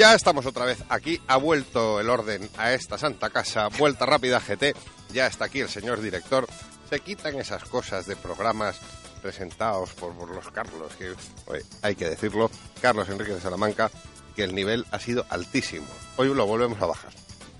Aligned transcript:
Ya 0.00 0.14
estamos 0.14 0.46
otra 0.46 0.64
vez 0.64 0.82
aquí, 0.88 1.20
ha 1.26 1.36
vuelto 1.36 2.00
el 2.00 2.08
orden 2.08 2.48
a 2.56 2.72
esta 2.72 2.96
santa 2.96 3.28
casa, 3.28 3.68
vuelta 3.68 4.06
rápida 4.06 4.40
GT, 4.40 4.74
ya 5.12 5.26
está 5.26 5.44
aquí 5.44 5.60
el 5.60 5.68
señor 5.68 6.00
director, 6.00 6.46
se 6.88 7.00
quitan 7.00 7.38
esas 7.38 7.64
cosas 7.66 8.06
de 8.06 8.16
programas 8.16 8.80
presentados 9.20 9.92
por, 9.92 10.14
por 10.14 10.34
los 10.34 10.50
Carlos, 10.52 10.90
que 10.96 11.12
oye, 11.48 11.62
hay 11.82 11.96
que 11.96 12.08
decirlo, 12.08 12.50
Carlos 12.80 13.10
Enrique 13.10 13.34
de 13.34 13.42
Salamanca, 13.42 13.90
que 14.34 14.44
el 14.44 14.54
nivel 14.54 14.86
ha 14.90 14.98
sido 14.98 15.26
altísimo. 15.28 15.84
Hoy 16.16 16.32
lo 16.32 16.46
volvemos 16.46 16.80
a 16.80 16.86
bajar. 16.86 17.12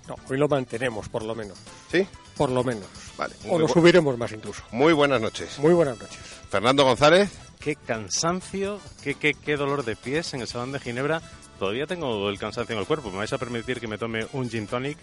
No, 0.09 0.15
hoy 0.31 0.39
lo 0.39 0.49
mantenemos, 0.49 1.11
por 1.11 1.23
lo 1.23 1.35
menos. 1.35 1.59
¿Sí? 1.93 2.09
Por 2.39 2.49
lo 2.49 2.65
menos. 2.65 2.89
Vale. 3.19 3.35
O 3.51 3.59
lo 3.59 3.69
subiremos 3.69 4.17
más 4.17 4.33
incluso. 4.33 4.63
muy 4.71 4.95
buenas 4.95 5.21
noches. 5.21 5.59
Muy 5.59 5.75
buenas 5.75 5.99
noches. 5.99 6.19
Fernando 6.49 6.85
González, 6.85 7.29
Qué 7.61 7.77
cansancio, 7.77 8.81
qué, 9.03 9.15
qué, 9.15 9.35
qué 9.35 9.59
dolor 9.59 9.85
de 9.85 9.95
pies 9.95 10.33
en 10.33 10.41
el 10.41 10.47
Salón 10.47 10.73
de 10.73 10.81
Ginebra. 10.81 11.21
Todavía 11.61 11.87
tengo 11.87 12.29
el 12.31 12.39
cansancio 12.39 12.73
en 12.75 12.81
el 12.81 12.87
cuerpo. 12.87 13.11
¿Me 13.13 13.19
vais 13.19 13.33
a 13.33 13.39
permitir 13.39 13.79
que 13.81 13.87
me 13.87 13.99
tome 13.99 14.27
un 14.33 14.49
gin 14.51 14.67
tonic? 14.67 14.97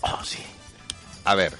Oh, 0.00 0.24
sí. 0.24 0.38
a 1.24 1.34
ver, 1.34 1.52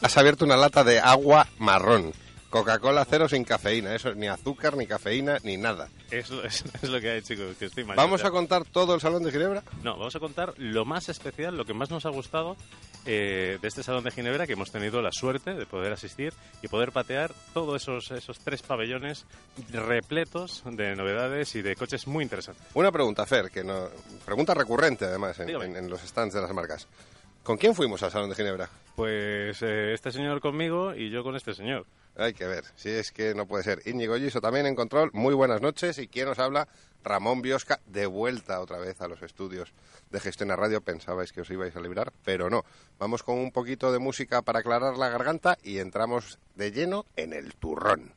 has 0.00 0.16
abierto 0.16 0.44
una 0.46 0.56
lata 0.56 0.82
de 0.84 0.98
agua 1.00 1.46
marrón. 1.58 2.14
Coca-Cola 2.50 3.04
cero 3.04 3.28
sin 3.28 3.42
cafeína, 3.44 3.94
eso 3.94 4.14
ni 4.14 4.28
azúcar, 4.28 4.76
ni 4.76 4.86
cafeína, 4.86 5.38
ni 5.42 5.56
nada. 5.56 5.88
Es, 6.10 6.30
lo- 6.30 6.44
es, 6.46 6.64
es 6.80 6.88
lo 6.88 7.00
que 7.00 7.10
hay, 7.10 7.22
chicos, 7.22 7.56
que 7.58 7.64
estoy 7.66 7.82
mal. 7.84 7.96
¿Vamos 7.96 8.22
ya. 8.22 8.28
a 8.28 8.30
contar 8.30 8.64
todo 8.64 8.94
el 8.94 9.00
Salón 9.00 9.24
de 9.24 9.32
Ginebra? 9.32 9.62
No, 9.82 9.98
vamos 9.98 10.14
a 10.14 10.20
contar 10.20 10.54
lo 10.56 10.84
más 10.84 11.08
especial, 11.08 11.56
lo 11.56 11.64
que 11.66 11.74
más 11.74 11.90
nos 11.90 12.06
ha 12.06 12.10
gustado 12.10 12.56
eh, 13.06 13.58
de 13.60 13.68
este 13.68 13.82
Salón 13.82 14.04
de 14.04 14.10
Ginebra, 14.10 14.46
que 14.46 14.54
hemos 14.54 14.70
tenido 14.70 15.00
la 15.00 15.10
suerte 15.12 15.54
de 15.54 15.64
poder 15.66 15.92
asistir 15.92 16.32
y 16.62 16.68
poder 16.68 16.92
patear 16.92 17.32
todos 17.54 17.80
esos, 17.82 18.10
esos 18.10 18.38
tres 18.40 18.62
pabellones 18.62 19.24
repletos 19.72 20.62
de 20.70 20.94
novedades 20.96 21.54
y 21.54 21.62
de 21.62 21.76
coches 21.76 22.06
muy 22.06 22.24
interesantes. 22.24 22.62
Una 22.74 22.90
pregunta, 22.92 23.26
Fer, 23.26 23.50
que 23.50 23.62
no, 23.64 23.88
pregunta 24.24 24.54
recurrente 24.54 25.04
además 25.04 25.38
en, 25.40 25.50
en- 25.50 25.76
en 25.76 25.90
los 25.90 26.00
stands 26.02 26.34
de 26.34 26.40
las 26.40 26.52
marcas. 26.52 26.86
¿Con 27.42 27.56
quién 27.58 27.74
fuimos 27.76 28.02
al 28.02 28.10
Salón 28.10 28.28
de 28.28 28.34
Ginebra? 28.34 28.68
Pues 28.96 29.62
eh, 29.62 29.92
este 29.94 30.10
señor 30.10 30.40
conmigo 30.40 30.94
y 30.94 31.10
yo 31.10 31.22
con 31.22 31.36
este 31.36 31.54
señor. 31.54 31.86
Hay 32.16 32.32
que 32.32 32.46
ver, 32.46 32.64
si 32.74 32.88
es 32.88 33.12
que 33.12 33.34
no 33.34 33.46
puede 33.46 33.62
ser. 33.62 33.82
Íñigo 33.84 34.16
Giso 34.16 34.40
también 34.40 34.66
en 34.66 34.74
control. 34.74 35.10
Muy 35.12 35.34
buenas 35.34 35.60
noches. 35.60 35.98
¿Y 35.98 36.08
quién 36.08 36.26
nos 36.26 36.38
habla? 36.40 36.66
Ramón 37.06 37.40
Biosca, 37.40 37.80
de 37.86 38.06
vuelta 38.06 38.60
otra 38.60 38.78
vez 38.78 39.00
a 39.00 39.06
los 39.06 39.22
estudios 39.22 39.72
de 40.10 40.20
Gestión 40.20 40.50
a 40.50 40.56
Radio. 40.56 40.80
Pensabais 40.80 41.32
que 41.32 41.40
os 41.40 41.50
ibais 41.50 41.74
a 41.76 41.80
librar, 41.80 42.12
pero 42.24 42.50
no. 42.50 42.64
Vamos 42.98 43.22
con 43.22 43.38
un 43.38 43.52
poquito 43.52 43.92
de 43.92 44.00
música 44.00 44.42
para 44.42 44.58
aclarar 44.58 44.98
la 44.98 45.08
garganta 45.08 45.56
y 45.62 45.78
entramos 45.78 46.38
de 46.56 46.72
lleno 46.72 47.06
en 47.14 47.32
el 47.32 47.54
turrón. 47.54 48.12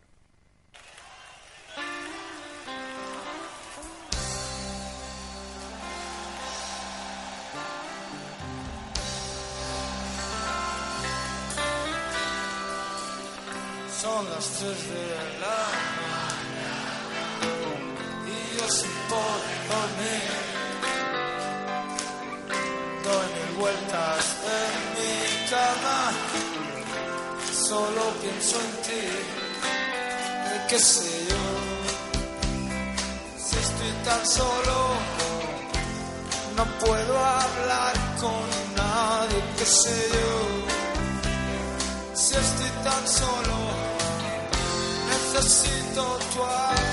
Son 14.02 14.30
las 14.30 14.48
tres 14.58 14.90
de 14.90 15.40
la 15.42 15.79
poder 19.10 19.60
dormir. 19.72 20.32
Doy 23.04 23.26
mil 23.36 23.52
vueltas 23.60 24.24
en 24.62 24.80
mi 24.96 25.16
cama, 25.50 26.00
solo 27.68 28.02
pienso 28.22 28.56
en 28.66 28.72
ti. 28.86 29.06
Qué 30.70 30.80
sé 30.80 31.26
yo, 31.30 31.44
si 33.44 33.56
estoy 33.58 33.92
tan 34.06 34.24
solo, 34.28 34.78
no 36.56 36.66
puedo 36.86 37.18
hablar 37.18 37.94
con 38.22 38.46
nadie. 38.76 39.44
Qué 39.58 39.66
sé 39.66 39.98
yo 40.14 40.32
si 42.14 42.36
estoy 42.36 42.72
tan 42.84 43.08
solo, 43.08 43.58
necesito 45.10 46.20
tu 46.34 46.44
amor. 46.44 46.89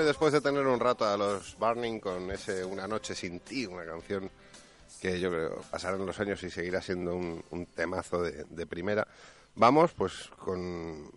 Y 0.00 0.04
después 0.04 0.32
de 0.32 0.40
tener 0.40 0.66
un 0.66 0.78
rato 0.78 1.06
a 1.06 1.16
los 1.16 1.56
Burning 1.58 2.00
con 2.00 2.30
ese 2.30 2.64
Una 2.64 2.86
noche 2.86 3.14
sin 3.14 3.40
ti, 3.40 3.66
una 3.66 3.84
canción 3.84 4.30
que 5.00 5.18
yo 5.20 5.30
creo 5.30 5.60
pasarán 5.70 6.04
los 6.04 6.18
años 6.20 6.42
y 6.42 6.50
seguirá 6.50 6.80
siendo 6.80 7.14
un, 7.14 7.42
un 7.50 7.66
temazo 7.66 8.22
de, 8.22 8.44
de 8.44 8.66
primera, 8.66 9.06
vamos 9.54 9.92
pues 9.92 10.30
con... 10.38 11.10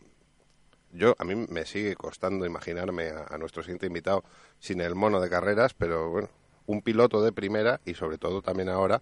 Yo, 0.92 1.16
a 1.20 1.24
mí 1.24 1.36
me 1.36 1.66
sigue 1.66 1.96
costando 1.96 2.46
imaginarme 2.46 3.10
a, 3.10 3.34
a 3.34 3.38
nuestro 3.38 3.62
siguiente 3.64 3.86
invitado 3.86 4.24
sin 4.60 4.82
el 4.82 4.96
mono 4.96 5.22
de 5.22 5.30
carreras, 5.30 5.74
pero 5.74 6.10
bueno, 6.10 6.30
un 6.66 6.82
piloto 6.82 7.22
de 7.22 7.32
primera 7.32 7.80
y 7.86 7.94
sobre 7.94 8.18
todo 8.18 8.42
también 8.42 8.70
ahora 8.70 9.00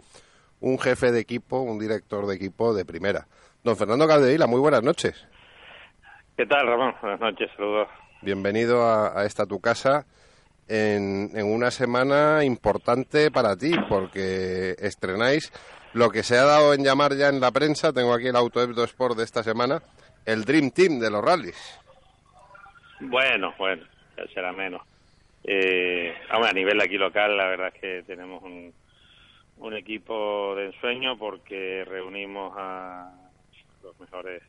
un 0.60 0.80
jefe 0.80 1.12
de 1.12 1.20
equipo, 1.20 1.62
un 1.62 1.80
director 1.80 2.26
de 2.26 2.36
equipo 2.36 2.74
de 2.74 2.84
primera. 2.84 3.28
Don 3.64 3.78
Fernando 3.78 4.08
Caldeira, 4.08 4.48
muy 4.48 4.60
buenas 4.60 4.84
noches. 4.84 5.28
¿Qué 6.36 6.46
tal, 6.46 6.68
Ramón? 6.68 6.96
Buenas 7.02 7.20
noches, 7.20 7.50
saludos. 7.56 7.88
Bienvenido 8.22 8.84
a, 8.90 9.26
esta 9.26 9.46
tu 9.46 9.60
casa 9.60 10.06
en, 10.68 11.30
en 11.36 11.46
una 11.46 11.70
semana 11.70 12.44
importante 12.44 13.30
para 13.30 13.56
ti, 13.56 13.74
porque 13.88 14.76
estrenáis 14.80 15.52
lo 15.94 16.10
que 16.10 16.24
se 16.24 16.38
ha 16.38 16.44
dado 16.44 16.74
en 16.74 16.84
llamar 16.84 17.16
ya 17.16 17.30
en 17.30 17.40
la 17.40 17.52
prensa, 17.52 17.94
tengo 17.94 18.14
aquí 18.14 18.28
el 18.28 18.36
Auto 18.36 18.62
Hebdo 18.62 18.84
Sport 18.84 19.18
de 19.18 19.24
esta 19.24 19.44
semana, 19.44 19.82
el 20.26 20.46
Dream 20.46 20.72
Team 20.72 21.00
de 21.00 21.12
los 21.12 21.24
rallies. 21.24 21.80
Bueno, 23.00 23.54
bueno, 23.58 23.86
ya 24.18 24.28
será 24.34 24.52
menos. 24.52 24.82
Eh, 25.44 26.14
a 26.30 26.54
nivel 26.54 26.82
aquí 26.82 26.98
local, 26.98 27.38
la 27.38 27.48
verdad 27.48 27.72
es 27.74 27.82
que 27.82 28.04
tenemos 28.04 28.44
un, 28.44 28.74
un 29.58 29.74
equipo 29.76 30.56
de 30.56 30.68
ensueño 30.68 31.18
porque 31.18 31.86
reunimos 31.86 32.54
a 32.58 33.12
los 33.84 34.00
mejores 34.00 34.42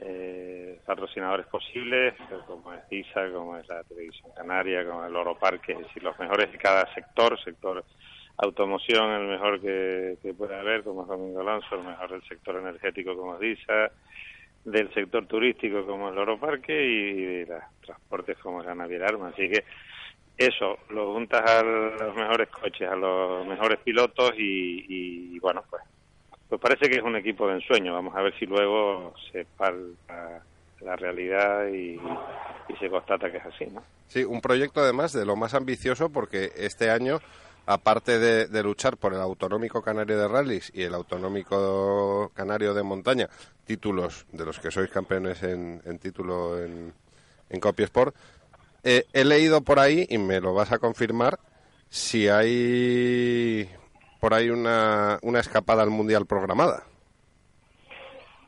eh, 0.00 0.80
patrocinadores 0.86 1.46
posibles, 1.46 2.14
como 2.46 2.72
es 2.72 2.80
ISA, 2.90 3.30
como 3.32 3.56
es 3.56 3.68
la 3.68 3.82
Televisión 3.84 4.30
Canaria, 4.36 4.86
como 4.86 5.04
el 5.04 5.16
Oro 5.16 5.36
Parque, 5.36 5.72
es 5.72 5.78
decir, 5.78 6.02
los 6.02 6.18
mejores 6.18 6.52
de 6.52 6.58
cada 6.58 6.92
sector, 6.94 7.38
sector 7.42 7.84
automoción, 8.36 9.10
el 9.10 9.26
mejor 9.26 9.60
que, 9.60 10.16
pueda 10.36 10.60
haber, 10.60 10.84
como 10.84 11.02
es 11.02 11.08
Domingo 11.08 11.40
Alonso, 11.40 11.74
el 11.74 11.84
mejor 11.84 12.12
del 12.12 12.22
sector 12.28 12.56
energético, 12.56 13.16
como 13.16 13.36
es 13.40 13.58
ISA, 13.58 13.90
del 14.64 14.92
sector 14.94 15.26
turístico, 15.26 15.84
como 15.84 16.08
es 16.08 16.12
el 16.12 16.20
Oro 16.20 16.38
Parque, 16.38 16.80
y 16.80 17.24
de 17.24 17.46
los 17.46 17.62
transportes, 17.84 18.38
como 18.38 18.60
es 18.60 18.66
la 18.66 18.76
Naviera 18.76 19.08
Arma. 19.08 19.28
Así 19.28 19.48
que 19.48 19.64
eso, 20.36 20.78
lo 20.90 21.12
juntas 21.12 21.42
a 21.50 21.62
los 21.64 22.14
mejores 22.14 22.48
coches, 22.50 22.88
a 22.88 22.94
los 22.94 23.44
mejores 23.46 23.80
pilotos 23.80 24.32
y, 24.38 25.34
y 25.34 25.38
bueno, 25.40 25.64
pues 25.68 25.82
pues 26.48 26.60
parece 26.60 26.88
que 26.88 26.96
es 26.96 27.02
un 27.02 27.16
equipo 27.16 27.46
de 27.46 27.54
ensueño. 27.54 27.92
Vamos 27.92 28.14
a 28.16 28.22
ver 28.22 28.38
si 28.38 28.46
luego 28.46 29.14
se 29.32 29.44
palpa 29.56 30.42
la 30.80 30.96
realidad 30.96 31.68
y, 31.68 31.98
se 32.78 32.88
constata 32.88 33.30
que 33.30 33.38
es 33.38 33.46
así, 33.46 33.66
¿no? 33.66 33.82
Sí, 34.06 34.24
un 34.24 34.40
proyecto 34.40 34.80
además 34.80 35.12
de 35.12 35.26
lo 35.26 35.34
más 35.34 35.54
ambicioso 35.54 36.10
porque 36.10 36.52
este 36.56 36.90
año, 36.90 37.18
aparte 37.66 38.18
de, 38.18 38.46
de 38.46 38.62
luchar 38.62 38.96
por 38.96 39.12
el 39.12 39.20
autonómico 39.20 39.82
canario 39.82 40.16
de 40.16 40.28
rallies 40.28 40.70
y 40.72 40.82
el 40.82 40.94
autonómico 40.94 42.30
canario 42.34 42.72
de 42.74 42.82
montaña, 42.84 43.28
títulos 43.64 44.26
de 44.32 44.44
los 44.44 44.60
que 44.60 44.70
sois 44.70 44.90
campeones 44.90 45.42
en, 45.42 45.82
en 45.84 45.98
título 45.98 46.62
en, 46.62 46.92
en 47.50 47.60
Copy 47.60 47.82
Sport, 47.82 48.14
eh, 48.84 49.06
he 49.12 49.24
leído 49.24 49.60
por 49.62 49.78
ahí, 49.78 50.06
y 50.08 50.18
me 50.18 50.40
lo 50.40 50.54
vas 50.54 50.72
a 50.72 50.78
confirmar, 50.78 51.38
si 51.90 52.28
hay 52.28 53.68
por 54.20 54.34
ahí 54.34 54.50
una, 54.50 55.18
una 55.22 55.40
escapada 55.40 55.82
al 55.82 55.90
Mundial 55.90 56.26
programada. 56.26 56.84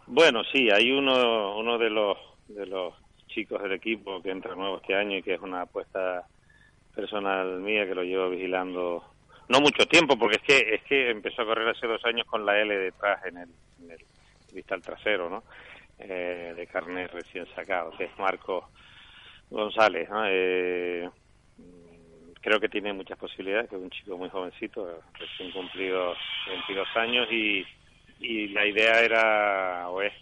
Bueno, 0.06 0.43
sí, 0.52 0.70
hay 0.70 0.90
uno, 0.90 1.56
uno 1.56 1.78
de 1.78 1.90
los 1.90 2.19
de 2.49 2.67
los 2.67 2.94
chicos 3.28 3.62
del 3.62 3.72
equipo 3.72 4.20
que 4.22 4.31
entra 4.31 4.55
nuevo 4.55 4.78
este 4.78 4.94
año 4.94 5.17
y 5.17 5.22
que 5.22 5.34
es 5.34 5.40
una 5.40 5.62
apuesta 5.62 6.26
personal 6.94 7.61
mía 7.61 7.87
que 7.87 7.94
lo 7.94 8.02
llevo 8.02 8.28
vigilando 8.31 9.05
no 9.49 9.61
mucho 9.61 9.87
tiempo 9.87 10.19
porque 10.19 10.37
es 10.37 10.43
que 10.43 10.75
es 10.75 10.82
que 10.82 11.11
empezó 11.11 11.43
a 11.43 11.46
correr 11.46 11.69
hace 11.69 11.87
dos 11.87 12.05
años 12.05 12.26
con 12.26 12.44
la 12.44 12.61
L 12.61 12.76
detrás 12.76 13.25
en 13.26 13.38
el, 13.38 13.49
cristal 14.50 14.82
trasero 14.82 15.31
no 15.31 15.44
eh, 15.99 16.55
de 16.56 16.66
carne 16.66 17.06
recién 17.06 17.46
sacado 17.55 17.93
que 17.96 18.05
es 18.05 18.19
Marco 18.19 18.69
González 19.49 20.11
¿no? 20.11 20.25
eh, 20.26 21.08
creo 22.40 22.60
que 22.60 22.69
tiene 22.69 22.92
muchas 22.92 23.19
posibilidades 23.19 23.69
que 23.69 23.76
es 23.76 23.82
un 23.82 23.90
chico 23.90 24.16
muy 24.16 24.28
jovencito 24.31 25.02
recién 25.19 25.50
cumplido 25.52 26.14
22 26.48 26.88
años 26.96 27.28
y 27.31 27.64
y 28.22 28.48
la 28.48 28.66
idea 28.66 29.00
era 29.00 29.88
o 29.88 30.02
es 30.02 30.12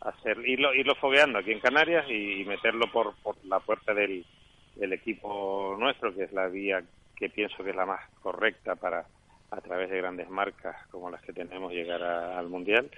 hacer 0.00 0.38
irlo 0.46 0.74
irlo 0.74 0.94
fogueando 0.96 1.38
aquí 1.38 1.52
en 1.52 1.60
Canarias 1.60 2.04
y 2.10 2.44
meterlo 2.44 2.90
por, 2.92 3.14
por 3.22 3.36
la 3.44 3.60
puerta 3.60 3.94
del, 3.94 4.24
del 4.74 4.92
equipo 4.92 5.76
nuestro 5.78 6.14
que 6.14 6.24
es 6.24 6.32
la 6.32 6.48
vía 6.48 6.82
que 7.16 7.30
pienso 7.30 7.62
que 7.62 7.70
es 7.70 7.76
la 7.76 7.86
más 7.86 8.00
correcta 8.20 8.74
para 8.76 9.06
a 9.50 9.60
través 9.60 9.88
de 9.88 9.98
grandes 9.98 10.28
marcas 10.28 10.74
como 10.90 11.08
las 11.10 11.22
que 11.22 11.32
tenemos 11.32 11.72
llegar 11.72 12.02
a- 12.02 12.36
al 12.36 12.48
mundial. 12.48 12.90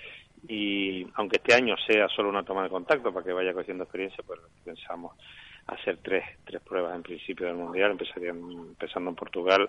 Y 0.48 1.06
aunque 1.16 1.36
este 1.36 1.54
año 1.54 1.76
sea 1.86 2.08
solo 2.08 2.30
una 2.30 2.44
toma 2.44 2.62
de 2.62 2.70
contacto 2.70 3.12
para 3.12 3.26
que 3.26 3.32
vaya 3.34 3.52
cogiendo 3.52 3.84
experiencia 3.84 4.24
pues 4.26 4.40
pensamos 4.64 5.12
hacer 5.66 5.98
tres 6.02 6.24
tres 6.44 6.62
pruebas 6.62 6.94
en 6.94 7.02
principio 7.02 7.46
del 7.46 7.56
mundial 7.56 7.92
empezarían 7.92 8.38
empezando 8.50 9.10
en 9.10 9.16
Portugal 9.16 9.68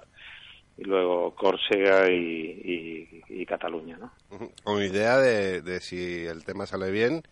y 0.77 0.83
luego 0.83 1.33
Córcega 1.33 2.09
y, 2.11 2.13
y, 2.17 3.41
y 3.41 3.45
Cataluña 3.45 3.97
no. 3.97 4.11
Con 4.63 4.81
idea 4.83 5.17
de, 5.17 5.61
de 5.61 5.79
si 5.79 6.25
el 6.25 6.45
tema 6.45 6.67
sale 6.67 6.91
bien, 6.91 7.23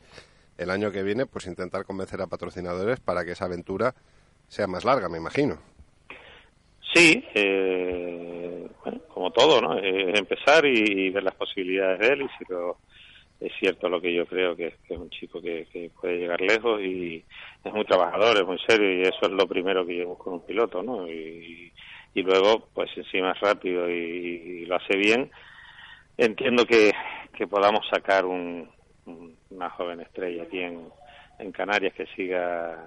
el 0.58 0.72
año 0.72 0.92
que 0.92 1.04
viene, 1.04 1.26
pues 1.28 1.46
intentar 1.46 1.86
convencer 1.86 2.22
a 2.22 2.28
patrocinadores 2.28 3.00
para 3.00 3.24
que 3.24 3.32
esa 3.32 3.46
aventura 3.46 3.94
sea 4.48 4.68
más 4.68 4.84
larga, 4.84 5.10
me 5.10 5.18
imagino. 5.18 5.58
Sí, 6.94 7.24
eh, 7.36 8.68
bueno, 8.84 9.02
como 9.10 9.32
todo, 9.32 9.62
¿no? 9.62 9.78
Eh, 9.78 10.18
empezar 10.18 10.66
y, 10.66 11.08
y 11.08 11.10
ver 11.10 11.24
las 11.24 11.36
posibilidades 11.36 12.00
de 12.00 12.08
él 12.08 12.22
y 12.22 12.30
si 12.38 12.52
lo, 12.52 12.78
es 13.40 13.52
cierto 13.60 13.90
lo 13.90 14.00
que 14.02 14.14
yo 14.14 14.26
creo 14.26 14.56
que, 14.56 14.76
que 14.88 14.94
es 14.94 15.00
un 15.00 15.10
chico 15.10 15.42
que, 15.42 15.68
que 15.72 15.92
puede 16.00 16.18
llegar 16.20 16.40
lejos 16.42 16.82
y 16.82 17.24
es 17.64 17.74
muy 17.74 17.86
trabajador, 17.86 18.38
es 18.38 18.46
muy 18.46 18.58
serio 18.68 18.94
y 18.98 19.02
eso 19.02 19.20
es 19.24 19.32
lo 19.32 19.48
primero 19.48 19.86
que 19.86 19.94
llevamos 19.94 20.18
con 20.20 20.34
un 20.34 20.46
piloto, 20.46 20.82
¿no? 20.82 21.08
Y, 21.10 21.72
y 22.14 22.22
luego, 22.24 22.70
pues 22.74 22.90
encima 22.96 23.32
es 23.34 23.40
rápido 23.42 23.90
y, 23.90 24.66
lo 24.66 24.76
hace 24.76 24.96
bien. 24.98 25.30
Entiendo 26.18 26.66
que, 26.66 26.92
que 27.34 27.46
podamos 27.48 27.86
sacar 27.90 28.26
un, 28.26 28.70
un- 29.06 29.38
una 29.50 29.70
joven 29.70 30.00
estrella 30.02 30.44
aquí 30.44 30.60
en, 30.60 30.88
en 31.40 31.52
Canarias 31.52 31.94
que 31.94 32.06
siga 32.16 32.84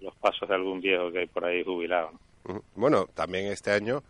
los 0.00 0.14
pasos 0.16 0.48
de 0.48 0.54
algún 0.54 0.80
viejo 0.80 1.10
que 1.12 1.20
hay 1.20 1.26
por 1.26 1.44
ahí 1.44 1.62
jubilado. 1.64 2.10
Bueno, 2.74 3.06
también 3.14 3.46
este 3.46 3.70
año 3.70 4.02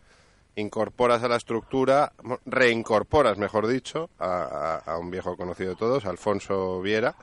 incorporas 0.56 1.22
a 1.22 1.28
la 1.28 1.36
estructura, 1.36 2.12
reincorporas, 2.46 3.38
mejor 3.38 3.66
dicho, 3.66 4.10
a, 4.18 4.96
un 5.00 5.10
viejo 5.10 5.36
conocido 5.36 5.70
de 5.70 5.76
todos, 5.76 6.06
Alfonso 6.06 6.80
Viera, 6.80 7.14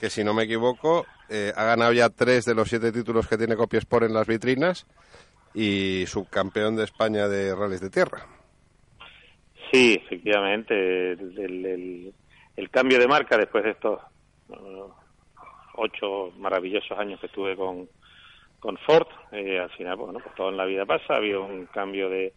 que 0.00 0.10
si 0.10 0.22
no 0.22 0.34
me 0.34 0.44
equivoco, 0.44 1.06
eh, 1.28 1.52
ha 1.56 1.64
ganado 1.64 1.92
ya 1.92 2.08
tres 2.10 2.44
de 2.44 2.54
los 2.54 2.68
siete 2.68 2.92
títulos 2.92 3.26
que 3.26 3.36
tiene 3.36 3.56
Copiesport 3.56 4.06
en 4.06 4.14
las 4.14 4.26
vitrinas 4.26 4.86
y 5.54 6.04
subcampeón 6.06 6.76
de 6.76 6.84
España 6.84 7.28
de 7.28 7.54
rallies 7.54 7.80
de 7.80 7.90
tierra. 7.90 8.26
Sí, 9.72 10.00
efectivamente, 10.02 11.12
el, 11.12 12.70
cambio 12.70 12.98
de 12.98 13.08
marca 13.08 13.36
después 13.36 13.64
de 13.64 13.70
estos 13.70 14.00
ocho 15.74 16.32
maravillosos 16.38 16.98
años 16.98 17.20
que 17.20 17.26
estuve 17.26 17.54
con, 17.56 17.88
con 18.60 18.76
Ford, 18.78 19.06
eh, 19.32 19.58
al 19.58 19.70
final, 19.70 19.96
bueno, 19.96 20.20
pues 20.20 20.34
todo 20.34 20.48
en 20.48 20.56
la 20.56 20.64
vida 20.64 20.86
pasa, 20.86 21.16
había 21.16 21.38
un 21.38 21.66
cambio 21.66 22.08
de, 22.08 22.32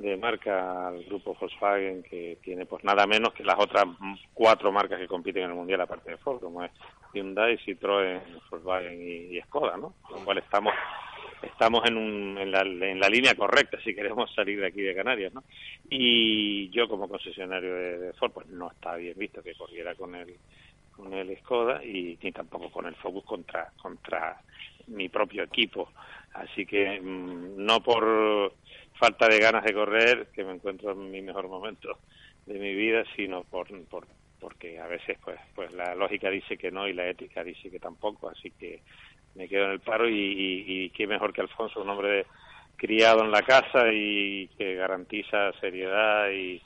de 0.00 0.16
marca 0.16 0.88
al 0.88 1.04
grupo 1.04 1.36
Volkswagen 1.38 2.02
que 2.02 2.38
tiene 2.42 2.66
pues 2.66 2.84
nada 2.84 3.06
menos 3.06 3.32
que 3.32 3.44
las 3.44 3.58
otras 3.58 3.86
cuatro 4.34 4.70
marcas 4.72 4.98
que 4.98 5.08
compiten 5.08 5.44
en 5.44 5.50
el 5.50 5.56
mundial 5.56 5.80
aparte 5.80 6.10
de 6.10 6.16
Ford, 6.18 6.40
como 6.40 6.62
es 6.62 6.70
Hyundai, 7.12 7.56
Citroën, 7.58 8.20
Volkswagen 8.50 9.00
y, 9.00 9.40
Skoda, 9.42 9.76
¿no? 9.76 9.94
Con 10.02 10.18
lo 10.18 10.24
cual 10.24 10.38
estamos 10.38 10.74
estamos 11.42 11.84
en, 11.86 11.96
un, 11.96 12.38
en, 12.38 12.50
la, 12.50 12.62
en 12.62 12.98
la 12.98 13.08
línea 13.08 13.34
correcta 13.34 13.78
si 13.84 13.94
queremos 13.94 14.32
salir 14.34 14.60
de 14.60 14.66
aquí 14.66 14.82
de 14.82 14.94
Canarias, 14.94 15.32
¿no? 15.32 15.44
Y 15.88 16.68
yo 16.70 16.88
como 16.88 17.08
concesionario 17.08 17.74
de, 17.74 18.12
Ford, 18.14 18.32
pues 18.32 18.46
no 18.48 18.70
está 18.70 18.96
bien 18.96 19.14
visto 19.16 19.42
que 19.42 19.54
corriera 19.54 19.94
con 19.94 20.14
el 20.14 20.34
con 20.92 21.12
el 21.12 21.36
Skoda 21.40 21.84
y 21.84 22.18
ni 22.22 22.32
tampoco 22.32 22.70
con 22.70 22.86
el 22.86 22.94
Focus 22.96 23.24
contra 23.24 23.70
contra 23.80 24.40
mi 24.88 25.08
propio 25.08 25.42
equipo. 25.42 25.90
Así 26.34 26.66
que 26.66 27.00
mm, 27.00 27.64
no 27.64 27.80
por 27.80 28.52
falta 28.98 29.28
de 29.28 29.38
ganas 29.38 29.64
de 29.64 29.74
correr, 29.74 30.28
que 30.34 30.44
me 30.44 30.52
encuentro 30.52 30.92
en 30.92 31.10
mi 31.10 31.22
mejor 31.22 31.48
momento 31.48 31.98
de 32.46 32.58
mi 32.58 32.74
vida, 32.74 33.04
sino 33.16 33.44
por, 33.44 33.68
por 33.86 34.06
porque 34.40 34.78
a 34.78 34.86
veces 34.86 35.18
pues 35.24 35.38
pues 35.54 35.72
la 35.72 35.94
lógica 35.94 36.30
dice 36.30 36.58
que 36.58 36.70
no 36.70 36.86
y 36.86 36.92
la 36.92 37.08
ética 37.08 37.42
dice 37.42 37.70
que 37.70 37.78
tampoco, 37.78 38.28
así 38.28 38.50
que 38.50 38.82
me 39.34 39.48
quedo 39.48 39.66
en 39.66 39.72
el 39.72 39.80
paro 39.80 40.08
y, 40.08 40.64
y, 40.66 40.90
qué 40.90 41.06
mejor 41.06 41.32
que 41.32 41.42
Alfonso, 41.42 41.82
un 41.82 41.90
hombre 41.90 42.26
criado 42.76 43.22
en 43.22 43.30
la 43.30 43.42
casa 43.42 43.92
y 43.92 44.48
que 44.56 44.74
garantiza 44.74 45.52
seriedad 45.60 46.30
y, 46.30 46.62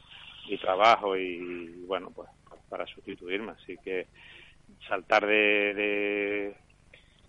y 0.46 0.58
trabajo 0.58 1.16
y 1.16 1.84
bueno 1.86 2.10
pues 2.14 2.28
para 2.68 2.86
sustituirme, 2.86 3.52
así 3.52 3.76
que 3.84 4.06
saltar 4.88 5.26
de, 5.26 5.74
de 5.74 6.54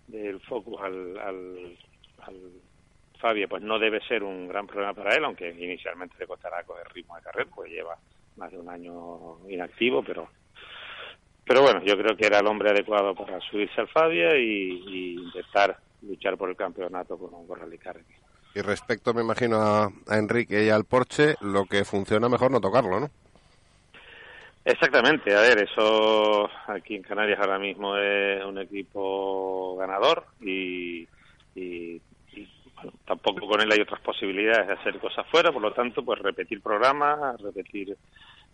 del 0.06 0.40
Focus 0.40 0.80
al, 0.80 1.18
al, 1.18 1.78
al 2.18 2.52
Fabia 3.22 3.46
pues 3.48 3.62
no 3.62 3.78
debe 3.78 4.00
ser 4.06 4.24
un 4.24 4.48
gran 4.48 4.66
problema 4.66 4.92
para 4.92 5.14
él, 5.14 5.24
aunque 5.24 5.48
inicialmente 5.48 6.16
le 6.18 6.26
costará 6.26 6.62
coger 6.64 6.86
ritmo 6.92 7.16
de 7.16 7.22
carrera, 7.22 7.50
pues 7.54 7.70
lleva 7.70 7.96
más 8.36 8.50
de 8.50 8.58
un 8.58 8.68
año 8.68 9.48
inactivo, 9.48 10.02
pero 10.02 10.28
pero 11.44 11.62
bueno, 11.62 11.82
yo 11.84 11.96
creo 11.96 12.16
que 12.16 12.26
era 12.26 12.38
el 12.38 12.46
hombre 12.46 12.70
adecuado 12.70 13.14
para 13.14 13.40
subirse 13.40 13.80
al 13.80 13.88
Fabia 13.88 14.36
y, 14.36 14.82
y 14.86 15.14
intentar 15.14 15.76
luchar 16.02 16.36
por 16.36 16.50
el 16.50 16.56
campeonato 16.56 17.16
con 17.16 17.58
Rallycar 17.58 17.96
aquí. 17.96 18.14
Y 18.54 18.60
respecto, 18.60 19.14
me 19.14 19.22
imagino, 19.22 19.56
a, 19.56 19.90
a 20.08 20.18
Enrique 20.18 20.64
y 20.64 20.68
al 20.68 20.84
Porsche, 20.84 21.36
lo 21.40 21.64
que 21.64 21.84
funciona 21.84 22.28
mejor 22.28 22.50
no 22.50 22.60
tocarlo, 22.60 23.00
¿no? 23.00 23.10
Exactamente, 24.64 25.34
a 25.34 25.40
ver, 25.40 25.62
eso 25.62 26.48
aquí 26.68 26.94
en 26.94 27.02
Canarias 27.02 27.40
ahora 27.40 27.58
mismo 27.58 27.96
es 27.96 28.44
un 28.44 28.58
equipo 28.58 29.76
ganador 29.76 30.24
y, 30.40 31.08
y, 31.56 32.00
tampoco 33.04 33.46
con 33.46 33.60
él 33.60 33.70
hay 33.72 33.80
otras 33.80 34.00
posibilidades 34.00 34.68
de 34.68 34.74
hacer 34.74 34.98
cosas 34.98 35.26
fuera, 35.28 35.52
por 35.52 35.62
lo 35.62 35.72
tanto, 35.72 36.04
pues 36.04 36.20
repetir 36.20 36.60
programas, 36.60 37.40
repetir 37.40 37.96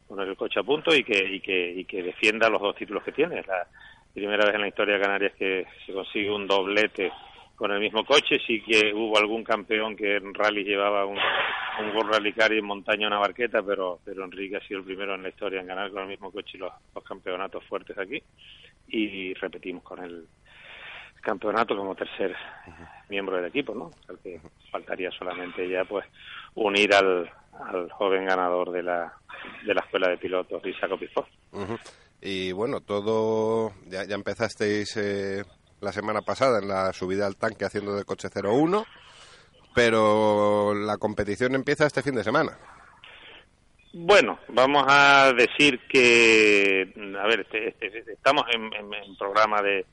poner 0.07 0.29
el 0.29 0.37
coche 0.37 0.61
a 0.61 0.63
punto 0.63 0.95
y 0.95 1.05
que, 1.05 1.19
y 1.19 1.41
que, 1.41 1.73
y 1.73 1.85
que 1.85 2.03
defienda 2.03 2.49
los 2.49 2.63
dos 2.63 2.77
títulos 2.77 3.05
que 3.05 3.13
tiene. 3.13 3.43
La 3.43 3.67
primera 4.15 4.47
vez 4.47 4.55
en 4.55 4.63
la 4.63 4.69
historia 4.69 4.95
de 4.95 5.01
Canarias 5.01 5.33
que 5.39 5.67
se 5.85 5.93
consigue 5.93 6.31
un 6.31 6.47
doblete 6.47 7.13
con 7.59 7.73
el 7.73 7.81
mismo 7.81 8.05
coche. 8.05 8.39
Sí 8.47 8.63
que 8.63 8.95
hubo 8.95 9.19
algún 9.19 9.45
campeón 9.45 9.97
que 9.97 10.17
en 10.17 10.33
rally 10.33 10.65
llevaba 10.65 11.05
un, 11.05 11.19
un 11.19 11.97
World 11.97 12.15
Rally 12.15 12.33
Car 12.33 12.53
y 12.53 12.59
en 12.59 12.65
montaña 12.65 13.09
una 13.09 13.19
barqueta, 13.19 13.63
pero, 13.63 13.99
pero 14.05 14.25
Enrique 14.25 14.57
ha 14.57 14.67
sido 14.67 14.81
el 14.81 14.87
primero 14.87 15.15
en 15.15 15.23
la 15.25 15.29
historia 15.29 15.61
en 15.61 15.67
ganar 15.67 15.91
con 15.91 16.03
el 16.03 16.09
mismo 16.09 16.31
coche 16.31 16.57
los, 16.57 16.73
los 16.95 17.05
campeonatos 17.05 17.65
fuertes 17.65 17.99
aquí. 17.99 18.23
Y 18.89 19.35
repetimos 19.35 19.83
con 19.83 20.03
el 20.03 20.27
campeonato 21.21 21.77
como 21.77 21.95
tercer 21.95 22.35
miembro 23.09 23.37
del 23.37 23.47
equipo, 23.47 23.75
¿no? 23.75 23.91
Al 24.09 24.19
que 24.19 24.41
faltaría 24.71 25.11
solamente 25.11 25.69
ya 25.69 25.85
pues 25.85 26.07
unir 26.55 26.95
al, 26.95 27.31
al 27.59 27.91
joven 27.91 28.27
ganador 28.27 28.71
de 28.71 28.83
la, 28.83 29.13
de 29.67 29.75
la 29.75 29.81
escuela 29.81 30.09
de 30.09 30.19
pilotos, 30.19 30.63
Isaac. 30.65 30.91
Ujú. 31.53 31.79
Y 32.21 32.53
bueno, 32.53 32.81
todo. 32.81 33.73
Ya, 33.87 34.05
ya 34.05 34.15
empezasteis 34.15 34.97
eh, 34.97 35.45
la 35.81 35.93
semana 35.93 36.23
pasada 36.23 36.59
en 36.61 36.69
la 36.69 36.93
subida 36.93 37.27
al 37.27 37.37
tanque 37.37 37.65
haciendo 37.65 37.95
de 37.95 38.05
coche 38.05 38.29
01, 38.33 38.85
pero 39.75 40.75
la 40.75 40.97
competición 40.97 41.55
empieza 41.55 41.87
este 41.87 42.03
fin 42.03 42.15
de 42.15 42.25
semana. 42.25 42.59
Bueno, 43.93 44.39
vamos 44.49 44.85
a 44.87 45.33
decir 45.33 45.81
que, 45.89 46.93
a 47.19 47.27
ver, 47.27 47.41
este, 47.41 47.69
este, 47.69 48.13
estamos 48.13 48.45
en, 48.53 48.65
en, 48.75 48.93
en 48.93 49.17
programa 49.17 49.63
de 49.63 49.87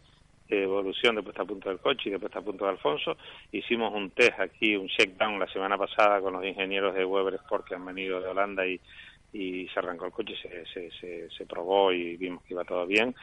evolución 0.49 1.15
de 1.15 1.23
puesta 1.23 1.43
a 1.43 1.45
punto 1.45 1.69
del 1.69 1.79
coche 1.79 2.09
y 2.09 2.11
de 2.11 2.19
puesta 2.19 2.39
a 2.39 2.43
punto 2.43 2.65
de 2.65 2.71
Alfonso. 2.71 3.17
Hicimos 3.51 3.93
un 3.93 4.11
test 4.11 4.39
aquí, 4.39 4.75
un 4.75 4.87
check-down 4.87 5.39
la 5.39 5.47
semana 5.47 5.77
pasada 5.77 6.21
con 6.21 6.33
los 6.33 6.45
ingenieros 6.45 6.95
de 6.95 7.05
Weber 7.05 7.35
Sport 7.35 7.67
que 7.67 7.75
han 7.75 7.85
venido 7.85 8.21
de 8.21 8.27
Holanda 8.27 8.65
y, 8.65 8.79
y 9.35 9.67
se 9.67 9.79
arrancó 9.79 10.05
el 10.05 10.13
coche, 10.13 10.33
se, 10.41 11.29
se, 11.29 11.45
probó 11.45 11.91
y 11.91 12.15
vimos 12.15 12.41
que 12.43 12.53
iba 12.53 12.63
todo 12.63 12.87
bien. 12.87 13.13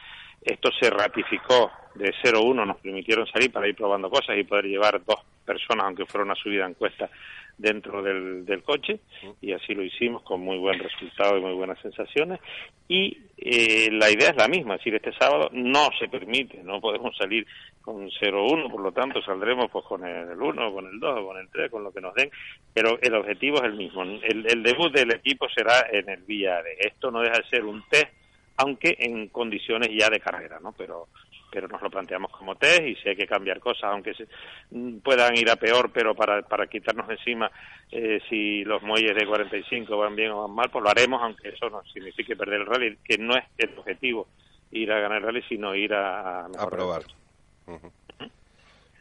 Esto 0.41 0.69
se 0.79 0.89
ratificó 0.89 1.71
de 1.95 2.13
0-1 2.23 2.67
nos 2.67 2.77
permitieron 2.77 3.25
salir 3.27 3.51
para 3.51 3.67
ir 3.67 3.75
probando 3.75 4.09
cosas 4.09 4.37
y 4.37 4.43
poder 4.43 4.65
llevar 4.65 5.03
dos 5.03 5.19
personas, 5.43 5.85
aunque 5.85 6.05
fuera 6.05 6.25
una 6.25 6.35
subida 6.35 6.65
en 6.65 6.75
cuesta, 6.75 7.09
dentro 7.57 8.01
del, 8.01 8.45
del 8.45 8.63
coche 8.63 8.99
y 9.41 9.51
así 9.53 9.73
lo 9.73 9.83
hicimos 9.83 10.23
con 10.23 10.41
muy 10.41 10.57
buen 10.57 10.79
resultado 10.79 11.37
y 11.37 11.41
muy 11.41 11.53
buenas 11.53 11.79
sensaciones 11.81 12.39
y 12.87 13.17
eh, 13.37 13.89
la 13.91 14.09
idea 14.09 14.29
es 14.29 14.35
la 14.35 14.47
misma, 14.47 14.75
es 14.75 14.79
decir, 14.79 14.95
este 14.95 15.13
sábado 15.13 15.49
no 15.53 15.89
se 15.99 16.07
permite, 16.07 16.63
no 16.63 16.81
podemos 16.81 17.15
salir 17.15 17.45
con 17.83 18.09
0-1, 18.09 18.71
por 18.71 18.81
lo 18.81 18.93
tanto 18.93 19.21
saldremos 19.21 19.69
pues 19.69 19.83
con 19.85 20.05
el 20.05 20.41
1, 20.41 20.73
con 20.73 20.87
el 20.87 20.99
2, 20.99 21.25
con 21.25 21.37
el 21.37 21.49
3, 21.49 21.69
con 21.69 21.83
lo 21.83 21.91
que 21.91 21.99
nos 21.99 22.15
den, 22.15 22.31
pero 22.73 22.97
el 23.01 23.13
objetivo 23.13 23.57
es 23.57 23.65
el 23.65 23.73
mismo. 23.73 24.03
El, 24.03 24.45
el 24.49 24.63
debut 24.63 24.93
del 24.93 25.11
equipo 25.11 25.47
será 25.49 25.85
en 25.91 26.09
el 26.09 26.25
de 26.25 26.77
esto 26.79 27.11
no 27.11 27.19
deja 27.19 27.39
de 27.39 27.49
ser 27.49 27.65
un 27.65 27.83
test, 27.89 28.07
aunque 28.55 28.95
en 28.99 29.27
condiciones 29.27 29.89
ya 29.91 30.09
de 30.09 30.21
carrera, 30.21 30.59
¿no? 30.61 30.73
Pero 30.77 31.07
pero 31.51 31.67
nos 31.67 31.83
lo 31.83 31.89
planteamos 31.91 32.31
como 32.31 32.55
test 32.55 32.81
y 32.81 32.95
si 32.95 33.09
hay 33.09 33.15
que 33.15 33.27
cambiar 33.27 33.59
cosas, 33.59 33.83
aunque 33.83 34.15
se, 34.15 34.27
puedan 35.03 35.37
ir 35.37 35.51
a 35.51 35.55
peor, 35.55 35.91
pero 35.93 36.15
para, 36.15 36.41
para 36.41 36.65
quitarnos 36.65 37.07
encima 37.07 37.51
eh, 37.91 38.19
si 38.27 38.63
los 38.63 38.81
muelles 38.81 39.15
de 39.15 39.27
45 39.27 39.95
van 39.95 40.15
bien 40.15 40.31
o 40.31 40.47
van 40.47 40.55
mal, 40.55 40.71
pues 40.71 40.83
lo 40.83 40.89
haremos, 40.89 41.21
aunque 41.21 41.49
eso 41.49 41.69
no 41.69 41.83
signifique 41.93 42.35
perder 42.35 42.61
el 42.61 42.65
rally, 42.65 42.97
que 43.03 43.19
no 43.19 43.35
es 43.35 43.43
el 43.59 43.77
objetivo 43.77 44.27
ir 44.71 44.91
a 44.91 44.99
ganar 44.99 45.19
el 45.19 45.25
rally, 45.25 45.43
sino 45.47 45.75
ir 45.75 45.93
a, 45.93 46.45
a 46.45 46.69
probar. 46.71 47.03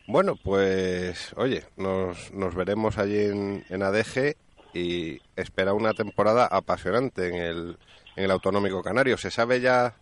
Bueno, 0.07 0.35
pues 0.43 1.33
oye, 1.37 1.63
nos, 1.77 2.33
nos 2.33 2.55
veremos 2.55 2.99
allí 2.99 3.19
en, 3.19 3.65
en 3.69 3.83
ADG 3.83 4.35
y 4.75 5.21
espera 5.37 5.75
una 5.75 5.93
temporada 5.93 6.47
apasionante 6.47 7.29
en 7.29 7.35
el, 7.35 7.77
en 8.17 8.25
el 8.25 8.31
Autonómico 8.31 8.83
Canario. 8.83 9.17
¿Se 9.17 9.31
sabe 9.31 9.61
ya 9.61 9.95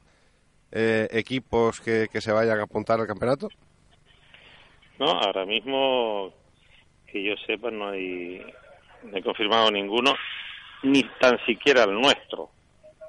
eh, 0.73 1.09
equipos 1.11 1.81
que, 1.81 2.09
que 2.11 2.21
se 2.21 2.33
vayan 2.33 2.61
a 2.61 2.65
apuntar 2.65 3.01
al 3.01 3.07
campeonato? 3.07 3.49
No, 4.99 5.07
ahora 5.07 5.45
mismo 5.45 6.33
que 7.07 7.23
yo 7.23 7.35
sepa 7.47 7.71
no 7.71 7.89
hay, 7.89 8.41
no 9.03 9.17
he 9.17 9.23
confirmado 9.23 9.71
ninguno, 9.71 10.15
ni 10.83 11.03
tan 11.21 11.39
siquiera 11.45 11.85
el 11.85 12.01
nuestro, 12.01 12.51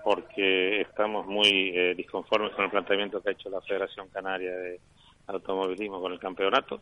porque 0.04 0.82
estamos 0.82 1.28
muy 1.28 1.72
eh, 1.76 1.94
disconformes 1.96 2.54
con 2.54 2.66
el 2.66 2.72
planteamiento 2.72 3.22
que 3.22 3.30
ha 3.30 3.34
hecho 3.34 3.50
la 3.50 3.62
Federación 3.62 4.08
Canaria 4.10 4.52
de 4.52 4.80
Automovilismo 5.28 6.02
con 6.02 6.14
el 6.14 6.20
campeonato. 6.20 6.82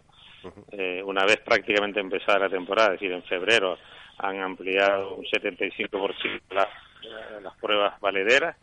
eh, 0.72 1.01
una 1.03 1.25
vez 1.25 1.38
prácticamente 1.41 2.00
empezada 2.00 2.39
la 2.39 2.50
temporada, 2.50 2.93
es 2.93 3.00
decir, 3.00 3.12
en 3.12 3.24
febrero 3.24 3.77
han 4.19 4.39
ampliado 4.41 5.15
un 5.15 5.25
75% 5.25 6.41
las, 6.51 6.67
eh, 7.03 7.41
las 7.41 7.55
pruebas 7.58 8.00
valederas. 8.00 8.55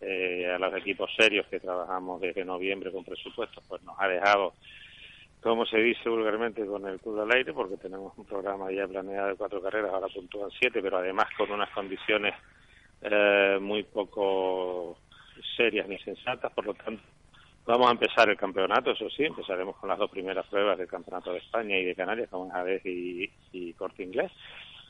Eh, 0.00 0.50
a 0.50 0.58
los 0.58 0.74
equipos 0.74 1.10
serios 1.14 1.46
que 1.48 1.60
trabajamos 1.60 2.18
desde 2.20 2.46
noviembre 2.46 2.90
con 2.90 3.04
presupuestos, 3.04 3.62
pues 3.68 3.82
nos 3.82 3.94
ha 3.98 4.08
dejado, 4.08 4.54
como 5.42 5.66
se 5.66 5.76
dice 5.76 6.08
vulgarmente, 6.08 6.64
con 6.64 6.86
el 6.86 6.98
culo 6.98 7.22
al 7.22 7.32
aire, 7.32 7.52
porque 7.52 7.76
tenemos 7.76 8.16
un 8.16 8.24
programa 8.24 8.72
ya 8.72 8.88
planeado 8.88 9.28
de 9.28 9.34
cuatro 9.34 9.60
carreras, 9.60 9.92
ahora 9.92 10.06
puntúan 10.14 10.50
siete, 10.58 10.80
pero 10.80 10.96
además 10.96 11.26
con 11.36 11.52
unas 11.52 11.68
condiciones 11.70 12.34
eh, 13.02 13.58
muy 13.60 13.82
poco 13.82 14.96
serias 15.56 15.86
ni 15.88 15.98
sensatas, 15.98 16.50
por 16.52 16.64
lo 16.64 16.74
tanto, 16.74 17.02
vamos 17.70 17.88
a 17.88 17.92
empezar 17.92 18.28
el 18.28 18.36
campeonato, 18.36 18.90
eso 18.90 19.08
sí, 19.10 19.24
empezaremos 19.24 19.76
con 19.76 19.88
las 19.88 19.98
dos 19.98 20.10
primeras 20.10 20.46
pruebas 20.46 20.76
del 20.76 20.88
Campeonato 20.88 21.32
de 21.32 21.38
España 21.38 21.78
y 21.78 21.84
de 21.84 21.94
Canarias, 21.94 22.28
como 22.28 22.50
Javés 22.50 22.82
y, 22.84 23.72
Corte 23.74 24.02
Inglés, 24.02 24.30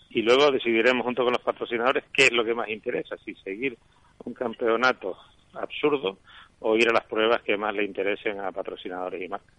y 0.09 0.23
luego 0.23 0.51
decidiremos 0.51 1.05
junto 1.05 1.23
con 1.23 1.33
los 1.33 1.43
patrocinadores 1.43 2.05
qué 2.13 2.25
es 2.25 2.33
lo 2.33 2.45
que 2.45 2.55
más 2.55 2.69
interesa, 2.69 3.17
si 3.25 3.35
seguir 3.37 3.77
un 4.25 4.35
campeonato 4.35 5.17
absurdo 5.55 6.19
o 6.61 6.77
ir 6.77 6.89
a 6.89 6.93
las 6.93 7.05
pruebas 7.05 7.43
que 7.43 7.57
más 7.57 7.75
le 7.75 7.85
interesen 7.85 8.41
a 8.41 8.51
patrocinadores 8.51 9.23
y 9.23 9.29
marcas. 9.29 9.55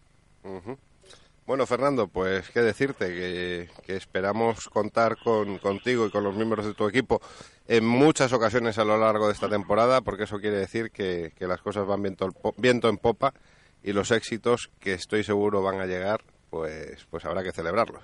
Bueno, 1.52 1.66
Fernando, 1.66 2.08
pues 2.08 2.50
qué 2.52 2.62
decirte, 2.62 3.08
que, 3.08 3.68
que 3.86 3.98
esperamos 3.98 4.70
contar 4.70 5.18
con, 5.18 5.58
contigo 5.58 6.08
y 6.08 6.10
con 6.10 6.24
los 6.24 6.34
miembros 6.34 6.66
de 6.66 6.74
tu 6.74 6.88
equipo 6.88 7.20
en 7.68 7.86
muchas 7.86 8.32
ocasiones 8.32 8.78
a 8.78 8.86
lo 8.86 8.98
largo 8.98 9.28
de 9.28 9.34
esta 9.34 9.50
temporada, 9.50 10.00
porque 10.00 10.24
eso 10.24 10.40
quiere 10.40 10.56
decir 10.56 10.92
que, 10.92 11.34
que 11.38 11.48
las 11.48 11.62
cosas 11.62 11.86
van 11.86 12.04
viento, 12.04 12.30
viento 12.56 12.88
en 12.88 12.96
popa 12.96 13.34
y 13.84 13.92
los 13.92 14.12
éxitos 14.12 14.70
que 14.80 14.94
estoy 14.94 15.26
seguro 15.26 15.62
van 15.62 15.82
a 15.82 15.88
llegar, 15.88 16.22
pues, 16.50 17.06
pues 17.12 17.26
habrá 17.26 17.44
que 17.44 17.52
celebrarlos. 17.52 18.02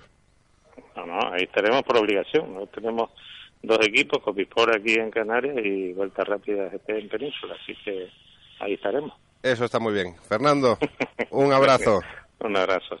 No, 0.94 1.06
no, 1.06 1.32
ahí 1.32 1.44
estaremos 1.44 1.84
por 1.84 1.96
obligación. 1.96 2.52
¿no? 2.52 2.66
Tenemos 2.66 3.12
dos 3.62 3.78
equipos, 3.80 4.22
Copisport 4.22 4.76
aquí 4.76 4.92
en 4.92 5.10
Canarias 5.10 5.56
y 5.64 5.94
Vuelta 5.94 6.22
Rápida 6.22 6.70
en 6.86 7.08
Península, 7.08 7.56
así 7.62 7.74
que 7.82 8.10
ahí 8.60 8.74
estaremos. 8.74 9.14
Eso 9.42 9.64
está 9.64 9.78
muy 9.78 9.94
bien. 9.94 10.16
Fernando, 10.28 10.76
un 11.30 11.50
abrazo. 11.50 12.02
Un 12.40 12.56
abrazo. 12.56 13.00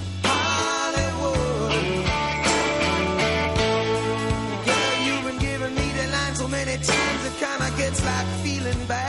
like 8.03 8.27
feeling 8.43 8.85
bad. 8.87 9.00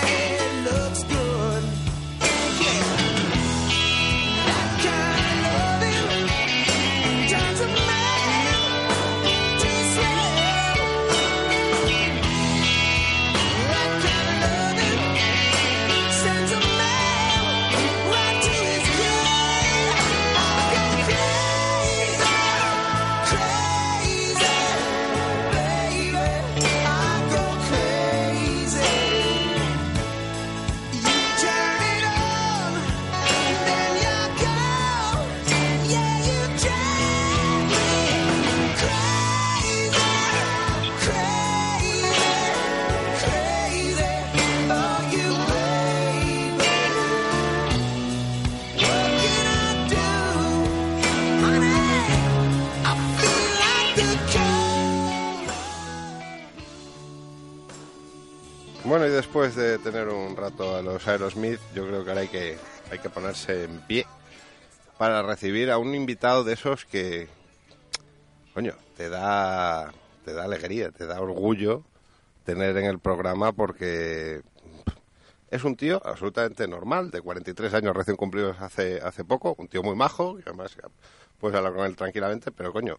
Después 59.13 59.55
de 59.55 59.79
tener 59.79 60.09
un 60.09 60.37
rato 60.37 60.77
a 60.77 60.83
los 60.83 61.07
Aerosmith, 61.07 61.61
yo 61.75 61.87
creo 61.87 62.05
que 62.05 62.11
ahora 62.11 62.23
hay 62.23 62.29
que, 62.29 62.57
hay 62.91 62.99
que 62.99 63.11
ponerse 63.11 63.65
en 63.65 63.81
pie 63.81 64.07
para 64.99 65.23
recibir 65.23 65.71
a 65.71 65.79
un 65.79 65.95
invitado 65.95 66.45
de 66.45 66.55
esos 66.55 66.85
que, 66.85 67.29
coño, 68.55 68.75
te 68.97 69.09
da, 69.09 69.93
te 70.25 70.33
da 70.33 70.45
alegría, 70.45 70.91
te 70.91 71.07
da 71.07 71.21
orgullo 71.21 71.85
tener 72.45 72.77
en 72.77 72.87
el 72.87 72.99
programa 72.99 73.53
porque 73.53 74.43
es 75.51 75.65
un 75.65 75.77
tío 75.77 76.01
absolutamente 76.05 76.67
normal, 76.67 77.11
de 77.11 77.21
43 77.21 77.75
años 77.75 77.97
recién 77.97 78.17
cumplidos 78.17 78.61
hace, 78.61 79.01
hace 79.01 79.25
poco, 79.25 79.55
un 79.59 79.69
tío 79.69 79.83
muy 79.83 79.95
majo, 79.95 80.37
que 80.37 80.45
además 80.47 80.77
puedes 81.39 81.57
hablar 81.57 81.75
con 81.75 81.87
él 81.87 81.97
tranquilamente, 81.97 82.51
pero 82.53 82.73
coño, 82.73 82.99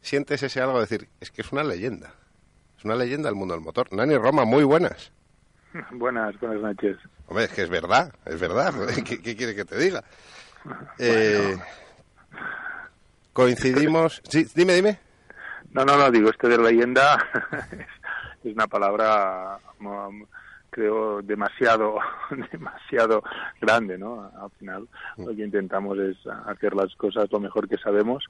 sientes 0.00 0.42
ese 0.42 0.60
algo 0.60 0.74
de 0.74 0.80
decir, 0.80 1.08
es 1.20 1.30
que 1.30 1.42
es 1.42 1.52
una 1.52 1.64
leyenda. 1.64 2.14
Es 2.78 2.84
una 2.84 2.96
leyenda 2.96 3.28
del 3.28 3.36
mundo 3.36 3.54
del 3.54 3.62
motor. 3.62 3.92
Nani 3.92 4.16
Roma, 4.16 4.44
muy 4.44 4.64
buenas. 4.64 5.12
Buenas, 5.92 6.38
buenas 6.40 6.60
noches. 6.62 6.96
Hombre, 7.26 7.44
es 7.44 7.52
que 7.52 7.62
es 7.62 7.68
verdad, 7.70 8.12
es 8.26 8.40
verdad. 8.40 8.72
¿Qué, 9.06 9.20
qué 9.20 9.36
quiere 9.36 9.54
que 9.54 9.64
te 9.64 9.78
diga? 9.78 10.02
Eh, 10.98 11.56
coincidimos. 13.32 14.20
Sí, 14.28 14.46
dime, 14.54 14.74
dime. 14.74 14.98
No, 15.70 15.84
no, 15.84 15.96
no, 15.96 16.10
digo, 16.10 16.30
esto 16.30 16.48
de 16.48 16.58
leyenda 16.58 17.18
es 18.44 18.52
una 18.54 18.66
palabra 18.68 19.58
mo- 19.80 20.28
creo, 20.70 21.20
demasiado, 21.22 21.98
demasiado 22.52 23.22
grande, 23.60 23.98
¿no? 23.98 24.30
Al 24.40 24.50
final 24.58 24.88
lo 25.16 25.34
que 25.34 25.44
intentamos 25.44 25.98
es 25.98 26.16
hacer 26.46 26.74
las 26.74 26.94
cosas 26.94 27.26
lo 27.32 27.40
mejor 27.40 27.68
que 27.68 27.78
sabemos. 27.78 28.24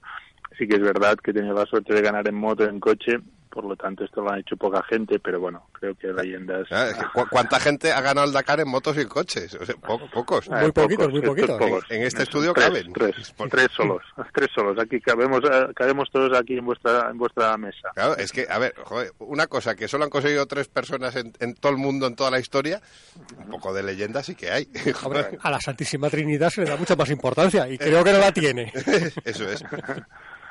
Sí 0.57 0.67
que 0.67 0.77
es 0.77 0.83
verdad 0.83 1.17
que 1.23 1.33
he 1.33 1.35
tenido 1.35 1.55
la 1.55 1.67
suerte 1.67 1.93
de 1.95 2.01
ganar 2.03 2.27
en 2.29 2.35
moto, 2.37 2.65
en 2.65 2.81
coche, 2.81 3.19
por 3.52 3.64
lo 3.64 3.76
tanto 3.76 4.04
esto 4.04 4.23
lo 4.23 4.30
han 4.32 4.40
hecho 4.40 4.56
poca 4.56 4.82
gente, 4.85 5.18
pero 5.18 5.38
bueno, 5.40 5.68
creo 5.73 5.94
que 5.94 6.09
leyendas... 6.09 6.66
Ah, 6.71 6.87
es 6.88 6.94
que 6.97 7.04
cu- 7.12 7.26
¿Cuánta 7.30 7.61
gente 7.61 7.92
ha 7.92 8.00
ganado 8.00 8.26
el 8.26 8.32
Dakar 8.32 8.61
en 8.61 8.68
motos 8.68 8.97
y 8.97 9.00
en 9.02 9.09
coches? 9.09 9.54
O 9.54 9.64
sea, 9.66 9.75
po- 9.76 10.00
pocos. 10.11 10.49
Muy 10.49 10.73
poquitos, 10.73 11.06
pocos, 11.09 11.12
muy 11.12 11.21
poquitos. 11.23 11.59
pocos. 11.59 11.85
En- 11.90 12.00
en 12.00 12.06
este 12.06 12.23
estudio 12.23 12.52
tres, 12.54 12.66
caben. 12.68 12.92
Tres, 12.92 13.35
tres 13.50 13.68
solos, 13.76 14.02
tres 14.35 14.49
solos. 14.54 14.78
Aquí 14.78 15.00
cabemos, 15.00 15.40
eh, 15.44 15.68
cabemos 15.76 16.09
todos 16.11 16.37
aquí 16.38 16.56
en 16.59 16.64
vuestra, 16.64 17.11
en 17.11 17.18
vuestra 17.18 17.56
mesa. 17.59 17.90
Claro, 17.94 18.16
es 18.16 18.32
que, 18.32 18.47
a 18.49 18.59
ver, 18.59 18.75
joder, 18.82 19.12
una 19.18 19.47
cosa 19.47 19.75
que 19.76 19.87
solo 19.88 20.04
han 20.04 20.11
conseguido 20.11 20.47
tres 20.47 20.68
personas 20.68 21.14
en, 21.16 21.32
en 21.40 21.54
todo 21.54 21.73
el 21.73 21.78
mundo, 21.78 22.06
en 22.06 22.16
toda 22.16 22.30
la 22.30 22.38
historia, 22.38 22.80
un 23.38 23.50
poco 23.50 23.75
de 23.75 23.82
leyenda 23.82 24.23
sí 24.23 24.35
que 24.35 24.50
hay. 24.50 24.68
Hombre, 25.04 25.38
a 25.42 25.50
la 25.50 25.61
Santísima 25.61 26.09
Trinidad 26.09 26.50
se 26.50 26.62
le 26.62 26.71
da 26.71 26.76
mucha 26.76 26.97
más 26.97 27.11
importancia 27.11 27.68
y 27.68 27.76
creo 27.76 28.02
que 28.02 28.12
no 28.12 28.18
la 28.18 28.32
tiene. 28.32 28.73
Eso 29.25 29.49
es. 29.50 29.62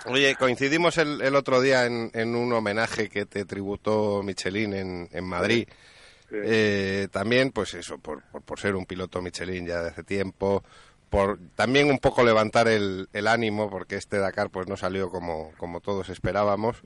Oye, 0.05 0.35
coincidimos 0.35 0.97
el, 0.97 1.21
el 1.21 1.35
otro 1.35 1.61
día 1.61 1.85
en, 1.85 2.11
en 2.13 2.35
un 2.35 2.51
homenaje 2.53 3.09
que 3.09 3.25
te 3.25 3.45
tributó 3.45 4.23
Michelin 4.23 4.73
en, 4.73 5.09
en 5.11 5.23
Madrid. 5.23 5.67
Sí. 6.29 6.35
Eh, 6.43 7.07
también, 7.11 7.51
pues 7.51 7.73
eso, 7.73 7.97
por, 7.97 8.23
por, 8.23 8.41
por 8.41 8.59
ser 8.59 8.75
un 8.75 8.85
piloto 8.85 9.21
Michelin 9.21 9.67
ya 9.67 9.81
de 9.81 9.89
hace 9.89 10.03
tiempo, 10.03 10.63
por 11.09 11.39
también 11.55 11.89
un 11.89 11.99
poco 11.99 12.23
levantar 12.23 12.67
el, 12.69 13.09
el 13.11 13.27
ánimo, 13.27 13.69
porque 13.69 13.97
este 13.97 14.17
Dakar 14.17 14.49
pues 14.49 14.67
no 14.67 14.77
salió 14.77 15.09
como, 15.09 15.51
como 15.57 15.81
todos 15.81 16.09
esperábamos, 16.09 16.81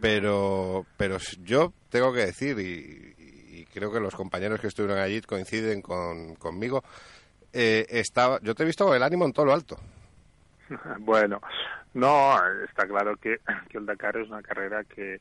pero, 0.00 0.84
pero 0.96 1.18
yo 1.42 1.72
tengo 1.88 2.12
que 2.12 2.26
decir, 2.26 2.58
y, 2.58 3.60
y 3.60 3.64
creo 3.66 3.92
que 3.92 4.00
los 4.00 4.14
compañeros 4.14 4.60
que 4.60 4.66
estuvieron 4.66 4.98
allí 4.98 5.20
coinciden 5.20 5.82
con, 5.82 6.34
conmigo, 6.34 6.82
eh, 7.52 7.86
estaba, 7.90 8.40
yo 8.42 8.56
te 8.56 8.64
he 8.64 8.66
visto 8.66 8.84
con 8.84 8.96
el 8.96 9.02
ánimo 9.04 9.24
en 9.24 9.32
todo 9.32 9.46
lo 9.46 9.54
alto. 9.54 9.78
Bueno, 10.98 11.40
no, 11.94 12.36
está 12.64 12.86
claro 12.86 13.16
que, 13.16 13.40
que 13.68 13.78
el 13.78 13.86
Dakar 13.86 14.16
es 14.16 14.28
una 14.28 14.42
carrera 14.42 14.84
que, 14.84 15.20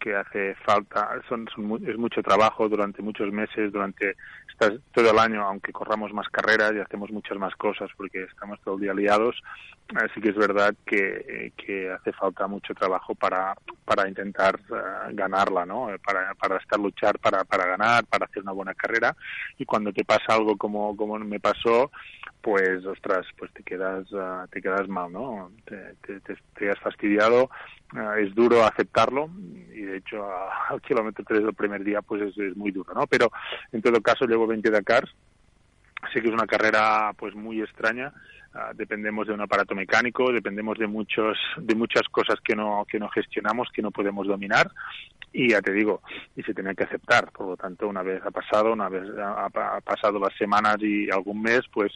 que 0.00 0.16
hace 0.16 0.54
falta, 0.66 1.20
son, 1.28 1.46
son 1.54 1.86
es 1.86 1.96
mucho 1.96 2.22
trabajo 2.22 2.68
durante 2.68 3.02
muchos 3.02 3.30
meses, 3.32 3.72
durante 3.72 4.16
estás 4.48 4.78
todo 4.92 5.10
el 5.10 5.18
año, 5.18 5.42
aunque 5.46 5.72
corramos 5.72 6.12
más 6.12 6.28
carreras 6.28 6.72
y 6.74 6.80
hacemos 6.80 7.10
muchas 7.10 7.38
más 7.38 7.54
cosas 7.56 7.88
porque 7.96 8.24
estamos 8.24 8.60
todo 8.62 8.74
el 8.74 8.80
día 8.82 8.94
liados, 8.94 9.40
así 9.94 10.20
que 10.20 10.30
es 10.30 10.36
verdad 10.36 10.74
que, 10.84 11.24
eh, 11.28 11.52
que 11.56 11.90
hace 11.90 12.12
falta 12.12 12.46
mucho 12.46 12.74
trabajo 12.74 13.14
para, 13.14 13.54
para 13.84 14.08
intentar 14.08 14.58
eh, 14.58 15.12
ganarla, 15.12 15.64
¿no? 15.64 15.90
Eh, 15.92 15.98
Para, 15.98 16.34
para 16.34 16.56
estar 16.56 16.78
luchar 16.78 17.18
para, 17.18 17.44
para 17.44 17.66
ganar, 17.66 18.04
para 18.06 18.26
hacer 18.26 18.42
una 18.42 18.52
buena 18.52 18.74
carrera 18.74 19.14
y 19.58 19.64
cuando 19.64 19.92
te 19.92 20.04
pasa 20.04 20.34
algo 20.34 20.56
como, 20.56 20.96
como 20.96 21.18
me 21.18 21.40
pasó, 21.40 21.90
pues 22.40 22.84
ostras, 22.86 23.26
pues 23.38 23.52
te 23.52 23.62
quedas 23.62 24.06
ah, 24.14 24.46
te 24.50 24.60
quedas 24.62 24.88
mal, 24.88 25.12
¿no? 25.12 25.52
Te, 25.64 26.20
te, 26.20 26.70
has 26.70 26.78
fastidiado, 26.80 27.50
ah, 27.94 28.14
es 28.18 28.34
duro 28.34 28.64
aceptarlo 28.64 29.30
y 29.74 29.84
de 29.90 29.96
hecho 29.98 30.24
a- 30.24 30.68
al 30.70 30.80
kilómetro 30.80 31.24
3 31.26 31.42
del 31.44 31.54
primer 31.54 31.82
día 31.84 32.02
pues 32.02 32.22
es, 32.22 32.38
es 32.38 32.56
muy 32.56 32.70
duro, 32.70 32.92
¿no? 32.94 33.06
Pero 33.06 33.30
en 33.72 33.82
todo 33.82 34.00
caso 34.00 34.26
llevo 34.26 34.46
20 34.46 34.70
Dakar, 34.70 35.08
sí 36.12 36.20
que 36.20 36.28
es 36.28 36.32
una 36.34 36.46
carrera 36.46 37.12
pues 37.16 37.34
muy 37.34 37.60
extraña. 37.60 38.12
Ah, 38.52 38.72
dependemos 38.74 39.28
de 39.28 39.32
un 39.32 39.40
aparato 39.40 39.76
mecánico 39.76 40.32
dependemos 40.32 40.76
de 40.76 40.88
muchos 40.88 41.38
de 41.56 41.74
muchas 41.76 42.02
cosas 42.10 42.40
que 42.42 42.56
no 42.56 42.84
que 42.90 42.98
no 42.98 43.08
gestionamos 43.08 43.68
que 43.72 43.82
no 43.82 43.90
podemos 43.92 44.26
dominar. 44.26 44.70
Y 45.32 45.50
ya 45.50 45.62
te 45.62 45.70
digo 45.72 46.02
y 46.34 46.42
se 46.42 46.52
tiene 46.54 46.74
que 46.74 46.82
aceptar. 46.82 47.30
Por 47.30 47.46
lo 47.46 47.56
tanto 47.56 47.86
una 47.86 48.02
vez 48.02 48.20
ha 48.26 48.32
pasado 48.32 48.72
una 48.72 48.88
vez 48.88 49.08
ha- 49.18 49.44
ha 49.46 49.80
pasado 49.80 50.18
las 50.18 50.34
semanas 50.36 50.78
y 50.80 51.08
algún 51.10 51.40
mes 51.42 51.60
pues 51.72 51.92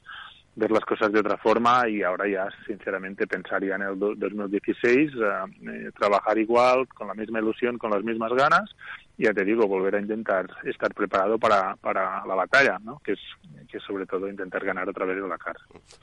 ver 0.57 0.71
las 0.71 0.85
cosas 0.85 1.11
de 1.13 1.19
otra 1.21 1.37
forma 1.37 1.89
y 1.89 2.03
ahora 2.03 2.29
ya 2.29 2.49
sinceramente 2.67 3.27
pensaría 3.27 3.75
en 3.75 3.83
el 3.83 3.99
do- 3.99 4.15
2016 4.15 5.11
ah, 5.25 5.47
eh, 5.63 5.91
trabajar 5.99 6.39
igual 6.39 6.87
con 6.89 7.09
la 7.09 7.15
misma 7.15 7.41
ilusión 7.41 7.77
con 7.79 7.91
las 7.91 8.05
mismas 8.05 8.33
ganas 8.33 8.71
y 9.19 9.25
ya 9.25 9.33
te 9.33 9.45
digo 9.45 9.67
volver 9.67 9.97
a 9.97 10.01
intentar 10.01 10.47
estar 10.65 10.95
preparado 10.95 11.39
para, 11.39 11.75
para 11.77 12.25
la 12.25 12.35
batalla 12.35 12.79
¿no? 12.83 13.01
que 13.05 13.13
es 13.13 13.21
que 13.69 13.81
sobre 13.81 14.07
todo 14.07 14.29
intentar 14.29 14.65
ganar 14.65 14.89
otra 14.89 15.05
vez 15.07 15.17
el 15.17 15.29
Dakar 15.29 15.57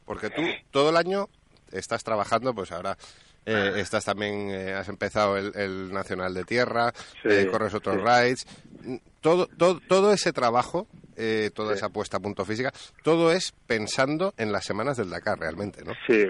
Porque 0.05 0.29
tú 0.29 0.41
todo 0.71 0.89
el 0.89 0.97
año 0.97 1.27
estás 1.71 2.03
trabajando, 2.03 2.53
pues 2.53 2.71
ahora 2.73 2.97
eh, 3.45 3.73
estás 3.77 4.05
también, 4.05 4.49
eh, 4.51 4.73
has 4.73 4.87
empezado 4.89 5.37
el, 5.37 5.51
el 5.55 5.91
Nacional 5.91 6.33
de 6.33 6.43
Tierra, 6.43 6.91
Sí, 7.23 7.29
eh, 7.29 7.47
corres 7.51 7.73
otros 7.73 7.95
sí. 7.97 8.01
rides. 8.01 8.45
Mm, 8.83 8.95
Todo, 9.21 9.45
todo, 9.47 9.79
todo 9.87 10.13
ese 10.13 10.33
trabajo, 10.33 10.87
eh, 11.15 11.51
toda 11.53 11.73
Sí. 11.73 11.77
esa 11.77 11.89
puesta 11.89 12.17
a 12.17 12.19
punto 12.19 12.43
física, 12.45 12.71
todo 13.03 13.31
es 13.31 13.51
pensando 13.67 14.33
en 14.37 14.51
las 14.51 14.65
semanas 14.65 14.97
del 14.97 15.09
Dakar 15.11 15.37
realmente, 15.39 15.83
¿no? 15.83 15.93
Sí, 16.07 16.25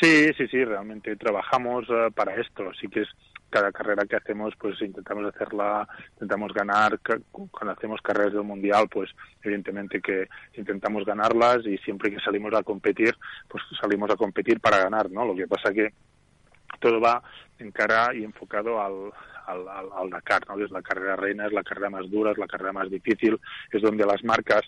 sí, 0.00 0.28
sí, 0.36 0.46
sí, 0.48 0.64
realmente 0.64 1.16
trabajamos 1.16 1.84
eh, 1.90 2.10
para 2.14 2.34
esto. 2.40 2.70
Sí 2.80 2.86
que 2.88 3.00
es 3.02 3.08
cada 3.50 3.72
carrera 3.72 4.04
que 4.04 4.14
hacemos, 4.14 4.54
pues 4.60 4.80
intentamos 4.82 5.24
hacerla, 5.34 5.88
intentamos 6.12 6.52
ganar. 6.52 7.00
Cuando 7.32 7.72
hacemos 7.72 8.00
carreras 8.02 8.34
del 8.34 8.42
mundial, 8.44 8.86
pues 8.88 9.10
evidentemente 9.42 10.00
que 10.00 10.28
intentamos 10.54 11.04
ganarlas 11.06 11.64
y 11.66 11.76
siempre 11.78 12.10
que 12.10 12.20
salimos 12.20 12.52
a 12.54 12.62
competir, 12.62 13.16
pues 13.48 13.64
salimos 13.80 14.10
a 14.10 14.16
competir 14.16 14.60
para 14.60 14.78
ganar, 14.78 15.10
¿no? 15.10 15.24
Lo 15.24 15.34
que 15.34 15.48
pasa 15.48 15.72
que 15.72 15.92
todo 16.78 17.00
va 17.00 17.22
en 17.58 17.70
cara 17.72 18.14
y 18.14 18.24
enfocado 18.24 18.80
al, 18.80 19.10
al, 19.46 19.68
al, 19.68 19.86
al 19.96 20.10
Dakar, 20.10 20.42
¿no? 20.48 20.62
Es 20.64 20.70
la 20.70 20.82
carrera 20.82 21.16
reina, 21.16 21.46
es 21.46 21.52
la 21.52 21.62
carrera 21.62 21.90
más 21.90 22.10
dura, 22.10 22.32
es 22.32 22.38
la 22.38 22.46
carrera 22.46 22.72
más 22.72 22.90
difícil, 22.90 23.38
es 23.72 23.82
donde 23.82 24.06
las 24.06 24.22
marcas 24.24 24.62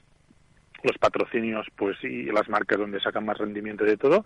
los 0.83 0.97
patrocinios 0.99 1.67
pues 1.77 2.03
y 2.03 2.25
las 2.25 2.49
marcas 2.49 2.79
donde 2.79 3.01
sacan 3.01 3.27
más 3.27 3.37
rendimiento 3.37 3.85
de 3.85 3.99
todo 3.99 4.25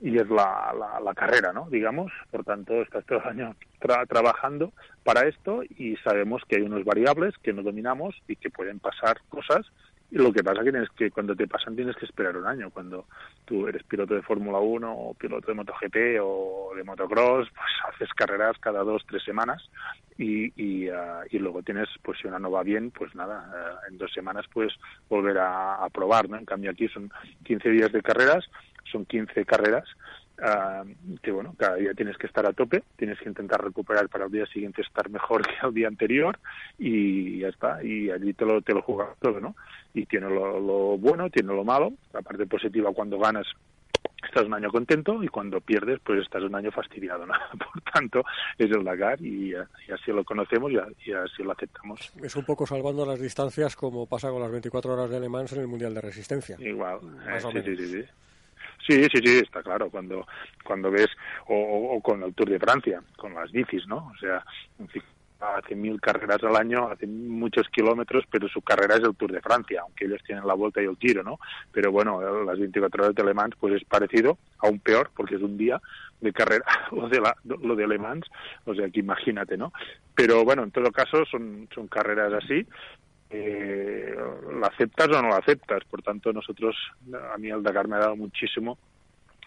y 0.00 0.16
es 0.16 0.28
la, 0.28 0.72
la, 0.78 1.00
la 1.00 1.14
carrera, 1.14 1.52
¿no? 1.52 1.68
Digamos, 1.70 2.10
por 2.30 2.44
tanto, 2.44 2.82
estás 2.82 3.04
todo 3.06 3.20
el 3.22 3.28
año 3.28 3.56
tra- 3.80 4.06
trabajando 4.08 4.72
para 5.04 5.26
esto 5.28 5.62
y 5.64 5.96
sabemos 5.98 6.42
que 6.48 6.56
hay 6.56 6.62
unos 6.62 6.84
variables 6.84 7.34
que 7.38 7.52
no 7.52 7.62
dominamos 7.62 8.14
y 8.28 8.36
que 8.36 8.50
pueden 8.50 8.80
pasar 8.80 9.20
cosas 9.28 9.66
lo 10.12 10.30
que 10.30 10.44
pasa 10.44 10.62
que 10.62 10.70
tienes 10.70 10.90
que 10.90 11.10
cuando 11.10 11.34
te 11.34 11.48
pasan 11.48 11.74
tienes 11.74 11.96
que 11.96 12.04
esperar 12.04 12.36
un 12.36 12.46
año. 12.46 12.70
Cuando 12.70 13.06
tú 13.46 13.66
eres 13.66 13.82
piloto 13.84 14.14
de 14.14 14.22
Fórmula 14.22 14.58
1 14.58 14.92
o 14.92 15.14
piloto 15.14 15.46
de 15.46 15.54
MotoGP 15.54 15.96
o 16.22 16.72
de 16.76 16.84
motocross 16.84 17.48
pues 17.50 17.72
haces 17.88 18.10
carreras 18.14 18.58
cada 18.58 18.84
dos 18.84 19.02
tres 19.08 19.24
semanas 19.24 19.62
y 20.18 20.52
y, 20.62 20.88
ah, 20.90 21.22
y 21.30 21.38
luego 21.38 21.62
tienes 21.62 21.88
pues 22.02 22.18
si 22.20 22.28
una 22.28 22.38
no 22.38 22.50
va 22.50 22.62
bien 22.62 22.90
pues 22.90 23.14
nada 23.14 23.50
ah, 23.52 23.80
en 23.88 23.96
dos 23.96 24.12
semanas 24.12 24.44
puedes 24.52 24.74
volver 25.08 25.38
a, 25.38 25.76
a 25.76 25.88
probar 25.88 26.28
no 26.28 26.36
en 26.36 26.44
cambio 26.44 26.70
aquí 26.70 26.88
son 26.88 27.10
15 27.44 27.70
días 27.70 27.92
de 27.92 28.02
carreras 28.02 28.44
son 28.90 29.06
15 29.06 29.46
carreras 29.46 29.88
ah, 30.42 30.84
que 31.22 31.30
bueno, 31.30 31.54
cada 31.56 31.76
día 31.76 31.94
tienes 31.94 32.16
que 32.16 32.26
estar 32.26 32.46
a 32.46 32.52
tope, 32.52 32.82
tienes 32.96 33.18
que 33.18 33.28
intentar 33.28 33.62
recuperar 33.62 34.08
para 34.08 34.26
el 34.26 34.32
día 34.32 34.46
siguiente 34.46 34.82
estar 34.82 35.08
mejor 35.10 35.42
que 35.46 35.66
el 35.66 35.74
día 35.74 35.88
anterior 35.88 36.38
y 36.78 37.40
ya 37.40 37.48
está, 37.48 37.82
y 37.82 38.10
allí 38.10 38.32
te 38.34 38.44
lo, 38.44 38.60
te 38.62 38.74
lo 38.74 38.82
juegas 38.82 39.16
todo, 39.20 39.40
¿no? 39.40 39.54
Y 39.94 40.06
tiene 40.06 40.28
lo, 40.28 40.60
lo 40.60 40.98
bueno, 40.98 41.30
tiene 41.30 41.54
lo 41.54 41.64
malo, 41.64 41.92
la 42.12 42.22
parte 42.22 42.46
positiva 42.46 42.92
cuando 42.92 43.18
ganas 43.18 43.46
estás 44.24 44.46
un 44.46 44.54
año 44.54 44.70
contento 44.70 45.22
y 45.22 45.28
cuando 45.28 45.60
pierdes 45.60 46.00
pues 46.04 46.20
estás 46.22 46.42
un 46.42 46.54
año 46.54 46.70
fastidiado, 46.70 47.26
¿no? 47.26 47.34
Por 47.58 47.82
tanto, 47.92 48.24
es 48.58 48.70
el 48.70 48.84
Dakar 48.84 49.20
y, 49.20 49.52
y 49.52 49.92
así 49.92 50.12
lo 50.12 50.24
conocemos 50.24 50.70
y, 50.72 50.76
así 51.12 51.42
lo 51.42 51.52
aceptamos. 51.52 52.12
Es 52.22 52.36
un 52.36 52.44
poco 52.44 52.66
salvando 52.66 53.04
las 53.04 53.20
distancias 53.20 53.76
como 53.76 54.06
pasa 54.06 54.30
con 54.30 54.40
las 54.40 54.50
24 54.50 54.92
horas 54.92 55.10
de 55.10 55.20
Le 55.20 55.28
Mans 55.28 55.52
en 55.52 55.60
el 55.60 55.68
Mundial 55.68 55.94
de 55.94 56.00
Resistencia. 56.00 56.56
Igual, 56.60 57.00
eh, 57.26 57.40
sí, 57.40 57.62
sí, 57.62 57.76
sí, 57.76 57.86
sí. 57.88 58.04
Sí, 58.86 59.04
sí, 59.04 59.18
sí, 59.24 59.38
está 59.38 59.62
claro. 59.62 59.90
Cuando, 59.90 60.26
cuando 60.64 60.90
ves, 60.90 61.08
o, 61.46 62.00
con 62.02 62.22
el 62.22 62.34
Tour 62.34 62.50
de 62.50 62.58
Francia, 62.58 63.02
con 63.16 63.34
las 63.34 63.50
bicis, 63.52 63.86
¿no? 63.86 64.10
O 64.14 64.18
sea, 64.18 64.44
un 64.78 64.86
ciclista 64.88 65.12
hace 65.56 65.74
mil 65.74 66.00
carreras 66.00 66.42
al 66.44 66.56
año, 66.56 66.88
hace 66.88 67.06
muchos 67.06 67.68
kilómetros, 67.68 68.24
pero 68.30 68.48
su 68.48 68.62
carrera 68.62 68.96
es 68.96 69.02
el 69.02 69.16
Tour 69.16 69.32
de 69.32 69.40
Francia, 69.40 69.80
aunque 69.82 70.04
ellos 70.04 70.22
tienen 70.24 70.46
la 70.46 70.54
vuelta 70.54 70.80
y 70.80 70.86
el 70.86 70.96
tiro, 70.96 71.22
¿no? 71.22 71.38
Pero 71.72 71.90
bueno, 71.90 72.44
las 72.44 72.58
24 72.58 73.04
horas 73.04 73.14
de 73.14 73.24
Le 73.24 73.34
Mans, 73.34 73.56
pues 73.58 73.74
es 73.74 73.84
parecido, 73.84 74.38
aún 74.58 74.78
peor, 74.78 75.10
porque 75.14 75.36
es 75.36 75.42
un 75.42 75.56
día 75.56 75.80
de 76.20 76.32
carrera, 76.32 76.64
lo 76.92 77.08
de, 77.08 77.20
la, 77.20 77.36
lo 77.44 77.74
de 77.74 77.88
Le 77.88 77.98
Mans, 77.98 78.24
o 78.64 78.74
sea 78.74 78.88
que 78.88 79.00
imagínate, 79.00 79.56
¿no? 79.56 79.72
Pero 80.14 80.44
bueno, 80.44 80.62
en 80.62 80.70
todo 80.70 80.90
caso, 80.92 81.24
son, 81.24 81.68
son 81.74 81.88
carreras 81.88 82.32
así, 82.32 82.66
eh, 83.32 84.14
la 84.60 84.66
aceptas 84.68 85.08
o 85.08 85.22
no 85.22 85.28
la 85.30 85.36
aceptas. 85.38 85.84
Por 85.84 86.02
tanto, 86.02 86.32
nosotros, 86.32 86.76
a 87.32 87.38
mí 87.38 87.48
el 87.50 87.62
Dakar 87.62 87.88
me 87.88 87.96
ha 87.96 88.00
dado 88.00 88.16
muchísimo 88.16 88.78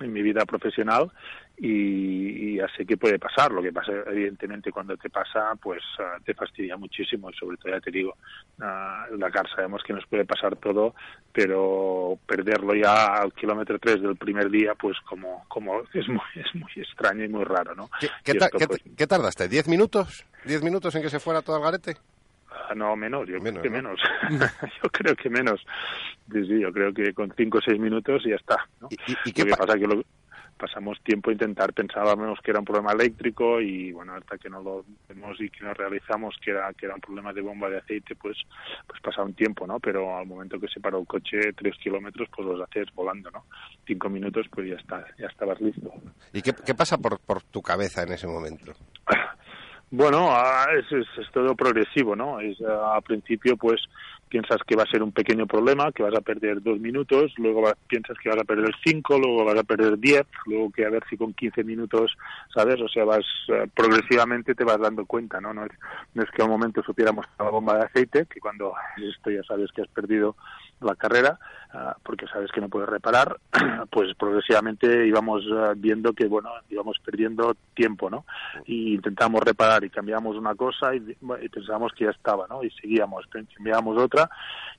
en 0.01 0.11
mi 0.11 0.21
vida 0.21 0.45
profesional 0.45 1.09
y, 1.57 1.69
y 1.69 2.55
ya 2.57 2.67
sé 2.75 2.85
que 2.85 2.97
puede 2.97 3.17
pasar. 3.17 3.51
Lo 3.53 3.61
que 3.61 3.71
pasa, 3.71 3.93
evidentemente, 4.07 4.71
cuando 4.71 4.97
te 4.97 5.09
pasa, 5.09 5.53
pues 5.61 5.81
ah, 5.99 6.17
te 6.25 6.33
fastidia 6.33 6.75
muchísimo. 6.75 7.29
Y 7.29 7.33
sobre 7.35 7.55
todo, 7.57 7.71
ya 7.71 7.79
te 7.79 7.91
digo, 7.91 8.15
ah, 8.59 9.05
el 9.09 9.19
Dakar 9.19 9.47
sabemos 9.55 9.81
que 9.83 9.93
nos 9.93 10.05
puede 10.07 10.25
pasar 10.25 10.57
todo, 10.57 10.95
pero 11.31 12.17
perderlo 12.25 12.73
ya 12.75 13.21
al 13.21 13.31
kilómetro 13.33 13.79
3 13.79 14.01
del 14.01 14.17
primer 14.17 14.49
día, 14.49 14.75
pues 14.75 14.97
como, 15.07 15.45
como 15.47 15.81
es, 15.93 16.07
muy, 16.09 16.19
es 16.35 16.53
muy 16.55 16.71
extraño 16.75 17.23
y 17.23 17.29
muy 17.29 17.45
raro, 17.45 17.73
¿no? 17.75 17.89
¿Qué, 17.99 18.07
qué 18.23 18.31
Y 18.33 18.37
ta- 18.37 18.45
esto, 18.47 18.57
qué- 18.57 18.67
pues, 18.67 18.81
qué 18.97 19.07
tardaste? 19.07 19.47
¿Diez 19.47 19.67
minutos? 19.69 20.25
¿Diez 20.43 20.61
minutos 20.61 20.93
en 20.95 21.01
que 21.03 21.09
se 21.09 21.19
fuera 21.21 21.41
todo 21.41 21.55
el 21.57 21.63
garete? 21.63 21.95
Ah, 22.51 22.73
no, 22.75 22.95
menos, 22.95 23.27
yo 23.27 23.39
Menos, 23.39 23.61
creo 23.61 23.63
que 23.63 23.69
¿no? 23.69 23.75
menos. 23.75 23.99
yo 24.83 24.89
creo 24.89 25.15
que 25.15 25.29
menos. 25.29 25.61
Sí, 26.31 26.45
sí, 26.45 26.59
yo 26.61 26.71
creo 26.71 26.93
que 26.93 27.13
con 27.13 27.33
cinco 27.35 27.57
o 27.57 27.61
seis 27.61 27.79
minutos 27.79 28.23
ya 28.25 28.35
está. 28.35 28.67
¿no? 28.79 28.87
¿Y, 28.89 28.95
y- 29.11 29.17
y 29.25 29.31
qué 29.33 29.41
Lo 29.43 29.45
que 29.47 29.51
pa- 29.51 29.65
pasa 29.65 29.77
que 29.79 29.87
lo- 29.87 30.03
pasamos 30.57 30.97
tiempo 31.03 31.29
a 31.29 31.33
intentar, 31.33 31.73
pensábamos 31.73 32.39
que 32.41 32.51
era 32.51 32.59
un 32.61 32.65
problema 32.65 32.93
eléctrico 32.93 33.59
y 33.59 33.91
bueno, 33.91 34.13
hasta 34.13 34.37
que 34.37 34.49
no 34.49 34.63
lo 34.63 34.85
vemos 35.09 35.39
y 35.41 35.49
que 35.49 35.65
nos 35.65 35.75
realizamos 35.75 36.33
que 36.41 36.51
era 36.51 36.71
que 36.73 36.85
era 36.85 36.95
un 36.95 37.01
problema 37.01 37.33
de 37.33 37.41
bomba 37.41 37.69
de 37.69 37.79
aceite, 37.79 38.15
pues 38.15 38.37
pues 38.87 39.01
pasa 39.01 39.21
un 39.21 39.33
tiempo, 39.33 39.67
¿no? 39.67 39.81
Pero 39.81 40.17
al 40.17 40.25
momento 40.25 40.57
que 40.57 40.69
se 40.69 40.79
paró 40.79 40.99
el 41.01 41.07
coche 41.07 41.51
tres 41.57 41.75
kilómetros, 41.83 42.29
pues 42.33 42.47
los 42.47 42.61
haces 42.61 42.87
volando, 42.93 43.29
¿no? 43.31 43.43
Cinco 43.85 44.07
minutos, 44.09 44.47
pues 44.49 44.69
ya 44.69 44.75
está, 44.75 45.05
ya 45.17 45.27
estabas 45.27 45.59
listo. 45.59 45.91
¿Y 46.31 46.41
qué, 46.41 46.53
qué 46.65 46.73
pasa 46.73 46.97
por, 46.97 47.19
por 47.19 47.43
tu 47.43 47.61
cabeza 47.61 48.03
en 48.03 48.13
ese 48.13 48.25
momento? 48.27 48.71
Bueno, 49.91 50.27
ah, 50.31 50.65
es, 50.77 50.91
es, 50.91 51.07
es 51.17 51.31
todo 51.31 51.55
progresivo, 51.55 52.15
¿no? 52.15 52.39
Es, 52.39 52.57
ah, 52.61 52.95
al 52.95 53.03
principio, 53.03 53.55
pues, 53.55 53.81
piensas 54.35 54.59
que 54.67 54.75
va 54.75 54.83
a 54.83 54.91
ser 54.91 55.01
un 55.01 55.13
pequeño 55.13 55.47
problema, 55.47 55.93
que 55.93 56.03
vas 56.03 56.13
a 56.13 56.19
perder 56.19 56.61
dos 56.61 56.77
minutos, 56.77 57.33
luego 57.37 57.71
piensas 57.87 58.17
que 58.21 58.27
vas 58.27 58.37
a 58.37 58.43
perder 58.43 58.75
cinco, 58.83 59.17
luego 59.17 59.45
vas 59.45 59.57
a 59.57 59.63
perder 59.63 59.97
diez, 59.97 60.25
luego 60.45 60.71
que 60.71 60.85
a 60.85 60.89
ver 60.89 61.03
si 61.09 61.15
con 61.15 61.33
15 61.33 61.63
minutos, 61.63 62.17
¿sabes? 62.53 62.81
O 62.81 62.89
sea, 62.89 63.05
vas 63.05 63.23
eh, 63.47 63.65
progresivamente 63.73 64.53
te 64.53 64.65
vas 64.65 64.77
dando 64.77 65.05
cuenta, 65.05 65.39
¿no? 65.39 65.53
No 65.53 65.63
es, 65.63 65.71
no 66.13 66.23
es 66.23 66.29
que 66.31 66.41
al 66.41 66.49
momento 66.49 66.83
supiéramos 66.83 67.25
la 67.39 67.49
bomba 67.49 67.77
de 67.77 67.85
aceite, 67.85 68.25
que 68.25 68.41
cuando 68.41 68.73
esto 68.97 69.31
ya 69.31 69.41
sabes 69.43 69.71
que 69.71 69.83
has 69.83 69.87
perdido 69.87 70.35
la 70.81 70.95
carrera, 70.95 71.39
ah, 71.71 71.95
porque 72.03 72.27
sabes 72.27 72.51
que 72.51 72.59
no 72.59 72.67
puedes 72.67 72.89
reparar, 72.89 73.37
pues 73.89 74.13
progresivamente 74.15 75.07
íbamos 75.07 75.45
ah, 75.53 75.71
viendo 75.77 76.11
que, 76.11 76.25
bueno, 76.27 76.49
íbamos 76.69 76.97
perdiendo 76.99 77.55
tiempo, 77.73 78.09
¿no? 78.09 78.25
Y 78.65 78.95
intentamos 78.95 79.41
reparar 79.41 79.85
y 79.85 79.89
cambiamos 79.89 80.35
una 80.35 80.55
cosa 80.55 80.93
y, 80.93 81.15
y 81.41 81.47
pensábamos 81.47 81.93
que 81.93 82.03
ya 82.03 82.11
estaba, 82.11 82.47
¿no? 82.49 82.65
Y 82.65 82.69
seguíamos, 82.71 83.25
cambiábamos 83.27 83.97
otra 83.97 84.24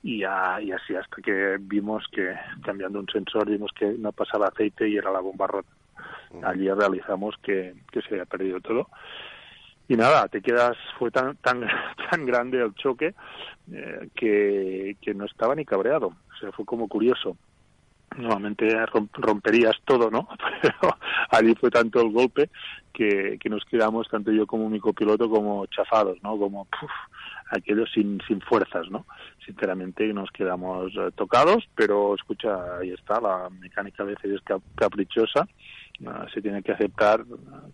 y, 0.03 0.21
ya- 0.21 0.61
y 0.61 0.73
así 0.73 0.95
hasta 0.95 1.21
que 1.23 1.57
vimos 1.61 2.05
que 2.13 2.35
cambiando 2.65 2.99
un 3.01 3.09
sensor 3.09 3.49
vimos 3.51 3.71
que 3.73 3.87
no 3.99 4.13
pasaba 4.13 4.49
aceite 4.49 4.89
y 4.89 4.97
era 4.97 5.11
la 5.13 5.21
bomba 5.21 5.47
rota. 5.47 5.69
Allí 6.43 6.71
realizamos 6.71 7.35
que, 7.43 7.75
que 7.91 8.03
se 8.03 8.09
había 8.15 8.27
perdido 8.27 8.61
todo. 8.61 8.89
Y 9.89 9.95
nada, 9.97 10.27
te 10.29 10.43
quedas, 10.43 10.77
fue 10.99 11.11
tan, 11.11 11.37
tan, 11.37 11.61
tan 12.11 12.27
grande 12.27 12.61
el 12.61 12.75
choque 12.75 13.15
eh, 13.73 14.09
que, 14.15 14.97
que 15.01 15.15
no 15.15 15.25
estaba 15.25 15.55
ni 15.55 15.65
cabreado. 15.65 16.09
O 16.09 16.39
sea, 16.41 16.53
fue 16.53 16.65
como 16.65 16.89
curioso. 16.89 17.37
Normalmente 18.17 18.67
rom- 18.87 19.09
romperías 19.13 19.77
todo, 19.85 20.11
¿no? 20.11 20.29
Pero 20.63 20.97
allí 21.31 21.55
fue 21.55 21.71
tanto 21.71 22.01
el 22.01 22.11
golpe 22.13 22.51
que, 22.93 23.37
que 23.41 23.49
nos 23.51 23.65
quedamos, 23.65 24.09
tanto 24.09 24.33
yo 24.33 24.47
como 24.47 24.69
mi 24.69 24.81
copiloto, 24.81 25.29
como 25.29 25.67
chafados, 25.67 26.19
¿no? 26.23 26.37
Como, 26.39 26.65
puf, 26.67 26.91
aquello 27.51 27.87
sin, 27.87 28.21
sin 28.27 28.41
fuerzas, 28.41 28.91
¿no? 28.91 29.07
Sinceramente 29.45 30.07
nos 30.13 30.31
quedamos 30.31 30.93
eh, 30.97 31.11
tocados, 31.15 31.69
pero 31.75 32.15
escucha, 32.15 32.79
ahí 32.79 32.91
está, 32.91 33.21
la 33.21 33.49
mecánica 33.51 34.03
a 34.03 34.07
veces 34.07 34.33
es 34.33 34.41
cap- 34.43 34.63
caprichosa, 34.75 35.47
ah, 36.07 36.27
se 36.35 36.43
tiene 36.43 36.63
que 36.63 36.73
aceptar, 36.73 37.25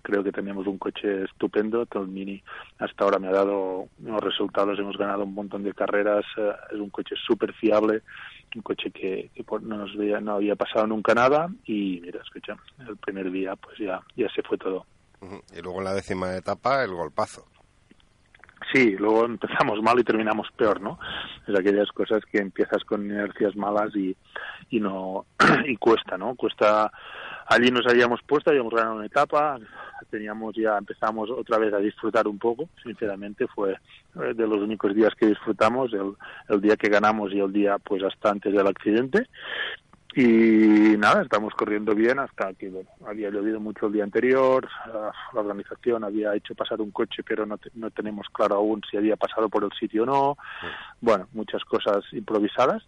creo 0.02 0.22
que 0.22 0.32
tenemos 0.32 0.66
un 0.66 0.78
coche 0.78 1.24
estupendo, 1.24 1.86
todo 1.86 2.02
el 2.02 2.08
Mini 2.10 2.42
hasta 2.78 3.04
ahora 3.04 3.18
me 3.18 3.28
ha 3.28 3.32
dado 3.32 3.88
unos 4.00 4.20
resultados, 4.20 4.78
hemos 4.78 4.98
ganado 4.98 5.24
un 5.24 5.34
montón 5.34 5.62
de 5.62 5.72
carreras, 5.72 6.24
eh, 6.36 6.52
es 6.72 6.78
un 6.78 6.90
coche 6.90 7.14
súper 7.26 7.54
fiable, 7.54 8.02
un 8.54 8.60
coche 8.62 8.90
que, 8.90 9.30
que 9.34 9.44
no, 9.62 9.78
nos 9.78 9.96
veía, 9.96 10.20
no 10.20 10.32
había 10.32 10.54
pasado 10.56 10.86
nunca 10.86 11.14
nada. 11.14 11.48
Y 11.64 12.00
mira, 12.02 12.20
escucha, 12.22 12.54
el 12.86 12.98
primer 12.98 13.30
día 13.30 13.56
pues 13.56 13.78
ya, 13.78 14.02
ya 14.14 14.28
se 14.34 14.42
fue 14.42 14.58
todo. 14.58 14.84
Y 15.56 15.62
luego 15.62 15.78
en 15.78 15.84
la 15.84 15.94
décima 15.94 16.36
etapa, 16.36 16.82
el 16.84 16.90
golpazo. 16.90 17.46
Sí, 18.72 18.96
luego 18.98 19.24
empezamos 19.24 19.82
mal 19.82 19.98
y 19.98 20.04
terminamos 20.04 20.48
peor, 20.56 20.80
¿no? 20.80 20.98
Es 21.46 21.58
aquellas 21.58 21.90
cosas 21.92 22.22
que 22.30 22.38
empiezas 22.38 22.84
con 22.84 23.04
inercias 23.04 23.56
malas 23.56 23.94
y, 23.96 24.16
y 24.70 24.80
no 24.80 25.26
y 25.66 25.76
cuesta, 25.76 26.16
¿no? 26.16 26.34
Cuesta. 26.34 26.92
Allí 27.46 27.70
nos 27.70 27.86
habíamos 27.86 28.20
puesto, 28.22 28.50
habíamos 28.50 28.72
ganado 28.72 28.96
una 28.96 29.06
etapa, 29.06 29.58
teníamos 30.10 30.54
ya 30.54 30.78
empezamos 30.78 31.28
otra 31.30 31.58
vez 31.58 31.74
a 31.74 31.78
disfrutar 31.78 32.28
un 32.28 32.38
poco. 32.38 32.68
Sinceramente 32.82 33.46
fue 33.48 33.72
eh, 33.72 34.34
de 34.34 34.46
los 34.46 34.58
únicos 34.58 34.94
días 34.94 35.14
que 35.14 35.26
disfrutamos, 35.26 35.92
el, 35.92 36.14
el 36.48 36.60
día 36.60 36.76
que 36.76 36.88
ganamos 36.88 37.32
y 37.32 37.40
el 37.40 37.52
día 37.52 37.78
pues 37.78 38.02
hasta 38.02 38.30
antes 38.30 38.52
del 38.52 38.66
accidente. 38.66 39.26
Y 40.14 40.96
nada, 40.98 41.22
estamos 41.22 41.54
corriendo 41.54 41.94
bien 41.94 42.18
hasta 42.18 42.52
que 42.54 42.68
bueno, 42.68 42.88
había 43.06 43.30
llovido 43.30 43.60
mucho 43.60 43.86
el 43.86 43.94
día 43.94 44.04
anterior, 44.04 44.68
la 44.86 45.40
organización 45.40 46.04
había 46.04 46.34
hecho 46.34 46.54
pasar 46.54 46.80
un 46.82 46.90
coche, 46.90 47.22
pero 47.22 47.46
no, 47.46 47.56
te- 47.56 47.70
no 47.74 47.90
tenemos 47.90 48.26
claro 48.30 48.56
aún 48.56 48.82
si 48.90 48.96
había 48.98 49.16
pasado 49.16 49.48
por 49.48 49.64
el 49.64 49.70
sitio 49.72 50.02
o 50.02 50.06
no. 50.06 50.36
Bueno, 51.00 51.28
muchas 51.32 51.64
cosas 51.64 52.04
improvisadas. 52.12 52.82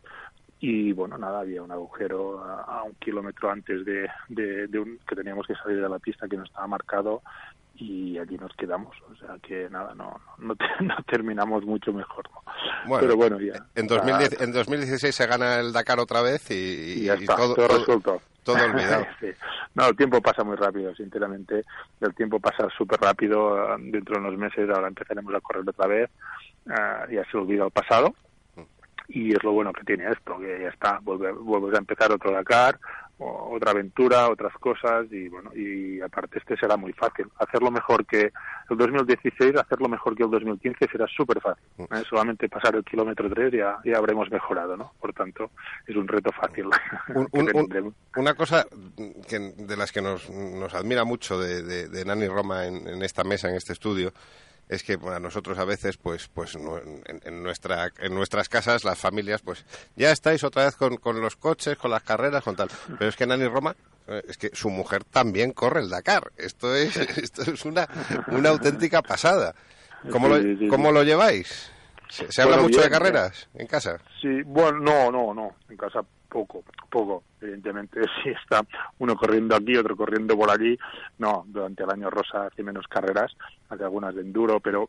Y 0.61 0.93
bueno, 0.93 1.19
nada, 1.19 1.41
había 1.41 1.63
un 1.63 1.73
agujero 1.73 2.43
a, 2.45 2.63
a 2.63 2.83
un 2.85 2.95
kilómetro 2.95 3.51
antes 3.51 3.85
de, 3.85 4.09
de, 4.29 4.67
de 4.67 4.79
un, 4.79 4.99
que 5.07 5.17
teníamos 5.17 5.47
que 5.47 5.55
salir 5.57 5.81
de 5.83 5.89
la 5.89 5.99
pista 5.99 6.29
que 6.29 6.37
no 6.37 6.45
estaba 6.45 6.67
marcado 6.67 7.23
y 7.77 8.19
allí 8.19 8.37
nos 8.39 8.53
quedamos. 8.57 8.97
O 9.11 9.17
sea 9.17 9.37
que 9.43 9.69
nada, 9.71 9.95
no, 9.95 10.21
no, 10.39 10.55
te- 10.57 10.65
no 10.85 10.95
terminamos 11.07 11.65
mucho 11.65 11.93
mejor. 11.93 12.25
¿no? 12.33 12.43
Bueno, 12.89 13.01
pero 13.01 13.17
bueno, 13.17 13.41
ya. 13.41 13.67
En, 13.75 13.87
2010 13.87 14.41
en 14.41 14.53
2016 14.53 15.15
se 15.15 15.27
gana 15.27 15.61
el 15.61 15.73
Dakar 15.73 15.99
otra 16.01 16.23
vez 16.23 16.51
y, 16.51 16.55
y- 16.55 16.93
y 17.01 17.05
ya 17.05 17.17
y 17.17 17.21
está, 17.21 17.37
todo, 17.37 17.55
todo 17.55 17.67
todo- 17.69 17.79
resuelto. 17.79 18.23
todo 18.45 18.57
olvidado. 18.65 19.07
Sí. 19.21 19.29
No, 19.75 19.87
el 19.89 19.97
tiempo 19.97 20.21
pasa 20.23 20.45
muy 20.45 20.55
rápido, 20.57 20.95
sinceramente. 20.95 21.65
El 22.01 22.15
tiempo 22.15 22.39
pasa 22.39 22.69
súper 22.77 23.01
rápido. 23.01 23.75
eh, 23.75 23.77
Dentro 23.81 24.15
de 24.15 24.21
unos 24.29 24.39
meses 24.39 24.69
ahora 24.71 24.87
empezaremos 24.89 25.35
a 25.35 25.41
correr 25.41 25.69
otra 25.69 25.87
vez. 25.89 26.11
eh, 26.67 27.15
ya 27.15 27.25
se 27.31 27.37
olvida 27.37 27.65
el 27.65 27.71
pasado. 27.73 28.15
Y 29.09 29.33
es 29.33 29.43
lo 29.45 29.53
bueno 29.53 29.73
que 29.73 29.85
tiene 29.85 30.11
esto, 30.11 30.39
que 30.39 30.61
ya 30.63 30.69
está, 30.69 30.99
vuelves 31.03 31.75
a 31.75 31.79
empezar 31.79 32.11
otro 32.11 32.33
Dakar, 32.33 32.79
otra 33.19 33.71
aventura, 33.71 34.29
otras 34.29 34.53
cosas, 34.55 35.07
y 35.13 35.29
bueno, 35.29 35.55
y 35.55 36.01
aparte 36.01 36.39
este 36.39 36.57
será 36.57 36.77
muy 36.77 36.93
fácil. 36.95 37.27
Hacerlo 37.39 37.71
mejor 37.71 38.05
que 38.07 38.33
el 38.71 38.77
2016, 38.77 39.55
hacerlo 39.57 39.89
mejor 39.89 40.17
que 40.17 40.25
el 40.25 40.31
2015 40.31 40.89
será 40.91 41.07
súper 41.07 41.41
fácil. 41.41 41.63
¿eh? 41.79 42.03
Solamente 42.09 42.49
pasar 42.49 42.75
el 42.75 42.85
kilómetro 42.85 43.29
3 43.31 43.53
ya, 43.53 43.79
ya 43.85 43.99
habremos 43.99 44.31
mejorado, 44.31 44.77
¿no? 44.77 44.93
Por 45.01 45.13
tanto, 45.13 45.51
es 45.87 45.95
un 45.95 46.09
reto 46.09 46.33
fácil. 46.33 46.67
Un- 47.15 47.29
un- 47.55 47.95
una 48.17 48.35
cosa 48.35 48.67
que, 49.29 49.39
de 49.39 49.77
las 49.77 49.93
que 49.93 50.03
nos, 50.03 50.29
nos 50.31 50.75
admira 50.75 51.05
mucho 51.05 51.39
de, 51.39 51.63
de, 51.63 51.89
de 51.89 52.05
Nani 52.05 52.27
Roma 52.27 52.67
en, 52.67 52.89
en 52.89 53.03
esta 53.03 53.23
mesa, 53.23 53.49
en 53.49 53.55
este 53.57 53.75
estudio, 53.75 54.13
es 54.69 54.83
que 54.83 54.97
bueno, 54.97 55.17
a 55.17 55.21
nosotros 55.21 55.59
a 55.59 55.65
veces, 55.65 55.97
pues, 55.97 56.29
pues 56.29 56.55
en, 56.55 57.03
en 57.25 57.43
nuestra, 57.43 57.91
en 57.99 58.15
nuestras 58.15 58.49
casas, 58.49 58.85
las 58.85 58.99
familias, 58.99 59.43
pues 59.43 59.65
ya 59.97 60.11
estáis 60.11 60.45
otra 60.45 60.65
vez 60.65 60.77
con, 60.77 60.97
con 60.97 61.21
los 61.21 61.37
coches, 61.37 61.77
con 61.77 61.91
las 61.91 62.03
carreras, 62.03 62.43
con 62.43 62.57
tal. 62.57 62.69
Pero 62.99 63.09
es 63.09 63.17
que 63.17 63.27
Nani 63.27 63.47
Roma, 63.47 63.77
eh, 64.09 64.23
es 64.29 64.39
que 64.39 64.51
su 64.53 64.71
mujer 64.71 65.05
también 65.05 65.53
corre 65.53 65.81
el 65.81 65.91
Dakar. 65.91 66.33
Esto 66.37 66.75
es, 66.75 66.97
esto 67.19 67.43
es 67.43 67.65
una, 67.65 67.87
una 68.29 68.51
auténtica 68.51 69.03
pasada. 69.03 69.55
¿Cómo, 70.11 70.29
lo, 70.29 70.69
cómo 70.69 70.93
lo 70.93 71.03
lleváis? 71.03 71.71
¿Se, 72.11 72.31
se 72.31 72.43
habla 72.43 72.57
Bueno, 72.57 72.69
mucho 72.69 72.83
de 72.83 72.91
carreras 72.91 73.49
en 73.55 73.67
casa? 73.67 73.99
Sí, 74.21 74.43
bueno, 74.45 74.79
no, 74.79 75.11
no, 75.11 75.35
no, 75.35 75.57
en 75.69 75.77
casa 75.77 76.01
poco, 76.35 76.65
poco, 76.91 77.23
evidentemente, 77.41 78.01
si 78.23 78.31
está 78.31 78.61
uno 78.99 79.15
corriendo 79.15 79.55
aquí, 79.55 79.77
otro 79.77 79.97
corriendo 79.97 80.37
por 80.37 80.51
allí, 80.51 80.77
no, 81.19 81.45
durante 81.47 81.85
el 81.85 81.91
año 81.91 82.11
Rosa 82.11 82.47
hace 82.47 82.65
menos 82.65 82.89
carreras, 82.89 83.33
hace 83.69 83.85
algunas 83.85 84.17
de 84.17 84.23
enduro, 84.23 84.59
pero 84.59 84.89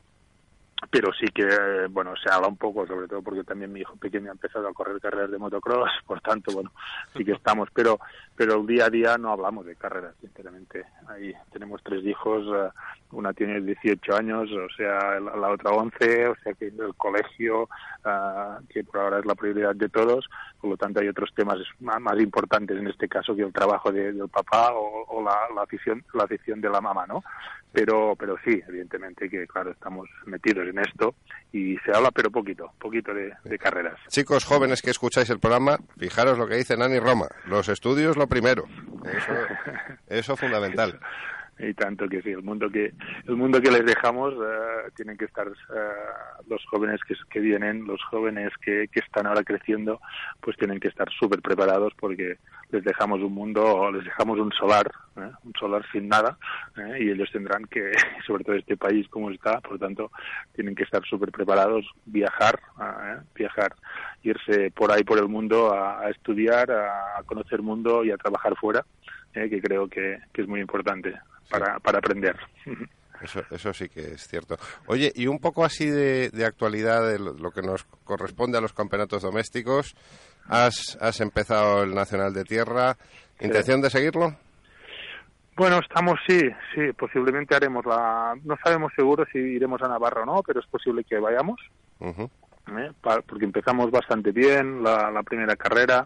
pero 0.92 1.12
sí 1.14 1.26
que, 1.34 1.48
bueno, 1.90 2.14
se 2.22 2.32
habla 2.32 2.48
un 2.48 2.58
poco, 2.58 2.86
sobre 2.86 3.08
todo 3.08 3.22
porque 3.22 3.44
también 3.44 3.72
mi 3.72 3.80
hijo 3.80 3.96
pequeño 3.96 4.30
ha 4.30 4.34
empezado 4.34 4.68
a 4.68 4.74
correr 4.74 5.00
carreras 5.00 5.32
de 5.32 5.38
motocross, 5.38 5.90
por 6.06 6.20
tanto, 6.22 6.52
bueno, 6.54 6.72
sí 7.16 7.24
que 7.24 7.32
estamos, 7.32 7.70
pero 7.74 8.00
pero 8.36 8.60
el 8.60 8.68
día 8.68 8.86
a 8.86 8.90
día 8.90 9.18
no 9.18 9.32
hablamos 9.32 9.66
de 9.66 9.76
carreras, 9.76 10.14
sinceramente. 10.22 10.84
Ahí 11.08 11.34
tenemos 11.52 11.82
tres 11.84 12.04
hijos, 12.06 12.44
eh, 12.48 12.70
una 13.12 13.34
tiene 13.34 13.62
18 13.62 14.16
años, 14.16 14.50
o 14.52 14.68
sea, 14.76 15.20
la, 15.20 15.50
otra 15.50 15.72
11, 15.72 16.28
o 16.28 16.36
sea 16.44 16.54
que 16.54 16.68
el 16.68 16.94
colegio, 16.98 17.70
ah, 18.04 18.60
que 18.70 18.84
por 18.84 19.00
ahora 19.00 19.20
es 19.20 19.26
la 19.26 19.36
prioridad 19.36 19.76
de 19.76 19.88
todos, 19.90 20.28
por 20.60 20.70
lo 20.72 20.78
tanto 20.78 21.00
hay 21.00 21.08
otros 21.08 21.34
temas 21.34 21.58
más, 21.80 22.20
importantes 22.20 22.78
en 22.78 22.88
este 22.88 23.08
caso 23.08 23.36
que 23.36 23.44
el 23.44 23.54
trabajo 23.54 23.92
de- 23.92 24.12
del 24.14 24.30
papá 24.30 24.72
o, 24.74 25.24
la, 25.24 25.62
afición 25.62 26.04
la 26.14 26.24
afición 26.24 26.60
de 26.62 26.70
la 26.70 26.82
mamá, 26.82 27.06
¿no? 27.08 27.24
Pero 27.72 28.16
pero 28.18 28.38
sí, 28.44 28.62
evidentemente 28.68 29.30
que 29.30 29.46
claro 29.48 29.72
estamos 29.72 30.08
metidos 30.26 30.66
en 30.68 30.80
esto 30.80 31.16
y 31.52 31.78
se 31.80 31.92
habla 31.94 32.10
pero 32.12 32.32
poquito, 32.32 32.72
poquito 32.80 33.14
de, 33.14 33.34
de 33.44 33.58
carreras. 33.60 34.00
Chicos 34.08 34.46
jóvenes 34.46 34.82
que 34.82 34.92
escucháis 34.92 35.30
el 35.30 35.40
programa, 35.40 35.78
fijaros 35.98 36.38
lo 36.38 36.48
que 36.48 36.56
dice 36.56 36.78
Nani 36.78 37.00
Roma. 37.00 37.28
Los 37.48 37.68
estudios 37.68 38.16
lo 38.16 38.25
primero. 38.28 38.66
Eso, 39.06 39.34
eso 40.08 40.38
fundamental. 40.38 41.00
Y 41.60 41.74
tanto 41.74 42.08
que 42.08 42.22
sí, 42.22 42.32
el 42.32 42.44
mundo 42.44 42.70
que 42.70 42.94
el 43.28 43.36
mundo 43.36 43.62
que 43.62 43.72
les 43.72 43.86
dejamos 43.86 44.34
eh, 44.34 44.92
tienen 44.96 45.18
que 45.18 45.26
estar 45.26 45.48
eh, 45.48 45.80
los 46.48 46.64
jóvenes 46.66 47.00
que, 47.08 47.16
que 47.30 47.40
vienen, 47.40 47.86
los 47.86 48.04
jóvenes 48.04 48.52
que, 48.62 48.88
que 48.92 49.00
están 49.00 49.26
ahora 49.28 49.44
creciendo, 49.44 50.02
pues 50.42 50.58
tienen 50.58 50.80
que 50.80 50.90
estar 50.90 51.10
súper 51.12 51.42
preparados 51.42 51.94
porque 51.98 52.38
les 52.72 52.84
dejamos 52.84 53.22
un 53.22 53.34
mundo, 53.34 53.90
les 53.92 54.04
dejamos 54.04 54.38
un 54.40 54.52
solar, 54.52 54.92
¿eh? 55.16 55.32
un 55.44 55.54
solar 55.58 55.86
sin 55.92 56.10
nada, 56.10 56.38
¿eh? 56.78 56.98
y 57.00 57.10
ellos 57.12 57.30
tendrán 57.32 57.66
que, 57.66 57.92
sobre 58.28 58.44
todo 58.44 58.56
este 58.56 58.76
país 58.76 59.08
como 59.10 59.32
está, 59.32 59.62
por 59.62 59.74
lo 59.74 59.80
tanto, 59.80 60.12
tienen 60.54 60.76
que 60.76 60.84
estar 60.84 61.04
súper 61.06 61.32
preparados, 61.32 61.86
viajar, 62.06 62.60
viajar, 63.34 63.74
irse 64.24 64.72
por 64.72 64.92
ahí 64.92 65.04
por 65.04 65.20
el 65.20 65.30
mundo 65.30 65.74
a, 65.74 66.10
estudiar, 66.10 66.72
a 66.72 67.22
conocer 67.26 67.62
mundo 67.62 68.04
y 68.04 68.12
a 68.12 68.18
trabajar 68.18 68.56
fuera, 68.58 68.86
que 69.34 69.62
creo 69.62 69.88
que, 69.88 70.20
que 70.34 70.42
es 70.42 70.48
muy 70.48 70.62
importante 70.62 71.14
para, 71.50 71.80
para 71.80 72.00
aprender. 72.00 72.36
Eso, 73.22 73.42
eso 73.50 73.74
sí 73.74 73.88
que 73.90 74.02
es 74.14 74.28
cierto. 74.28 74.58
Oye, 74.88 75.12
y 75.16 75.28
un 75.28 75.40
poco 75.40 75.64
así 75.64 75.90
de, 75.90 76.30
de 76.32 76.46
actualidad 76.46 77.08
de 77.08 77.18
lo, 77.18 77.52
que 77.52 77.62
nos 77.62 77.86
corresponde 78.04 78.58
a 78.58 78.62
los 78.62 78.74
campeonatos 78.74 79.24
domésticos. 79.24 79.96
Has, 80.48 80.98
has 81.02 81.22
empezado 81.22 81.84
el 81.84 81.96
Nacional 81.96 82.34
de 82.34 82.44
Tierra. 82.44 82.98
¿Intención 83.40 83.82
de 83.82 83.90
seguirlo? 83.90 84.36
Bueno, 85.56 85.80
estamos, 85.80 86.20
sí, 86.28 86.42
sí, 86.74 86.92
posiblemente 86.98 87.56
haremos 87.56 87.86
la... 87.86 88.36
No 88.44 88.58
sabemos 88.62 88.92
seguro 88.96 89.26
si 89.32 89.40
iremos 89.40 89.82
a 89.82 89.88
Navarra 89.88 90.24
o 90.24 90.26
no, 90.26 90.44
pero 90.46 90.60
es 90.60 90.68
posible 90.68 91.06
que 91.06 91.18
vayamos. 91.18 91.60
¿eh? 92.02 92.92
Pa- 93.02 93.22
porque 93.22 93.46
empezamos 93.46 93.90
bastante 93.90 94.32
bien 94.32 94.84
la, 94.84 95.10
la 95.12 95.24
primera 95.24 95.56
carrera. 95.56 96.06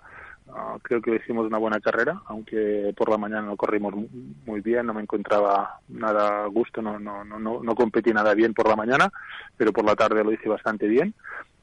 Ah, 0.52 0.78
creo 0.82 1.02
que 1.02 1.16
hicimos 1.16 1.46
una 1.46 1.60
buena 1.60 1.80
carrera, 1.80 2.24
aunque 2.28 2.94
por 2.98 3.10
la 3.10 3.18
mañana 3.18 3.44
no 3.44 3.56
corrimos 3.56 3.94
mu- 3.94 4.08
muy 4.46 4.62
bien, 4.62 4.86
no 4.88 4.94
me 4.96 5.02
encontraba 5.02 5.80
nada 5.88 6.44
a 6.44 6.48
gusto, 6.48 6.82
no, 6.82 7.00
no, 7.00 7.24
no, 7.24 7.38
no, 7.40 7.76
competí 7.76 8.12
nada 8.12 8.34
bien 8.34 8.54
por 8.54 8.68
la 8.68 8.76
mañana, 8.76 9.10
pero 9.56 9.72
por 9.72 9.86
la 9.86 9.96
tarde 9.96 10.24
lo 10.24 10.32
hice 10.32 10.50
bastante 10.50 10.88
bien. 10.88 11.14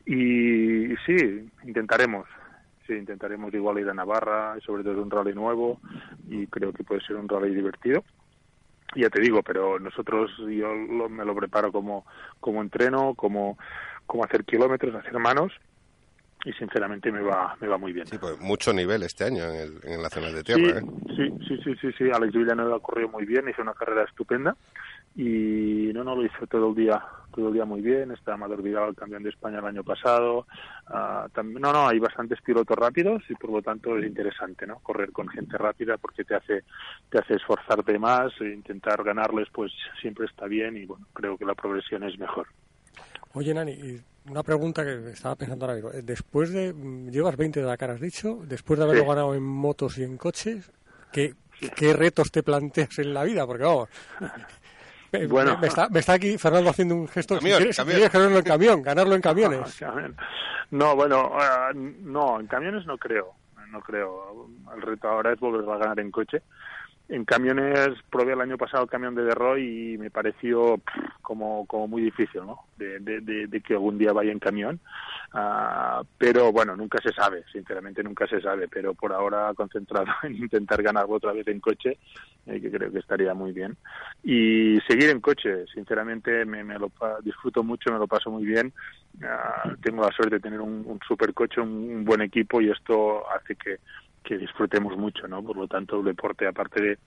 Y 0.04 0.94
sí, 1.04 1.50
intentaremos, 1.64 2.26
sí, 2.86 2.92
intentaremos 2.94 3.52
igual 3.54 3.80
ir 3.80 3.88
a 3.88 3.94
Navarra, 3.94 4.56
sobre 4.64 4.84
todo 4.84 5.02
un 5.02 5.10
rally 5.10 5.34
nuevo 5.34 5.80
y 6.28 6.46
creo 6.46 6.72
que 6.72 6.84
puede 6.84 7.00
ser 7.00 7.16
un 7.16 7.28
rally 7.28 7.54
divertido. 7.54 8.04
Ya 8.94 9.10
te 9.10 9.20
digo, 9.20 9.42
pero 9.42 9.80
nosotros 9.80 10.30
yo 10.38 10.72
lo- 10.74 11.08
me 11.08 11.24
lo 11.24 11.34
preparo 11.34 11.72
como, 11.72 12.06
como 12.38 12.62
entreno, 12.62 13.14
como, 13.16 13.58
como 14.06 14.24
hacer 14.24 14.44
kilómetros, 14.44 14.94
hacer 14.94 15.18
manos 15.18 15.52
y 16.46 16.52
sinceramente 16.52 17.10
me 17.10 17.22
va, 17.22 17.56
me 17.60 17.66
va 17.66 17.76
muy 17.76 17.92
bien. 17.92 18.06
Sí, 18.06 18.18
pues 18.18 18.38
mucho 18.38 18.72
nivel 18.72 19.02
este 19.02 19.24
año 19.24 19.44
en 19.46 19.56
el, 19.56 19.80
en 19.82 19.92
el 19.94 20.02
Nacional 20.02 20.32
de 20.32 20.44
Tierra. 20.44 20.78
¿eh? 20.78 20.82
Sí, 21.16 21.28
sí, 21.48 21.58
sí, 21.64 21.74
sí, 21.80 21.92
sí, 21.98 22.04
Alex 22.12 22.32
Villanueva 22.32 22.78
corrió 22.78 23.08
muy 23.08 23.26
bien, 23.26 23.48
hizo 23.48 23.62
una 23.62 23.74
carrera 23.74 24.04
estupenda 24.04 24.56
y 25.16 25.90
no, 25.92 26.04
no, 26.04 26.14
lo 26.14 26.24
hizo 26.24 26.46
todo 26.46 26.68
el 26.68 26.76
día, 26.76 27.02
todo 27.34 27.48
el 27.48 27.54
día 27.54 27.64
muy 27.64 27.80
bien, 27.80 28.12
está 28.12 28.34
Amador 28.34 28.62
Vidal, 28.62 28.94
campeón 28.94 29.24
de 29.24 29.30
España 29.30 29.58
el 29.58 29.64
año 29.64 29.82
pasado, 29.82 30.46
también, 31.34 31.62
no, 31.62 31.72
no, 31.72 31.88
hay 31.88 31.98
bastantes 31.98 32.40
pilotos 32.42 32.76
rápidos 32.76 33.24
y 33.28 33.34
por 33.34 33.50
lo 33.50 33.60
tanto 33.60 33.98
es 33.98 34.06
interesante, 34.06 34.68
¿no? 34.68 34.78
Correr 34.80 35.10
con 35.10 35.26
gente 35.26 35.58
rápida 35.58 35.96
porque 35.96 36.22
te 36.22 36.36
hace, 36.36 36.62
te 37.10 37.18
hace 37.18 37.34
esforzarte 37.34 37.98
más, 37.98 38.32
e 38.40 38.52
intentar 38.52 39.02
ganarles 39.02 39.48
pues 39.52 39.72
siempre 40.00 40.26
está 40.26 40.46
bien 40.46 40.76
y 40.76 40.86
bueno, 40.86 41.06
creo 41.12 41.36
que 41.36 41.44
la 41.44 41.56
progresión 41.56 42.04
es 42.04 42.16
mejor. 42.20 42.46
Oye, 43.32 43.52
Nani, 43.52 43.72
y 43.72 44.00
una 44.30 44.42
pregunta 44.42 44.84
que 44.84 45.10
estaba 45.10 45.34
pensando 45.36 45.64
ahora 45.64 45.74
mismo. 45.76 45.90
Eh, 45.90 46.02
Después 46.02 46.52
de. 46.52 46.72
mm, 46.72 47.10
Llevas 47.10 47.36
20 47.36 47.60
de 47.60 47.66
Dakar, 47.66 47.90
has 47.90 48.00
dicho. 48.00 48.38
Después 48.44 48.78
de 48.78 48.84
haberlo 48.84 49.02
Sí. 49.02 49.08
ganado 49.08 49.34
en 49.34 49.42
motos 49.42 49.98
y 49.98 50.04
en 50.04 50.16
coches, 50.16 50.70
¿qué, 51.12 51.34
¿qué 51.74 51.92
retos 51.92 52.30
te 52.30 52.42
planteas 52.42 52.98
en 52.98 53.14
la 53.14 53.24
vida? 53.24 53.46
Porque 53.46 53.64
vamos. 53.64 53.88
me- 55.12 55.26
Bueno. 55.26 55.54
me, 55.54 55.62
me 55.62 55.66
está, 55.68 55.88
me 55.88 56.00
está 56.00 56.14
aquí 56.14 56.36
Fernando 56.38 56.70
haciendo 56.70 56.94
un 56.96 57.08
gesto. 57.08 57.36
Camión, 57.36 57.54
si 57.54 57.58
quieres, 57.58 57.76
si 57.76 57.80
camión. 57.82 57.96
quieres 57.96 58.12
ganarlo 58.12 58.38
en 58.38 58.44
camión, 58.44 58.82
ganarlo 58.82 59.14
en 59.14 59.20
camiones. 59.22 59.80
No, 60.68 60.96
bueno, 60.96 61.30
ah, 61.34 61.70
no, 61.74 62.40
en 62.40 62.48
camiones 62.48 62.84
no 62.86 62.98
creo, 62.98 63.34
no 63.70 63.80
creo. 63.82 64.48
El 64.74 64.82
reto 64.82 65.06
ahora 65.06 65.32
es 65.32 65.38
volver 65.38 65.64
a 65.70 65.78
ganar 65.78 66.00
en 66.00 66.10
coche. 66.10 66.42
En 67.08 67.24
camiones 67.24 67.90
probé 68.10 68.32
el 68.32 68.40
año 68.40 68.58
pasado 68.58 68.82
el 68.82 68.90
camión 68.90 69.14
de 69.14 69.22
Derroy 69.22 69.92
y 69.94 69.98
me 69.98 70.10
pareció 70.10 70.80
como, 71.22 71.64
como 71.66 71.86
muy 71.86 72.02
difícil, 72.02 72.40
¿no? 72.44 72.64
De, 72.76 73.62
que 73.64 73.74
algún 73.74 73.96
día 73.96 74.12
vaya 74.12 74.32
en 74.32 74.40
camión. 74.40 74.80
Ah, 75.32 76.02
pero 76.18 76.50
bueno, 76.50 76.74
nunca 76.74 76.98
se 77.00 77.12
sabe, 77.12 77.44
sinceramente 77.52 78.02
nunca 78.02 78.26
se 78.26 78.40
sabe. 78.40 78.66
Pero 78.66 78.94
por 78.94 79.12
ahora 79.12 79.54
concentrado 79.54 80.06
en 80.24 80.34
intentar 80.34 80.82
ganarlo 80.82 81.14
otra 81.14 81.32
vez 81.32 81.46
en 81.46 81.60
coche, 81.60 81.98
eh, 82.44 82.60
que 82.60 82.70
creo 82.72 82.90
que 82.90 82.98
estaría 82.98 83.34
muy 83.34 83.52
bien. 83.52 83.76
Y 84.24 84.78
seguir 84.88 85.10
en 85.10 85.20
coche, 85.20 85.64
sinceramente 85.72 86.44
me, 86.44 86.64
me 86.64 86.76
lo 86.76 86.90
disfruto 87.22 87.62
mucho, 87.62 87.92
me 87.92 88.00
lo 88.00 88.08
paso 88.08 88.32
muy 88.32 88.44
bien. 88.44 88.72
Ah, 89.22 89.72
tengo 89.80 90.02
la 90.02 90.10
suerte 90.10 90.36
de 90.36 90.40
tener 90.40 90.60
un, 90.60 90.82
un 90.84 90.98
super 91.06 91.32
coche, 91.32 91.60
un 91.60 92.04
buen 92.04 92.20
equipo 92.20 92.60
y 92.60 92.68
esto 92.68 93.30
hace 93.30 93.54
que, 93.54 93.78
que 94.26 94.36
disfrutemos 94.36 94.96
mucho, 94.96 95.28
¿no? 95.28 95.42
Por 95.42 95.56
lo 95.56 95.68
tanto, 95.68 96.00
el 96.00 96.04
deporte, 96.04 96.48
aparte 96.48 96.82
de, 96.82 96.98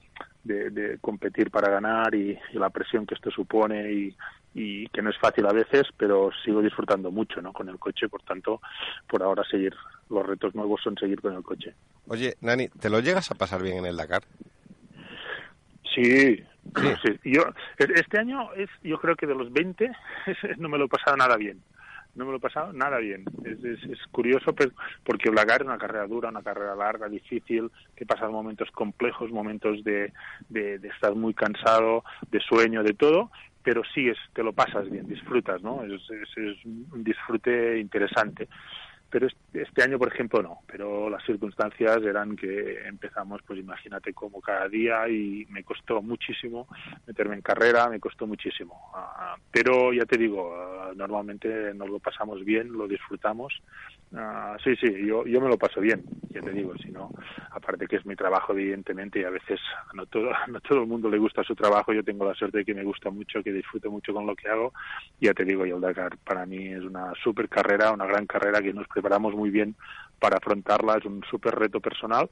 de, 0.42 0.70
de 0.70 0.98
competir 0.98 1.50
para 1.50 1.68
ganar 1.68 2.14
y, 2.14 2.38
y 2.52 2.58
la 2.58 2.70
presión 2.70 3.04
que 3.06 3.14
esto 3.14 3.30
supone 3.30 3.92
y, 3.92 4.16
y 4.54 4.88
que 4.88 5.02
no 5.02 5.10
es 5.10 5.18
fácil 5.18 5.46
a 5.46 5.52
veces, 5.52 5.86
pero 5.98 6.30
sigo 6.44 6.62
disfrutando 6.62 7.10
mucho, 7.10 7.42
¿no? 7.42 7.52
Con 7.52 7.68
el 7.68 7.78
coche, 7.78 8.08
por 8.08 8.22
tanto, 8.22 8.62
por 9.06 9.22
ahora 9.22 9.44
seguir, 9.44 9.74
los 10.08 10.26
retos 10.26 10.54
nuevos 10.54 10.80
son 10.82 10.96
seguir 10.96 11.20
con 11.20 11.34
el 11.34 11.42
coche. 11.42 11.74
Oye, 12.08 12.36
Nani, 12.40 12.68
¿te 12.68 12.88
lo 12.88 13.00
llegas 13.00 13.30
a 13.30 13.34
pasar 13.34 13.62
bien 13.62 13.76
en 13.76 13.86
el 13.86 13.96
Dakar? 13.96 14.22
Sí, 15.94 16.36
sí. 16.36 17.20
Yo, 17.24 17.42
este 17.78 18.18
año 18.18 18.52
es, 18.54 18.70
yo 18.82 18.98
creo 18.98 19.14
que 19.14 19.26
de 19.26 19.34
los 19.34 19.52
20 19.52 19.90
no 20.58 20.68
me 20.70 20.78
lo 20.78 20.86
he 20.86 20.88
pasado 20.88 21.16
nada 21.18 21.36
bien. 21.36 21.60
No 22.20 22.26
me 22.26 22.32
lo 22.32 22.36
he 22.36 22.40
pasado 22.40 22.70
nada 22.74 22.98
bien. 22.98 23.24
Es, 23.44 23.64
es, 23.64 23.98
curioso 24.12 24.54
pero- 24.54 24.72
porque 25.04 25.30
el 25.30 25.34
Dakar 25.34 25.62
es 25.62 25.66
una 25.66 25.78
carrera 25.78 26.06
dura, 26.06 26.28
una 26.28 26.42
carrera 26.42 26.74
larga, 26.76 27.08
difícil, 27.08 27.70
que 27.96 28.04
pasas 28.04 28.30
momentos 28.30 28.70
complejos, 28.72 29.30
momentos 29.30 29.82
de, 29.84 30.12
de, 30.50 30.78
de 30.78 30.88
estar 30.88 31.14
muy 31.14 31.32
cansado, 31.32 32.04
de 32.30 32.38
sueño, 32.40 32.82
de 32.82 32.92
todo, 32.92 33.30
pero 33.62 33.80
sí 33.94 34.06
es, 34.10 34.18
te 34.34 34.42
lo 34.42 34.52
pasas 34.52 34.90
bien, 34.90 35.08
disfrutas, 35.08 35.62
¿no? 35.62 35.82
Es, 35.82 35.92
es, 36.10 36.28
es 36.36 36.64
un 36.66 37.02
disfrute 37.02 37.78
interesante 37.78 38.48
pero 39.10 39.26
es- 39.26 39.36
este 39.52 39.82
año, 39.82 39.98
por 39.98 40.12
ejemplo, 40.12 40.42
no. 40.42 40.58
Pero 40.66 41.10
las 41.10 41.24
circunstancias 41.24 42.02
eran 42.02 42.36
que 42.36 42.86
empezamos, 42.86 43.40
pues 43.46 43.58
imagínate, 43.58 44.12
como 44.14 44.40
cada 44.40 44.68
día 44.68 45.08
y 45.08 45.46
me 45.50 45.64
costó 45.64 46.00
muchísimo 46.02 46.66
meterme 47.06 47.34
en 47.34 47.42
carrera, 47.42 47.88
me 47.88 48.00
costó 48.00 48.26
muchísimo. 48.26 48.90
Ah, 48.94 49.36
pero 49.50 49.92
ya 49.92 50.04
te 50.06 50.16
digo, 50.16 50.54
ah, 50.56 50.92
normalmente 50.94 51.74
nos 51.74 51.88
lo 51.90 51.98
pasamos 51.98 52.44
bien, 52.44 52.72
lo 52.72 52.86
disfrutamos. 52.86 53.52
Ah, 54.14 54.56
sí, 54.64 54.74
sí, 54.76 55.06
yo, 55.06 55.24
yo 55.26 55.40
me 55.40 55.48
lo 55.48 55.56
paso 55.56 55.80
bien, 55.80 56.02
ya 56.30 56.40
te 56.40 56.50
digo, 56.50 56.74
si 56.78 56.90
no, 56.90 57.12
aparte 57.52 57.86
que 57.86 57.96
es 57.96 58.04
mi 58.06 58.16
trabajo, 58.16 58.52
evidentemente, 58.52 59.20
y 59.20 59.24
a 59.24 59.30
veces 59.30 59.60
no 59.94 60.04
todo, 60.06 60.30
no 60.48 60.60
todo 60.60 60.80
el 60.82 60.88
mundo 60.88 61.08
le 61.08 61.18
gusta 61.18 61.44
su 61.44 61.54
trabajo, 61.54 61.92
yo 61.92 62.02
tengo 62.02 62.24
la 62.24 62.34
suerte 62.34 62.58
de 62.58 62.64
que 62.64 62.74
me 62.74 62.82
gusta 62.84 63.10
mucho, 63.10 63.42
que 63.42 63.52
disfruto 63.52 63.90
mucho 63.90 64.12
con 64.12 64.26
lo 64.26 64.34
que 64.34 64.48
hago, 64.48 64.72
ya 65.20 65.32
te 65.32 65.44
digo, 65.44 65.64
y 65.64 65.70
el 65.70 65.80
Dakar 65.80 66.18
para 66.18 66.44
mí 66.44 66.68
es 66.68 66.82
una 66.82 67.12
super 67.22 67.48
carrera, 67.48 67.92
una 67.92 68.06
gran 68.06 68.26
carrera 68.26 68.60
que 68.60 68.72
nos 68.72 68.88
preparamos 69.00 69.34
muy 69.34 69.50
bien 69.50 69.74
para 70.18 70.36
afrontarla, 70.36 70.98
es 70.98 71.04
un 71.06 71.22
super 71.30 71.54
reto 71.54 71.80
personal 71.80 72.28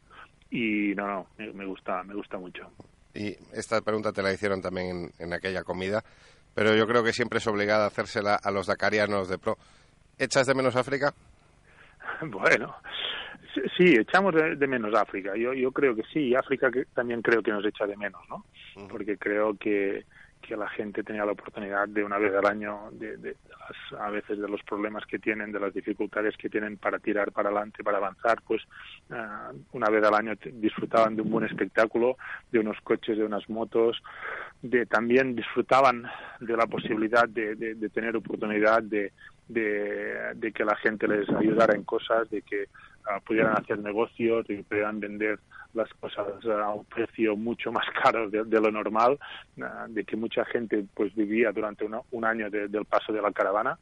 y 0.51 0.95
no, 0.95 1.07
no, 1.07 1.27
me, 1.55 1.65
gusta, 1.65 2.03
me 2.05 2.15
gusta 2.15 2.37
mucho. 2.37 2.71
Y 3.15 3.29
esta 3.55 3.81
pregunta 3.81 4.13
te 4.13 4.23
la 4.23 4.33
hicieron 4.33 4.61
también 4.61 4.89
en, 4.89 5.13
en 5.19 5.33
aquella 5.33 5.65
comida, 5.65 6.05
pero 6.55 6.75
yo 6.77 6.87
creo 6.87 7.03
que 7.03 7.13
siempre 7.15 7.39
es 7.39 7.47
obligada 7.47 7.85
a 7.85 7.89
hacérsela 7.89 8.35
a 8.35 8.51
los 8.51 8.67
dakarianos 8.67 9.29
de 9.29 9.39
pro. 9.39 9.57
¿Echas 10.19 10.47
de 10.47 10.55
menos 10.55 10.77
África? 10.77 11.15
Bueno, 12.21 12.75
sí, 13.55 13.61
sí, 13.77 13.95
echamos 13.95 14.35
de, 14.35 14.57
de 14.57 14.67
menos 14.67 14.93
África. 14.95 15.37
Yo, 15.37 15.53
yo 15.53 15.71
creo 15.73 15.95
que 15.95 16.03
sí, 16.13 16.35
África 16.35 16.71
que 16.71 16.85
también 16.87 17.23
creo 17.23 17.43
que 17.43 17.53
nos 17.53 17.65
echa 17.65 17.87
de 17.87 17.97
menos, 17.97 18.21
¿no? 18.29 18.45
Porque 18.89 19.17
creo 19.17 19.57
que, 19.57 20.05
que 20.49 20.57
la 20.57 20.69
gente 20.71 21.03
tenía 21.05 21.27
la 21.27 21.33
oportunidad 21.33 21.87
de 21.89 22.03
una 22.03 22.17
vez 22.17 22.35
al 22.35 22.47
año, 22.47 22.89
de, 22.93 23.19
de- 23.19 23.37
a 24.01 24.09
veces 24.09 24.39
de 24.39 24.49
los 24.49 24.63
problemas 24.63 25.05
que 25.05 25.19
tienen, 25.19 25.53
de 25.53 25.61
las 25.61 25.75
dificultades 25.75 26.35
que 26.39 26.49
tienen 26.49 26.79
para 26.79 26.99
tirar 26.99 27.33
para 27.33 27.51
adelante, 27.51 27.85
para 27.85 27.99
avanzar, 27.99 28.41
pues 28.47 28.63
ah, 29.11 29.53
una 29.73 29.91
vez 29.91 30.03
al 30.05 30.15
año 30.15 30.33
disfrutaban 30.55 31.17
de 31.17 31.23
un 31.23 31.31
buen 31.31 31.45
espectáculo, 31.45 32.17
de 32.51 32.61
unos 32.61 32.81
coches, 32.81 33.19
de 33.19 33.25
unas 33.25 33.47
motos, 33.51 34.03
de 34.63 34.87
también 34.87 35.37
disfrutaban 35.37 36.05
de 36.41 36.57
la 36.57 36.67
posibilidad 36.67 37.29
de, 37.29 37.55
de- 37.55 37.89
tener 37.91 38.17
oportunidad 38.17 38.83
de, 38.83 39.13
de 39.49 40.53
que 40.53 40.65
la 40.65 40.77
gente 40.77 41.07
les 41.07 41.29
ayudara 41.31 41.75
en 41.75 41.85
cosas, 41.85 42.29
de 42.31 42.41
que 42.43 42.69
pudieran 43.27 43.55
hacer 43.57 43.79
negocios, 43.79 44.47
que 44.47 44.63
pudieran 44.65 45.01
vender 45.01 45.39
las 45.75 45.89
cosas 45.95 46.27
a 46.47 46.71
un 46.73 46.85
precio 46.87 47.37
mucho 47.37 47.71
más 47.73 47.85
caro 48.03 48.29
de, 48.31 48.45
lo 48.61 48.71
normal, 48.71 49.19
ah, 49.63 49.87
de 49.89 50.05
que 50.05 50.17
mucha 50.17 50.45
gente 50.47 50.85
pues 50.95 51.15
vivía 51.15 51.53
durante 51.53 51.85
una- 51.85 52.01
un 52.11 52.25
año 52.25 52.51
de- 52.51 52.69
del 52.69 52.85
paso 52.87 53.13
de 53.13 53.21
la 53.23 53.33
caravana, 53.33 53.79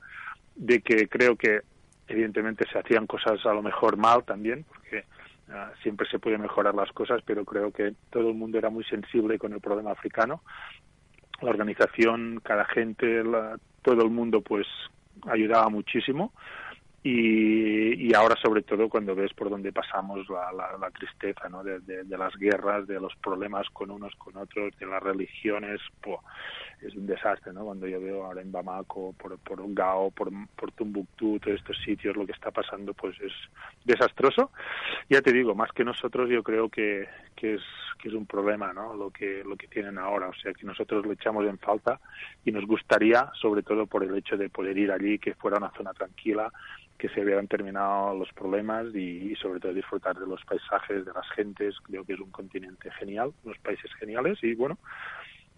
de 0.54 0.80
que 0.80 1.08
creo 1.08 1.36
que 1.36 1.60
evidentemente 2.08 2.64
se 2.72 2.78
hacían 2.78 3.06
cosas 3.06 3.44
a 3.46 3.52
lo 3.52 3.62
mejor 3.62 3.96
mal 3.96 4.24
también, 4.24 4.64
porque 4.64 5.04
ah, 5.50 5.70
siempre 5.82 6.08
se 6.08 6.18
puede 6.18 6.38
mejorar 6.38 6.74
las 6.74 6.90
cosas, 6.92 7.20
pero 7.24 7.44
creo 7.44 7.70
que 7.72 7.94
todo 8.10 8.28
el 8.30 8.34
mundo 8.34 8.58
era 8.58 8.70
muy 8.70 8.84
sensible 8.84 9.38
con 9.38 9.52
el 9.52 9.60
problema 9.60 9.92
africano. 9.92 10.42
La 11.42 11.50
organización, 11.50 12.40
cada 12.42 12.64
gente, 12.64 13.22
la- 13.22 13.58
todo 13.82 14.02
el 14.02 14.10
mundo, 14.10 14.40
pues 14.40 14.66
ayudaba 15.28 15.68
muchísimo. 15.68 16.32
Y, 17.08 18.08
y 18.08 18.14
ahora, 18.14 18.34
sobre 18.42 18.62
todo, 18.62 18.88
cuando 18.88 19.14
ves 19.14 19.32
por 19.32 19.48
dónde 19.48 19.72
pasamos 19.72 20.28
la, 20.28 20.50
la, 20.52 20.76
la 20.76 20.90
tristeza 20.90 21.48
¿no? 21.48 21.62
de, 21.62 21.78
de- 21.78 22.02
de 22.02 22.18
las 22.18 22.34
guerras, 22.36 22.88
de 22.88 22.98
los 22.98 23.14
problemas 23.22 23.64
con 23.72 23.92
unos 23.92 24.12
con 24.16 24.36
otros, 24.36 24.76
de 24.80 24.86
las 24.86 25.00
religiones, 25.00 25.80
¡buah! 26.04 26.18
es 26.82 26.96
un 26.96 27.06
desastre, 27.06 27.52
¿no? 27.52 27.64
Cuando 27.64 27.86
yo 27.86 28.00
veo 28.00 28.24
ahora 28.24 28.42
en 28.42 28.50
Bamako, 28.50 29.12
por, 29.12 29.38
por 29.38 29.62
Gao, 29.72 30.10
por, 30.10 30.30
por 30.56 30.72
Tumbuktu, 30.72 31.38
todos 31.38 31.56
estos 31.58 31.78
sitios, 31.84 32.16
lo 32.16 32.26
que 32.26 32.32
está 32.32 32.50
pasando, 32.50 32.92
pues 32.92 33.14
es 33.20 33.32
desastroso. 33.84 34.50
Ya 35.08 35.22
te 35.22 35.32
digo, 35.32 35.54
más 35.54 35.70
que 35.72 35.84
nosotros, 35.84 36.28
yo 36.28 36.42
creo 36.42 36.68
que, 36.68 37.06
que 37.36 37.54
es 37.54 37.62
que 37.96 38.08
es 38.08 38.14
un 38.14 38.26
problema, 38.26 38.72
¿no? 38.72 38.94
Lo 38.94 39.10
que 39.10 39.42
lo 39.44 39.56
que 39.56 39.68
tienen 39.68 39.98
ahora, 39.98 40.28
o 40.28 40.34
sea, 40.34 40.52
que 40.52 40.66
nosotros 40.66 41.04
lo 41.04 41.12
echamos 41.12 41.46
en 41.46 41.58
falta 41.58 42.00
y 42.44 42.52
nos 42.52 42.66
gustaría, 42.66 43.30
sobre 43.40 43.62
todo 43.62 43.86
por 43.86 44.04
el 44.04 44.16
hecho 44.16 44.36
de 44.36 44.48
poder 44.48 44.76
ir 44.78 44.92
allí, 44.92 45.18
que 45.18 45.34
fuera 45.34 45.58
una 45.58 45.70
zona 45.72 45.92
tranquila, 45.92 46.52
que 46.98 47.08
se 47.08 47.22
hubieran 47.22 47.46
terminado 47.46 48.14
los 48.16 48.32
problemas 48.32 48.86
y, 48.94 49.34
sobre 49.36 49.60
todo 49.60 49.72
disfrutar 49.72 50.18
de 50.18 50.26
los 50.26 50.44
paisajes, 50.44 51.04
de 51.04 51.12
las 51.12 51.28
gentes. 51.30 51.74
Creo 51.82 52.04
que 52.04 52.14
es 52.14 52.20
un 52.20 52.30
continente 52.30 52.90
genial, 52.92 53.32
unos 53.44 53.58
países 53.58 53.92
geniales 53.94 54.38
y 54.42 54.54
bueno, 54.54 54.78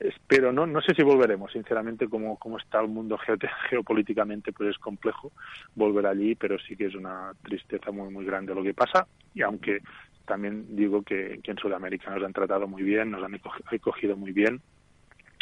espero, 0.00 0.52
no, 0.52 0.66
no 0.66 0.80
sé 0.80 0.94
si 0.94 1.02
volveremos, 1.02 1.52
sinceramente, 1.52 2.08
como, 2.08 2.38
como 2.38 2.58
está 2.58 2.80
el 2.80 2.88
mundo 2.88 3.18
geopolíticamente, 3.70 4.52
pues 4.52 4.70
es 4.70 4.78
complejo 4.78 5.32
volver 5.74 6.06
allí, 6.06 6.34
pero 6.34 6.58
sí 6.58 6.76
que 6.76 6.86
es 6.86 6.94
una 6.94 7.32
tristeza 7.42 7.90
muy, 7.90 8.10
muy 8.12 8.24
grande 8.24 8.54
lo 8.54 8.62
que 8.62 8.74
pasa, 8.74 9.06
y 9.34 9.42
aunque 9.42 9.80
también 10.28 10.76
digo 10.76 11.02
que, 11.02 11.40
que 11.42 11.50
en 11.50 11.56
Sudamérica 11.58 12.10
nos 12.10 12.22
han 12.22 12.32
tratado 12.32 12.68
muy 12.68 12.82
bien, 12.82 13.10
nos 13.10 13.24
han 13.24 13.40
acogido 13.72 14.16
muy 14.16 14.30
bien, 14.32 14.60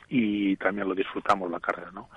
y 0.08 0.56
también 0.56 0.88
lo 0.88 0.94
disfrutamos 0.94 1.50
la 1.50 1.60
carrera, 1.60 1.90
¿no? 1.92 2.08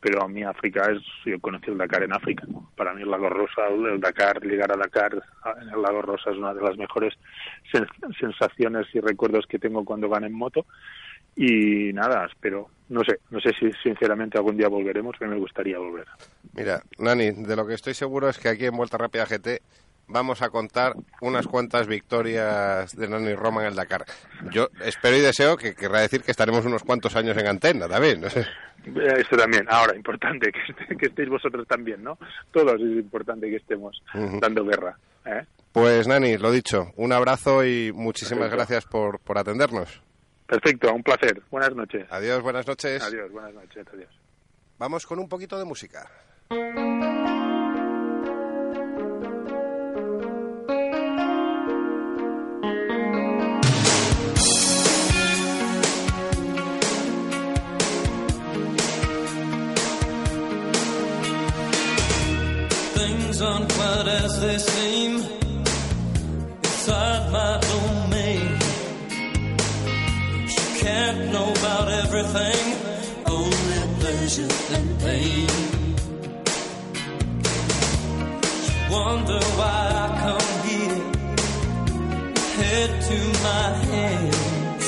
Pero 0.00 0.22
a 0.22 0.28
mí 0.28 0.42
África 0.42 0.90
es, 0.92 1.00
yo 1.24 1.40
conocí 1.40 1.70
el 1.70 1.78
Dakar 1.78 2.02
en 2.02 2.12
África, 2.12 2.44
¿no? 2.48 2.70
Para 2.76 2.92
mí 2.92 3.02
el 3.02 3.10
Lago 3.10 3.30
Rosa, 3.30 3.68
el 3.68 4.00
Dakar, 4.00 4.42
llegar 4.44 4.70
a 4.72 4.76
Dakar 4.76 5.22
en 5.62 5.68
el 5.70 5.80
Lago 5.80 6.02
Rosa 6.02 6.30
es 6.30 6.36
una 6.36 6.52
de 6.52 6.60
las 6.60 6.76
mejores 6.76 7.14
sen- 7.72 7.88
sensaciones 8.18 8.86
y 8.92 9.00
recuerdos 9.00 9.46
que 9.46 9.58
tengo 9.58 9.84
cuando 9.84 10.08
gané 10.08 10.26
en 10.26 10.34
moto, 10.34 10.66
y 11.34 11.92
nada, 11.92 12.26
espero, 12.26 12.68
no 12.88 13.02
sé, 13.04 13.20
no 13.30 13.40
sé 13.40 13.52
si 13.58 13.70
sinceramente 13.82 14.38
algún 14.38 14.56
día 14.56 14.68
volveremos, 14.68 15.14
pero 15.18 15.30
me 15.30 15.38
gustaría 15.38 15.78
volver. 15.78 16.06
Mira, 16.54 16.82
Nani, 16.98 17.30
de 17.30 17.56
lo 17.56 17.66
que 17.66 17.74
estoy 17.74 17.94
seguro 17.94 18.28
es 18.28 18.38
que 18.38 18.48
aquí 18.48 18.66
en 18.66 18.76
Vuelta 18.76 18.96
Rápida 18.98 19.26
GT 19.26 19.60
vamos 20.08 20.42
a 20.42 20.50
contar 20.50 20.94
unas 21.20 21.46
cuantas 21.46 21.86
victorias 21.86 22.94
de 22.96 23.08
Nani 23.08 23.34
Roma 23.34 23.62
en 23.62 23.68
el 23.68 23.74
Dakar. 23.74 24.04
Yo 24.52 24.68
espero 24.84 25.16
y 25.16 25.20
deseo 25.20 25.56
que 25.56 25.74
querrá 25.74 26.00
decir 26.00 26.22
que 26.22 26.30
estaremos 26.30 26.64
unos 26.64 26.82
cuantos 26.84 27.16
años 27.16 27.36
en 27.36 27.46
antena 27.46 27.88
también. 27.88 28.20
no. 28.20 28.28
Eh, 28.28 28.44
Esto 29.18 29.36
también, 29.36 29.66
ahora, 29.68 29.96
importante 29.96 30.50
que, 30.52 30.60
est- 30.60 30.98
que 31.00 31.06
estéis 31.06 31.28
vosotros 31.28 31.66
también, 31.66 32.04
¿no? 32.04 32.18
Todos 32.52 32.74
es 32.74 32.80
importante 32.98 33.48
que 33.50 33.56
estemos 33.56 34.00
Ujú. 34.14 34.38
dando 34.40 34.64
guerra. 34.64 34.96
¿eh? 35.24 35.44
Pues 35.72 36.06
Nani, 36.06 36.36
lo 36.38 36.50
dicho, 36.52 36.92
un 36.96 37.12
abrazo 37.12 37.64
y 37.64 37.90
muchísimas 37.92 38.48
Perfecto. 38.48 38.56
gracias 38.56 38.84
por, 38.86 39.18
por 39.18 39.38
atendernos. 39.38 40.00
Perfecto, 40.46 40.92
un 40.94 41.02
placer. 41.02 41.42
Buenas 41.50 41.74
noches. 41.74 42.06
Adiós, 42.10 42.40
buenas 42.42 42.66
noches. 42.68 43.02
Adiós, 43.02 43.30
buenas 43.32 43.52
noches, 43.54 43.84
adiós. 43.92 44.10
Vamos 44.78 45.04
con 45.04 45.18
un 45.18 45.28
poquito 45.28 45.58
de 45.58 45.64
música. 45.64 46.08
As 64.26 64.40
they 64.40 64.58
seem 64.58 65.12
inside 66.64 67.24
my 67.38 67.52
domain. 67.72 68.48
She 70.54 70.66
can't 70.82 71.20
know 71.32 71.48
about 71.60 71.86
everything, 72.02 72.62
only 73.36 73.80
pleasure 74.00 74.52
and 74.76 74.88
pain. 75.04 75.48
Wonder 78.96 79.42
why 79.58 79.80
I 80.04 80.08
come 80.24 80.52
here, 80.68 81.02
head 82.58 82.90
to 83.08 83.18
my 83.48 83.66
hands. 83.90 84.84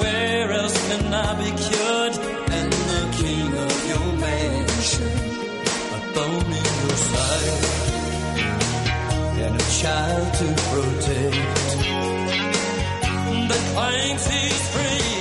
Where 0.00 0.48
else 0.60 0.78
can 0.88 1.04
I 1.26 1.30
be 1.42 1.50
cured? 1.64 2.14
And 2.56 2.72
the 2.92 3.02
king 3.20 3.48
of 3.66 3.76
your 3.90 4.08
mansion 4.26 5.34
a 5.96 6.00
your 6.14 6.63
side 6.96 7.64
and 9.44 9.54
a 9.54 9.64
child 9.80 10.34
to 10.34 10.46
protect 10.70 11.36
that 13.48 13.62
claims 13.74 14.26
he's 14.26 14.68
free. 14.70 15.13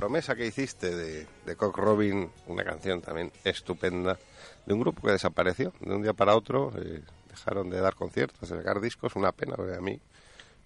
Promesa 0.00 0.34
que 0.34 0.46
hiciste 0.46 0.96
de, 0.96 1.26
de 1.44 1.56
Cock 1.56 1.76
Robin, 1.76 2.30
una 2.46 2.64
canción 2.64 3.02
también 3.02 3.30
estupenda, 3.44 4.18
de 4.64 4.72
un 4.72 4.80
grupo 4.80 5.02
que 5.02 5.12
desapareció 5.12 5.74
de 5.78 5.94
un 5.94 6.02
día 6.02 6.14
para 6.14 6.34
otro, 6.34 6.72
eh, 6.78 7.02
dejaron 7.28 7.68
de 7.68 7.80
dar 7.82 7.94
conciertos, 7.94 8.48
de 8.48 8.56
sacar 8.56 8.80
discos, 8.80 9.14
una 9.14 9.30
pena, 9.32 9.56
porque 9.56 9.74
a 9.76 9.80
mí 9.82 10.00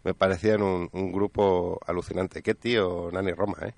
me 0.04 0.14
parecían 0.14 0.62
un, 0.62 0.88
un 0.92 1.10
grupo 1.10 1.80
alucinante. 1.84 2.42
Qué 2.42 2.54
tío 2.54 3.10
Nani 3.12 3.32
Roma, 3.32 3.58
¿eh? 3.62 3.74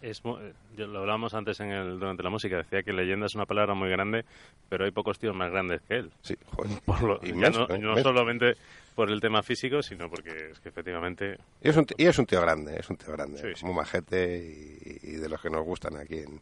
Es, 0.00 0.22
eh, 0.24 0.52
yo 0.76 0.86
lo 0.86 1.00
hablábamos 1.00 1.34
antes 1.34 1.60
en 1.60 1.70
el, 1.70 1.98
durante 2.00 2.22
la 2.22 2.30
música, 2.30 2.56
decía 2.56 2.82
que 2.82 2.92
leyenda 2.92 3.26
es 3.26 3.34
una 3.34 3.44
palabra 3.46 3.74
muy 3.74 3.90
grande, 3.90 4.24
pero 4.68 4.84
hay 4.84 4.90
pocos 4.92 5.18
tíos 5.18 5.34
más 5.36 5.50
grandes 5.50 5.82
que 5.82 5.96
él. 5.96 6.10
Sí, 6.22 6.36
joder, 6.56 6.80
Por 6.86 7.02
lo- 7.02 7.20
ya 7.20 7.28
inmenso, 7.28 7.66
no, 7.68 7.74
¿eh? 7.74 7.78
no 7.78 7.96
solamente 7.98 8.54
por 8.94 9.10
el 9.10 9.20
tema 9.20 9.42
físico, 9.42 9.82
sino 9.82 10.08
porque 10.10 10.50
es 10.52 10.60
que 10.60 10.70
efectivamente 10.70 11.36
Y 11.62 11.68
es 11.68 11.76
un, 11.76 11.84
t- 11.86 11.94
y 11.98 12.06
es 12.06 12.18
un 12.18 12.26
tío 12.26 12.40
grande, 12.40 12.76
es 12.78 12.88
un 12.88 12.96
tío 12.96 13.12
grande, 13.12 13.38
Sí, 13.40 13.48
sí. 13.54 13.64
muy 13.66 13.74
majete 13.74 14.38
y, 14.38 14.98
y 15.10 15.12
de 15.16 15.28
los 15.28 15.40
que 15.40 15.50
nos 15.50 15.64
gustan 15.64 15.96
aquí 15.96 16.18
en, 16.18 16.40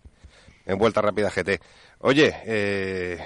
en 0.67 0.79
Vuelta 0.79 1.01
Rápida 1.03 1.31
GT. 1.31 1.61
Oye, 2.01 2.33
eh, 2.47 3.19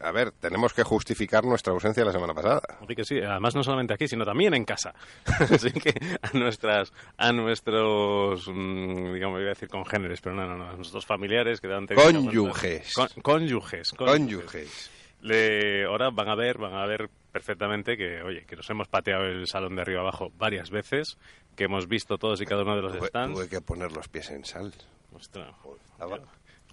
a 0.00 0.10
ver, 0.12 0.32
tenemos 0.32 0.72
que 0.72 0.82
justificar 0.82 1.44
nuestra 1.44 1.72
ausencia 1.72 2.04
la 2.04 2.12
semana 2.12 2.34
pasada. 2.34 2.62
Así 2.82 2.94
que 2.94 3.04
sí, 3.04 3.18
además 3.20 3.54
no 3.54 3.62
solamente 3.62 3.94
aquí, 3.94 4.08
sino 4.08 4.24
también 4.24 4.54
en 4.54 4.64
casa. 4.64 4.94
Así 5.40 5.70
que 5.72 5.94
a 6.22 6.36
nuestras, 6.36 6.92
a 7.16 7.32
nuestros, 7.32 8.48
mm, 8.48 9.14
digamos, 9.14 9.40
iba 9.40 9.48
a 9.50 9.54
decir 9.54 9.68
congéneres, 9.68 10.20
pero 10.20 10.34
no, 10.34 10.46
no, 10.46 10.56
no, 10.56 10.70
a 10.70 10.72
nuestros 10.76 11.04
familiares 11.06 11.60
que 11.60 11.68
dan 11.68 11.86
Cónyuges. 11.86 12.92
Con- 12.94 13.08
cónyuges, 13.22 13.90
Cónyuges. 13.92 14.90
Le, 15.22 15.84
ahora 15.84 16.08
van 16.10 16.28
a 16.30 16.34
ver, 16.34 16.56
van 16.56 16.72
a 16.74 16.86
ver 16.86 17.10
perfectamente 17.30 17.96
que, 17.96 18.22
oye, 18.22 18.44
que 18.46 18.56
nos 18.56 18.68
hemos 18.70 18.88
pateado 18.88 19.24
el 19.26 19.46
salón 19.46 19.76
de 19.76 19.82
arriba 19.82 20.00
abajo 20.00 20.32
varias 20.38 20.70
veces, 20.70 21.18
que 21.56 21.64
hemos 21.64 21.86
visto 21.88 22.16
todos 22.16 22.40
y 22.40 22.46
cada 22.46 22.62
uno 22.62 22.74
de 22.76 22.82
los 22.82 22.96
Tuve, 22.96 23.08
stands. 23.08 23.34
tuve 23.38 23.48
que 23.48 23.60
poner 23.60 23.92
los 23.92 24.08
pies 24.08 24.30
en 24.30 24.44
sal. 24.46 24.72
Ostras, 25.12 25.50
Estaba- 25.92 26.20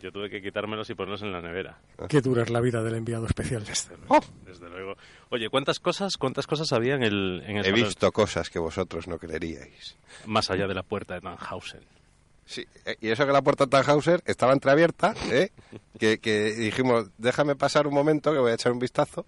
Yo 0.02 0.12
tuve 0.12 0.30
que 0.30 0.42
quitármelos 0.42 0.90
y 0.90 0.96
ponerlos 0.96 1.24
en 1.24 1.32
la 1.32 1.42
nevera. 1.42 1.80
Qué 2.08 2.22
dura 2.22 2.44
es 2.44 2.50
la 2.50 2.62
vida 2.62 2.84
del 2.84 2.96
enviado 2.96 3.26
especial. 3.26 3.64
Desde 3.64 4.70
luego. 4.70 4.96
Oye, 5.30 5.50
¿cuántas 5.50 5.80
cosas, 5.80 6.18
cuántas 6.18 6.46
cosas 6.48 6.72
había 6.72 6.96
en 6.96 7.04
el, 7.04 7.44
en 7.46 7.58
el 7.58 7.66
He 7.66 7.70
salón? 7.70 7.84
visto 7.84 8.12
cosas 8.12 8.50
que 8.50 8.60
vosotros 8.60 9.08
no 9.08 9.18
creeríais. 9.18 9.98
Más 10.26 10.52
allá 10.52 10.68
de 10.68 10.74
la 10.76 10.84
puerta 10.84 11.16
de 11.16 11.22
Tannhausen. 11.22 11.82
Sí, 12.46 12.66
eh, 12.86 12.96
y 13.02 13.10
eso 13.10 13.26
que 13.26 13.32
la 13.34 13.42
puerta 13.42 13.66
de 13.66 13.72
Tannhauser 13.72 14.22
estaba 14.26 14.54
entreabierta, 14.54 15.14
¿eh? 15.32 15.50
que, 16.00 16.20
que 16.20 16.54
dijimos, 16.54 17.10
déjame 17.18 17.56
pasar 17.56 17.88
un 17.88 17.94
momento 17.94 18.32
que 18.32 18.40
voy 18.40 18.52
a 18.52 18.56
echar 18.56 18.72
un 18.72 18.80
vistazo. 18.80 19.26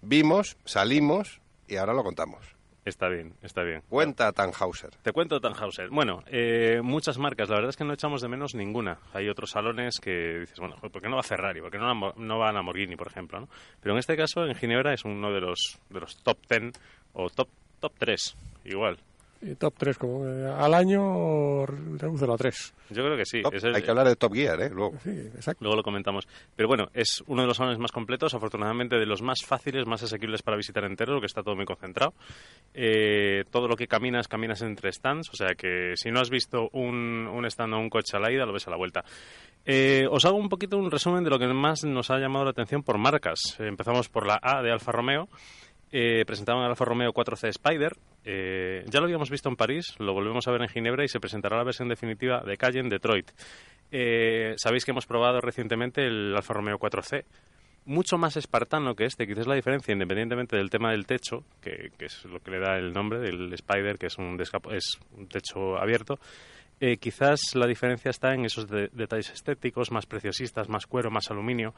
Vimos, 0.00 0.56
salimos 0.64 1.40
y 1.68 1.76
ahora 1.76 1.92
lo 1.94 2.02
contamos. 2.02 2.40
Está 2.84 3.08
bien, 3.08 3.34
está 3.42 3.62
bien. 3.62 3.82
Cuenta 3.88 4.32
Tannhauser. 4.32 4.90
Te 5.02 5.12
cuento 5.12 5.40
Tannhauser. 5.40 5.88
Bueno, 5.90 6.24
eh, 6.26 6.80
muchas 6.82 7.16
marcas. 7.16 7.48
La 7.48 7.56
verdad 7.56 7.70
es 7.70 7.76
que 7.76 7.84
no 7.84 7.92
echamos 7.92 8.20
de 8.22 8.28
menos 8.28 8.56
ninguna. 8.56 8.98
Hay 9.12 9.28
otros 9.28 9.50
salones 9.50 10.00
que 10.00 10.40
dices, 10.40 10.58
bueno, 10.58 10.74
¿por 10.80 11.00
qué 11.00 11.08
no 11.08 11.16
va 11.16 11.22
Ferrari? 11.22 11.60
¿Por 11.60 11.70
qué 11.70 11.78
no, 11.78 12.12
no 12.16 12.38
va 12.38 12.52
Lamborghini, 12.52 12.96
por 12.96 13.06
ejemplo? 13.06 13.38
¿no? 13.38 13.48
Pero 13.80 13.94
en 13.94 14.00
este 14.00 14.16
caso, 14.16 14.44
en 14.44 14.56
Ginebra 14.56 14.92
es 14.92 15.04
uno 15.04 15.32
de 15.32 15.40
los, 15.40 15.78
de 15.90 16.00
los 16.00 16.16
top 16.24 16.38
10 16.50 16.72
o 17.12 17.30
top, 17.30 17.48
top 17.78 17.92
3, 17.98 18.36
igual. 18.64 18.98
Y 19.44 19.56
top 19.56 19.74
3, 19.76 19.98
como 19.98 20.24
eh, 20.26 20.46
al 20.56 20.72
año 20.72 21.66
reducelo 21.66 22.34
a 22.34 22.36
3. 22.36 22.74
Yo 22.90 23.02
creo 23.02 23.16
que 23.16 23.24
sí. 23.26 23.42
Top- 23.42 23.54
es 23.54 23.64
el- 23.64 23.74
hay 23.74 23.82
que 23.82 23.90
hablar 23.90 24.06
de 24.06 24.14
Top 24.14 24.32
Gear, 24.32 24.60
¿eh? 24.62 24.70
Luego. 24.72 24.92
Sí, 25.02 25.10
exacto. 25.10 25.64
Luego 25.64 25.76
lo 25.76 25.82
comentamos. 25.82 26.28
Pero 26.54 26.68
bueno, 26.68 26.88
es 26.94 27.24
uno 27.26 27.42
de 27.42 27.48
los 27.48 27.56
salones 27.56 27.78
más 27.80 27.90
completos, 27.90 28.34
afortunadamente 28.34 28.96
de 29.00 29.06
los 29.06 29.20
más 29.20 29.44
fáciles, 29.44 29.84
más 29.86 30.02
asequibles 30.04 30.42
para 30.42 30.56
visitar 30.56 30.84
entero, 30.84 31.18
que 31.20 31.26
está 31.26 31.42
todo 31.42 31.56
muy 31.56 31.64
concentrado. 31.64 32.14
Eh, 32.74 33.44
todo 33.50 33.66
lo 33.66 33.74
que 33.76 33.88
caminas, 33.88 34.28
caminas 34.28 34.62
entre 34.62 34.92
stands, 34.92 35.28
o 35.30 35.34
sea 35.36 35.54
que 35.56 35.94
si 35.96 36.10
no 36.10 36.20
has 36.20 36.30
visto 36.30 36.68
un, 36.72 37.26
un 37.26 37.44
stand 37.46 37.74
o 37.74 37.78
un 37.78 37.90
coche 37.90 38.16
a 38.16 38.20
la 38.20 38.30
ida, 38.32 38.46
lo 38.46 38.52
ves 38.52 38.68
a 38.68 38.70
la 38.70 38.76
vuelta. 38.76 39.04
Eh, 39.64 40.06
os 40.10 40.24
hago 40.24 40.36
un 40.36 40.48
poquito 40.48 40.76
un 40.76 40.90
resumen 40.90 41.22
de 41.24 41.30
lo 41.30 41.38
que 41.38 41.46
más 41.48 41.84
nos 41.84 42.10
ha 42.10 42.18
llamado 42.18 42.44
la 42.44 42.50
atención 42.52 42.82
por 42.82 42.96
marcas. 42.98 43.40
Eh, 43.58 43.66
empezamos 43.66 44.08
por 44.08 44.26
la 44.26 44.38
A 44.40 44.62
de 44.62 44.70
Alfa 44.72 44.92
Romeo. 44.92 45.28
Eh, 45.94 46.24
presentaban 46.26 46.64
el 46.64 46.70
Alfa 46.70 46.86
Romeo 46.86 47.12
4C 47.12 47.48
Spider. 47.48 47.94
Eh, 48.24 48.82
ya 48.88 48.98
lo 49.00 49.04
habíamos 49.04 49.28
visto 49.28 49.50
en 49.50 49.56
París, 49.56 49.94
lo 49.98 50.14
volvemos 50.14 50.48
a 50.48 50.50
ver 50.50 50.62
en 50.62 50.68
Ginebra 50.68 51.04
y 51.04 51.08
se 51.08 51.20
presentará 51.20 51.58
la 51.58 51.64
versión 51.64 51.88
definitiva 51.88 52.40
de 52.40 52.56
calle 52.56 52.80
en 52.80 52.88
Detroit. 52.88 53.30
Eh, 53.90 54.54
Sabéis 54.56 54.86
que 54.86 54.92
hemos 54.92 55.06
probado 55.06 55.42
recientemente 55.42 56.06
el 56.06 56.34
Alfa 56.34 56.54
Romeo 56.54 56.78
4C. 56.78 57.24
Mucho 57.84 58.16
más 58.16 58.38
espartano 58.38 58.94
que 58.94 59.04
este, 59.04 59.26
quizás 59.26 59.46
la 59.46 59.54
diferencia, 59.54 59.92
independientemente 59.92 60.56
del 60.56 60.70
tema 60.70 60.92
del 60.92 61.04
techo, 61.04 61.44
que, 61.60 61.90
es 61.98 62.24
lo 62.24 62.40
que 62.40 62.52
le 62.52 62.60
da 62.60 62.78
el 62.78 62.92
nombre 62.94 63.18
del 63.18 63.52
Spider, 63.52 63.98
que 63.98 64.06
es 64.06 64.16
un 64.16 64.38
techo 65.28 65.76
abierto. 65.76 66.18
Eh, 66.84 66.96
quizás 66.96 67.54
la 67.54 67.68
diferencia 67.68 68.10
está 68.10 68.34
en 68.34 68.44
esos 68.44 68.66
de- 68.68 68.88
detalles 68.92 69.30
estéticos, 69.30 69.92
más 69.92 70.04
preciosistas, 70.04 70.68
más 70.68 70.88
cuero, 70.88 71.12
más 71.12 71.30
aluminio. 71.30 71.74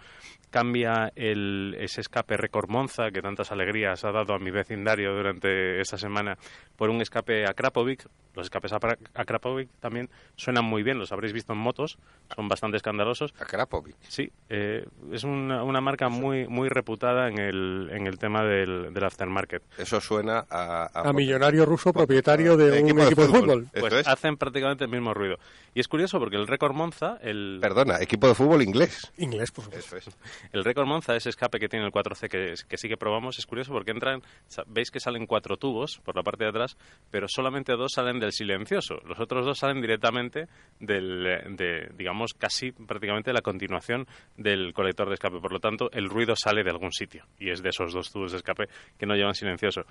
Cambia 0.50 1.12
el, 1.14 1.76
ese 1.78 2.00
escape 2.00 2.38
Record 2.38 2.70
Monza 2.70 3.11
que 3.11 3.20
tantas 3.20 3.52
alegrías 3.52 4.02
ha 4.07 4.12
dado 4.12 4.32
a 4.32 4.38
mi 4.38 4.50
vecindario 4.50 5.14
durante 5.14 5.78
esta 5.78 5.98
semana 5.98 6.38
por 6.76 6.88
un 6.88 7.02
escape 7.02 7.44
a 7.46 7.52
Krapovic. 7.52 8.07
Los 8.34 8.46
escapes 8.46 8.72
a, 8.72 8.78
a 9.14 9.24
Krapovic 9.26 9.68
también 9.78 10.09
suenan 10.36 10.64
muy 10.64 10.82
bien, 10.82 10.98
los 10.98 11.12
habréis 11.12 11.32
visto 11.34 11.52
en 11.52 11.59
motos, 11.61 11.98
son 12.34 12.48
bastante 12.48 12.78
escandalosos. 12.78 13.32
A 13.38 13.44
Krapovic. 13.44 13.94
Sí, 14.09 14.32
eh, 14.48 14.86
es 15.12 15.22
una, 15.22 15.62
una 15.64 15.80
marca 15.82 16.09
muy 16.09 16.48
muy 16.48 16.68
reputada 16.70 17.28
en 17.28 17.38
el, 17.38 17.90
en 17.92 18.07
el 18.07 18.18
tema 18.18 18.42
del, 18.42 18.92
del 18.94 19.05
aftermarket. 19.05 19.62
Eso 19.78 20.00
suena 20.00 20.46
a... 20.50 20.88
A 21.09 21.12
millonario 21.12 21.66
ruso 21.66 21.92
propietario 21.92 22.57
de 22.57 22.80
un 22.82 22.88
equipo 23.00 23.05
de 23.22 23.26
fútbol. 23.26 23.64
Esto 23.72 23.80
Pues 23.80 23.92
es. 23.92 24.09
hacen 24.09 24.36
prácticamente 24.36 24.86
mismo 24.95 25.14
ruido. 25.14 25.36
Y 25.74 25.80
es 25.80 25.88
curioso 25.88 26.18
porque 26.18 26.36
el 26.36 26.47
Record 26.47 26.74
Monza, 26.74 27.18
el, 27.20 27.59
Perdona, 27.61 28.01
equipo 28.01 28.28
de 28.28 28.34
fútbol 28.34 28.62
inglés. 28.62 29.12
Inglés, 29.18 29.51
por 29.51 29.64
supuesto. 29.64 29.97
Eso 29.97 30.11
es. 30.11 30.16
El 30.53 30.64
récord 30.64 30.86
Monza, 30.86 31.16
ese 31.16 31.30
escape 31.30 31.59
que 31.59 31.68
tiene 31.68 31.84
el 31.84 31.92
4C 31.92 32.28
que, 32.28 32.55
que 32.68 32.76
sí 32.76 32.88
que 32.88 32.97
probamos, 32.97 33.38
es 33.38 33.47
curioso 33.47 33.72
porque 33.72 33.90
entran, 33.90 34.22
veis 34.68 34.90
que 34.90 35.01
salen 35.01 35.26
cuatro 35.26 35.57
tubos 35.57 36.01
por 36.05 36.14
la 36.14 36.22
parte 36.22 36.45
de 36.45 36.51
atrás, 36.51 36.76
pero 37.11 37.26
solamente 37.28 37.72
dos 37.72 37.92
salen 37.92 38.20
del 38.20 38.32
silencioso. 38.32 39.01
Los 39.07 39.18
otros 39.18 39.45
dos 39.45 39.59
salen 39.59 39.80
directamente 39.80 40.47
del, 40.78 41.57
de, 41.57 41.90
digamos, 41.97 42.34
casi 42.34 42.72
prácticamente 42.72 43.32
la 43.32 43.42
continuación 43.42 44.07
del 44.36 44.72
colector 44.72 45.09
de 45.09 45.14
escape. 45.14 45.40
Por 45.40 45.53
lo 45.53 45.61
tanto, 45.61 45.90
el 45.92 46.09
ruido 46.09 46.34
sale 46.36 46.62
de 46.62 46.70
algún 46.70 46.92
sitio 46.92 47.24
y 47.38 47.51
es 47.51 47.62
de 47.62 47.70
esos 47.70 47.92
dos 47.92 48.12
tubos 48.12 48.32
de 48.32 48.38
escape 48.38 48.68
que 48.97 49.07
no 49.07 49.14
llevan 49.14 49.34
silencioso. 49.34 49.82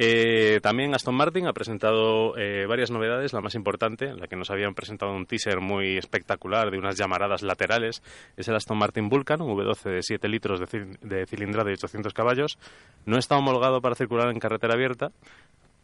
Eh, 0.00 0.60
también 0.62 0.94
Aston 0.94 1.16
Martin 1.16 1.48
ha 1.48 1.52
presentado 1.52 2.38
eh, 2.38 2.66
varias 2.66 2.92
novedades. 2.92 3.32
La 3.32 3.40
más 3.40 3.56
importante, 3.56 4.14
la 4.18 4.26
que 4.26 4.36
nos 4.36 4.50
habían 4.50 4.74
presentado 4.74 5.12
un 5.14 5.26
teaser 5.26 5.60
muy 5.60 5.96
espectacular 5.96 6.70
de 6.70 6.78
unas 6.78 6.96
llamaradas 6.96 7.42
laterales, 7.42 8.02
es 8.36 8.48
el 8.48 8.56
Aston 8.56 8.78
Martin 8.78 9.08
Vulcan, 9.08 9.40
un 9.40 9.56
V12 9.56 9.90
de 9.90 10.02
7 10.02 10.28
litros 10.28 10.60
de, 10.60 10.66
cil- 10.66 10.98
de 11.00 11.26
cilindrada 11.26 11.70
y 11.70 11.74
800 11.74 12.12
caballos. 12.12 12.58
No 13.06 13.18
está 13.18 13.36
homologado 13.36 13.80
para 13.80 13.94
circular 13.94 14.30
en 14.30 14.38
carretera 14.38 14.74
abierta. 14.74 15.10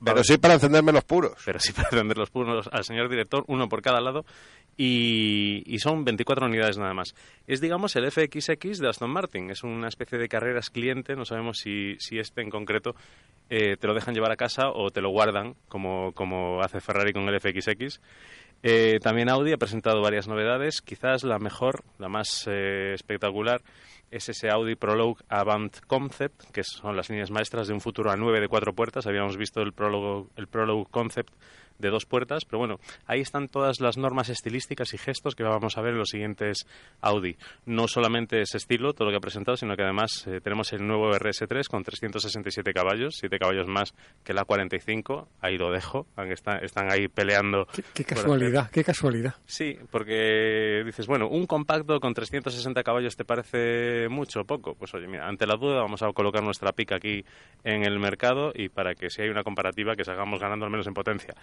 Pero 0.05 0.23
sí 0.23 0.37
para 0.37 0.55
encenderme 0.55 0.93
los 0.93 1.05
puros. 1.05 1.33
Pero 1.47 1.59
sí 1.59 1.73
para 1.73 1.89
vender 1.91 2.19
los 2.19 2.29
puros 2.31 2.69
al 2.71 2.85
señor 2.85 3.09
director, 3.09 3.45
uno 3.47 3.69
por 3.69 3.81
cada 3.81 4.01
lado, 4.03 4.27
y, 4.77 5.77
son 5.79 6.05
24 6.05 6.47
unidades 6.47 6.79
nada 6.79 6.95
más. 6.95 7.15
Es, 7.47 7.61
digamos, 7.61 7.95
el 7.97 8.11
FXX 8.11 8.79
de 8.79 8.89
Aston 8.89 9.11
Martin. 9.11 9.51
Es 9.51 9.63
una 9.63 9.89
especie 9.89 10.19
de 10.19 10.29
carreras 10.29 10.71
cliente, 10.71 11.15
no 11.17 11.25
sabemos 11.25 11.59
si, 11.59 11.97
si 11.99 12.19
este 12.19 12.43
en 12.43 12.51
concreto 12.51 12.95
eh, 13.51 13.77
te 13.77 13.87
lo 13.87 13.95
dejan 13.95 14.15
llevar 14.15 14.33
a 14.33 14.37
casa 14.37 14.71
o 14.71 14.91
te 14.91 15.01
lo 15.01 15.11
guardan, 15.11 15.55
como, 15.69 16.13
como 16.13 16.61
hace 16.63 16.81
Ferrari 16.81 17.13
con 17.13 17.29
el 17.29 17.41
FXX. 17.41 18.01
Eh, 18.63 18.99
también 19.03 19.29
Audi 19.29 19.53
ha 19.53 19.59
presentado 19.59 20.01
varias 20.01 20.27
novedades. 20.27 20.81
Quizás 20.81 21.23
la 21.23 21.39
mejor, 21.39 21.85
la 21.99 22.09
más 22.09 22.47
eh, 22.47 22.95
espectacular, 22.95 23.61
es 24.11 24.29
ese 24.29 24.49
Audi 24.49 24.75
Prologue 24.75 25.23
Avant 25.29 25.79
Concept, 25.87 26.51
que 26.51 26.65
son 26.65 26.97
las 26.97 27.11
líneas 27.11 27.31
maestras 27.31 27.69
de 27.69 27.75
un 27.75 27.81
futuro 27.81 28.11
A9 28.11 28.41
de 28.41 28.49
cuatro 28.49 28.73
puertas. 28.73 29.07
Habíamos 29.07 29.37
visto 29.37 29.61
el 29.61 29.73
Prologue, 29.73 30.31
el 30.37 30.47
Prologue 30.47 30.87
Concept 30.91 31.35
de 31.79 31.91
dos 31.91 32.07
puertas, 32.07 32.45
pero 32.45 32.59
bueno, 32.59 32.79
ahí 33.07 33.21
están 33.21 33.49
todas 33.49 33.81
las 33.81 33.97
normas 33.99 34.29
estilísticas 34.29 34.95
y 34.95 34.99
gestos 34.99 35.35
que 35.35 35.43
vamos 35.43 35.77
a 35.77 35.81
ver 35.83 35.93
en 35.93 35.99
los 35.99 36.09
siguientes 36.11 36.67
Audi. 37.01 37.37
No 37.67 37.89
solamente 37.89 38.41
ese 38.41 38.57
estilo, 38.59 38.93
todo 38.93 39.07
lo 39.07 39.11
que 39.11 39.17
ha 39.19 39.21
presentado, 39.21 39.57
sino 39.57 39.77
que 39.77 39.83
además 39.83 40.27
eh, 40.27 40.41
tenemos 40.43 40.73
el 40.73 40.87
nuevo 40.87 41.11
RS3 41.13 41.67
con 41.69 41.83
367 41.85 42.73
caballos, 42.73 43.17
7 43.19 43.39
caballos 43.39 43.67
más 43.69 43.95
que 44.25 44.33
la 44.35 44.45
45, 44.45 45.29
ahí 45.41 45.57
lo 45.59 45.71
dejo, 45.71 46.07
aunque 46.17 46.35
está- 46.35 46.59
están 46.59 46.91
ahí 46.91 47.09
peleando. 47.09 47.67
Qué, 47.75 47.83
qué 47.95 48.05
casualidad, 48.05 48.71
qué 48.71 48.85
casualidad. 48.85 49.35
Sí, 49.47 49.77
porque 49.91 50.83
dices, 50.85 51.07
bueno, 51.07 51.29
un 51.29 51.47
compacto 51.47 51.99
con 52.01 52.15
360 52.15 52.83
caballos 52.83 53.17
te 53.17 53.25
parece 53.25 54.09
mucho 54.09 54.41
o 54.41 54.45
poco. 54.45 54.75
Pues 54.75 54.95
oye, 54.95 55.07
mira, 55.07 55.29
ante 55.29 55.47
la 55.47 55.57
duda 55.57 55.81
vamos 55.83 56.03
a 56.03 56.13
colocar 56.13 56.43
nuestra 56.43 56.73
pica 56.73 56.97
aquí 56.97 57.25
en 57.65 57.85
el 57.85 57.99
mercado 57.99 58.53
y 58.55 58.69
para 58.69 58.95
que 58.95 59.11
si 59.11 59.23
hay 59.23 59.29
una 59.29 59.43
comparativa 59.43 59.95
que 59.97 60.05
salgamos 60.05 60.41
ganando 60.41 60.65
al 60.65 60.71
menos 60.71 60.87
en 60.87 60.95
potencia. 60.95 61.35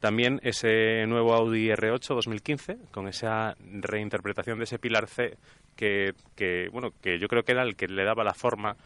También 0.00 0.40
ese 0.42 1.06
nuevo 1.06 1.34
Audi 1.34 1.68
R8 1.68 2.14
2015 2.14 2.76
con 2.90 3.08
esa 3.08 3.56
reinterpretación 3.60 4.58
de 4.58 4.64
ese 4.64 4.78
pilar 4.78 5.06
C 5.06 5.38
que, 5.74 6.12
que 6.34 6.68
bueno, 6.70 6.92
que 7.00 7.18
yo 7.18 7.28
creo 7.28 7.44
que 7.44 7.52
era 7.52 7.62
el 7.62 7.76
que 7.76 7.88
le 7.88 8.04
daba 8.04 8.22
la 8.22 8.34
forma 8.34 8.76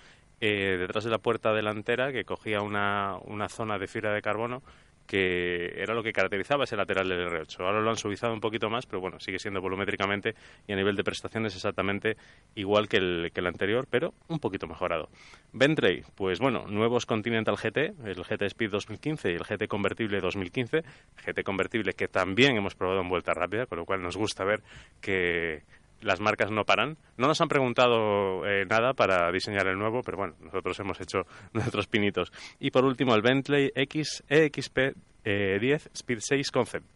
eh, 0.41 0.77
detrás 0.79 1.05
de 1.05 1.11
la 1.11 1.19
puerta 1.19 1.53
delantera 1.53 2.13
que 2.13 2.25
cogía 2.25 2.63
una, 2.63 3.17
una 3.25 3.49
zona 3.49 3.79
de 3.79 3.89
fibra 3.89 4.15
de 4.15 4.23
carbono 4.23 4.63
que 5.11 5.73
era 5.75 5.93
lo 5.93 6.05
que 6.05 6.13
caracterizaba 6.13 6.63
ese 6.63 6.77
lateral 6.77 7.09
del 7.09 7.27
R8. 7.27 7.67
Ahora 7.67 7.81
lo 7.81 7.91
han 7.91 7.97
suavizado 7.97 8.33
un 8.33 8.39
poquito 8.39 8.71
más, 8.71 8.87
pero 8.87 9.01
bueno, 9.01 9.19
sigue 9.19 9.41
siendo 9.41 9.61
volumétricamente 9.61 10.37
y 10.69 10.73
a 10.73 10.77
nivel 10.77 10.95
de 10.95 11.03
prestaciones 11.03 11.53
exactamente 11.53 12.17
igual 12.55 12.89
que 12.89 12.99
el, 12.99 13.33
que 13.35 13.41
el 13.41 13.49
anterior, 13.49 13.89
pero 13.91 14.15
un 14.29 14.39
poquito 14.39 14.69
mejorado. 14.69 15.09
Bentley, 15.53 16.05
pues 16.15 16.39
bueno, 16.39 16.69
nuevos 16.69 17.07
Continental 17.07 17.57
GT, 17.57 18.07
el 18.07 18.23
GT 18.23 18.43
Speed 18.43 18.71
2015 18.71 19.33
y 19.33 19.35
el 19.35 19.43
GT 19.43 19.67
Convertible 19.67 20.21
2015, 20.21 20.85
GT 21.27 21.43
Convertible 21.43 21.93
que 21.95 22.07
también 22.07 22.57
hemos 22.57 22.77
probado 22.77 23.01
en 23.01 23.09
vuelta 23.09 23.35
rápida, 23.35 23.67
con 23.67 23.79
lo 23.79 23.85
cual 23.85 24.03
nos 24.03 24.17
gusta 24.17 24.45
ver 24.45 24.63
que 25.01 25.65
las 26.01 26.21
marcas 26.21 26.51
no 26.51 26.65
paran. 26.65 26.97
No 27.17 27.27
nos 27.27 27.41
han 27.41 27.49
preguntado 27.49 28.47
eh, 28.47 28.65
nada 28.69 28.95
para 28.95 29.31
diseñar 29.33 29.67
el 29.67 29.79
nuevo, 29.79 30.03
pero 30.03 30.17
bueno, 30.17 30.35
nosotros 30.41 30.79
hemos 30.81 31.01
hecho 31.01 31.27
nuestros 31.53 31.87
pinitos. 31.87 32.33
Y 32.59 32.71
por 32.71 32.85
último, 32.85 33.15
el 33.15 33.23
Bentley 33.23 33.73
X 33.75 34.25
EXP 34.29 34.95
eh, 35.25 35.59
10 35.61 35.91
Speed 35.95 36.19
6 36.21 36.51
Concept. 36.51 36.87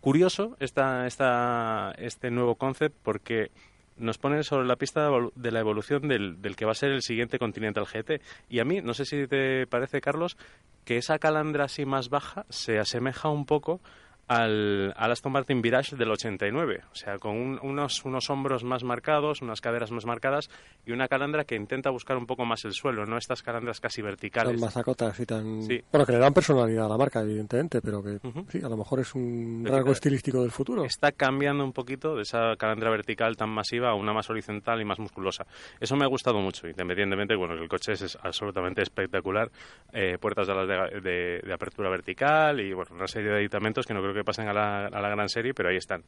Curioso 0.00 0.56
esta, 0.60 1.06
esta, 1.06 1.92
este 1.98 2.30
nuevo 2.30 2.54
concept 2.54 2.94
porque 3.02 3.50
nos 3.96 4.18
pone 4.18 4.42
sobre 4.42 4.66
la 4.66 4.76
pista 4.76 5.08
de 5.34 5.50
la 5.50 5.60
evolución 5.60 6.06
del, 6.06 6.40
del 6.40 6.54
que 6.54 6.64
va 6.64 6.72
a 6.72 6.74
ser 6.74 6.90
el 6.90 7.02
siguiente 7.02 7.38
Continental 7.38 7.86
GT. 7.86 8.20
Y 8.48 8.60
a 8.60 8.64
mí, 8.64 8.80
no 8.82 8.94
sé 8.94 9.04
si 9.04 9.26
te 9.26 9.66
parece, 9.66 10.00
Carlos, 10.00 10.36
que 10.84 10.98
esa 10.98 11.18
calandra 11.18 11.64
así 11.64 11.86
más 11.86 12.08
baja 12.08 12.44
se 12.50 12.78
asemeja 12.78 13.30
un 13.30 13.46
poco 13.46 13.80
al, 14.28 14.92
al 14.96 15.12
Aston 15.12 15.32
Martin 15.32 15.62
Virage 15.62 15.96
del 15.96 16.10
89, 16.10 16.80
o 16.90 16.94
sea, 16.94 17.18
con 17.18 17.36
un- 17.36 17.58
unos, 17.62 18.04
unos 18.04 18.28
hombros 18.30 18.64
más 18.64 18.82
marcados, 18.82 19.40
unas 19.42 19.60
caderas 19.60 19.90
más 19.92 20.04
marcadas 20.04 20.50
y 20.84 20.92
una 20.92 21.06
calandra 21.08 21.44
que 21.44 21.54
intenta 21.54 21.90
buscar 21.90 22.16
un 22.16 22.26
poco 22.26 22.44
más 22.44 22.64
el 22.64 22.72
suelo, 22.72 23.06
no 23.06 23.16
estas 23.18 23.42
calandras 23.42 23.80
casi 23.80 24.02
Tan 24.02 24.06
verticales. 24.10 24.60
mazacotas 24.60 25.18
y 25.20 25.26
tan... 25.26 25.62
Sí. 25.62 25.80
Bueno, 25.92 26.04
que 26.06 26.12
le 26.12 26.18
dan 26.18 26.34
personalidad 26.34 26.86
a 26.86 26.88
la 26.88 26.96
marca, 26.98 27.20
evidentemente, 27.20 27.80
pero 27.80 28.02
que 28.02 28.18
Ujú. 28.26 28.46
sí, 28.50 28.60
a 28.64 28.68
lo 28.68 28.76
mejor 28.76 29.00
es 29.00 29.14
un 29.14 29.64
rasgo 29.66 29.92
estilístico 29.92 30.42
del 30.42 30.50
futuro. 30.50 30.84
Está 30.84 31.12
cambiando 31.12 31.64
un 31.64 31.72
poquito 31.72 32.16
de 32.16 32.22
esa 32.22 32.56
calandra 32.56 32.90
vertical 32.90 33.36
tan 33.36 33.50
masiva 33.50 33.90
a 33.90 33.94
una 33.94 34.12
más 34.12 34.28
horizontal 34.30 34.80
y 34.80 34.84
más 34.84 34.98
musculosa. 34.98 35.46
Eso 35.80 35.94
me 35.96 36.04
ha 36.04 36.08
gustado 36.08 36.40
mucho, 36.40 36.66
independientemente, 36.68 37.36
bueno, 37.36 37.54
que 37.54 37.62
el 37.62 37.68
coche 37.68 37.92
es, 37.92 38.02
es 38.02 38.18
absolutamente 38.22 38.82
espectacular. 38.82 39.50
Eh, 39.92 40.18
puertas 40.20 40.46
de, 40.48 40.54
de, 40.66 41.00
de- 41.00 41.40
de 41.46 41.52
apertura 41.52 41.88
vertical 41.90 42.60
y, 42.60 42.72
bueno, 42.72 42.90
una 42.94 43.06
serie 43.06 43.30
de 43.30 43.36
aditamentos 43.36 43.86
que 43.86 43.94
no 43.94 44.00
creo 44.00 44.14
que 44.16 44.24
pasen 44.24 44.48
a 44.48 44.52
la, 44.52 44.86
a 44.86 45.00
la 45.00 45.08
gran 45.08 45.28
serie, 45.28 45.54
pero 45.54 45.68
ahí 45.68 45.76
están. 45.76 46.02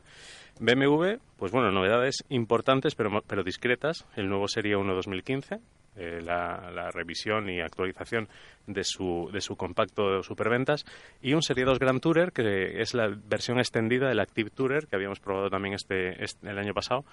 BMW, 0.61 1.19
pues 1.37 1.53
bueno, 1.53 1.71
novedades 1.71 2.25
importantes 2.29 2.95
pero, 2.95 3.23
pero 3.27 3.45
discretas. 3.45 4.07
El 4.17 4.29
nuevo 4.29 4.49
Serie 4.49 4.77
1 4.77 4.95
2015, 4.95 5.61
eh, 5.99 6.21
la, 6.23 6.91
revisión 6.93 7.51
y 7.51 7.61
actualización 7.61 8.29
de 8.67 8.85
su, 8.85 9.29
de 9.33 9.41
su 9.41 9.57
compacto 9.57 10.23
superventas 10.23 10.85
y 11.21 11.35
un 11.35 11.43
Serie 11.43 11.65
2 11.65 11.79
Grand 11.79 12.01
Tourer 12.01 12.33
que 12.33 12.81
es 12.81 12.95
la 12.95 13.09
versión 13.09 13.59
extendida 13.59 14.09
del 14.09 14.21
Active 14.21 14.51
Tourer 14.51 14.87
que 14.87 14.97
habíamos 14.97 15.21
probado 15.21 15.51
también 15.51 15.75
este, 15.75 16.23
este- 16.23 16.49
el 16.49 16.59
año 16.59 16.75
pasado 16.75 17.05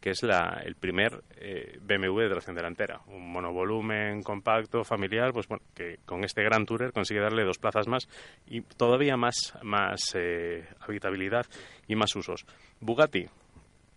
que 0.00 0.10
es 0.10 0.22
la, 0.22 0.60
el 0.64 0.74
primer 0.74 1.22
eh, 1.36 1.78
BMW 1.80 2.20
de 2.20 2.28
tracción 2.28 2.54
delantera. 2.54 3.00
Un 3.06 3.32
monovolumen 3.32 4.22
compacto 4.22 4.84
familiar 4.84 5.32
pues 5.32 5.48
bueno 5.48 5.64
que 5.74 5.98
con 6.04 6.24
este 6.24 6.42
Grand 6.42 6.66
Tourer 6.66 6.92
consigue 6.92 7.20
darle 7.20 7.44
dos 7.44 7.58
plazas 7.58 7.88
más 7.88 8.08
y 8.46 8.60
todavía 8.60 9.16
más 9.16 9.54
más 9.62 10.00
eh, 10.14 10.66
habitabilidad 10.80 11.46
y 11.88 11.96
más 11.96 12.14
usos. 12.16 12.44
Bugatti 12.80 13.26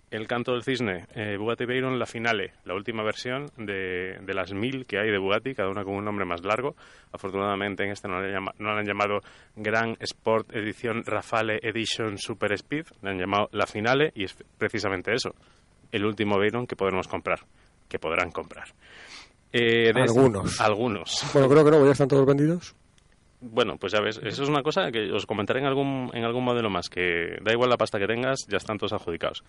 el 0.09 0.25
canto 0.27 0.53
del 0.53 0.63
cisne, 0.63 1.05
eh, 1.15 1.35
Bugatti 1.37 1.65
Veyron, 1.65 1.99
la 1.99 2.05
finale, 2.05 2.53
la 2.65 2.73
última 2.75 3.03
versión 3.03 3.47
de, 3.57 4.17
de 4.21 4.33
las 4.33 4.53
mil 4.53 4.85
que 4.85 4.97
hay 4.99 5.11
de 5.11 5.17
Bugatti, 5.17 5.53
cada 5.53 5.69
una 5.69 5.83
con 5.83 5.95
un 5.95 6.05
nombre 6.05 6.25
más 6.25 6.43
largo. 6.45 6.75
Afortunadamente 7.11 7.83
en 7.83 7.91
este 7.91 8.07
no 8.07 8.21
la, 8.21 8.27
llama- 8.29 8.53
no 8.59 8.73
la 8.73 8.79
han 8.79 8.85
llamado 8.85 9.19
Grand 9.55 9.97
Sport 9.99 10.55
Edición 10.55 11.03
Rafale 11.05 11.59
Edition 11.61 12.17
Super 12.17 12.53
Speed, 12.53 12.85
la 13.01 13.11
han 13.11 13.17
llamado 13.19 13.49
la 13.51 13.65
finale 13.67 14.11
y 14.15 14.23
es 14.23 14.35
precisamente 14.57 15.13
eso, 15.13 15.31
el 15.91 16.05
último 16.05 16.37
Veyron 16.39 16.67
que 16.67 16.75
podremos 16.75 17.07
comprar, 17.07 17.39
que 17.89 17.99
podrán 17.99 18.31
comprar. 18.31 18.67
Eh, 19.51 19.91
de- 19.93 20.01
Algunos. 20.01 20.59
Algunos. 20.61 21.21
Bueno, 21.33 21.49
creo 21.49 21.65
que 21.65 21.71
no, 21.71 21.85
ya 21.85 21.91
están 21.91 22.07
todos 22.07 22.25
vendidos. 22.25 22.75
Bueno, 23.39 23.77
pues 23.77 23.93
ya 23.93 24.01
ves, 24.01 24.19
eso 24.23 24.43
es 24.43 24.49
una 24.49 24.63
cosa 24.63 24.91
que 24.91 25.11
os 25.11 25.27
comentaré 25.27 25.59
en 25.59 25.67
algún, 25.67 26.09
en 26.13 26.23
algún 26.23 26.43
modelo 26.43 26.71
más, 26.71 26.89
que 26.89 27.37
da 27.43 27.51
igual 27.51 27.69
la 27.69 27.77
pasta 27.77 27.99
que 27.99 28.07
tengas, 28.07 28.47
ya 28.47 28.57
están 28.57 28.79
todos 28.79 28.93
adjudicados. 28.93 29.43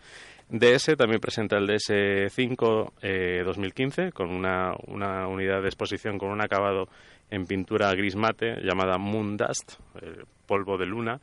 DS 0.50 0.94
también 0.98 1.20
presenta 1.20 1.56
el 1.56 1.66
DS5 1.66 2.92
eh, 3.00 3.42
2015 3.46 4.12
con 4.12 4.28
una, 4.28 4.74
una 4.88 5.26
unidad 5.26 5.62
de 5.62 5.68
exposición 5.68 6.18
con 6.18 6.28
un 6.28 6.42
acabado 6.42 6.88
en 7.30 7.46
pintura 7.46 7.94
gris 7.94 8.14
mate 8.14 8.60
llamada 8.62 8.98
Moon 8.98 9.38
Dust, 9.38 9.80
eh, 10.02 10.24
polvo 10.46 10.76
de 10.76 10.84
luna. 10.84 11.20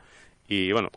Y 0.48 0.72
bueno, 0.72 0.90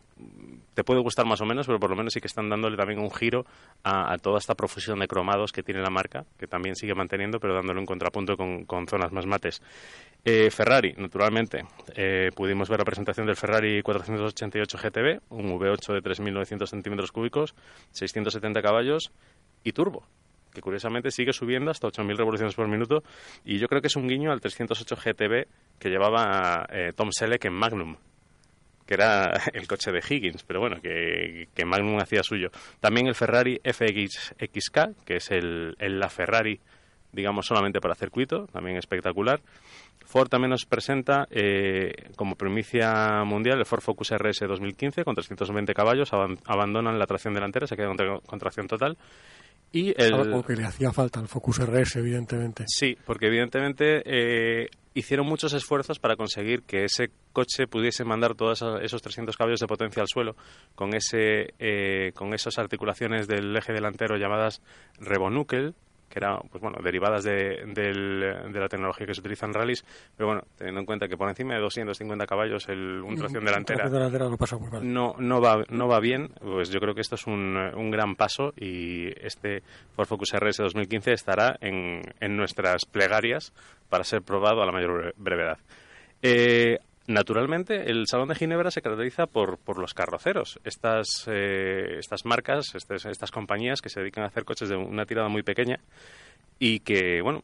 te 0.75 0.83
puede 0.83 1.01
gustar 1.01 1.25
más 1.25 1.41
o 1.41 1.45
menos, 1.45 1.65
pero 1.65 1.79
por 1.79 1.89
lo 1.89 1.95
menos 1.95 2.13
sí 2.13 2.21
que 2.21 2.27
están 2.27 2.49
dándole 2.49 2.77
también 2.77 2.99
un 2.99 3.09
giro 3.09 3.45
a, 3.83 4.13
a 4.13 4.17
toda 4.19 4.37
esta 4.37 4.53
profusión 4.53 4.99
de 4.99 5.07
cromados 5.07 5.51
que 5.51 5.63
tiene 5.63 5.81
la 5.81 5.89
marca, 5.89 6.25
que 6.37 6.45
también 6.45 6.75
sigue 6.75 6.93
manteniendo, 6.93 7.39
pero 7.39 7.55
dándole 7.55 7.79
un 7.79 7.87
contrapunto 7.87 8.37
con, 8.37 8.65
con 8.65 8.87
zonas 8.87 9.11
más 9.11 9.25
mates. 9.25 9.61
Eh, 10.25 10.51
Ferrari, 10.51 10.93
naturalmente. 10.97 11.65
Eh, 11.95 12.29
pudimos 12.35 12.69
ver 12.69 12.79
la 12.79 12.85
presentación 12.85 13.25
del 13.25 13.37
Ferrari 13.37 13.81
488 13.81 14.77
GTB, 14.77 15.21
un 15.29 15.57
V8 15.57 15.93
de 15.93 16.01
3.900 16.01 16.67
centímetros 16.67 17.11
cúbicos, 17.11 17.55
670 17.91 18.61
caballos 18.61 19.11
y 19.63 19.71
turbo, 19.71 20.03
que 20.53 20.61
curiosamente 20.61 21.11
sigue 21.11 21.31
subiendo 21.31 21.71
hasta 21.71 21.87
8.000 21.87 22.17
revoluciones 22.17 22.55
por 22.55 22.67
minuto. 22.67 23.03
Y 23.45 23.59
yo 23.59 23.67
creo 23.67 23.81
que 23.81 23.87
es 23.87 23.95
un 23.95 24.07
guiño 24.07 24.31
al 24.31 24.41
308 24.41 24.95
GTB 24.95 25.47
que 25.79 25.89
llevaba 25.89 26.67
eh, 26.69 26.91
Tom 26.95 27.11
Selleck 27.11 27.45
en 27.45 27.53
Magnum 27.53 27.95
que 28.85 28.95
era 28.95 29.33
el 29.53 29.67
coche 29.67 29.91
de 29.91 29.99
Higgins, 29.99 30.43
pero 30.43 30.59
bueno, 30.59 30.81
que, 30.81 31.47
Magnum 31.63 31.99
hacía 31.99 32.23
suyo. 32.23 32.49
También 32.79 33.05
el 33.05 33.13
Ferrari 33.13 33.61
FX 33.63 34.33
XK, 34.39 35.05
que 35.05 35.17
es 35.17 35.29
el, 35.29 35.75
el 35.77 35.99
la 35.99 36.09
Ferrari, 36.09 36.59
digamos, 37.11 37.45
solamente 37.45 37.79
para 37.81 37.95
circuito, 37.95 38.47
también 38.47 38.77
espectacular. 38.77 39.41
Ford 40.05 40.27
también 40.29 40.49
nos 40.49 40.65
presenta 40.65 41.27
eh, 41.29 41.91
como 42.15 42.35
primicia 42.35 43.23
mundial 43.25 43.59
el 43.59 43.65
Ford 43.65 43.81
Focus 43.81 44.11
RS 44.11 44.39
2015 44.47 45.03
con 45.03 45.13
320 45.15 45.73
caballos, 45.73 46.11
aban- 46.13 46.39
abandonan 46.45 46.97
la 46.97 47.05
tracción 47.05 47.33
delantera, 47.33 47.67
se 47.67 47.75
queda 47.75 47.87
con, 47.95 48.19
con 48.21 48.39
tracción 48.39 48.67
total. 48.67 48.97
Y 49.71 49.93
el, 50.01 50.15
Algo 50.15 50.43
que 50.43 50.55
le 50.55 50.63
hacía 50.63 50.91
falta 50.91 51.19
al 51.19 51.27
Focus 51.27 51.59
RS, 51.59 51.97
evidentemente. 51.97 52.63
Sí, 52.67 52.97
porque 53.05 53.27
evidentemente 53.27 54.01
eh, 54.03 54.69
hicieron 54.95 55.27
muchos 55.27 55.53
esfuerzos 55.53 55.99
para 55.99 56.15
conseguir 56.15 56.63
que 56.63 56.85
ese 56.85 57.11
coche 57.33 57.67
pudiese 57.67 58.03
mandar 58.03 58.33
todos 58.33 58.57
esos- 58.63 58.81
esos 58.81 59.01
300 59.03 59.37
caballos 59.37 59.59
de 59.59 59.67
potencia 59.67 60.01
al 60.01 60.07
suelo 60.07 60.35
con 60.73 60.95
ese 60.95 61.53
eh, 61.59 62.13
con 62.15 62.33
esas 62.33 62.57
articulaciones 62.57 63.27
del 63.27 63.55
eje 63.55 63.71
delantero 63.73 64.17
llamadas 64.17 64.59
Rebonucle 64.99 65.73
que 66.09 66.19
eran 66.19 66.39
pues 66.49 66.61
bueno 66.61 66.79
derivadas 66.83 67.23
de, 67.23 67.63
del- 67.67 68.51
de 68.51 68.59
la 68.59 68.67
tecnología 68.67 69.05
que 69.05 69.13
se 69.13 69.21
utiliza 69.21 69.45
en 69.45 69.53
rallies 69.53 69.85
pero 70.17 70.27
bueno 70.27 70.41
teniendo 70.57 70.79
en 70.81 70.85
cuenta 70.85 71.07
que 71.07 71.15
por 71.15 71.29
encima 71.29 71.53
de 71.53 71.61
250 71.61 72.25
caballos 72.25 72.67
el, 72.67 73.01
un 73.03 73.15
tracción 73.15 73.45
delantera 73.45 73.83
pasa 74.37 74.57
mal. 74.57 74.93
no, 74.93 75.15
no, 75.19 75.39
va, 75.41 75.63
no 75.69 75.87
va 75.87 75.99
bien, 75.99 76.29
pues 76.41 76.69
yo 76.69 76.79
creo 76.79 76.95
que 76.95 77.01
esto 77.01 77.15
es 77.15 77.27
un, 77.27 77.55
un 77.57 77.91
gran 77.91 78.15
paso 78.15 78.53
y 78.57 79.07
este 79.25 79.61
Ford 79.95 80.07
Focus 80.07 80.33
RS 80.33 80.57
2015 80.63 81.13
estará 81.13 81.55
en, 81.61 82.01
en 82.19 82.35
nuestras 82.37 82.85
plegarias 82.85 83.53
para 83.89 84.03
ser 84.03 84.21
probado 84.21 84.61
a 84.61 84.65
la 84.65 84.71
mayor 84.71 84.91
bre- 84.91 85.13
brevedad. 85.17 85.57
Eh, 86.21 86.79
naturalmente, 87.09 87.91
el 87.91 88.07
Salón 88.07 88.29
de 88.29 88.35
Ginebra 88.35 88.71
se 88.71 88.81
caracteriza 88.81 89.25
por, 89.27 89.57
por 89.57 89.77
los 89.77 89.93
carroceros. 89.93 90.57
Estas, 90.63 91.25
eh, 91.27 91.97
estas 91.99 92.23
marcas, 92.25 92.73
estas, 92.75 93.03
estas 93.05 93.31
compañías 93.31 93.81
que 93.81 93.89
se 93.89 93.99
dedican 93.99 94.23
a 94.23 94.27
hacer 94.27 94.45
coches 94.45 94.69
de 94.69 94.77
una 94.77 95.05
tirada 95.05 95.27
muy 95.27 95.43
pequeña 95.43 95.79
y 96.59 96.79
que, 96.79 97.21
bueno, 97.21 97.43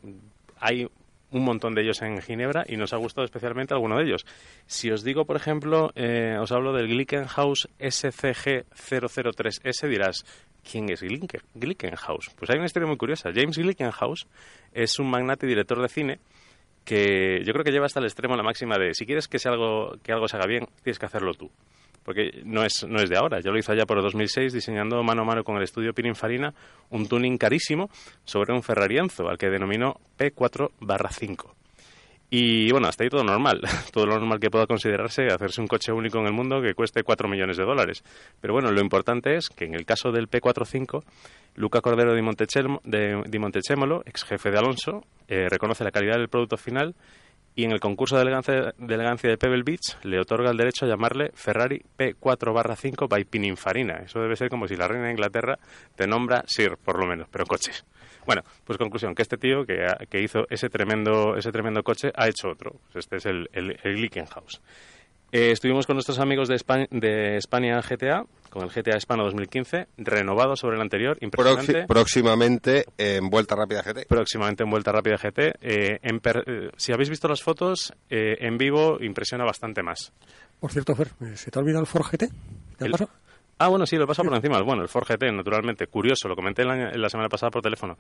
hay 0.60 0.88
un 1.32 1.44
montón 1.44 1.74
de 1.76 1.82
ellos 1.82 2.02
en 2.02 2.22
Ginebra 2.22 2.64
y 2.68 2.78
nos 2.78 2.94
ha 2.94 2.98
gustado 2.98 3.26
especialmente 3.26 3.74
alguno 3.74 3.98
de 3.98 4.06
ellos. 4.06 4.26
Si 4.68 4.90
os 4.92 5.04
digo, 5.04 5.26
por 5.26 5.36
ejemplo, 5.36 5.92
eh, 5.96 6.38
os 6.40 6.52
hablo 6.54 6.72
del 6.72 6.88
Glickenhaus 6.88 7.68
SCG003S, 7.80 9.88
dirás, 9.90 10.24
¿quién 10.70 10.90
es 10.90 11.02
Glicke- 11.04 11.42
Glickenhaus? 11.56 12.30
Pues 12.38 12.50
hay 12.52 12.58
una 12.58 12.68
historia 12.68 12.88
muy 12.88 12.96
curiosa. 12.98 13.32
James 13.34 13.58
Glickenhaus 13.58 14.28
es 14.74 14.98
un 15.00 15.10
magnate 15.10 15.46
y 15.46 15.50
director 15.50 15.82
de 15.82 15.90
cine 15.90 16.20
que 16.86 17.42
yo 17.44 17.52
creo 17.52 17.66
que 17.66 17.72
lleva 17.72 17.88
hasta 17.88 18.00
el 18.00 18.06
extremo 18.06 18.38
la 18.38 18.44
máxima 18.44 18.78
de 18.78 18.94
si 18.94 19.06
quieres 19.06 19.28
que, 19.28 19.40
sea 19.40 19.52
algo, 19.52 19.98
que 20.04 20.14
algo 20.14 20.28
se 20.28 20.38
haga 20.38 20.46
bien, 20.46 20.68
tienes 20.84 21.00
que 21.00 21.06
hacerlo 21.06 21.34
tú. 21.34 21.52
Porque 22.04 22.42
no 22.46 22.64
es, 22.64 22.86
no 22.88 23.02
es 23.02 23.10
de 23.10 23.18
ahora, 23.18 23.40
ya 23.40 23.50
lo 23.50 23.58
hizo 23.58 23.72
allá 23.72 23.88
por 23.88 23.98
el 23.98 24.04
2006 24.04 24.54
diseñando 24.54 25.02
mano 25.04 25.24
a 25.24 25.26
mano 25.26 25.44
con 25.44 25.58
el 25.58 25.64
estudio 25.64 25.92
Pininfarina 25.92 26.54
un 26.92 27.08
tuning 27.08 27.40
carísimo 27.40 27.90
sobre 28.24 28.54
un 28.54 28.62
Ferrari 28.62 29.00
Enzo, 29.00 29.28
al 29.28 29.40
que 29.40 29.50
denominó 29.50 30.00
P4-5. 30.20 31.65
Y 32.38 32.70
bueno, 32.70 32.90
hasta 32.90 33.06
ahí 33.06 33.10
todo 33.10 33.24
normal, 33.24 33.62
todo 33.94 34.06
lo 34.06 34.20
normal 34.20 34.42
que 34.42 34.50
pueda 34.50 34.68
considerarse 34.68 35.28
hacerse 35.28 35.62
un 35.62 35.68
coche 35.68 35.94
único 35.94 36.20
en 36.20 36.26
el 36.26 36.34
mundo 36.34 36.62
que 36.62 36.74
cueste 36.74 37.02
4 37.02 37.30
millones 37.30 37.56
de 37.56 37.64
dólares. 37.64 38.04
Pero 38.42 38.54
bueno, 38.54 38.74
lo 38.74 38.82
importante 38.82 39.38
es 39.38 39.48
que 39.48 39.64
en 39.64 39.74
el 39.74 39.86
caso 39.86 40.12
del 40.12 40.30
P45, 40.30 41.02
Luca 41.56 41.80
Cordero 41.80 42.14
di 42.14 42.22
de, 42.84 43.24
di 43.26 43.40
Montechemolo, 43.40 44.04
ex 44.06 44.26
jefe 44.26 44.52
de 44.52 44.58
Alonso, 44.58 45.06
eh, 45.30 45.48
reconoce 45.48 45.86
la 45.86 45.92
calidad 45.92 46.18
del 46.18 46.28
producto 46.28 46.58
final 46.58 46.94
y 47.56 47.64
en 47.64 47.72
el 47.72 47.80
concurso 47.80 48.18
de 48.18 48.24
elegancia, 48.24 48.74
de 48.78 48.96
elegancia 48.96 49.30
de 49.30 49.38
Pebble 49.38 49.64
Beach 49.64 49.96
le 50.04 50.20
otorga 50.20 50.52
el 50.52 50.58
derecho 50.58 50.84
a 50.84 50.90
llamarle 50.90 51.32
Ferrari 51.36 51.82
P4-5 51.98 53.08
by 53.08 53.24
Pininfarina. 53.24 54.00
Eso 54.04 54.20
debe 54.20 54.36
ser 54.36 54.50
como 54.50 54.68
si 54.68 54.76
la 54.76 54.90
reina 54.90 55.06
de 55.06 55.12
Inglaterra 55.12 55.58
te 55.96 56.06
nombra 56.06 56.44
Sir, 56.48 56.76
por 56.76 57.00
lo 57.00 57.08
menos, 57.08 57.30
pero 57.32 57.46
coches. 57.46 57.86
Bueno, 58.26 58.42
pues 58.64 58.78
conclusión, 58.78 59.14
que 59.16 59.22
este 59.22 59.38
tío 59.38 59.66
que, 59.66 59.86
ha- 59.86 59.98
que 60.10 60.22
hizo 60.22 60.46
ese 60.50 60.70
tremendo, 60.70 61.36
ese 61.38 61.52
tremendo 61.52 61.84
coche 61.84 62.12
ha 62.16 62.28
hecho 62.28 62.50
otro. 62.50 62.72
Pues 62.92 63.06
este 63.06 63.18
es 63.18 63.26
el, 63.26 63.50
el, 63.54 63.78
el 63.84 63.96
Glickenhaus. 63.98 64.62
Eh, 65.32 65.52
estuvimos 65.52 65.86
con 65.86 65.96
nuestros 65.96 66.20
amigos 66.20 66.48
de 66.48 66.56
España, 66.56 66.86
de 66.92 67.36
España 67.38 67.82
GTA, 67.82 68.24
con 68.50 68.64
el 68.64 68.70
GTA 68.70 68.96
Hispano 68.96 69.24
2015, 69.26 69.88
renovado 69.98 70.56
sobre 70.56 70.76
el 70.78 70.82
anterior, 70.82 71.18
impresionante. 71.20 71.84
Proxi- 71.84 71.88
próximamente 71.88 72.86
en 72.98 73.30
Vuelta 73.30 73.56
Rápida 73.56 73.82
GT. 73.84 74.06
próximamente 74.08 74.64
en 74.64 74.70
Vuelta 74.70 74.92
Rápida 74.94 75.18
GT. 75.18 75.56
Eh, 75.62 76.00
en 76.04 76.20
per- 76.22 76.44
eh, 76.48 76.70
si 76.78 76.94
habéis 76.94 77.10
visto 77.10 77.28
las 77.28 77.42
fotos, 77.44 77.92
eh, 78.10 78.38
en 78.40 78.58
vivo 78.58 78.98
impresiona 79.02 79.44
bastante 79.44 79.84
más. 79.84 80.14
Por 80.60 80.72
cierto, 80.72 80.96
Fer, 80.96 81.10
¿se 81.36 81.52
te 81.52 81.60
ha 81.60 81.62
olvidado 81.62 81.82
el 81.82 81.88
Ford 81.88 82.06
GT? 82.06 82.30
¿Qué 82.80 82.86
El- 82.86 82.92
pasa? 82.92 83.10
Ah, 83.58 83.70
bueno, 83.70 83.86
sí, 83.86 83.96
lo 83.96 84.04
he 84.04 84.08
pasado 84.08 84.28
por 84.28 84.36
encima. 84.36 84.62
Bueno, 84.62 84.82
el 84.82 84.90
Ford 84.90 85.06
GT, 85.08 85.32
naturalmente. 85.32 85.88
Curioso, 85.88 86.28
lo 86.28 86.36
comenté 86.36 86.66
la, 86.66 86.92
la 86.92 87.10
semana 87.10 87.30
pasada 87.30 87.52
por 87.52 87.62
teléfono. 87.62 87.98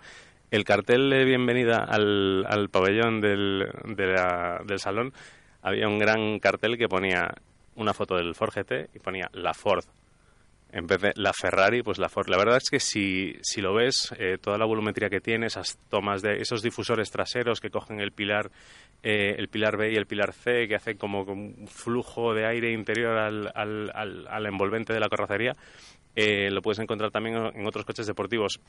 El 0.51 0.65
cartel 0.65 1.09
de 1.09 1.23
bienvenida 1.23 1.77
al, 1.87 2.45
al 2.47 2.69
pabellón 2.69 3.21
del, 3.21 3.69
de 3.85 4.05
la- 4.07 4.59
del 4.65 4.79
salón, 4.79 5.13
había 5.61 5.87
un 5.87 5.97
gran 5.97 6.39
cartel 6.39 6.77
que 6.77 6.89
ponía 6.89 7.33
una 7.75 7.93
foto 7.93 8.15
del 8.15 8.35
Ford 8.35 8.51
GT 8.53 8.89
y 8.95 8.99
ponía 8.99 9.29
la 9.31 9.53
Ford. 9.53 9.85
En 10.71 10.87
vez 10.87 10.99
de 10.99 11.13
la 11.15 11.31
Ferrari, 11.31 11.83
pues 11.83 11.99
la 11.99 12.09
Ford. 12.09 12.27
La 12.27 12.37
verdad 12.37 12.57
es 12.57 12.69
que 12.69 12.81
si, 12.81 13.37
si 13.41 13.61
lo 13.61 13.73
ves, 13.73 14.13
eh, 14.19 14.37
toda 14.41 14.57
la 14.57 14.65
volumetría 14.65 15.09
que 15.09 15.21
tiene, 15.21 15.45
esas 15.45 15.77
tomas 15.89 16.21
de 16.21 16.41
esos 16.41 16.61
difusores 16.61 17.11
traseros 17.11 17.61
que 17.61 17.69
cogen 17.69 18.01
el 18.01 18.11
pilar, 18.11 18.51
eh, 19.05 19.35
el 19.37 19.47
pilar 19.47 19.77
B 19.77 19.91
y 19.93 19.95
el 19.95 20.07
pilar 20.07 20.33
C, 20.33 20.67
que 20.67 20.75
hacen 20.75 20.97
como 20.97 21.21
un 21.21 21.67
flujo 21.67 22.33
de 22.33 22.45
aire 22.47 22.71
interior 22.73 23.17
al, 23.17 23.51
al, 23.55 23.91
al- 23.93 24.27
al 24.27 24.45
envolvente 24.47 24.91
de 24.93 24.99
la 24.99 25.07
carrocería, 25.07 25.55
eh, 26.15 26.49
lo 26.49 26.61
puedes 26.61 26.79
encontrar 26.79 27.11
también 27.11 27.35
en 27.37 27.67
otros 27.67 27.85
coches 27.85 28.07
deportivos. 28.07 28.59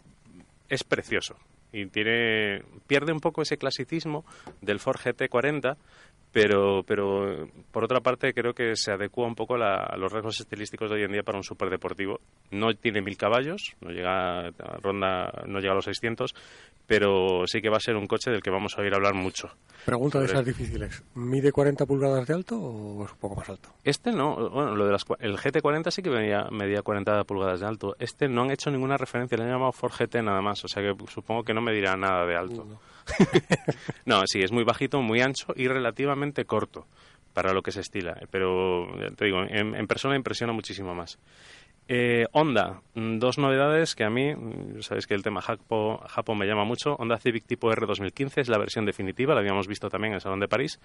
Es 0.69 0.85
precioso 0.85 1.37
y 1.73 1.87
tiene 1.87 2.63
pierde 2.87 3.13
un 3.13 3.21
poco 3.21 3.43
ese 3.43 3.57
clasicismo 3.57 4.25
del 4.61 4.79
Ford 4.81 4.99
GT40, 4.99 5.77
pero, 6.43 6.83
pero 6.83 7.49
por 7.73 7.85
otra 7.85 8.01
parte 8.01 8.35
creo 8.35 8.53
que 8.53 8.77
se 8.77 8.93
adecua 8.93 9.27
un 9.27 9.35
poco 9.35 9.57
la- 9.57 9.77
a 9.85 9.97
los 9.97 10.13
rasgos 10.13 10.39
estilísticos 10.41 10.91
de 10.91 10.97
hoy 10.97 11.03
en 11.05 11.13
día 11.13 11.23
para 11.23 11.39
un 11.39 11.45
superdeportivo. 11.45 12.21
No 12.51 12.75
tiene 12.75 13.01
mil 13.01 13.17
caballos, 13.17 13.75
no 13.81 13.91
llega 13.91 14.49
a 14.49 14.51
ronda, 14.83 15.33
no 15.47 15.61
llega 15.61 15.73
a 15.73 15.77
los 15.77 15.87
600, 15.87 16.35
pero 16.87 17.47
sí 17.47 17.61
que 17.63 17.71
va 17.71 17.79
a 17.79 17.81
ser 17.81 17.97
un 17.97 18.07
coche 18.07 18.31
del 18.31 18.43
que 18.43 18.51
vamos 18.51 18.77
a 18.77 18.83
oír 18.83 18.95
hablar 18.95 19.15
mucho. 19.15 19.49
Pregunta 19.85 20.19
de 20.21 20.27
esas 20.27 20.45
difíciles. 20.45 21.03
¿Mide 21.15 21.53
40 21.53 21.87
pulgadas 21.87 22.27
de 22.27 22.35
alto 22.35 22.57
o 22.61 23.05
es 23.07 23.13
un 23.13 23.19
poco 23.19 23.37
más 23.37 23.49
alto? 23.49 23.71
Este 23.83 24.13
no, 24.13 24.51
bueno, 24.51 24.75
lo 24.77 24.85
de 24.85 24.93
las, 24.93 25.05
el 25.21 25.37
GT40 25.39 25.91
sí 25.91 26.03
que 26.03 26.11
medía, 26.11 26.49
medía 26.51 26.83
40 26.83 27.25
pulgadas 27.25 27.61
de 27.61 27.67
alto. 27.67 27.97
Este 27.99 28.29
no 28.29 28.43
han 28.43 28.51
hecho 28.51 28.71
ninguna 28.71 28.97
referencia, 28.99 29.39
le 29.39 29.45
han 29.45 29.51
llamado 29.51 29.73
Ford 29.73 29.93
GT 29.99 30.23
nada 30.23 30.43
más, 30.43 30.63
o 30.65 30.69
sea 30.69 30.83
que 30.83 30.95
supongo 31.09 31.45
que 31.45 31.55
no 31.55 31.63
medirá 31.63 31.97
nada 31.97 32.27
de 32.27 32.37
alto. 32.37 32.65
no, 32.65 32.79
sí, 34.27 34.43
es 34.43 34.53
muy 34.53 34.65
bajito, 34.65 35.01
muy 35.03 35.21
ancho 35.21 35.53
y 35.57 35.69
relativamente 35.69 36.45
corto 36.45 36.87
para 37.33 37.53
lo 37.53 37.63
que 37.63 37.71
se 37.71 37.81
estila, 37.81 38.19
pero 38.31 38.87
te 39.15 39.27
digo, 39.27 39.43
en, 39.43 39.87
persona 39.87 40.17
impresiona 40.17 40.55
muchísimo 40.55 40.95
más. 40.95 41.19
Eh, 41.87 42.27
Honda, 42.33 42.81
mm, 42.95 43.19
dos 43.19 43.37
novedades 43.39 43.95
que 43.95 44.05
a 44.05 44.11
mí, 44.11 44.35
mm, 44.35 44.81
sabéis 44.81 45.07
que 45.07 45.15
el 45.15 45.23
tema 45.23 45.43
Japo, 45.43 45.99
Japo 46.09 46.35
me 46.35 46.47
llama 46.47 46.65
mucho. 46.65 46.97
Honda 46.97 47.19
Civic 47.19 47.45
tipo 47.45 47.71
R 47.71 47.87
2015 47.87 48.41
es 48.41 48.49
la 48.49 48.59
versión 48.59 48.87
definitiva, 48.87 49.35
la 49.35 49.41
habíamos 49.41 49.69
visto 49.69 49.89
también 49.91 50.13
en 50.13 50.15
el 50.17 50.21
Salón 50.23 50.41
de 50.41 50.49
París, 50.49 50.81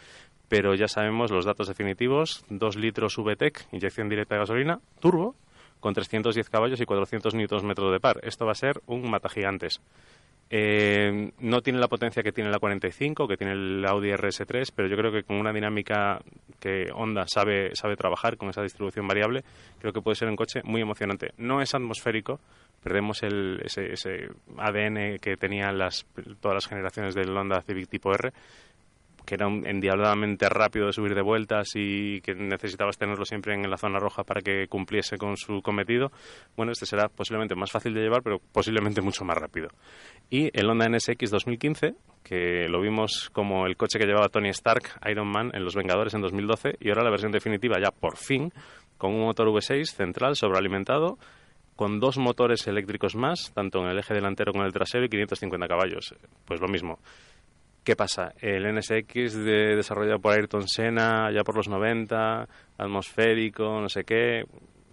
pero 0.50 0.76
ya 0.76 0.88
sabemos 0.90 1.32
los 1.32 1.46
datos 1.46 1.70
definitivos: 1.70 2.46
2 2.50 2.76
litros 2.76 3.16
VTEC, 3.18 3.68
inyección 3.72 4.10
directa 4.10 4.36
de 4.36 4.42
gasolina, 4.42 4.80
turbo, 5.00 5.36
con 5.80 5.94
310 5.94 6.50
caballos 6.50 6.80
y 6.82 6.86
400 6.86 7.34
Nm 7.34 7.92
de 7.92 8.00
par. 8.00 8.20
Esto 8.24 8.46
va 8.46 8.52
a 8.52 8.56
ser 8.56 8.82
un 8.86 9.10
matagigantes. 9.10 9.82
Eh, 10.54 11.32
no 11.40 11.62
tiene 11.62 11.80
la 11.80 11.88
potencia 11.88 12.22
que 12.22 12.34
tiene 12.34 12.50
la 12.50 12.60
45, 12.60 13.26
que 13.26 13.38
tiene 13.38 13.54
el 13.54 13.86
Audi 13.86 14.10
RS3, 14.10 14.74
pero 14.76 14.90
yo 14.90 14.98
creo 14.98 15.10
que 15.10 15.24
con 15.24 15.38
una 15.38 15.54
dinámica 15.54 16.20
que 16.60 16.88
Honda 16.94 17.24
sabe, 17.26 17.74
sabe 17.74 17.96
trabajar, 17.96 18.36
con 18.36 18.50
esa 18.50 18.62
distribución 18.62 19.08
variable, 19.08 19.46
creo 19.80 19.94
que 19.94 20.02
puede 20.02 20.16
ser 20.16 20.28
un 20.28 20.36
coche 20.36 20.60
muy 20.66 20.82
emocionante. 20.82 21.32
No 21.38 21.62
es 21.62 21.74
atmosférico, 21.74 22.42
perdemos 22.84 23.24
el, 23.24 23.62
ese, 23.64 23.94
ese 23.94 24.28
ADN 24.58 25.20
que 25.20 25.38
tenían 25.38 25.78
las, 25.78 26.06
todas 26.42 26.56
las 26.56 26.68
generaciones 26.68 27.16
del 27.16 27.36
Honda 27.36 27.62
Civic 27.62 27.88
tipo 27.88 28.14
R, 28.14 28.34
que 29.26 29.36
era 29.36 29.48
endiabladamente 29.48 30.50
rápido 30.50 30.88
de 30.88 30.94
subir 30.94 31.16
de 31.16 31.22
vueltas 31.22 31.70
y 31.76 32.22
que 32.22 32.34
necesitabas 32.34 32.98
tenerlo 32.98 33.26
siempre 33.26 33.54
en 33.54 33.70
la 33.70 33.78
zona 33.78 34.00
roja 34.00 34.24
para 34.24 34.42
que 34.42 34.68
cumpliese 34.68 35.18
con 35.18 35.38
su 35.38 35.62
cometido. 35.62 36.12
Bueno, 36.56 36.72
este 36.72 36.86
será 36.86 37.10
posiblemente 37.10 37.56
más 37.56 37.72
fácil 37.72 37.94
de 37.94 38.02
llevar, 38.02 38.24
pero 38.24 38.40
posiblemente 38.40 39.02
mucho 39.02 39.26
más 39.26 39.38
rápido. 39.38 39.70
Y 40.30 40.50
el 40.58 40.70
Honda 40.70 40.90
NSX 40.90 41.30
2015, 41.30 41.96
que 42.24 42.68
lo 42.70 42.82
vimos 42.82 43.30
como 43.32 43.66
el 43.66 43.78
coche 43.78 44.00
que 44.00 44.06
llevaba 44.06 44.30
Tony 44.30 44.50
Stark, 44.50 44.84
Iron 45.10 45.28
Man, 45.28 45.52
en 45.54 45.64
Los 45.64 45.76
Vengadores 45.76 46.14
en 46.14 46.22
2012, 46.22 46.78
y 46.80 46.90
ahora 46.90 47.04
la 47.04 47.12
versión 47.12 47.32
definitiva 47.32 47.78
ya 47.82 47.92
por 47.92 48.18
fin, 48.18 48.52
con 48.98 49.14
un 49.14 49.22
motor 49.22 49.48
V6 49.48 49.86
central 49.86 50.36
sobrealimentado, 50.36 51.18
con 51.76 52.00
dos 52.00 52.18
motores 52.18 52.68
eléctricos 52.68 53.16
más, 53.16 53.52
tanto 53.54 53.80
en 53.80 53.88
el 53.90 53.98
eje 53.98 54.14
delantero 54.14 54.52
como 54.52 54.64
en 54.64 54.68
el 54.68 54.74
trasero, 54.74 55.06
y 55.06 55.10
550 55.10 55.68
caballos. 55.68 56.14
Pues 56.46 56.62
lo 56.62 56.68
mismo. 56.68 57.00
¿Qué 57.84 57.96
pasa? 57.96 58.34
El 58.40 58.66
NSX 58.76 59.34
de- 59.34 59.76
desarrollado 59.76 60.20
por 60.20 60.34
Ayrton 60.34 60.68
Senna 60.68 61.32
ya 61.32 61.44
por 61.44 61.56
los 61.56 61.68
90, 61.68 62.48
atmosférico, 62.78 63.82
no 63.82 63.90
sé 63.90 64.04
qué. 64.04 64.44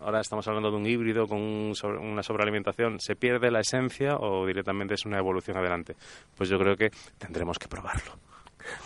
Ahora 0.00 0.20
estamos 0.20 0.46
hablando 0.48 0.70
de 0.70 0.76
un 0.76 0.86
híbrido 0.86 1.26
con 1.26 1.38
un 1.38 1.72
una 2.00 2.22
sobrealimentación. 2.22 2.98
¿Se 3.00 3.16
pierde 3.16 3.50
la 3.50 3.60
esencia 3.60 4.16
o 4.16 4.46
directamente 4.46 4.94
es 4.94 5.04
una 5.04 5.18
evolución 5.18 5.56
adelante? 5.58 5.96
Pues 6.36 6.48
yo 6.48 6.58
creo 6.58 6.76
que 6.76 6.90
tendremos 7.18 7.58
que 7.58 7.68
probarlo. 7.68 8.12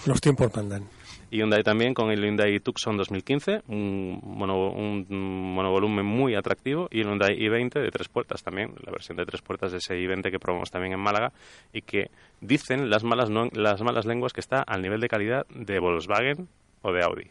Los 0.07 0.21
tiempos 0.21 0.55
mandan. 0.57 0.89
Y 1.35 1.39
Hyundai 1.39 1.63
también 1.63 1.95
con 1.95 2.11
el 2.11 2.21
Hyundai 2.23 2.61
Tucson 2.61 2.99
2015, 2.99 3.63
un, 3.69 4.21
mono, 4.23 4.71
un 4.71 5.07
monovolumen 5.55 6.05
muy 6.05 6.35
atractivo, 6.35 6.89
y 6.91 7.01
el 7.01 7.07
Hyundai 7.07 7.39
i20 7.39 7.81
de 7.81 7.91
tres 7.91 8.09
puertas 8.09 8.43
también, 8.43 8.75
la 8.85 8.93
versión 8.93 9.17
de 9.17 9.25
tres 9.25 9.41
puertas 9.41 9.73
de 9.73 9.79
ese 9.79 9.95
i20 9.95 10.31
que 10.31 10.39
probamos 10.39 10.71
también 10.71 10.93
en 10.93 11.01
Málaga, 11.01 11.33
y 11.73 11.81
que 11.81 12.11
dicen 12.43 12.91
las 12.91 13.03
malas, 13.03 13.31
no- 13.31 13.49
las 13.55 13.81
malas 13.81 14.05
lenguas 14.05 14.35
que 14.35 14.41
está 14.41 14.61
al 14.61 14.83
nivel 14.83 15.01
de 15.01 15.09
calidad 15.09 15.47
de 15.49 15.79
Volkswagen 15.79 16.49
o 16.83 16.93
de 16.93 17.03
Audi. 17.03 17.31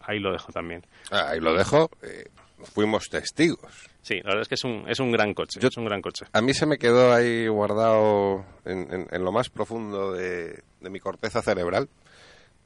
Ahí 0.00 0.18
lo 0.18 0.32
dejo 0.32 0.50
también. 0.52 0.84
Ah, 1.12 1.28
Ahí 1.28 1.38
lo 1.38 1.54
dejo. 1.54 1.90
eh, 2.02 2.24
fuimos 2.74 3.04
testigos. 3.08 3.88
Sí, 4.02 4.16
la 4.16 4.30
verdad 4.30 4.42
es 4.42 4.48
que 4.48 4.54
es 4.56 4.64
un, 4.64 4.84
es 4.88 4.98
un 4.98 5.12
gran 5.12 5.32
coche. 5.32 5.60
Yo- 5.60 5.68
es 5.68 5.76
un 5.76 5.84
gran 5.84 6.02
coche. 6.02 6.24
A 6.32 6.40
mí 6.40 6.54
se 6.54 6.66
me 6.66 6.76
quedó 6.76 7.12
ahí 7.12 7.46
guardado 7.46 8.44
en, 8.64 8.92
en- 8.92 9.06
en 9.12 9.22
lo 9.24 9.30
más 9.30 9.48
profundo 9.48 10.12
de, 10.12 10.60
de 10.80 10.90
mi 10.90 10.98
corteza 10.98 11.40
cerebral 11.40 11.88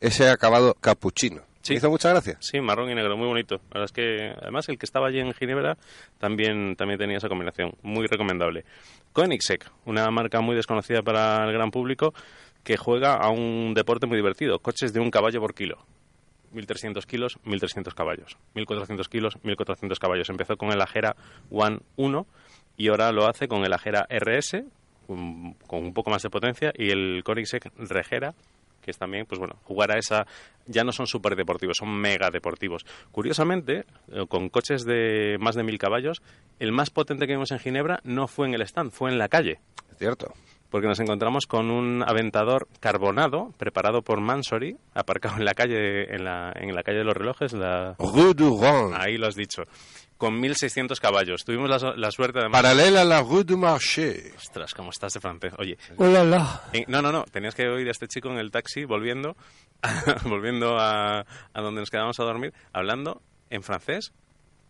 ese 0.02 0.28
acabado 0.28 0.74
capuchino. 0.80 1.42
Sí. 1.62 1.74
Me 1.74 1.76
hizo 1.78 1.90
mucha 1.90 2.08
gracia. 2.10 2.36
Sí, 2.40 2.60
marrón 2.60 2.90
y 2.90 2.94
negro, 2.94 3.16
muy 3.16 3.28
bonito. 3.28 3.56
La 3.70 3.80
verdad 3.80 3.84
es 3.84 3.92
que, 3.92 4.32
además, 4.42 4.68
el 4.68 4.76
que 4.78 4.84
estaba 4.86 5.06
allí 5.06 5.20
en 5.20 5.32
Ginebra 5.32 5.76
también, 6.18 6.74
también 6.74 6.98
tenía 6.98 7.18
esa 7.18 7.28
combinación. 7.28 7.72
Muy 7.82 8.06
recomendable. 8.08 8.64
Koenigsegg, 9.12 9.60
una 9.84 10.10
marca 10.10 10.40
muy 10.40 10.56
desconocida 10.56 11.02
para 11.02 11.44
el 11.44 11.52
gran 11.52 11.70
público 11.70 12.14
que 12.64 12.76
juega 12.76 13.14
a 13.14 13.30
un 13.30 13.74
deporte 13.74 14.06
muy 14.08 14.16
divertido. 14.16 14.58
Coches 14.58 14.92
de 14.92 14.98
un 15.00 15.10
caballo 15.12 15.40
por 15.40 15.54
kilo. 15.54 15.78
1.300 16.52 17.06
kilos, 17.06 17.38
1.300 17.44 17.94
caballos. 17.94 18.36
1.400 18.54 19.08
kilos, 19.08 19.38
1.400 19.44 19.98
caballos. 19.98 20.28
Empezó 20.30 20.56
con 20.56 20.70
el 20.72 20.80
Ajera 20.80 21.14
One 21.50 21.78
1 21.96 22.26
y 22.76 22.88
ahora 22.88 23.12
lo 23.12 23.26
hace 23.28 23.46
con 23.48 23.64
el 23.64 23.72
Ajera 23.72 24.06
RS, 24.10 24.64
un- 25.06 25.54
con 25.66 25.84
un 25.84 25.94
poco 25.94 26.10
más 26.10 26.22
de 26.22 26.30
potencia, 26.30 26.72
y 26.76 26.90
el 26.90 27.22
Koenigsegg 27.24 27.70
Regera, 27.78 28.34
que 28.82 28.90
es 28.90 28.98
también, 28.98 29.24
pues 29.26 29.38
bueno, 29.38 29.56
jugar 29.62 29.92
a 29.92 29.98
esa, 29.98 30.26
ya 30.66 30.84
no 30.84 30.92
son 30.92 31.06
super 31.06 31.36
deportivos, 31.36 31.76
son 31.78 31.88
mega 31.96 32.30
deportivos. 32.30 32.84
Curiosamente, 33.12 33.84
eh, 34.12 34.26
con 34.28 34.48
coches 34.48 34.84
de 34.84 35.36
más 35.40 35.54
de 35.54 35.62
mil 35.62 35.78
caballos, 35.78 36.20
el 36.58 36.72
más 36.72 36.90
potente 36.90 37.26
que 37.26 37.32
vimos 37.34 37.52
en 37.52 37.58
Ginebra 37.60 38.00
no 38.04 38.26
fue 38.28 38.48
en 38.48 38.54
el 38.54 38.62
stand, 38.62 38.90
fue 38.90 39.10
en 39.10 39.18
la 39.18 39.28
calle, 39.28 39.60
Es 39.90 39.98
cierto. 39.98 40.32
porque 40.70 40.86
nos 40.88 40.98
encontramos 41.00 41.46
con 41.46 41.70
un 41.70 42.02
aventador 42.02 42.66
carbonado 42.80 43.52
preparado 43.58 44.02
por 44.02 44.20
Mansory, 44.20 44.76
aparcado 44.94 45.36
en 45.38 45.44
la 45.44 45.54
calle, 45.54 46.14
en 46.14 46.24
la, 46.24 46.52
en 46.56 46.74
la 46.74 46.82
calle 46.82 46.98
de 46.98 47.04
los 47.04 47.16
relojes, 47.16 47.52
la, 47.52 47.94
Rue 47.98 48.34
du 48.34 48.58
Rhône. 48.60 48.96
ahí 48.98 49.16
lo 49.18 49.26
has 49.28 49.36
dicho, 49.36 49.62
con 50.22 50.38
1600 50.38 51.00
caballos. 51.00 51.44
Tuvimos 51.44 51.68
la, 51.96 52.10
suerte 52.12 52.38
además. 52.38 52.62
Paralela 52.62 53.00
a 53.00 53.04
la 53.04 53.22
Rue 53.22 53.42
du 53.42 53.56
Marché. 53.58 54.30
Ostras, 54.36 54.72
cómo 54.72 54.90
estás 54.90 55.12
de 55.14 55.20
francés. 55.20 55.52
Oye, 55.58 55.76
Hola, 55.96 56.22
la. 56.22 56.62
Eh, 56.72 56.84
No, 56.86 57.02
no, 57.02 57.10
no. 57.10 57.24
Tenías 57.24 57.56
que 57.56 57.66
oír 57.68 57.88
a 57.88 57.90
este 57.90 58.06
chico 58.06 58.28
en 58.30 58.38
el 58.38 58.52
taxi 58.52 58.84
volviendo, 58.84 59.36
volviendo 60.22 60.78
a, 60.78 61.22
a 61.52 61.60
donde 61.60 61.80
nos 61.80 61.90
quedábamos 61.90 62.20
a 62.20 62.22
dormir, 62.22 62.54
hablando 62.72 63.20
en 63.50 63.64
francés 63.64 64.12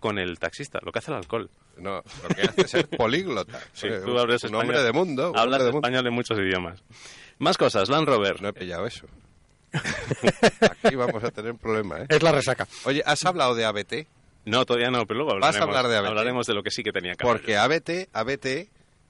con 0.00 0.18
el 0.18 0.38
taxista, 0.38 0.78
lo 0.82 0.90
que 0.90 1.00
hace 1.00 1.10
el 1.10 1.18
alcohol. 1.18 1.50
No, 1.76 1.96
lo 2.22 2.28
que 2.34 2.42
hace 2.48 2.60
es 2.62 2.70
ser 2.70 2.88
políglota. 2.88 3.60
Sí, 3.74 3.88
tú 4.02 4.18
hablas 4.18 4.42
un 4.44 4.54
español. 4.54 4.60
hombre 4.62 4.82
de 4.82 4.92
mundo. 4.92 5.32
un 5.32 5.38
Hablas 5.38 5.58
de 5.66 5.72
mundo. 5.72 5.86
español 5.86 6.06
en 6.06 6.14
muchos 6.14 6.38
idiomas. 6.38 6.82
Más 7.40 7.58
cosas. 7.58 7.90
Land 7.90 8.08
Rover. 8.08 8.40
No 8.40 8.48
he 8.48 8.52
pillado 8.54 8.86
eso. 8.86 9.06
Aquí 10.82 10.96
vamos 10.96 11.22
a 11.22 11.30
tener 11.30 11.52
un 11.52 11.58
problema, 11.58 11.98
¿eh? 12.00 12.06
Es 12.08 12.22
la 12.22 12.32
resaca. 12.32 12.66
Oye, 12.84 13.02
¿has 13.04 13.22
hablado 13.26 13.54
de 13.54 13.66
ABT? 13.66 14.06
No, 14.44 14.64
todavía 14.64 14.90
no, 14.90 15.06
pero 15.06 15.20
luego 15.20 15.38
Vas 15.38 15.56
a 15.56 15.62
hablaremos, 15.62 15.76
hablar 15.76 15.90
de 15.90 15.96
ABT. 15.98 16.08
hablaremos 16.08 16.46
de 16.46 16.54
lo 16.54 16.62
que 16.62 16.70
sí 16.70 16.82
que 16.82 16.92
tenía 16.92 17.14
caballos. 17.14 17.40
Porque 17.40 17.56
ABT, 17.56 18.08
ABT 18.12 18.46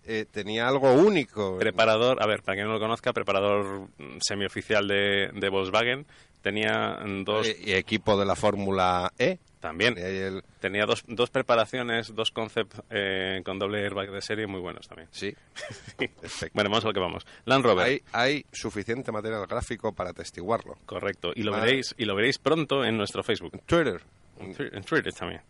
eh, 0.04 0.26
tenía 0.30 0.68
algo 0.68 0.92
único. 0.92 1.58
Preparador, 1.58 2.22
a 2.22 2.26
ver, 2.26 2.42
para 2.42 2.56
quien 2.56 2.66
no 2.66 2.74
lo 2.74 2.80
conozca, 2.80 3.12
preparador 3.12 3.88
mm, 3.98 4.18
semioficial 4.20 4.86
de, 4.88 5.30
de 5.32 5.48
Volkswagen. 5.48 6.06
Tenía 6.42 6.98
dos, 7.24 7.46
Eh, 7.46 7.56
y 7.66 7.72
equipo 7.72 8.18
de 8.18 8.26
la 8.26 8.34
Fórmula 8.34 9.12
E. 9.16 9.38
también, 9.60 9.96
el- 9.96 10.42
tenía 10.58 10.86
dos, 10.86 11.04
dos 11.06 11.30
preparaciones, 11.30 12.12
dos 12.16 12.32
concept 12.32 12.74
eh, 12.90 13.40
con 13.44 13.60
doble 13.60 13.84
airbag 13.84 14.10
de 14.10 14.20
serie 14.20 14.48
muy 14.48 14.60
buenos 14.60 14.88
también. 14.88 15.08
Sí, 15.12 15.32
perfecto. 15.96 16.50
Bueno, 16.52 16.68
vamos 16.70 16.84
a 16.84 16.88
lo 16.88 16.92
que 16.94 16.98
vamos. 17.00 17.24
Land 17.44 17.64
Rover. 17.64 17.86
Hay, 17.86 18.02
hay 18.12 18.44
suficiente 18.52 19.12
material 19.12 19.46
gráfico 19.46 19.92
para 19.92 20.10
atestiguarlo. 20.10 20.78
Correcto. 20.84 21.30
Y 21.34 21.44
lo 21.44 21.52
Vale. 21.52 21.64
veréis 21.66 21.94
y 21.96 22.04
lo 22.06 22.16
veréis 22.16 22.38
pronto 22.38 22.84
en 22.84 22.96
nuestro 22.96 23.22
Facebook. 23.22 23.62
Twitter. 23.64 24.02
En 24.38 24.54
Twi- 24.54 24.70
en 24.72 24.82
Twitter 24.84 25.12
también. 25.12 25.40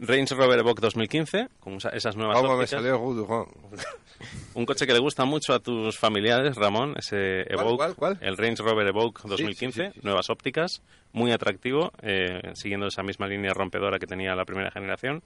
Range 0.00 0.32
Rover 0.34 0.58
Evoque 0.60 0.80
2015, 0.80 1.48
con 1.58 1.74
esa- 1.74 1.88
esas 1.90 2.14
nuevas 2.16 2.36
¿Cómo 2.36 2.56
me 2.56 2.62
ópticas. 2.64 2.80
salió? 2.82 3.00
Un 4.54 4.64
coche 4.66 4.86
que 4.86 4.92
le 4.92 4.98
gusta 5.00 5.24
mucho 5.24 5.52
a 5.54 5.60
tus 5.60 5.98
familiares, 5.98 6.56
Ramón, 6.56 6.94
ese 6.96 7.42
Evoque, 7.52 7.76
cuál, 7.76 7.94
cuál? 7.96 8.18
el 8.20 8.36
Range 8.36 8.62
Rover 8.62 8.86
Evoque 8.88 9.22
2015, 9.24 9.86
sí, 9.86 9.90
sí, 9.92 9.92
sí. 10.00 10.00
nuevas 10.04 10.30
ópticas, 10.30 10.82
muy 11.12 11.32
atractivo, 11.32 11.92
eh, 12.02 12.40
siguiendo 12.54 12.86
esa 12.86 13.02
misma 13.02 13.26
línea 13.26 13.52
rompedora 13.54 13.98
que 13.98 14.06
tenía 14.06 14.34
la 14.36 14.44
primera 14.44 14.70
generación, 14.70 15.22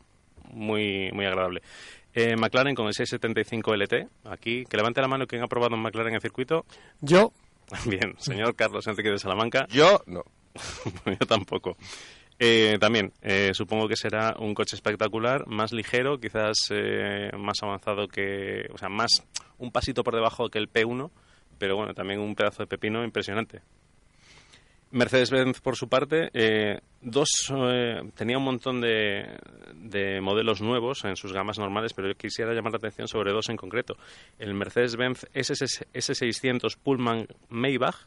muy, 0.51 1.11
muy 1.12 1.26
agradable. 1.26 1.62
Eh, 2.14 2.37
McLaren 2.37 2.74
con 2.74 2.87
el 2.87 2.95
675 2.95 3.74
LT, 3.74 4.09
aquí, 4.24 4.64
que 4.66 4.76
levante 4.76 5.01
la 5.01 5.09
mano 5.09 5.26
quien 5.26 5.43
ha 5.43 5.49
probado 5.49 5.74
un 5.74 5.83
McLaren 5.83 6.14
en 6.14 6.20
circuito. 6.20 6.64
Yo, 7.01 7.33
Bien, 7.87 8.14
señor 8.18 8.55
Carlos 8.55 8.87
Enrique 8.87 9.11
de 9.11 9.18
Salamanca. 9.18 9.66
Yo 9.68 10.03
no. 10.07 10.24
Yo 11.07 11.26
tampoco. 11.26 11.76
Eh, 12.39 12.76
también, 12.80 13.12
eh, 13.22 13.51
supongo 13.55 13.89
que 13.89 13.97
será 13.97 14.35
un 14.39 14.55
coche 14.55 14.76
espectacular, 14.76 15.47
más 15.47 15.72
ligero, 15.72 16.18
quizás 16.18 16.57
eh, 16.70 17.30
más 17.39 17.62
avanzado 17.62 18.09
que. 18.09 18.68
O 18.72 18.78
sea, 18.78 18.89
más. 18.89 19.24
un 19.59 19.70
pasito 19.70 20.03
por 20.03 20.14
debajo 20.14 20.49
que 20.49 20.59
el 20.59 20.70
P1, 20.70 21.11
pero 21.59 21.76
bueno, 21.76 21.95
también 21.95 22.20
un 22.20 22.35
pedazo 22.35 22.62
de 22.62 22.66
pepino 22.66 23.05
impresionante. 23.05 23.62
Mercedes-Benz, 24.93 25.61
por 25.61 25.76
su 25.76 25.89
parte, 25.89 26.30
eh, 26.35 26.80
dos, 27.01 27.28
eh, 27.51 28.03
tenía 28.14 28.37
un 28.37 28.45
montón 28.45 28.83
de, 28.83 29.26
de 29.74 30.20
modelos 30.20 30.61
nuevos 30.61 31.05
en 31.05 31.16
sus 31.16 31.33
gamas 31.33 31.59
normales, 31.59 31.95
pero 31.95 32.09
yo 32.09 32.14
quisiera 32.14 32.53
llamar 32.53 32.72
la 32.72 32.78
atención 32.78 33.09
sobre 33.09 33.33
dos 33.33 33.49
en 33.49 33.57
concreto. 33.57 33.97
El 34.39 34.53
Mercedes-Benz 34.53 35.26
SS 35.33 35.87
S600 35.95 36.76
Pullman 36.76 37.26
Maybach, 37.49 38.07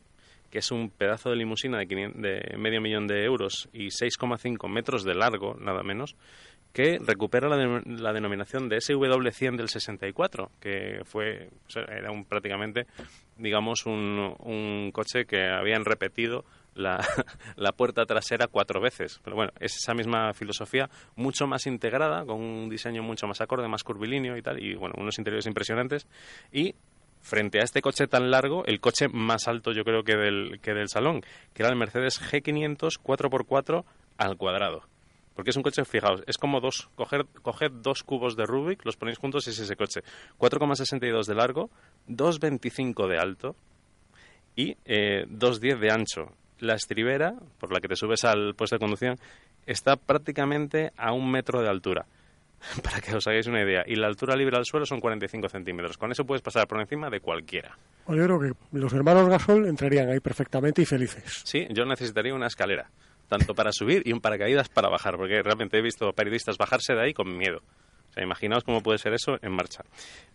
que 0.50 0.60
es 0.60 0.72
un 0.72 0.90
pedazo 0.90 1.30
de 1.30 1.36
limusina 1.36 1.78
de, 1.78 1.88
500 1.88 2.22
de 2.22 2.58
medio 2.58 2.82
millón 2.82 3.08
de 3.08 3.24
euros 3.24 3.70
y 3.74 3.88
6,5 3.88 4.68
metros 4.70 5.04
de 5.04 5.16
largo, 5.16 5.56
nada 5.60 5.84
menos, 5.84 6.16
que 6.74 7.00
recupera 7.00 7.48
la, 7.48 7.56
de- 7.56 7.82
la 7.86 8.12
denominación 8.12 8.68
de 8.68 8.78
SW100 8.78 9.56
del 9.56 9.70
64, 9.70 10.52
que 10.60 11.02
fue 11.06 11.50
o 11.76 11.80
era 11.92 12.12
un, 12.12 12.26
prácticamente, 12.26 12.86
digamos, 13.38 13.86
un, 13.86 14.36
un 14.40 14.92
coche 14.92 15.26
que 15.26 15.48
habían 15.48 15.86
repetido 15.86 16.44
la, 16.74 17.00
la 17.56 17.72
puerta 17.72 18.06
trasera 18.06 18.48
cuatro 18.48 18.82
veces. 18.82 19.22
Pero 19.24 19.38
bueno, 19.38 19.54
es 19.62 19.78
esa 19.78 19.94
misma 19.94 20.34
filosofía, 20.34 20.90
mucho 21.16 21.48
más 21.48 21.66
integrada, 21.66 22.26
con 22.26 22.42
un 22.42 22.70
diseño 22.70 23.04
mucho 23.04 23.26
más 23.26 23.40
acorde, 23.40 23.70
más 23.70 23.84
curvilíneo 23.84 24.36
y 24.36 24.42
tal, 24.42 24.62
y 24.62 24.76
bueno, 24.76 24.96
unos 24.98 25.18
interiores 25.18 25.46
impresionantes. 25.48 26.08
Y 26.52 26.76
frente 27.26 27.60
a 27.60 27.64
este 27.64 27.82
coche 27.82 28.08
tan 28.08 28.30
largo, 28.30 28.64
el 28.66 28.80
coche 28.80 29.08
más 29.08 29.48
alto 29.48 29.72
yo 29.72 29.84
creo 29.84 30.04
que 30.04 30.16
del, 30.16 30.60
que 30.62 30.74
del 30.74 30.90
salón, 30.90 31.22
que 31.54 31.64
era 31.64 31.72
el 31.72 31.76
Mercedes 31.76 32.22
G500 32.22 33.02
4x4 33.04 33.84
al 34.18 34.38
cuadrado. 34.38 34.84
Porque 35.34 35.50
es 35.50 35.58
un 35.58 35.64
coche, 35.64 35.84
fijaos, 35.84 36.24
es 36.28 36.38
como 36.38 36.62
dos, 36.62 36.88
coger, 36.96 37.26
coger 37.42 37.72
dos 37.82 38.04
cubos 38.04 38.38
de 38.38 38.46
Rubik, 38.46 38.86
los 38.86 38.96
ponéis 38.96 39.18
juntos 39.18 39.48
y 39.48 39.50
es 39.50 39.60
ese 39.60 39.76
coche. 39.76 40.02
4,62 40.38 41.26
de 41.26 41.36
largo, 41.36 41.70
2,25 42.08 43.10
de 43.10 43.18
alto 43.18 43.56
y 44.56 44.78
eh, 44.86 45.26
2,10 45.28 45.80
de 45.80 45.92
ancho. 45.92 46.32
La 46.60 46.76
estribera, 46.76 47.34
por 47.60 47.74
la 47.74 47.82
que 47.82 47.90
te 47.90 47.98
subes 47.98 48.24
al 48.24 48.54
puesto 48.56 48.76
de 48.76 48.80
conducción, 48.80 49.18
está 49.66 49.98
prácticamente 49.98 50.94
a 50.96 51.12
un 51.12 51.30
metro 51.30 51.62
de 51.62 51.70
altura, 51.70 52.06
para 52.84 53.02
que 53.02 53.16
os 53.16 53.28
hagáis 53.28 53.48
una 53.48 53.62
idea. 53.62 53.84
Y 53.86 53.96
la 53.96 54.08
altura 54.08 54.36
libre 54.36 54.58
al 54.58 54.66
suelo 54.66 54.86
son 54.86 55.00
45 55.00 55.50
centímetros. 55.50 55.98
Con 55.98 56.12
eso 56.12 56.26
puedes 56.26 56.42
pasar 56.42 56.68
por 56.68 56.80
encima 56.80 57.10
de 57.10 57.20
cualquiera. 57.20 57.78
yo 58.08 58.16
creo 58.16 58.40
que 58.40 58.52
los 58.72 58.94
hermanos 58.94 59.30
Gasol 59.30 59.68
entrarían 59.68 60.10
ahí 60.10 60.20
perfectamente 60.20 60.82
y 60.82 60.86
felices. 60.86 61.42
Sí, 61.44 61.68
yo 61.70 61.86
necesitaría 61.86 62.34
una 62.34 62.48
escalera, 62.48 62.90
tanto 63.28 63.54
para 63.54 63.72
subir 63.72 64.02
y 64.06 64.14
un 64.14 64.22
paracaídas 64.22 64.70
para 64.70 64.90
bajar, 64.90 65.18
porque 65.18 65.42
realmente 65.42 65.78
he 65.78 65.82
visto 65.82 66.12
periodistas 66.14 66.58
bajarse 66.58 66.94
de 66.94 67.02
ahí 67.02 67.14
con 67.14 67.38
miedo. 67.38 67.62
O 68.10 68.14
sea, 68.14 68.24
imaginaos 68.24 68.64
cómo 68.64 68.82
puede 68.82 68.98
ser 68.98 69.14
eso 69.14 69.38
en 69.42 69.52
marcha. 69.52 69.84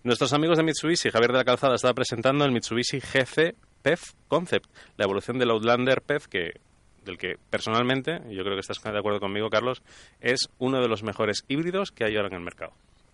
Nuestros 0.05 0.33
amigos 0.33 0.59
de 0.59 0.65
Mitsubishi, 0.65 1.11
Javier 1.11 1.33
de 1.33 1.39
la 1.39 1.45
Calzada, 1.45 1.75
estaba 1.75 1.95
presentando 1.95 2.45
el 2.45 2.53
Mitsubishi 2.53 3.01
GC 3.01 3.55
PEF 3.83 4.13
Concept, 4.29 4.67
la 4.97 5.05
evolución 5.05 5.39
del 5.39 5.51
Outlander 5.51 6.03
PEF, 6.03 6.27
que, 6.27 6.61
del 7.05 7.19
que 7.19 7.37
personalmente, 7.51 8.21
y 8.29 8.37
yo 8.37 8.43
creo 8.43 8.55
que 8.55 8.61
estás 8.61 8.83
de 8.83 8.99
acuerdo 8.99 9.21
conmigo, 9.21 9.49
Carlos, 9.51 9.83
es 10.21 10.49
uno 10.59 10.81
de 10.81 10.89
los 10.89 11.03
mejores 11.03 11.45
híbridos 11.49 11.91
que 11.91 12.05
hay 12.05 12.17
ahora 12.17 12.29
en 12.29 12.35
el 12.35 12.41
mercado. 12.41 12.73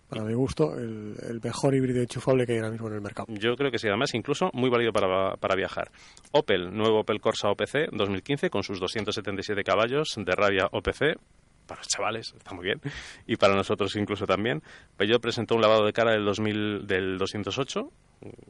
Para 0.09 0.23
mi 0.23 0.33
gusto, 0.33 0.73
el, 0.77 1.15
el 1.29 1.41
mejor 1.43 1.75
híbrido 1.75 1.99
enchufable 1.99 2.45
que 2.45 2.53
hay 2.53 2.59
ahora 2.59 2.71
mismo 2.71 2.87
en 2.87 2.93
el 2.93 3.01
mercado. 3.01 3.27
Yo 3.29 3.55
creo 3.57 3.71
que 3.71 3.77
sí, 3.77 3.87
además 3.89 4.13
incluso 4.13 4.49
muy 4.53 4.69
válido 4.69 4.93
para, 4.93 5.35
para 5.35 5.55
viajar. 5.55 5.91
Opel, 6.31 6.73
nuevo 6.73 7.01
Opel 7.01 7.19
Corsa 7.19 7.49
OPC 7.49 7.91
2015 7.91 8.49
con 8.49 8.63
sus 8.63 8.79
277 8.79 9.63
caballos 9.63 10.07
de 10.15 10.31
rabia 10.33 10.69
OPC. 10.71 11.19
Para 11.67 11.81
los 11.81 11.87
chavales, 11.89 12.33
está 12.37 12.53
muy 12.53 12.63
bien. 12.63 12.79
Y 13.25 13.35
para 13.35 13.53
nosotros 13.53 13.93
incluso 13.97 14.25
también. 14.25 14.63
Peugeot 14.95 15.21
presentó 15.21 15.55
un 15.55 15.61
lavado 15.61 15.85
de 15.85 15.91
cara 15.91 16.13
del, 16.13 16.23
2000, 16.23 16.87
del 16.87 17.17
208, 17.17 17.91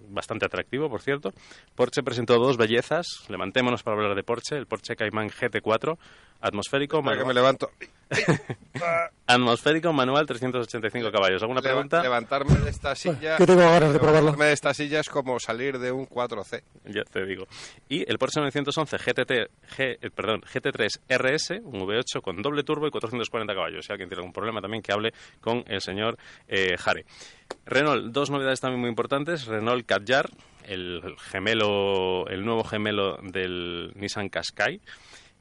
bastante 0.09 0.45
atractivo, 0.45 0.89
por 0.89 1.01
cierto. 1.01 1.32
Porsche 1.76 2.03
presentó 2.03 2.38
dos 2.39 2.57
bellezas. 2.57 3.07
Levantémonos 3.30 3.84
para 3.84 3.97
hablar 3.97 4.15
de 4.15 4.24
Porsche. 4.24 4.57
El 4.57 4.65
Porsche 4.68 4.95
Cayman 4.95 5.30
GT4, 5.30 5.97
atmosférico, 6.41 7.01
Para 7.03 7.18
que 7.18 7.24
manual, 7.24 7.28
me 7.28 7.34
levanto. 7.34 7.72
atmosférico 9.28 9.91
manual 9.93 10.26
385 10.26 11.11
caballos. 11.11 11.41
¿Alguna 11.41 11.59
Leva- 11.61 11.74
pregunta? 11.74 12.01
levantarme 12.01 12.55
de 12.59 12.70
esta 12.70 12.95
silla. 12.95 13.38
que 13.38 13.45
tengo 13.45 13.59
ganas 13.61 13.91
de 13.93 13.99
probarlo. 13.99 14.20
Levantarme 14.22 14.45
de 14.45 14.53
esta 14.53 14.74
silla 14.74 14.99
es 15.01 15.09
como 15.09 15.39
salir 15.39 15.78
de 15.80 15.91
un 15.91 16.07
4C. 16.07 16.63
Ya 16.86 17.03
te 17.03 17.26
digo. 17.26 17.47
Y 17.89 18.09
el 18.09 18.18
Porsche 18.18 18.39
911 18.39 18.97
GTT, 18.97 19.32
G, 19.78 19.97
eh, 20.01 20.09
perdón, 20.15 20.41
GT3 20.41 20.99
RS, 21.09 21.59
un 21.63 21.82
V8 21.82 22.22
con 22.22 22.41
doble 22.41 22.63
turbo 22.63 22.88
y 22.88 22.91
440 22.91 23.53
caballos. 23.53 23.86
Si 23.86 23.91
alguien 23.91 24.09
tiene 24.09 24.22
algún 24.22 24.34
problema 24.34 24.61
también 24.61 24.82
que 24.82 24.93
hable 24.93 25.13
con 25.41 25.63
el 25.68 25.82
señor 25.82 26.18
eh, 26.47 26.78
Jare. 26.78 27.05
Renault, 27.66 28.12
dos 28.14 28.30
novedades 28.30 28.60
también 28.62 28.82
muy 28.82 28.89
importantes. 28.89 29.45
Renault 29.45 29.86
Kadjar, 29.86 30.30
el 30.66 31.02
gemelo, 31.32 32.28
el 32.28 32.45
nuevo 32.45 32.64
gemelo 32.64 33.18
del 33.24 33.91
Nissan 33.95 34.30
Qashqai. 34.30 34.82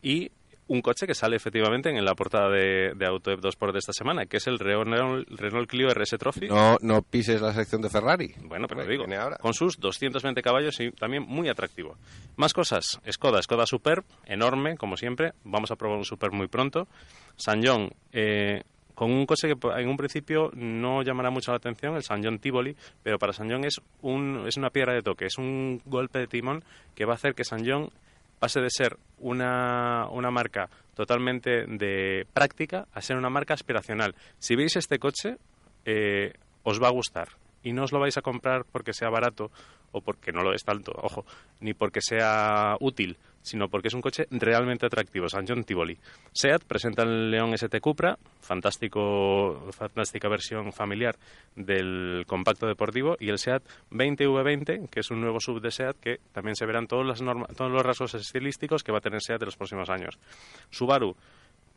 Y 0.03 0.31
un 0.69 0.83
coche 0.83 1.07
que 1.07 1.15
sale 1.15 1.37
efectivamente 1.37 1.91
en 1.91 2.05
la 2.05 2.15
portada 2.15 2.49
de, 2.51 2.93
de 2.97 3.07
AutoEP 3.07 3.41
2 3.41 3.57
por 3.57 3.73
de 3.73 3.79
esta 3.79 3.93
semana, 3.93 4.27
que 4.27 4.39
es 4.39 4.47
el 4.49 4.59
Renault, 4.59 5.29
Renault 5.31 5.69
Clio 5.69 5.89
RS 5.95 6.19
Trophy. 6.19 6.49
No, 6.49 6.77
no 6.81 7.03
pises 7.03 7.41
la 7.41 7.53
sección 7.53 7.83
de 7.83 7.89
Ferrari. 7.89 8.35
Bueno, 8.43 8.67
pero 8.67 8.81
Hombre, 8.81 8.97
digo, 8.99 9.05
ahora. 9.21 9.37
con 9.37 9.55
sus 9.55 9.79
220 9.79 10.43
caballos 10.43 10.79
y 10.81 10.91
también 10.91 11.23
muy 11.23 11.49
atractivo. 11.49 11.97
Más 12.37 12.53
cosas, 12.53 13.01
Skoda, 13.11 13.41
Skoda 13.43 13.67
Superb, 13.67 14.05
enorme, 14.25 14.77
como 14.77 14.97
siempre. 14.97 15.35
Vamos 15.45 15.71
a 15.71 15.77
probar 15.77 15.99
un 15.99 16.05
Superb 16.05 16.33
muy 16.33 16.49
pronto. 16.49 16.89
San 17.37 17.65
John, 17.65 17.91
eh, 18.13 18.65
con 18.97 19.13
un 19.13 19.27
coche 19.27 19.47
que 19.47 19.69
en 19.77 19.89
un 19.89 19.97
principio 19.99 20.51
no 20.55 21.03
llamará 21.03 21.29
mucho 21.29 21.53
la 21.53 21.59
atención, 21.59 21.97
el 21.97 22.03
San 22.03 22.25
John 22.25 22.39
Tivoli, 22.39 22.75
pero 23.03 23.19
para 23.19 23.35
San 23.35 23.51
John 23.51 23.65
es, 23.67 23.79
un, 24.01 24.45
es 24.49 24.57
una 24.57 24.71
piedra 24.71 24.95
de 24.95 25.03
toque, 25.03 25.27
es 25.27 25.37
un 25.37 25.83
golpe 25.85 26.19
de 26.19 26.27
timón 26.27 26.65
que 26.95 27.05
va 27.05 27.13
a 27.13 27.17
hacer 27.17 27.35
que 27.35 27.45
San 27.45 27.65
John 27.65 27.91
pase 28.39 28.61
de 28.63 28.71
ser 28.71 28.97
una, 29.19 30.09
una 30.11 30.31
marca 30.31 30.71
totalmente 30.95 31.67
de 31.67 32.27
práctica 32.33 32.89
a 32.95 33.03
ser 33.03 33.19
una 33.19 33.29
marca 33.29 33.53
aspiracional. 33.53 34.15
Si 34.39 34.57
veis 34.57 34.77
este 34.77 34.99
coche, 34.99 35.37
eh, 35.85 36.33
os 36.63 36.83
va 36.83 36.89
a 36.89 36.93
gustar. 36.93 37.29
Y 37.63 37.75
no 37.75 37.85
os 37.85 37.93
lo 37.93 38.01
vais 38.01 38.17
a 38.17 38.23
comprar 38.23 38.65
porque 38.65 38.95
sea 38.95 39.11
barato 39.11 39.51
o 39.93 40.01
porque 40.01 40.33
no 40.33 40.43
lo 40.43 40.55
es 40.55 40.65
tanto, 40.65 40.93
ojo, 40.97 41.27
ni 41.61 41.75
porque 41.75 42.01
sea 42.01 42.77
útil, 42.81 43.19
sino 43.47 43.69
porque 43.69 43.89
es 43.89 43.95
un 43.95 44.01
coche 44.01 44.27
realmente 44.31 44.87
atractivo, 44.87 45.29
San 45.29 45.47
John 45.47 45.63
Tivoli. 45.65 45.97
SEAT 46.33 46.65
presenta 46.65 47.05
el 47.05 47.31
León 47.31 47.55
ST 47.55 47.81
Cupra, 47.81 48.19
fantástico, 48.41 49.69
fantástica 49.71 50.29
versión 50.29 50.73
familiar 50.73 51.17
del 51.55 52.25
compacto 52.27 52.67
deportivo, 52.67 53.17
y 53.21 53.29
el 53.29 53.39
SEAT 53.39 53.63
20V20, 53.93 54.89
que 54.91 55.01
es 55.01 55.11
un 55.11 55.21
nuevo 55.21 55.39
sub 55.41 55.61
de 55.61 55.71
SEAT 55.71 55.97
que 56.01 56.19
también 56.33 56.57
se 56.57 56.67
verán 56.67 56.87
todos, 56.87 57.07
las 57.07 57.23
norma- 57.23 57.47
todos 57.57 57.71
los 57.71 57.83
rasgos 57.85 58.15
estilísticos 58.15 58.83
que 58.83 58.93
va 58.93 58.99
a 58.99 59.01
tener 59.01 59.21
SEAT 59.23 59.43
en 59.43 59.47
los 59.47 59.57
próximos 59.57 59.89
años. 59.91 60.19
Subaru 60.71 61.17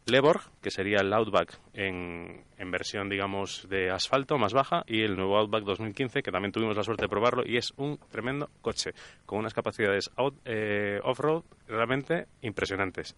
Leborg, 0.05 0.41
que 0.61 0.71
sería 0.71 1.01
el 1.01 1.13
Outback 1.13 1.59
en, 1.73 2.43
en 2.57 2.71
versión, 2.71 3.09
digamos, 3.09 3.67
de 3.69 3.91
asfalto 3.91 4.37
más 4.37 4.53
baja, 4.53 4.83
y 4.87 5.01
el 5.01 5.15
nuevo 5.15 5.37
Outback 5.37 5.63
2015, 5.63 6.23
que 6.23 6.31
también 6.31 6.51
tuvimos 6.51 6.75
la 6.75 6.83
suerte 6.83 7.03
de 7.03 7.09
probarlo, 7.09 7.43
y 7.45 7.57
es 7.57 7.73
un 7.77 7.99
tremendo 8.09 8.49
coche, 8.61 8.91
con 9.25 9.39
unas 9.39 9.53
capacidades 9.53 10.09
eh, 10.45 10.99
off-road 11.03 11.43
realmente 11.67 12.27
impresionantes. 12.41 13.15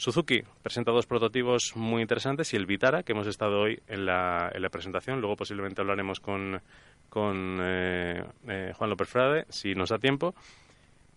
Suzuki 0.00 0.42
presenta 0.62 0.92
dos 0.92 1.06
prototipos 1.06 1.72
muy 1.76 2.00
interesantes 2.00 2.54
y 2.54 2.56
el 2.56 2.64
Vitara, 2.64 3.02
que 3.02 3.12
hemos 3.12 3.26
estado 3.26 3.60
hoy 3.60 3.82
en 3.86 4.06
la, 4.06 4.50
en 4.54 4.62
la 4.62 4.70
presentación. 4.70 5.20
Luego 5.20 5.36
posiblemente 5.36 5.82
hablaremos 5.82 6.20
con, 6.20 6.62
con 7.10 7.58
eh, 7.60 8.24
eh, 8.48 8.72
Juan 8.74 8.88
López 8.88 9.08
Frade, 9.10 9.44
si 9.50 9.74
nos 9.74 9.90
da 9.90 9.98
tiempo. 9.98 10.34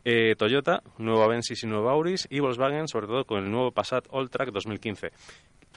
Eh, 0.06 0.36
Toyota, 0.38 0.84
nuevo 0.98 1.24
Avensis 1.24 1.64
y 1.64 1.68
nuevo 1.68 1.90
Auris, 1.90 2.28
y 2.30 2.42
Volkswagen, 2.42 2.90
sobre 2.90 3.08
todo 3.08 3.26
con 3.26 3.44
el 3.44 3.50
nuevo 3.50 3.72
Passat 3.72 4.06
All-Track 4.10 4.52
2015. 4.52 5.12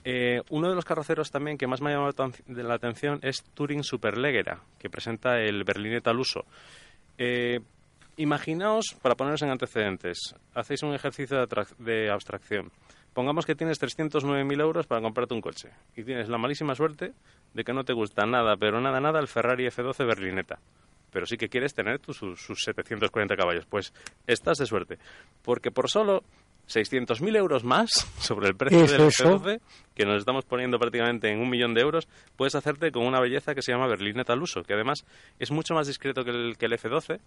Eh, 0.09 0.41
uno 0.51 0.69
de 0.69 0.75
los 0.75 0.85
carroceros 0.85 1.31
también 1.31 1.59
que 1.59 1.67
más 1.67 1.81
me 1.81 1.91
ha 1.91 1.95
llamado 1.95 2.33
la 2.49 2.75
atención 2.75 3.21
es 3.23 3.45
Touring 3.55 3.85
Superleggera, 3.85 4.61
que 4.79 4.91
presenta 4.91 5.41
el 5.41 5.63
berlineta 5.65 6.11
al 6.11 6.19
uso. 6.19 6.45
Eh, 7.19 7.61
imaginaos, 8.17 8.97
para 9.01 9.15
poneros 9.15 9.43
en 9.43 9.51
antecedentes, 9.51 10.35
hacéis 10.55 10.83
un 10.83 10.95
ejercicio 10.95 11.47
de, 11.79 12.11
abstracción. 12.11 12.73
Pongamos 13.15 13.47
que 13.47 13.55
tienes 13.55 13.81
309.000 13.81 14.61
euros 14.61 14.87
para 14.87 15.01
comprarte 15.01 15.35
un 15.35 15.41
coche 15.41 15.71
y 15.97 16.03
tienes 16.03 16.29
la 16.29 16.39
malísima 16.39 16.75
suerte 16.75 17.13
de 17.55 17.65
que 17.65 17.73
no 17.73 17.85
te 17.85 17.93
gusta 17.93 18.27
nada, 18.27 18.57
pero 18.57 18.81
nada, 18.81 19.01
nada 19.01 19.21
el 19.21 19.29
Ferrari 19.29 19.67
F12 19.67 20.07
berlineta. 20.07 20.59
Pero 21.11 21.27
sí 21.27 21.37
que 21.37 21.49
quieres 21.49 21.75
tener 21.75 21.99
tus, 21.99 22.17
sus, 22.17 22.41
sus 22.41 22.63
740 22.63 23.37
caballos. 23.37 23.67
Pues 23.67 23.93
estás 24.27 24.59
de 24.59 24.67
suerte. 24.67 24.99
Porque 25.43 25.71
por 25.71 25.89
solo 25.89 26.23
600.000 26.69 27.37
euros 27.37 27.65
más 27.65 27.91
sobre 28.19 28.49
el 28.49 28.57
precio 28.57 28.85
¿Es 28.85 28.91
del 28.93 29.03
eso? 29.03 29.39
F12, 29.39 29.61
que 29.95 30.05
nos 30.05 30.19
estamos 30.19 30.45
poniendo 30.45 30.79
prácticamente 30.79 31.31
en 31.31 31.41
un 31.41 31.49
millón 31.49 31.75
de 31.75 31.81
euros, 31.81 32.09
puedes 32.37 32.55
hacerte 32.55 32.91
con 32.91 33.05
una 33.05 33.21
belleza 33.21 33.55
que 33.55 33.63
se 33.63 33.73
llama 33.73 33.87
berlineta 33.87 34.33
al 34.33 34.43
uso, 34.43 34.63
que 34.63 34.75
además 34.75 35.05
es 35.39 35.51
mucho 35.51 35.75
más 35.75 35.87
discreto 35.87 36.25
que 36.25 36.31
el, 36.31 36.57
que 36.59 36.67
el 36.67 36.73
F12. 36.73 37.21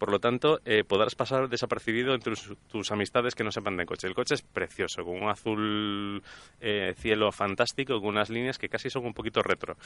Por 0.00 0.10
lo 0.10 0.18
tanto, 0.18 0.60
eh, 0.64 0.82
podrás 0.82 1.14
pasar 1.14 1.50
desapercibido 1.50 2.14
entre 2.14 2.32
tus, 2.32 2.56
tus 2.68 2.90
amistades 2.90 3.34
que 3.34 3.44
no 3.44 3.52
sepan 3.52 3.76
de 3.76 3.84
coche. 3.84 4.06
El 4.06 4.14
coche 4.14 4.34
es 4.34 4.40
precioso, 4.40 5.04
con 5.04 5.22
un 5.22 5.28
azul 5.28 6.22
eh, 6.58 6.94
cielo 6.96 7.30
fantástico, 7.30 8.00
con 8.00 8.08
unas 8.08 8.30
líneas 8.30 8.56
que 8.56 8.70
casi 8.70 8.88
son 8.88 9.04
un 9.04 9.12
poquito 9.12 9.42
retro. 9.42 9.76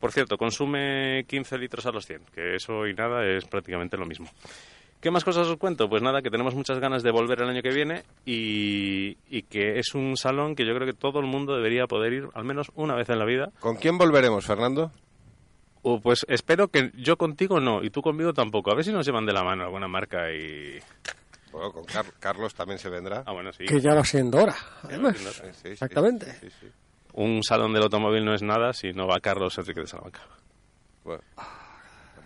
Por 0.00 0.10
cierto, 0.10 0.36
consume 0.36 1.24
15 1.28 1.56
litros 1.56 1.86
a 1.86 1.92
los 1.92 2.04
100, 2.04 2.22
que 2.34 2.56
eso 2.56 2.84
y 2.84 2.94
nada 2.94 3.24
es 3.24 3.44
prácticamente 3.44 3.96
lo 3.96 4.06
mismo. 4.06 4.26
¿Qué 5.00 5.12
más 5.12 5.22
cosas 5.22 5.46
os 5.46 5.56
cuento? 5.56 5.88
Pues 5.88 6.02
nada, 6.02 6.20
que 6.20 6.30
tenemos 6.30 6.56
muchas 6.56 6.80
ganas 6.80 7.04
de 7.04 7.12
volver 7.12 7.40
el 7.40 7.50
año 7.50 7.62
que 7.62 7.70
viene 7.70 8.02
y, 8.26 9.18
y 9.28 9.42
que 9.42 9.78
es 9.78 9.94
un 9.94 10.16
salón 10.16 10.56
que 10.56 10.66
yo 10.66 10.74
creo 10.74 10.86
que 10.86 10.98
todo 10.98 11.20
el 11.20 11.26
mundo 11.26 11.54
debería 11.54 11.86
poder 11.86 12.12
ir 12.12 12.24
al 12.34 12.44
menos 12.44 12.72
una 12.74 12.96
vez 12.96 13.08
en 13.08 13.20
la 13.20 13.24
vida. 13.24 13.52
¿Con 13.60 13.76
quién 13.76 13.98
volveremos, 13.98 14.44
Fernando? 14.44 14.90
O 15.82 16.00
pues 16.00 16.26
espero 16.28 16.68
que 16.68 16.90
yo 16.94 17.16
contigo 17.16 17.58
no 17.60 17.82
y 17.82 17.90
tú 17.90 18.02
conmigo 18.02 18.32
tampoco. 18.34 18.70
A 18.70 18.74
ver 18.74 18.84
si 18.84 18.92
nos 18.92 19.06
llevan 19.06 19.24
de 19.26 19.32
la 19.32 19.42
mano 19.42 19.64
alguna 19.64 19.88
marca 19.88 20.30
y... 20.32 20.78
Bueno, 21.52 21.72
con 21.72 21.84
Car- 21.84 22.12
Carlos 22.20 22.54
también 22.54 22.78
se 22.78 22.88
vendrá. 22.90 23.22
Ah, 23.26 23.32
bueno, 23.32 23.52
sí. 23.52 23.64
Que 23.64 23.80
ya 23.80 23.94
va 23.94 24.04
siendo 24.04 24.38
hora, 24.42 24.54
además. 24.84 25.16
Sí, 25.18 25.24
sí, 25.42 25.48
sí, 25.62 25.68
Exactamente. 25.68 26.32
sí, 26.40 26.48
sí. 26.60 26.66
Un 27.14 27.42
salón 27.42 27.72
del 27.72 27.82
automóvil 27.82 28.24
no 28.24 28.34
es 28.34 28.42
nada 28.42 28.72
si 28.72 28.92
no 28.92 29.06
va 29.08 29.18
Carlos 29.20 29.58
Enrique 29.58 29.80
de 29.80 29.86
Salamanca. 29.88 30.20
Bueno, 31.02 31.22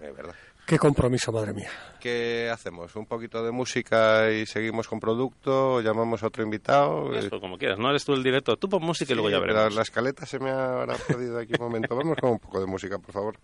es 0.02 0.14
verdad. 0.16 0.34
Qué 0.66 0.78
compromiso, 0.78 1.30
madre 1.30 1.52
mía. 1.52 1.68
¿Qué 2.00 2.50
hacemos? 2.52 2.96
¿Un 2.96 3.04
poquito 3.04 3.44
de 3.44 3.50
música 3.50 4.30
y 4.30 4.46
seguimos 4.46 4.88
con 4.88 4.98
producto? 4.98 5.82
¿Llamamos 5.82 6.22
a 6.22 6.28
otro 6.28 6.42
invitado? 6.42 7.14
Esto, 7.14 7.38
como 7.40 7.58
quieras, 7.58 7.78
no 7.78 7.90
eres 7.90 8.04
tú 8.04 8.14
el 8.14 8.22
directo. 8.22 8.56
Tú 8.56 8.68
pon 8.68 8.82
música 8.82 9.12
y 9.12 9.14
luego 9.14 9.28
ya 9.28 9.38
veremos. 9.38 9.70
La, 9.70 9.76
la 9.76 9.82
escaleta 9.82 10.24
se 10.24 10.38
me 10.38 10.50
habrá 10.50 10.94
perdido 11.08 11.38
aquí 11.38 11.52
un 11.58 11.66
momento. 11.66 11.94
Vamos 11.94 12.16
con 12.18 12.30
un 12.30 12.38
poco 12.38 12.60
de 12.60 12.66
música, 12.66 12.98
por 12.98 13.12
favor. 13.12 13.36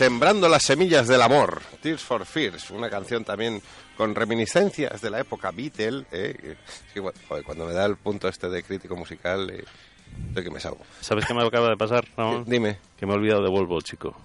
Sembrando 0.00 0.48
las 0.48 0.62
semillas 0.62 1.08
del 1.08 1.20
amor, 1.20 1.60
Tears 1.82 2.02
for 2.02 2.24
Fears, 2.24 2.70
una 2.70 2.88
canción 2.88 3.22
también 3.22 3.60
con 3.98 4.14
reminiscencias 4.14 5.02
de 5.02 5.10
la 5.10 5.20
época 5.20 5.50
Beatle. 5.50 6.06
¿eh? 6.10 6.56
Sí, 6.90 7.00
bueno, 7.00 7.18
joder, 7.28 7.44
cuando 7.44 7.66
me 7.66 7.74
da 7.74 7.84
el 7.84 7.96
punto 7.96 8.26
este 8.26 8.48
de 8.48 8.62
crítico 8.62 8.96
musical, 8.96 9.50
eh, 9.50 9.62
estoy 10.28 10.44
que 10.44 10.50
me 10.50 10.58
salgo. 10.58 10.80
¿Sabes 11.02 11.26
qué 11.26 11.34
me 11.34 11.46
acaba 11.46 11.68
de 11.68 11.76
pasar, 11.76 12.08
Ramón? 12.16 12.46
Dime. 12.46 12.78
Que 12.98 13.04
me 13.04 13.12
he 13.12 13.16
olvidado 13.16 13.42
de 13.42 13.50
Volvo, 13.50 13.78
chico. 13.82 14.16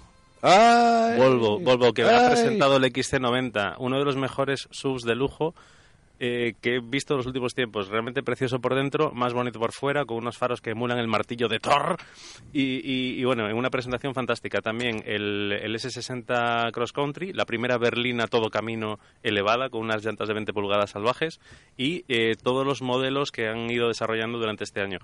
¡Ay! 0.42 1.20
Volvo, 1.20 1.60
Volvo, 1.60 1.92
que 1.92 2.04
ha 2.04 2.20
¡Ay! 2.22 2.30
presentado 2.30 2.78
el 2.78 2.84
XC90, 2.86 3.76
uno 3.80 4.00
de 4.00 4.06
los 4.06 4.16
mejores 4.16 4.70
subs 4.72 5.04
de 5.04 5.16
lujo 5.16 5.56
eh, 6.20 6.54
que 6.62 6.76
he 6.76 6.80
visto 6.80 7.14
en 7.14 7.18
los 7.18 7.26
últimos 7.28 7.54
tiempos. 7.54 7.88
Realmente 7.90 8.24
precioso 8.24 8.60
por 8.60 8.76
dentro, 8.76 9.12
más 9.12 9.34
bonito 9.34 9.60
por 9.60 9.72
fuera, 9.72 10.06
con 10.06 10.18
unos 10.18 10.38
faros 10.38 10.62
que 10.62 10.72
emulan 10.72 10.98
el 11.00 11.08
martillo 11.08 11.48
de 11.48 11.60
Thor. 11.60 11.98
Y, 12.54 12.62
y- 12.84 13.20
y 13.20 13.24
bueno, 13.26 13.48
en 13.50 13.56
una 13.58 13.70
presentación 13.70 14.14
fantástica. 14.14 14.62
También 14.62 15.04
el, 15.06 15.52
el 15.52 15.76
S60 15.76 16.72
Cross 16.72 16.92
Country, 16.94 17.34
la 17.34 17.46
primera 17.46 17.78
berlina 17.78 18.28
todo 18.28 18.50
camino 18.50 19.00
elevada, 19.24 19.70
con 19.70 19.82
unas 19.82 20.04
llantas 20.06 20.28
de 20.28 20.34
20 20.34 20.54
pulgadas 20.54 20.92
salvajes. 20.92 21.40
Y 21.78 22.06
eh, 22.08 22.36
todos 22.42 22.66
los 22.66 22.82
modelos 22.82 23.32
que 23.32 23.48
han 23.48 23.70
ido 23.70 23.88
desarrollando 23.88 24.38
durante 24.38 24.64
este 24.64 24.82
año. 24.82 25.00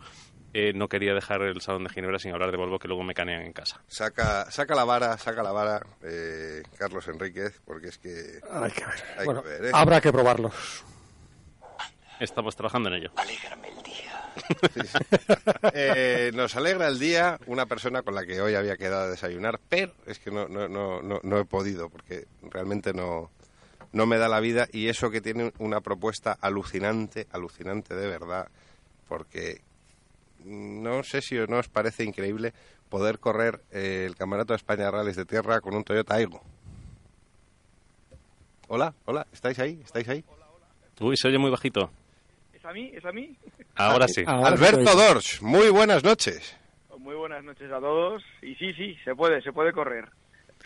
Eh, 0.53 0.73
no 0.73 0.89
quería 0.89 1.13
dejar 1.13 1.41
el 1.43 1.61
Salón 1.61 1.85
de 1.85 1.89
Ginebra 1.91 2.19
sin 2.19 2.33
hablar 2.33 2.51
de 2.51 2.57
Volvo, 2.57 2.77
que 2.77 2.89
luego 2.89 3.03
me 3.03 3.13
canean 3.13 3.43
en 3.43 3.53
casa. 3.53 3.81
Saca, 3.87 4.51
saca 4.51 4.75
la 4.75 4.83
vara, 4.83 5.17
saca 5.17 5.41
la 5.43 5.53
vara, 5.53 5.79
eh, 6.03 6.61
Carlos 6.77 7.07
Enríquez, 7.07 7.61
porque 7.63 7.87
es 7.87 7.97
que 7.97 8.09
Hay 8.51 8.71
que 8.71 8.81
ver. 8.85 9.03
Hay 9.17 9.25
bueno, 9.25 9.43
que 9.43 9.47
ver, 9.49 9.65
¿eh? 9.65 9.71
habrá 9.73 10.01
que 10.01 10.11
probarlos. 10.11 10.83
Estamos 12.21 12.55
trabajando 12.55 12.89
en 12.89 12.95
ello. 12.95 13.11
Eh, 15.73 16.31
nos 16.33 16.55
alegra 16.55 16.87
el 16.87 16.99
día 16.99 17.39
una 17.47 17.65
persona 17.65 18.01
con 18.01 18.15
la 18.15 18.25
que 18.25 18.41
hoy 18.41 18.55
había 18.55 18.77
quedado 18.77 19.03
a 19.03 19.09
desayunar, 19.09 19.59
pero 19.69 19.93
es 20.05 20.19
que 20.19 20.31
no, 20.31 20.47
no, 20.47 20.67
no, 20.67 21.01
no, 21.01 21.19
no 21.21 21.39
he 21.39 21.45
podido 21.45 21.89
porque 21.89 22.27
realmente 22.43 22.93
no, 22.93 23.29
no 23.91 24.05
me 24.05 24.17
da 24.17 24.29
la 24.29 24.39
vida 24.39 24.67
y 24.71 24.87
eso 24.87 25.09
que 25.09 25.19
tiene 25.19 25.51
una 25.57 25.81
propuesta 25.81 26.37
alucinante, 26.39 27.27
alucinante 27.31 27.95
de 27.95 28.07
verdad, 28.07 28.49
porque 29.07 29.61
no 30.45 31.03
sé 31.03 31.21
si 31.21 31.35
no 31.35 31.57
os 31.57 31.69
parece 31.69 32.03
increíble 32.03 32.53
poder 32.89 33.19
correr 33.19 33.61
eh, 33.71 34.05
el 34.07 34.15
Campeonato 34.15 34.53
de 34.53 34.57
España 34.57 34.85
de 34.85 34.91
Rallys 34.91 35.15
de 35.17 35.25
Tierra 35.25 35.59
con 35.59 35.75
un 35.75 35.83
Toyota 35.83 36.15
Aygo. 36.15 36.41
Hola, 38.67 38.93
hola, 39.05 39.27
¿estáis 39.33 39.59
ahí? 39.59 39.81
¿Estáis 39.83 40.07
ahí? 40.07 40.23
Uy, 40.99 41.17
se 41.17 41.27
oye 41.27 41.37
muy 41.37 41.49
bajito. 41.49 41.89
¿Es 42.61 42.65
a 42.65 42.73
mí? 42.73 42.91
¿Es 42.93 43.05
a 43.05 43.11
mí? 43.11 43.35
Ahora 43.75 44.07
sí. 44.07 44.23
Ahora 44.27 44.49
Alberto 44.49 44.95
Dorsch, 44.95 45.41
muy 45.41 45.69
buenas 45.69 46.03
noches. 46.03 46.55
Muy 46.99 47.15
buenas 47.15 47.43
noches 47.43 47.71
a 47.71 47.79
todos. 47.79 48.21
Y 48.43 48.53
sí, 48.55 48.71
sí, 48.73 48.95
se 49.03 49.15
puede, 49.15 49.41
se 49.41 49.51
puede 49.51 49.71
correr. 49.73 50.05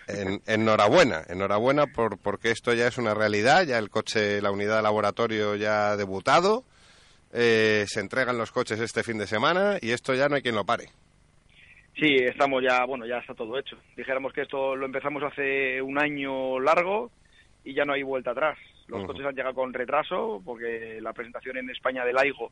En- 0.07 0.41
enhorabuena, 0.45 1.21
enhorabuena 1.29 1.87
por, 1.87 2.17
porque 2.19 2.51
esto 2.51 2.73
ya 2.73 2.87
es 2.87 2.97
una 2.97 3.13
realidad, 3.13 3.63
ya 3.65 3.77
el 3.79 3.89
coche, 3.89 4.41
la 4.41 4.51
unidad 4.51 4.75
de 4.77 4.81
laboratorio 4.83 5.55
ya 5.55 5.91
ha 5.91 5.97
debutado, 5.97 6.65
eh, 7.31 7.85
se 7.87 8.01
entregan 8.01 8.37
los 8.37 8.51
coches 8.51 8.79
este 8.81 9.01
fin 9.03 9.17
de 9.17 9.25
semana 9.27 9.77
y 9.81 9.91
esto 9.91 10.13
ya 10.13 10.27
no 10.27 10.35
hay 10.35 10.41
quien 10.41 10.55
lo 10.55 10.65
pare. 10.65 10.89
Sí, 11.97 12.15
estamos 12.17 12.61
ya, 12.61 12.83
bueno, 12.85 13.05
ya 13.07 13.19
está 13.19 13.33
todo 13.33 13.57
hecho. 13.57 13.77
Dijéramos 13.95 14.33
que 14.33 14.41
esto 14.41 14.75
lo 14.75 14.85
empezamos 14.85 15.23
hace 15.23 15.81
un 15.81 15.97
año 15.97 16.59
largo 16.59 17.09
y 17.63 17.73
ya 17.73 17.85
no 17.85 17.93
hay 17.93 18.03
vuelta 18.03 18.31
atrás. 18.31 18.57
Los 18.87 19.05
coches 19.05 19.25
han 19.25 19.35
llegado 19.35 19.55
con 19.55 19.73
retraso 19.73 20.41
porque 20.45 20.99
la 21.01 21.13
presentación 21.13 21.57
en 21.57 21.69
España 21.69 22.05
del 22.05 22.17
AIGO 22.17 22.51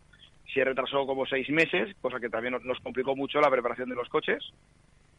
se 0.53 0.63
retrasó 0.63 1.05
como 1.05 1.25
seis 1.25 1.49
meses, 1.49 1.95
cosa 2.01 2.19
que 2.19 2.29
también 2.29 2.57
nos- 2.63 2.79
complicó 2.79 3.15
mucho 3.15 3.39
la 3.39 3.49
preparación 3.51 3.89
de 3.89 3.95
los 3.95 4.09
coches. 4.09 4.43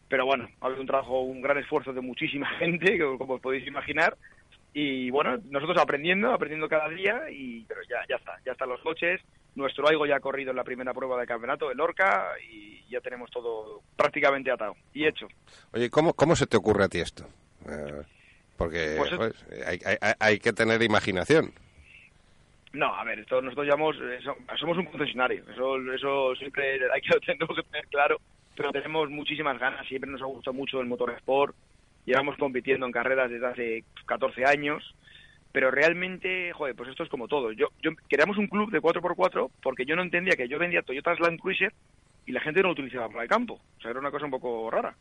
Pero 0.09 0.27
bueno, 0.27 0.49
ha 0.61 0.67
habido 0.67 0.81
un 0.81 0.87
trabajo, 0.87 1.21
un 1.23 1.41
gran 1.41 1.59
esfuerzo 1.59 1.93
de 1.93 2.01
muchísima 2.01 2.49
gente, 2.59 2.99
como 3.19 3.35
os 3.35 3.41
podéis 3.41 3.67
imaginar, 3.67 4.17
Y 4.77 5.09
bueno, 5.11 5.39
nosotros 5.51 5.79
aprendiendo, 5.81 6.33
aprendiendo 6.33 6.69
cada 6.69 6.89
día, 6.89 7.31
y 7.31 7.65
pero 7.65 7.81
ya, 7.89 7.99
ya 8.09 8.17
está, 8.17 8.33
ya 8.45 8.53
están 8.53 8.69
los 8.69 8.81
coches. 8.81 9.21
Nuestro 9.55 9.89
Aigo 9.89 10.05
ya 10.05 10.17
ha 10.17 10.21
corrido 10.21 10.51
en 10.51 10.57
la 10.57 10.65
primera 10.65 10.93
prueba 10.93 11.21
de 11.21 11.29
campeonato, 11.29 11.71
el 11.71 11.79
Orca, 11.81 12.33
y 12.51 12.83
ya 12.91 13.01
tenemos 13.01 13.31
todo 13.31 13.83
prácticamente 13.97 14.51
atado 14.51 14.75
y 14.93 15.07
hecho. 15.07 15.29
Oye, 15.73 15.91
¿cómo, 15.91 16.13
cómo 16.15 16.35
se 16.35 16.49
te 16.49 16.57
ocurre 16.57 16.83
a 16.85 16.89
ti 16.89 16.99
esto? 16.99 17.25
Eh, 17.69 18.03
porque 18.57 18.95
Pues 18.97 19.45
hay, 19.67 19.79
hay- 20.19 20.39
que 20.39 20.53
tener 20.53 20.83
imaginación. 20.83 21.53
No, 22.73 22.93
a 22.95 23.05
ver, 23.05 23.21
esto 23.21 23.41
nosotros 23.41 23.67
llamamos, 23.67 23.97
so- 24.25 24.37
somos 24.57 24.77
un 24.79 24.87
concesionario, 24.87 25.45
eso, 25.53 25.77
eso 25.93 26.35
siempre 26.37 26.81
hay 26.93 27.01
que, 27.01 27.19
tenemos 27.25 27.57
que 27.57 27.63
tener 27.63 27.87
claro, 27.89 28.21
pero 28.57 28.73
tenemos 28.73 29.11
muchísimas 29.11 29.59
ganas, 29.59 29.87
siempre 29.87 30.11
nos 30.11 30.23
ha 30.23 30.27
gustado 30.27 30.55
mucho 30.55 30.81
el 30.81 30.87
motor 30.89 31.11
sport, 31.13 31.55
llevamos 32.05 32.37
compitiendo 32.37 32.85
en 32.87 32.93
carreras 32.93 33.31
desde 33.31 33.47
hace 33.47 33.85
14 34.07 34.45
años, 34.45 34.95
pero 35.53 35.71
realmente, 35.71 36.53
joder, 36.53 36.75
pues 36.75 36.91
esto 36.91 37.05
es 37.05 37.09
como 37.09 37.29
todo. 37.29 37.53
Yo, 37.53 37.69
yo 37.81 37.93
creamos 38.09 38.39
un 38.39 38.49
club 38.49 38.73
de 38.73 38.81
4x4 38.83 39.51
porque 39.63 39.85
yo 39.85 39.95
no 39.95 40.03
entendía 40.03 40.35
que 40.37 40.49
yo 40.49 40.59
vendía 40.59 40.83
Toyotas 40.83 41.21
Land 41.21 41.39
Cruiser 41.39 41.73
y 42.27 42.33
la 42.33 42.41
gente 42.41 42.61
no 42.61 42.69
lo 42.69 42.73
utilizaba 42.73 43.09
para 43.09 43.23
el 43.23 43.29
campo, 43.29 43.61
o 43.79 43.81
sea, 43.81 43.93
era 43.93 44.01
una 44.01 44.11
cosa 44.11 44.25
un 44.25 44.33
poco 44.33 44.69
rara. 44.69 44.97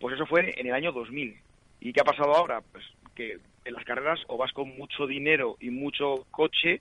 Pues 0.00 0.16
eso 0.16 0.26
fue 0.26 0.52
en 0.60 0.66
el 0.66 0.74
año 0.74 0.90
2000. 0.90 1.36
¿Y 1.84 1.92
qué 1.92 2.00
ha 2.00 2.04
pasado 2.04 2.34
ahora? 2.34 2.60
Pues 2.72 2.84
que 3.14 3.38
en 3.64 3.72
las 3.74 3.84
carreras 3.84 4.18
o 4.26 4.36
vas 4.36 4.52
con 4.52 4.76
mucho 4.76 5.06
dinero 5.06 5.56
y 5.60 5.70
mucho 5.70 6.26
coche 6.32 6.80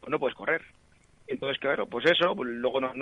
pues 0.00 0.10
no 0.10 0.18
puedes 0.18 0.34
correr. 0.36 0.62
Entonces, 1.28 1.58
claro, 1.60 1.86
pues 1.86 2.04
eso, 2.06 2.34
pues 2.34 2.48
luego 2.50 2.80
nos- 2.80 2.96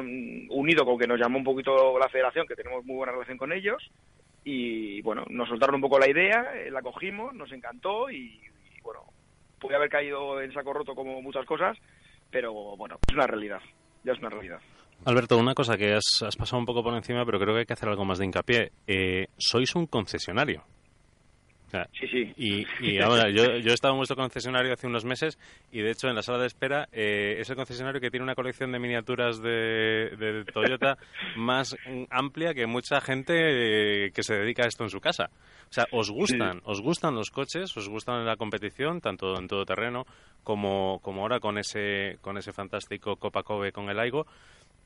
unido 0.50 0.84
con 0.84 0.98
que 0.98 1.06
nos 1.06 1.18
llamó 1.18 1.38
un 1.38 1.44
poquito 1.44 1.98
la 1.98 2.08
federación, 2.10 2.46
que 2.46 2.54
tenemos 2.56 2.84
muy 2.84 2.96
buena 2.96 3.12
relación 3.12 3.38
con 3.38 3.52
ellos, 3.52 3.82
y 4.44 5.00
bueno, 5.02 5.24
nos 5.30 5.48
soltaron 5.48 5.76
un 5.76 5.80
poco 5.80 5.98
la 5.98 6.10
idea, 6.10 6.44
eh, 6.54 6.70
la 6.70 6.82
cogimos, 6.82 7.32
nos 7.34 7.50
encantó 7.52 8.10
y, 8.10 8.38
bueno, 8.82 9.00
puede 9.58 9.76
haber 9.76 9.88
caído 9.88 10.42
en 10.42 10.52
saco 10.52 10.72
roto 10.74 10.94
como 10.94 11.22
muchas 11.22 11.46
cosas, 11.46 11.78
pero 12.30 12.52
bueno, 12.76 12.98
es 13.08 13.14
una 13.14 13.26
realidad, 13.26 13.60
ya 14.04 14.12
es 14.12 14.18
una 14.18 14.28
realidad. 14.28 14.60
Alberto, 15.06 15.38
una 15.38 15.54
cosa 15.54 15.78
que 15.78 15.94
has, 15.94 16.22
has 16.22 16.36
pasado 16.36 16.58
un 16.58 16.66
poco 16.66 16.82
por 16.82 16.94
encima, 16.94 17.24
pero 17.24 17.38
creo 17.38 17.54
que 17.54 17.60
hay 17.60 17.66
que 17.66 17.72
hacer 17.72 17.88
algo 17.88 18.04
más 18.04 18.18
de 18.18 18.26
hincapié. 18.26 18.72
Eh, 18.86 19.28
sois 19.38 19.74
un 19.76 19.86
concesionario. 19.86 20.64
Sí, 21.92 22.06
sí. 22.08 22.32
Y, 22.36 22.66
y 22.80 22.98
ahora, 23.02 23.30
yo, 23.30 23.56
yo 23.58 23.70
he 23.70 23.74
estado 23.74 23.94
en 23.94 23.98
vuestro 23.98 24.16
concesionario 24.16 24.72
hace 24.72 24.86
unos 24.86 25.04
meses 25.04 25.38
y 25.72 25.80
de 25.80 25.90
hecho 25.90 26.08
en 26.08 26.14
la 26.14 26.22
sala 26.22 26.38
de 26.38 26.46
espera 26.46 26.88
eh, 26.92 27.36
es 27.38 27.50
el 27.50 27.56
concesionario 27.56 28.00
que 28.00 28.10
tiene 28.10 28.24
una 28.24 28.34
colección 28.34 28.72
de 28.72 28.78
miniaturas 28.78 29.40
de, 29.40 30.16
de 30.18 30.44
Toyota 30.52 30.96
más 31.36 31.76
amplia 32.10 32.54
que 32.54 32.66
mucha 32.66 33.00
gente 33.00 33.34
eh, 34.06 34.10
que 34.12 34.22
se 34.22 34.34
dedica 34.34 34.64
a 34.64 34.68
esto 34.68 34.84
en 34.84 34.90
su 34.90 35.00
casa. 35.00 35.30
O 35.70 35.72
sea, 35.72 35.84
os 35.92 36.10
gustan, 36.10 36.62
os 36.64 36.80
gustan 36.80 37.14
los 37.14 37.30
coches, 37.30 37.76
os 37.76 37.88
gustan 37.88 38.24
la 38.24 38.36
competición, 38.36 39.00
tanto 39.00 39.38
en 39.38 39.48
todo 39.48 39.66
terreno 39.66 40.06
como, 40.42 40.98
como 41.02 41.22
ahora 41.22 41.40
con 41.40 41.58
ese, 41.58 42.16
con 42.22 42.38
ese 42.38 42.52
fantástico 42.52 43.16
Copa 43.16 43.42
Kobe 43.42 43.72
con 43.72 43.90
el 43.90 43.98
Aigo. 43.98 44.26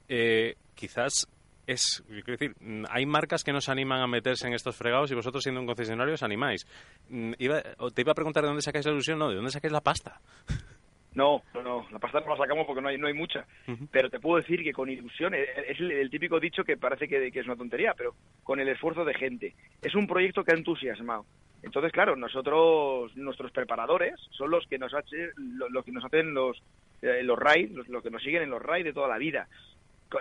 Eh, 0.08 0.56
quizás 0.74 1.28
es, 1.66 2.02
quiero 2.06 2.38
decir, 2.38 2.54
mm, 2.60 2.84
hay 2.90 3.06
marcas 3.06 3.44
que 3.44 3.52
no 3.52 3.60
se 3.60 3.70
animan 3.72 4.00
a 4.00 4.06
meterse 4.06 4.46
en 4.46 4.54
estos 4.54 4.76
fregados 4.76 5.10
y 5.10 5.14
vosotros 5.14 5.42
siendo 5.42 5.60
un 5.60 5.66
concesionario 5.66 6.14
os 6.14 6.22
animáis. 6.22 6.66
Mm, 7.08 7.32
Iba, 7.38 7.62
te 7.94 8.00
iba 8.02 8.12
a 8.12 8.14
preguntar 8.16 8.42
de 8.42 8.48
dónde 8.48 8.62
sacáis 8.62 8.84
la 8.86 8.92
ilusión, 8.92 9.18
no, 9.18 9.28
de 9.28 9.36
dónde 9.36 9.50
sacáis 9.50 9.72
la 9.72 9.80
pasta. 9.80 10.20
No, 11.14 11.42
no, 11.52 11.62
no, 11.62 11.86
la 11.90 11.98
pasta 11.98 12.20
no 12.20 12.28
la 12.30 12.38
sacamos 12.38 12.64
porque 12.66 12.80
no 12.80 12.88
hay, 12.88 12.96
no 12.96 13.06
hay 13.06 13.12
mucha. 13.12 13.44
Pero 13.90 14.08
te 14.08 14.18
puedo 14.18 14.38
decir 14.40 14.62
que 14.64 14.72
con 14.72 14.88
ilusión, 14.88 15.34
eh, 15.34 15.44
es 15.68 15.78
el, 15.78 15.92
el 15.92 16.08
típico 16.08 16.40
dicho 16.40 16.64
que 16.64 16.78
parece 16.78 17.06
que, 17.06 17.30
que 17.30 17.40
es 17.40 17.44
una 17.44 17.54
tontería, 17.54 17.92
pero 17.94 18.14
con 18.42 18.60
el 18.60 18.68
esfuerzo 18.70 19.04
de 19.04 19.12
gente. 19.12 19.54
Es 19.82 19.94
un 19.94 20.06
proyecto 20.06 20.42
que 20.42 20.52
ha 20.54 20.56
entusiasmado. 20.56 21.26
Entonces, 21.62 21.92
claro, 21.92 22.16
nosotros, 22.16 23.14
nuestros 23.14 23.52
preparadores, 23.52 24.14
son 24.30 24.50
los 24.50 24.66
que 24.66 24.78
nos, 24.78 24.94
hace, 24.94 25.32
lo- 25.36 25.68
los 25.68 25.84
que 25.84 25.92
nos 25.92 26.02
hacen 26.02 26.32
los, 26.32 26.62
eh, 27.02 27.22
los 27.22 27.38
raids, 27.38 27.72
los, 27.72 27.86
los 27.88 28.02
que 28.02 28.08
nos 28.10 28.22
siguen 28.22 28.44
en 28.44 28.50
los 28.50 28.62
raids 28.62 28.86
de 28.86 28.94
toda 28.94 29.08
la 29.08 29.18
vida. 29.18 29.48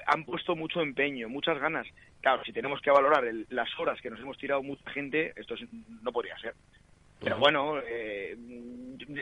Han 0.08 0.26
puesto 0.26 0.56
mucho 0.56 0.82
empeño, 0.82 1.30
muchas 1.30 1.60
ganas. 1.60 1.88
Claro, 2.22 2.44
si 2.44 2.54
tenemos 2.54 2.82
que 2.82 2.92
valorar 2.92 3.26
el- 3.26 3.46
las 3.50 3.70
horas 3.80 4.00
que 4.02 4.10
nos 4.10 4.20
hemos 4.20 4.38
tirado 4.38 4.62
mucha 4.64 4.90
gente, 4.92 5.34
esto 5.36 5.56
es- 5.56 5.68
no 5.72 6.12
podría 6.12 6.38
ser. 6.38 6.54
Pero 7.20 7.38
bueno, 7.38 7.80
eh, 7.86 8.36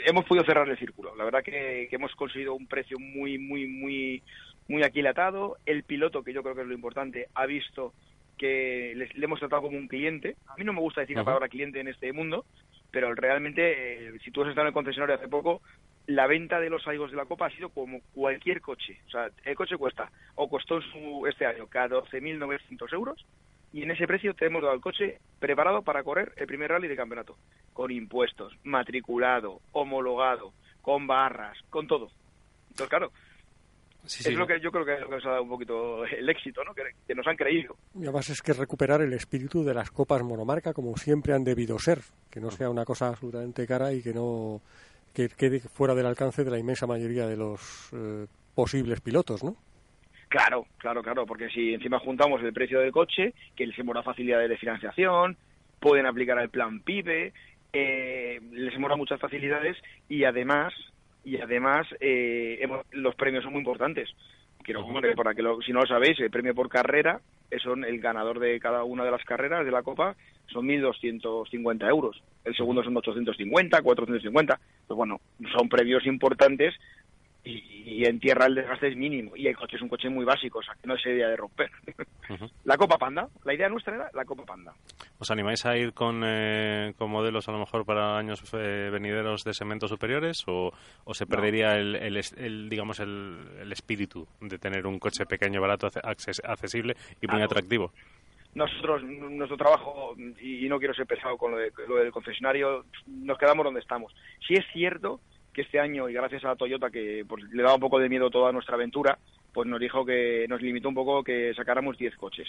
hemos 0.05 0.25
podido 0.25 0.45
cerrar 0.45 0.69
el 0.69 0.77
círculo. 0.77 1.15
La 1.15 1.25
verdad 1.25 1.43
que, 1.43 1.87
que 1.89 1.95
hemos 1.95 2.15
conseguido 2.15 2.53
un 2.53 2.65
precio 2.67 2.97
muy, 2.97 3.37
muy, 3.37 3.67
muy, 3.67 4.23
muy 4.69 4.83
aquilatado. 4.83 5.57
El 5.65 5.83
piloto, 5.83 6.23
que 6.23 6.31
yo 6.31 6.41
creo 6.41 6.55
que 6.55 6.61
es 6.61 6.67
lo 6.67 6.73
importante, 6.73 7.27
ha 7.33 7.45
visto 7.45 7.93
que 8.37 8.93
le 8.95 9.25
hemos 9.25 9.39
tratado 9.39 9.63
como 9.63 9.77
un 9.77 9.89
cliente. 9.89 10.37
A 10.47 10.55
mí 10.55 10.63
no 10.63 10.71
me 10.71 10.79
gusta 10.79 11.01
decir 11.01 11.17
la 11.17 11.23
Ujú. 11.23 11.25
palabra 11.25 11.49
cliente 11.49 11.81
en 11.81 11.89
este 11.89 12.13
mundo, 12.13 12.45
pero 12.89 13.13
realmente, 13.13 14.07
eh, 14.07 14.11
si 14.23 14.31
tú 14.31 14.43
has 14.43 14.49
estado 14.49 14.61
en 14.65 14.67
el 14.67 14.73
concesionario 14.73 15.15
hace 15.15 15.27
poco, 15.27 15.61
la 16.09 16.25
venta 16.25 16.59
de 16.59 16.71
los 16.71 16.87
Aigos 16.87 17.11
de 17.11 17.17
la 17.17 17.25
Copa 17.25 17.45
ha 17.45 17.51
sido 17.51 17.69
como 17.69 18.01
cualquier 18.15 18.61
coche. 18.61 18.99
O 19.07 19.11
sea, 19.11 19.29
el 19.45 19.55
coche 19.55 19.77
cuesta, 19.77 20.11
o 20.33 20.49
costó 20.49 20.81
su, 20.81 21.27
este 21.27 21.45
año, 21.45 21.67
14.900 21.67 22.93
euros, 22.93 23.23
y 23.71 23.83
en 23.83 23.91
ese 23.91 24.07
precio 24.07 24.33
te 24.33 24.47
hemos 24.47 24.63
dado 24.63 24.73
el 24.73 24.81
coche 24.81 25.19
preparado 25.39 25.83
para 25.83 26.03
correr 26.03 26.33
el 26.37 26.47
primer 26.47 26.71
rally 26.71 26.87
de 26.87 26.95
campeonato, 26.95 27.37
con 27.73 27.91
impuestos, 27.91 28.57
matriculado, 28.63 29.61
homologado, 29.71 30.51
con 30.81 31.05
barras, 31.05 31.59
con 31.69 31.85
todo. 31.85 32.09
Entonces, 32.69 32.89
claro, 32.89 33.11
Sí, 34.05 34.27
es 34.27 34.35
lo 34.35 34.47
que 34.47 34.59
yo 34.61 34.71
creo 34.71 34.85
que 34.85 34.93
es 34.93 35.01
lo 35.01 35.09
que 35.09 35.15
nos 35.15 35.25
ha 35.25 35.31
dado 35.31 35.43
un 35.43 35.49
poquito 35.49 36.05
el 36.05 36.27
éxito, 36.27 36.63
¿no? 36.63 36.73
Que, 36.73 36.81
que 37.05 37.13
nos 37.13 37.27
han 37.27 37.35
creído. 37.35 37.75
Y 37.93 38.03
además 38.03 38.29
es 38.29 38.41
que 38.41 38.53
recuperar 38.53 39.01
el 39.01 39.13
espíritu 39.13 39.63
de 39.63 39.73
las 39.73 39.91
copas 39.91 40.23
monomarca 40.23 40.73
como 40.73 40.97
siempre 40.97 41.33
han 41.33 41.43
debido 41.43 41.77
ser, 41.77 41.99
que 42.31 42.39
no 42.39 42.49
sea 42.49 42.69
una 42.71 42.85
cosa 42.85 43.09
absolutamente 43.09 43.67
cara 43.67 43.93
y 43.93 44.01
que 44.01 44.13
no 44.13 44.61
que 45.13 45.29
quede 45.29 45.59
fuera 45.59 45.95
del 45.95 46.05
alcance 46.05 46.43
de 46.43 46.51
la 46.51 46.59
inmensa 46.59 46.87
mayoría 46.87 47.27
de 47.27 47.37
los 47.37 47.89
eh, 47.93 48.25
posibles 48.55 49.01
pilotos, 49.01 49.43
¿no? 49.43 49.55
Claro, 50.29 50.65
claro, 50.77 51.01
claro, 51.01 51.25
porque 51.25 51.49
si 51.49 51.73
encima 51.73 51.99
juntamos 51.99 52.41
el 52.43 52.53
precio 52.53 52.79
del 52.79 52.91
coche, 52.91 53.33
que 53.55 53.65
les 53.65 53.77
hemos 53.79 53.95
dado 53.95 54.03
facilidades 54.05 54.49
de 54.49 54.57
financiación, 54.57 55.37
pueden 55.79 56.05
aplicar 56.05 56.37
el 56.39 56.49
plan 56.49 56.81
PIBE, 56.81 57.33
eh, 57.73 58.39
les 58.51 58.73
hemos 58.75 58.89
dado 58.89 58.97
muchas 58.97 59.19
facilidades 59.19 59.77
y 60.07 60.23
además, 60.25 60.73
y 61.23 61.37
además 61.41 61.87
eh, 61.99 62.59
hemos- 62.61 62.85
los 62.91 63.15
premios 63.15 63.43
son 63.43 63.53
muy 63.53 63.59
importantes. 63.61 64.09
Para 65.15 65.33
que 65.35 65.41
lo- 65.41 65.61
si 65.61 65.71
no 65.71 65.81
lo 65.81 65.87
sabéis, 65.87 66.19
el 66.19 66.29
premio 66.31 66.53
por 66.55 66.69
carrera 66.69 67.19
son 67.63 67.83
el 67.83 67.99
ganador 67.99 68.39
de 68.39 68.59
cada 68.59 68.83
una 68.83 69.03
de 69.03 69.11
las 69.11 69.23
carreras 69.25 69.65
de 69.65 69.71
la 69.71 69.81
Copa 69.83 70.15
son 70.47 70.65
1.250 70.67 71.87
euros. 71.89 72.21
El 72.45 72.55
segundo 72.55 72.83
son 72.83 72.95
850, 72.97 73.81
450. 73.81 74.59
Pues 74.87 74.95
bueno, 74.97 75.19
son 75.57 75.69
premios 75.69 76.05
importantes 76.05 76.73
y, 77.43 77.51
y 78.01 78.05
en 78.05 78.19
tierra 78.19 78.45
el 78.45 78.55
desgaste 78.55 78.87
es 78.89 78.95
mínimo. 78.97 79.35
Y 79.35 79.47
el 79.47 79.55
coche 79.55 79.75
es 79.77 79.81
un 79.81 79.89
coche 79.89 80.09
muy 80.09 80.25
básico, 80.25 80.59
o 80.59 80.63
sea, 80.63 80.75
que 80.75 80.87
no 80.87 80.95
es 80.95 81.05
idea 81.05 81.27
de 81.29 81.35
romper. 81.37 81.69
La 82.63 82.77
Copa 82.77 82.97
Panda, 82.97 83.27
la 83.43 83.53
idea 83.53 83.69
nuestra 83.69 83.95
era 83.95 84.09
la 84.13 84.23
Copa 84.23 84.43
Panda. 84.45 84.71
¿Os 85.17 85.31
animáis 85.31 85.65
a 85.65 85.75
ir 85.75 85.93
con, 85.93 86.21
eh, 86.23 86.93
con 86.97 87.09
modelos 87.09 87.47
a 87.49 87.51
lo 87.51 87.57
mejor 87.59 87.85
para 87.85 88.17
años 88.17 88.41
eh, 88.53 88.89
venideros 88.91 89.43
de 89.43 89.53
segmentos 89.53 89.89
superiores 89.89 90.43
o, 90.47 90.71
o 91.05 91.13
se 91.15 91.25
perdería 91.25 91.75
el, 91.75 91.95
el 91.95 92.17
es- 92.17 92.33
el, 92.33 92.69
digamos 92.69 92.99
el, 92.99 93.37
el 93.59 93.71
espíritu 93.71 94.27
de 94.41 94.59
tener 94.59 94.85
un 94.85 94.99
coche 94.99 95.25
pequeño, 95.25 95.59
barato, 95.59 95.87
acces- 95.87 96.41
accesible 96.47 96.95
y 97.21 97.25
muy 97.27 97.37
Ah, 97.37 97.39
no. 97.39 97.45
atractivo? 97.45 97.91
Nosotros, 98.53 99.03
nuestro 99.03 99.57
trabajo, 99.57 100.15
y, 100.41 100.67
no 100.67 100.79
quiero 100.79 100.93
ser 100.93 101.05
pesado 101.05 101.37
con 101.37 101.51
lo, 101.51 101.57
de- 101.57 101.71
lo 101.87 101.95
del 101.97 102.11
concesionario, 102.11 102.85
nos 103.07 103.37
quedamos 103.37 103.63
donde 103.63 103.79
estamos. 103.79 104.13
Sí 104.47 104.53
es 104.55 104.65
cierto 104.73 105.19
que 105.59 105.63
este 105.63 105.79
año, 105.79 106.07
y 106.07 106.13
gracias 106.13 106.45
a 106.45 106.55
Toyota, 106.55 106.89
que 106.89 107.25
pues, 107.27 107.43
le 107.51 107.63
daba 107.63 107.75
un 107.75 107.81
poco 107.81 107.99
de 107.99 108.07
miedo 108.07 108.29
toda 108.29 108.53
nuestra 108.53 108.75
aventura, 108.75 109.17
pues 109.53 109.67
nos 109.67 109.79
dijo 109.79 110.05
que 110.05 110.45
nos 110.47 110.61
limitó 110.61 110.87
un 110.87 110.95
poco 110.95 111.21
que 111.21 111.53
sacáramos 111.53 111.97
10 111.97 112.15
coches. 112.15 112.47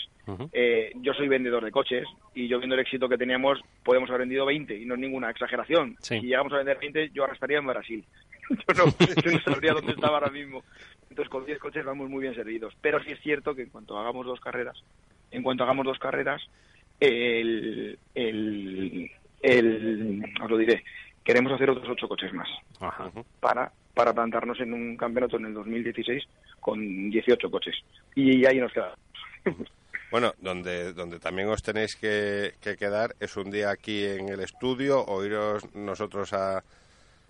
Eh, 0.53 0.93
yo 0.97 1.13
soy 1.15 1.29
vendedor 1.29 1.65
de 1.65 1.73
coches 1.73 2.07
y 2.35 2.47
yo 2.47 2.59
viendo 2.59 2.75
el 2.75 2.83
éxito 2.83 3.09
que 3.09 3.19
teníamos 3.19 3.59
podemos 3.83 4.09
haber 4.11 4.21
vendido 4.21 4.47
20 4.47 4.77
y 4.77 4.85
no 4.85 4.95
es 4.95 5.01
ninguna 5.01 5.31
exageración. 5.31 5.97
Sí. 6.01 6.21
Si 6.21 6.27
llegamos 6.27 6.53
a 6.53 6.59
vender 6.59 6.79
20 6.79 7.11
yo 7.13 7.23
ahora 7.23 7.35
estaría 7.35 7.59
en 7.59 7.67
Brasil. 7.67 8.05
yo, 8.51 8.75
no, 8.75 8.85
yo 9.25 9.33
no 9.33 9.41
sabría 9.41 9.73
dónde 9.73 9.93
estaba 9.93 10.19
ahora 10.19 10.31
mismo. 10.31 10.63
Entonces 11.09 11.31
con 11.31 11.47
10 11.47 11.59
coches 11.59 11.85
vamos 11.85 12.09
muy 12.09 12.21
bien 12.21 12.35
servidos. 12.35 12.75
Pero 12.81 13.03
sí 13.03 13.13
es 13.13 13.21
cierto 13.21 13.55
que 13.55 13.63
en 13.63 13.71
cuanto 13.71 13.99
hagamos 13.99 14.27
dos 14.27 14.41
carreras, 14.41 14.77
en 15.31 15.43
cuanto 15.43 15.65
hagamos 15.65 15.87
dos 15.87 15.99
carreras, 15.99 16.43
el, 17.01 17.99
el, 18.15 19.11
el 19.43 20.25
os 20.43 20.51
lo 20.51 20.59
diré, 20.59 20.85
queremos 21.31 21.53
hacer 21.53 21.71
otros 21.71 21.89
ocho 21.89 22.09
coches 22.09 22.33
más 22.33 22.49
Ajá. 22.81 23.09
para, 23.39 23.71
para 23.95 24.13
plantarnos 24.13 24.59
en 24.61 24.73
un 24.73 24.97
campeonato 24.97 25.37
en 25.37 25.47
el 25.47 25.55
2016 25.55 26.25
con 26.59 27.09
18 27.09 27.49
coches. 27.49 27.77
Y 28.17 28.45
ahí 28.47 28.59
nos 28.59 28.73
quedamos. 28.73 28.99
Bueno, 30.11 30.33
donde, 30.41 30.93
donde 30.93 31.21
también 31.21 31.49
os 31.51 31.63
tenéis 31.63 31.95
que, 31.95 32.55
que 32.61 32.77
quedar 32.77 33.15
es 33.21 33.37
un 33.37 33.49
día 33.49 33.71
aquí 33.71 34.05
en 34.05 34.29
el 34.29 34.41
estudio 34.41 35.05
o 35.05 35.25
iros 35.25 35.73
nosotros 35.73 36.33
a, 36.33 36.65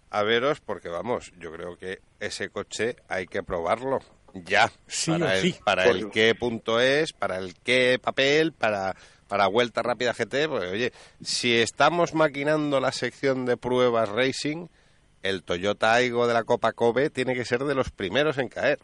a 0.09 0.23
veros 0.23 0.61
porque 0.61 0.89
vamos, 0.89 1.31
yo 1.39 1.53
creo 1.53 1.77
que 1.77 1.99
ese 2.21 2.49
coche 2.49 2.97
hay 3.07 3.27
que 3.27 3.43
probarlo 3.43 3.99
ya. 4.35 4.71
Sí 4.87 5.13
para 5.13 5.37
el, 5.37 5.43
sí. 5.43 5.57
Para 5.65 5.85
el 5.89 6.11
qué 6.11 6.35
punto 6.35 6.81
es, 6.81 7.13
para 7.13 7.39
el 7.39 7.55
qué 7.63 7.99
papel, 8.03 8.53
para, 8.53 8.95
para 9.29 9.47
Vuelta 9.47 9.83
Rápida 9.83 10.13
GT, 10.13 10.49
pues 10.49 10.71
oye, 10.71 10.93
si 11.21 11.55
estamos 11.57 12.15
maquinando 12.15 12.81
la 12.81 12.93
sección 12.93 13.47
de 13.47 13.57
pruebas 13.57 14.09
racing, 14.09 14.67
el 15.23 15.43
Toyota 15.43 15.95
Aigo 15.95 16.27
de 16.27 16.35
la 16.35 16.45
Copa 16.45 16.73
Kobe 16.73 17.11
tiene 17.11 17.35
que 17.35 17.45
ser 17.45 17.65
de 17.65 17.75
los 17.75 17.91
primeros 17.91 18.39
en 18.39 18.49
caer. 18.49 18.79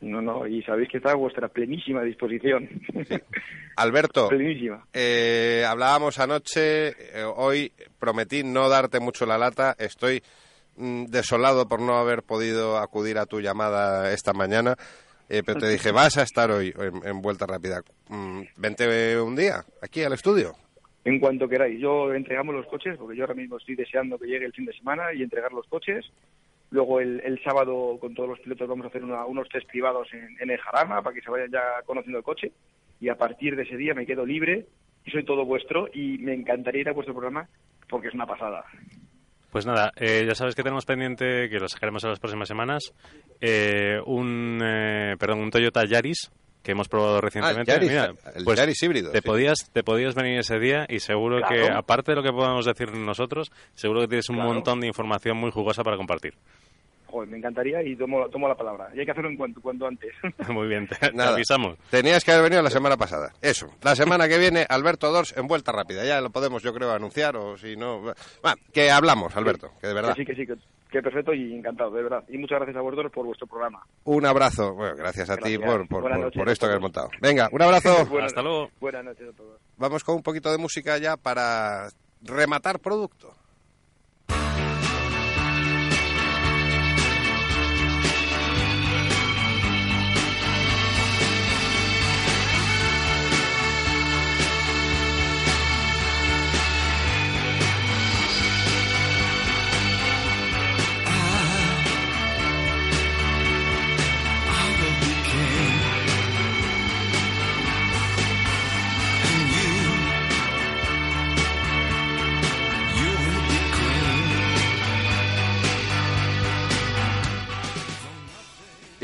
No, 0.00 0.22
no, 0.22 0.46
y 0.46 0.62
sabéis 0.62 0.88
que 0.88 0.98
está 0.98 1.10
a 1.10 1.16
vuestra 1.16 1.48
plenísima 1.48 2.02
disposición. 2.02 2.68
Alberto, 3.76 4.28
plenísima. 4.28 4.86
eh, 4.92 5.64
hablábamos 5.66 6.20
anoche, 6.20 6.88
eh, 6.88 7.24
hoy 7.24 7.72
prometí 7.98 8.44
no 8.44 8.68
darte 8.68 9.00
mucho 9.00 9.26
la 9.26 9.38
lata, 9.38 9.74
estoy 9.76 10.22
desolado 10.78 11.68
por 11.68 11.80
no 11.80 11.96
haber 11.98 12.22
podido 12.22 12.78
acudir 12.78 13.18
a 13.18 13.26
tu 13.26 13.40
llamada 13.40 14.12
esta 14.12 14.32
mañana, 14.32 14.76
eh, 15.28 15.42
pero 15.44 15.60
te 15.60 15.68
dije, 15.68 15.92
vas 15.92 16.16
a 16.16 16.22
estar 16.22 16.50
hoy 16.50 16.72
en, 16.78 17.06
en 17.06 17.20
Vuelta 17.20 17.46
Rápida. 17.46 17.82
Mm, 18.08 18.42
vente 18.56 19.20
un 19.20 19.36
día, 19.36 19.64
aquí 19.82 20.02
al 20.02 20.12
estudio. 20.14 20.52
En 21.04 21.20
cuanto 21.20 21.48
queráis, 21.48 21.80
yo 21.80 22.12
entregamos 22.12 22.54
los 22.54 22.66
coches, 22.66 22.96
porque 22.98 23.16
yo 23.16 23.24
ahora 23.24 23.34
mismo 23.34 23.56
estoy 23.56 23.74
deseando 23.76 24.18
que 24.18 24.26
llegue 24.26 24.44
el 24.46 24.52
fin 24.52 24.66
de 24.66 24.72
semana 24.74 25.12
y 25.14 25.22
entregar 25.22 25.52
los 25.52 25.66
coches. 25.66 26.04
Luego 26.70 27.00
el, 27.00 27.20
el 27.24 27.42
sábado 27.42 27.96
con 27.98 28.14
todos 28.14 28.28
los 28.28 28.40
pilotos 28.40 28.68
vamos 28.68 28.84
a 28.84 28.88
hacer 28.88 29.02
una- 29.02 29.24
unos 29.24 29.48
test 29.48 29.66
privados 29.68 30.06
en, 30.12 30.36
en 30.40 30.50
el 30.50 30.58
Jarama 30.58 31.00
para 31.02 31.14
que 31.14 31.22
se 31.22 31.30
vayan 31.30 31.50
ya 31.50 31.62
conociendo 31.86 32.18
el 32.18 32.24
coche. 32.24 32.52
Y 33.00 33.08
a 33.08 33.16
partir 33.16 33.56
de 33.56 33.62
ese 33.62 33.76
día 33.76 33.94
me 33.94 34.04
quedo 34.04 34.26
libre 34.26 34.66
y 35.06 35.10
soy 35.10 35.24
todo 35.24 35.46
vuestro 35.46 35.88
y 35.94 36.18
me 36.18 36.34
encantaría 36.34 36.82
ir 36.82 36.88
a 36.90 36.92
vuestro 36.92 37.14
programa 37.14 37.48
porque 37.88 38.08
es 38.08 38.14
una 38.14 38.26
pasada. 38.26 38.64
Pues 39.50 39.64
nada, 39.64 39.92
eh, 39.96 40.24
ya 40.28 40.34
sabes 40.34 40.54
que 40.54 40.62
tenemos 40.62 40.84
pendiente, 40.84 41.48
que 41.48 41.58
lo 41.58 41.68
sacaremos 41.68 42.04
en 42.04 42.10
las 42.10 42.18
próximas 42.20 42.48
semanas, 42.48 42.92
eh, 43.40 43.98
un, 44.04 44.60
eh, 44.62 45.16
perdón, 45.18 45.40
un 45.40 45.50
Toyota 45.50 45.84
Yaris 45.86 46.30
que 46.62 46.72
hemos 46.72 46.88
probado 46.88 47.20
recientemente. 47.22 47.72
Ah, 47.72 47.76
Yaris, 47.76 47.88
Mira, 47.88 48.12
el 48.34 48.44
pues 48.44 48.58
Yaris 48.58 48.82
híbrido. 48.82 49.10
Te 49.10 49.18
sí. 49.20 49.26
podías, 49.26 49.70
te 49.72 49.82
podías 49.82 50.14
venir 50.14 50.38
ese 50.40 50.58
día 50.58 50.84
y 50.88 51.00
seguro 51.00 51.40
que, 51.48 51.66
aparte 51.66 52.12
de 52.12 52.16
lo 52.16 52.22
que 52.22 52.30
podamos 52.32 52.66
decir 52.66 52.92
nosotros, 52.92 53.50
seguro 53.74 54.00
que 54.02 54.08
tienes 54.08 54.28
un 54.28 54.36
Claro. 54.36 54.52
montón 54.52 54.80
de 54.80 54.86
información 54.88 55.38
muy 55.38 55.50
jugosa 55.50 55.82
para 55.82 55.96
compartir. 55.96 56.34
Joder, 57.10 57.28
me 57.30 57.38
encantaría 57.38 57.82
y 57.82 57.96
tomo, 57.96 58.28
tomo 58.28 58.46
la 58.48 58.54
palabra. 58.54 58.90
Y 58.94 59.00
hay 59.00 59.04
que 59.06 59.12
hacerlo 59.12 59.30
en 59.30 59.36
cuanto, 59.36 59.60
cuanto 59.62 59.86
antes. 59.86 60.12
Muy 60.48 60.68
bien, 60.68 60.86
te, 60.86 60.94
te 60.96 61.12
Nada. 61.12 61.34
avisamos. 61.34 61.76
Tenías 61.90 62.22
que 62.24 62.32
haber 62.32 62.44
venido 62.44 62.62
la 62.62 62.70
semana 62.70 62.96
pasada. 62.96 63.32
Eso. 63.40 63.68
La 63.82 63.96
semana 63.96 64.28
que 64.28 64.36
viene, 64.38 64.66
Alberto 64.68 65.10
Dors 65.10 65.34
en 65.36 65.46
vuelta 65.46 65.72
rápida. 65.72 66.04
Ya 66.04 66.20
lo 66.20 66.30
podemos, 66.30 66.62
yo 66.62 66.74
creo, 66.74 66.92
anunciar 66.92 67.36
o 67.36 67.56
si 67.56 67.76
no. 67.76 68.02
Va, 68.44 68.54
que 68.72 68.90
hablamos, 68.90 69.34
Alberto, 69.36 69.70
que 69.80 69.86
de 69.86 69.94
verdad. 69.94 70.14
Que 70.14 70.22
sí, 70.22 70.26
que 70.26 70.34
sí, 70.34 70.46
que, 70.46 70.54
que 70.90 71.02
perfecto 71.02 71.32
y 71.32 71.54
encantado, 71.54 71.90
de 71.92 72.02
verdad. 72.02 72.24
Y 72.28 72.36
muchas 72.36 72.58
gracias 72.58 72.76
a 72.76 72.80
vosotros 72.82 73.10
por 73.10 73.24
vuestro 73.24 73.46
programa. 73.46 73.82
Un 74.04 74.26
abrazo. 74.26 74.74
Bueno, 74.74 74.96
gracias 74.96 75.30
a 75.30 75.36
ti 75.38 75.56
por, 75.58 75.88
por, 75.88 76.48
esto 76.50 76.66
que 76.68 76.74
has 76.74 76.80
montado. 76.80 77.08
Venga, 77.22 77.48
un 77.50 77.62
abrazo. 77.62 78.04
Buenas- 78.10 78.32
Hasta 78.32 78.42
luego. 78.42 78.70
Buenas 78.80 79.04
noches 79.04 79.28
a 79.30 79.32
todos. 79.36 79.58
Vamos 79.78 80.04
con 80.04 80.16
un 80.16 80.22
poquito 80.22 80.52
de 80.52 80.58
música 80.58 80.98
ya 80.98 81.16
para 81.16 81.88
rematar 82.22 82.80
producto. 82.80 83.34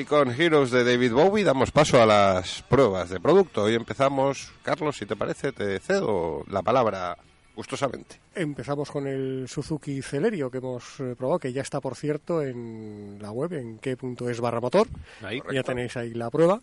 Y 0.05 0.07
con 0.07 0.31
Heroes 0.39 0.71
de 0.71 0.85
David 0.85 1.15
Bowie 1.15 1.45
damos 1.45 1.71
paso 1.71 2.03
a 2.03 2.05
las 2.05 2.61
pruebas 2.69 3.09
de 3.09 3.21
producto. 3.21 3.63
Hoy 3.63 3.75
empezamos, 3.75 4.53
Carlos, 4.63 4.99
si 4.99 5.07
te 5.07 5.17
parece, 5.17 5.51
te 5.51 5.81
cedo 5.81 6.45
la 6.51 6.61
palabra 6.61 7.17
gustosamente. 7.57 8.21
Empezamos 8.35 8.91
con 8.91 9.07
el 9.07 9.47
Suzuki 9.49 10.03
Celerio 10.03 10.51
que 10.51 10.59
hemos 10.59 11.01
eh, 11.01 11.15
probado, 11.17 11.39
que 11.39 11.55
ya 11.55 11.63
está, 11.63 11.81
por 11.81 11.97
cierto, 11.97 12.43
en 12.43 13.17
la 13.19 13.31
web, 13.31 13.55
en 13.55 13.79
qué.es 13.79 14.41
barra 14.43 14.61
motor. 14.61 14.89
Ahí. 15.23 15.41
Ya 15.51 15.63
tenéis 15.63 15.97
ahí 15.97 16.13
la 16.13 16.29
prueba. 16.29 16.61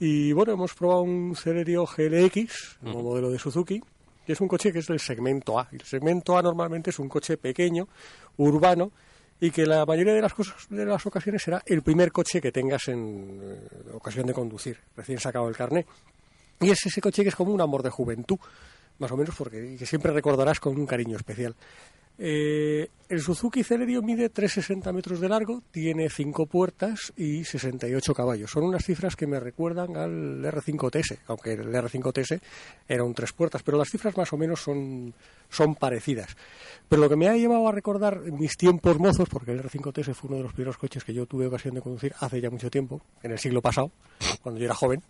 Y 0.00 0.32
bueno, 0.32 0.54
hemos 0.54 0.72
probado 0.72 1.02
un 1.02 1.36
Celerio 1.36 1.84
GLX, 1.84 2.78
un 2.84 3.02
modelo 3.02 3.30
de 3.30 3.38
Suzuki, 3.38 3.82
que 4.24 4.32
es 4.32 4.40
un 4.40 4.48
coche 4.48 4.72
que 4.72 4.78
es 4.78 4.86
del 4.86 4.98
segmento 4.98 5.58
A. 5.58 5.68
El 5.72 5.82
segmento 5.82 6.38
A 6.38 6.42
normalmente 6.42 6.88
es 6.88 6.98
un 6.98 7.10
coche 7.10 7.36
pequeño, 7.36 7.86
urbano, 8.38 8.92
y 9.42 9.50
que 9.50 9.66
la 9.66 9.84
mayoría 9.84 10.14
de 10.14 10.22
las 10.22 10.34
cosas 10.34 10.54
de 10.70 10.86
las 10.86 11.04
ocasiones 11.04 11.42
será 11.42 11.60
el 11.66 11.82
primer 11.82 12.12
coche 12.12 12.40
que 12.40 12.52
tengas 12.52 12.86
en 12.86 13.40
eh, 13.42 13.90
ocasión 13.92 14.24
de 14.24 14.32
conducir, 14.32 14.78
recién 14.96 15.18
sacado 15.18 15.48
el 15.48 15.56
carné. 15.56 15.84
Y 16.60 16.70
es 16.70 16.86
ese 16.86 17.00
coche 17.00 17.24
que 17.24 17.30
es 17.30 17.34
como 17.34 17.52
un 17.52 17.60
amor 17.60 17.82
de 17.82 17.90
juventud, 17.90 18.38
más 19.00 19.10
o 19.10 19.16
menos, 19.16 19.34
porque 19.34 19.74
que 19.76 19.84
siempre 19.84 20.12
recordarás 20.12 20.60
con 20.60 20.78
un 20.78 20.86
cariño 20.86 21.16
especial. 21.16 21.56
Eh, 22.18 22.88
el 23.08 23.20
Suzuki 23.20 23.62
Celerio 23.62 24.00
mide 24.00 24.32
3,60 24.32 24.92
metros 24.92 25.20
de 25.20 25.28
largo, 25.28 25.62
tiene 25.70 26.08
5 26.08 26.46
puertas 26.46 27.12
y 27.16 27.44
68 27.44 28.14
caballos. 28.14 28.50
Son 28.50 28.64
unas 28.64 28.84
cifras 28.84 29.16
que 29.16 29.26
me 29.26 29.40
recuerdan 29.40 29.96
al 29.96 30.42
R5TS, 30.44 31.18
aunque 31.26 31.52
el 31.52 31.72
R5TS 31.72 32.40
era 32.88 33.04
un 33.04 33.12
3 33.14 33.32
puertas, 33.32 33.62
pero 33.62 33.76
las 33.76 33.90
cifras 33.90 34.16
más 34.16 34.32
o 34.32 34.36
menos 34.38 34.60
son, 34.60 35.12
son 35.50 35.74
parecidas. 35.74 36.36
Pero 36.88 37.02
lo 37.02 37.08
que 37.08 37.16
me 37.16 37.28
ha 37.28 37.36
llevado 37.36 37.66
a 37.68 37.72
recordar 37.72 38.20
mis 38.20 38.56
tiempos 38.56 38.98
mozos, 38.98 39.28
porque 39.28 39.52
el 39.52 39.62
R5TS 39.62 40.14
fue 40.14 40.28
uno 40.28 40.36
de 40.38 40.44
los 40.44 40.52
primeros 40.52 40.78
coches 40.78 41.04
que 41.04 41.12
yo 41.12 41.26
tuve 41.26 41.46
ocasión 41.46 41.74
de 41.74 41.82
conducir 41.82 42.14
hace 42.20 42.40
ya 42.40 42.50
mucho 42.50 42.70
tiempo, 42.70 43.02
en 43.22 43.32
el 43.32 43.38
siglo 43.38 43.60
pasado, 43.60 43.90
cuando 44.42 44.58
yo 44.60 44.66
era 44.66 44.74
joven, 44.74 45.02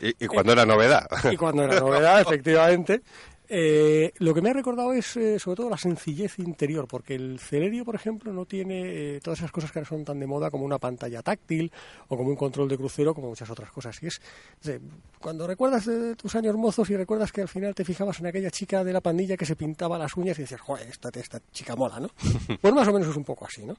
Y, 0.00 0.24
y 0.24 0.26
cuando 0.28 0.52
era 0.52 0.64
novedad. 0.66 1.06
y 1.32 1.36
cuando 1.36 1.64
era 1.64 1.80
novedad, 1.80 2.20
efectivamente. 2.26 3.02
Eh, 3.46 4.12
lo 4.18 4.32
que 4.32 4.40
me 4.40 4.50
ha 4.50 4.52
recordado 4.54 4.94
es 4.94 5.16
eh, 5.16 5.38
sobre 5.38 5.56
todo 5.56 5.70
la 5.70 5.76
sencillez 5.76 6.38
interior, 6.38 6.88
porque 6.88 7.14
el 7.14 7.38
Celerio, 7.38 7.84
por 7.84 7.94
ejemplo, 7.94 8.32
no 8.32 8.46
tiene 8.46 9.16
eh, 9.16 9.20
todas 9.22 9.40
esas 9.40 9.52
cosas 9.52 9.70
que 9.70 9.78
ahora 9.78 9.88
son 9.88 10.04
tan 10.04 10.18
de 10.18 10.26
moda 10.26 10.50
como 10.50 10.64
una 10.64 10.78
pantalla 10.78 11.22
táctil 11.22 11.70
o 12.08 12.16
como 12.16 12.30
un 12.30 12.36
control 12.36 12.68
de 12.68 12.78
crucero, 12.78 13.14
como 13.14 13.28
muchas 13.28 13.50
otras 13.50 13.70
cosas. 13.70 14.02
Y 14.02 14.06
es, 14.06 14.20
es, 14.62 14.80
cuando 15.20 15.46
recuerdas 15.46 15.84
de 15.84 16.16
tus 16.16 16.34
años 16.36 16.56
mozos 16.56 16.88
y 16.88 16.96
recuerdas 16.96 17.32
que 17.32 17.42
al 17.42 17.48
final 17.48 17.74
te 17.74 17.84
fijabas 17.84 18.18
en 18.20 18.26
aquella 18.26 18.50
chica 18.50 18.82
de 18.82 18.92
la 18.92 19.02
pandilla 19.02 19.36
que 19.36 19.46
se 19.46 19.56
pintaba 19.56 19.98
las 19.98 20.16
uñas 20.16 20.38
y 20.38 20.42
decías, 20.42 20.60
joder, 20.60 20.88
esta, 20.88 21.10
esta 21.12 21.40
chica 21.52 21.76
mola, 21.76 22.00
¿no? 22.00 22.08
Pues 22.60 22.72
más 22.72 22.88
o 22.88 22.92
menos 22.92 23.08
es 23.08 23.16
un 23.16 23.24
poco 23.24 23.46
así, 23.46 23.64
¿no? 23.64 23.76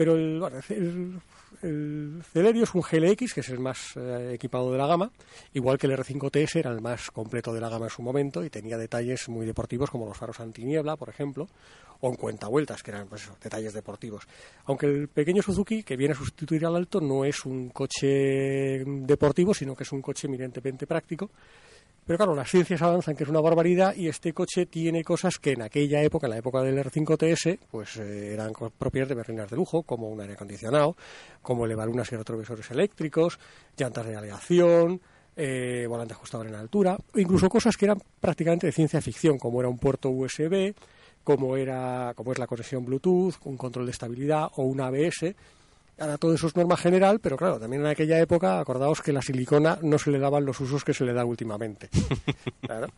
Pero 0.00 0.14
el, 0.16 0.42
el, 0.70 1.20
el 1.60 2.22
Celerio 2.32 2.64
es 2.64 2.74
un 2.74 2.80
GLX, 2.80 3.34
que 3.34 3.40
es 3.40 3.50
el 3.50 3.58
más 3.58 3.98
eh, 3.98 4.30
equipado 4.32 4.72
de 4.72 4.78
la 4.78 4.86
gama, 4.86 5.10
igual 5.52 5.76
que 5.76 5.88
el 5.88 5.92
R5TS 5.92 6.56
era 6.56 6.70
el 6.70 6.80
más 6.80 7.10
completo 7.10 7.52
de 7.52 7.60
la 7.60 7.68
gama 7.68 7.84
en 7.84 7.90
su 7.90 8.00
momento 8.00 8.42
y 8.42 8.48
tenía 8.48 8.78
detalles 8.78 9.28
muy 9.28 9.44
deportivos 9.44 9.90
como 9.90 10.06
los 10.06 10.16
faros 10.16 10.40
antiniebla, 10.40 10.96
por 10.96 11.10
ejemplo, 11.10 11.48
o 12.00 12.08
en 12.08 12.14
cuentavueltas, 12.14 12.82
que 12.82 12.92
eran 12.92 13.08
pues, 13.08 13.30
detalles 13.42 13.74
deportivos. 13.74 14.26
Aunque 14.64 14.86
el 14.86 15.08
pequeño 15.08 15.42
Suzuki, 15.42 15.82
que 15.82 15.98
viene 15.98 16.14
a 16.14 16.16
sustituir 16.16 16.64
al 16.64 16.76
Alto, 16.76 17.02
no 17.02 17.26
es 17.26 17.44
un 17.44 17.68
coche 17.68 18.82
deportivo, 18.86 19.52
sino 19.52 19.76
que 19.76 19.82
es 19.82 19.92
un 19.92 20.00
coche 20.00 20.28
eminentemente 20.28 20.86
práctico. 20.86 21.30
Pero 22.06 22.16
claro, 22.16 22.34
las 22.34 22.50
ciencias 22.50 22.82
avanzan, 22.82 23.14
que 23.14 23.24
es 23.24 23.30
una 23.30 23.40
barbaridad, 23.40 23.94
y 23.94 24.08
este 24.08 24.32
coche 24.32 24.66
tiene 24.66 25.04
cosas 25.04 25.38
que 25.38 25.52
en 25.52 25.62
aquella 25.62 26.02
época, 26.02 26.26
en 26.26 26.30
la 26.30 26.38
época 26.38 26.62
del 26.62 26.78
R5TS, 26.78 27.58
pues 27.70 27.96
eh, 27.98 28.32
eran 28.32 28.52
propias 28.76 29.08
de 29.08 29.14
berlinas 29.14 29.50
de 29.50 29.56
lujo, 29.56 29.82
como 29.82 30.08
un 30.08 30.20
aire 30.20 30.34
acondicionado, 30.34 30.96
como 31.42 31.66
elevalunas 31.66 32.10
y 32.12 32.16
retrovisores 32.16 32.70
eléctricos, 32.70 33.38
llantas 33.76 34.06
de 34.06 34.16
aleación, 34.16 35.00
eh, 35.36 35.86
volante 35.88 36.14
ajustable 36.14 36.50
en 36.50 36.56
altura, 36.56 36.98
incluso 37.14 37.48
cosas 37.48 37.76
que 37.76 37.84
eran 37.86 38.02
prácticamente 38.20 38.66
de 38.66 38.72
ciencia 38.72 39.00
ficción, 39.00 39.38
como 39.38 39.60
era 39.60 39.68
un 39.68 39.78
puerto 39.78 40.10
USB, 40.10 40.74
como 41.22 41.56
era, 41.56 42.12
como 42.16 42.32
es 42.32 42.38
la 42.38 42.46
conexión 42.46 42.84
Bluetooth, 42.84 43.34
un 43.44 43.56
control 43.56 43.86
de 43.86 43.92
estabilidad 43.92 44.48
o 44.56 44.64
un 44.64 44.80
ABS. 44.80 45.34
Ahora 46.00 46.18
todo 46.18 46.34
eso 46.34 46.46
es 46.48 46.56
norma 46.56 46.76
general, 46.76 47.20
pero 47.20 47.36
claro, 47.36 47.60
también 47.60 47.82
en 47.82 47.88
aquella 47.88 48.18
época, 48.18 48.58
acordaos 48.58 49.02
que 49.02 49.12
la 49.12 49.22
silicona 49.22 49.78
no 49.82 49.98
se 49.98 50.10
le 50.10 50.18
daban 50.18 50.44
los 50.46 50.58
usos 50.58 50.82
que 50.82 50.94
se 50.94 51.04
le 51.04 51.12
da 51.12 51.24
últimamente. 51.24 51.88
Claro. 52.62 52.88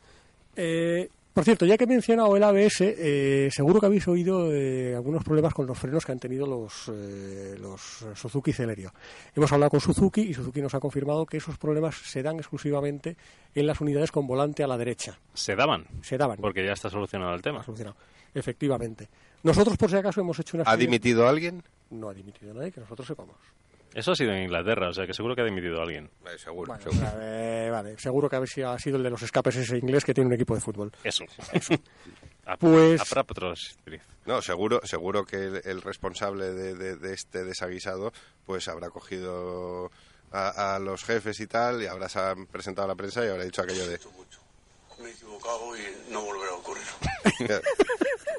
Eh, 0.56 1.08
por 1.32 1.44
cierto, 1.44 1.64
ya 1.64 1.78
que 1.78 1.84
he 1.84 1.86
mencionado 1.86 2.36
el 2.36 2.42
ABS, 2.42 2.82
eh, 2.82 3.48
seguro 3.50 3.80
que 3.80 3.86
habéis 3.86 4.06
oído 4.06 4.52
eh, 4.54 4.94
algunos 4.94 5.24
problemas 5.24 5.54
con 5.54 5.66
los 5.66 5.78
frenos 5.78 6.04
que 6.04 6.12
han 6.12 6.18
tenido 6.18 6.46
los, 6.46 6.90
eh, 6.92 7.56
los 7.58 8.04
Suzuki 8.14 8.52
Celerio. 8.52 8.92
Hemos 9.34 9.50
hablado 9.50 9.70
con 9.70 9.80
Suzuki 9.80 10.20
y 10.20 10.34
Suzuki 10.34 10.60
nos 10.60 10.74
ha 10.74 10.80
confirmado 10.80 11.24
que 11.24 11.38
esos 11.38 11.56
problemas 11.56 11.96
se 11.96 12.22
dan 12.22 12.36
exclusivamente 12.36 13.16
en 13.54 13.66
las 13.66 13.80
unidades 13.80 14.12
con 14.12 14.26
volante 14.26 14.62
a 14.62 14.66
la 14.66 14.76
derecha. 14.76 15.18
Se 15.32 15.56
daban, 15.56 15.86
Se 16.02 16.18
daban. 16.18 16.36
porque 16.38 16.66
ya 16.66 16.72
está 16.74 16.90
solucionado 16.90 17.34
el 17.34 17.40
tema. 17.40 17.62
solucionado. 17.62 17.96
Efectivamente. 18.34 19.08
Nosotros, 19.42 19.76
por 19.76 19.90
si 19.90 19.96
acaso, 19.96 20.20
hemos 20.20 20.38
hecho 20.38 20.56
una 20.56 20.64
¿Ha 20.70 20.76
dimitido 20.76 21.26
alguien? 21.28 21.62
No 21.90 22.08
ha 22.08 22.14
dimitido 22.14 22.54
nadie, 22.54 22.70
que 22.72 22.80
nosotros 22.80 23.06
sepamos. 23.06 23.36
Eso 23.94 24.12
ha 24.12 24.16
sido 24.16 24.32
en 24.32 24.44
Inglaterra, 24.44 24.88
o 24.88 24.92
sea 24.94 25.06
que 25.06 25.12
seguro 25.12 25.34
que 25.34 25.42
ha 25.42 25.44
dimitido 25.44 25.78
a 25.80 25.82
alguien. 25.82 26.08
Eh, 26.26 26.38
seguro, 26.38 26.72
Bueno, 26.72 26.82
seguro. 26.90 27.10
vale, 27.72 27.98
seguro 27.98 28.30
que 28.30 28.36
a 28.36 28.38
ver 28.38 28.48
si 28.48 28.62
ha 28.62 28.78
sido 28.78 28.96
el 28.96 29.02
de 29.02 29.10
los 29.10 29.20
escapes 29.22 29.56
ese 29.56 29.76
inglés 29.76 30.04
que 30.04 30.14
tiene 30.14 30.28
un 30.28 30.34
equipo 30.34 30.54
de 30.54 30.60
fútbol. 30.62 30.90
Eso. 31.04 31.24
A, 32.46 32.56
Pues- 32.56 33.00
a. 33.12 33.54
No, 34.24 34.40
seguro, 34.40 34.80
seguro 34.84 35.24
que 35.26 35.36
el, 35.36 35.60
el 35.64 35.82
responsable 35.82 36.52
de, 36.52 36.74
de- 36.74 36.96
de 36.96 37.12
este 37.12 37.44
desaguisado 37.44 38.12
pues 38.46 38.68
habrá 38.68 38.88
cogido 38.90 39.90
a, 40.30 40.76
a 40.76 40.78
los 40.78 41.04
jefes 41.04 41.38
y 41.40 41.46
tal 41.46 41.82
y 41.82 41.86
habrá 41.86 42.06
presentado 42.50 42.84
a 42.86 42.88
la 42.88 42.94
prensa 42.94 43.24
y 43.26 43.28
habrá 43.28 43.44
dicho 43.44 43.62
aquello 43.62 43.86
de... 43.86 43.98
Me 45.02 45.08
he 45.08 45.12
equivocado 45.12 45.76
y 45.76 46.12
no 46.12 46.22
volverá 46.22 46.52
a 46.52 46.56
ocurrir. 46.56 46.84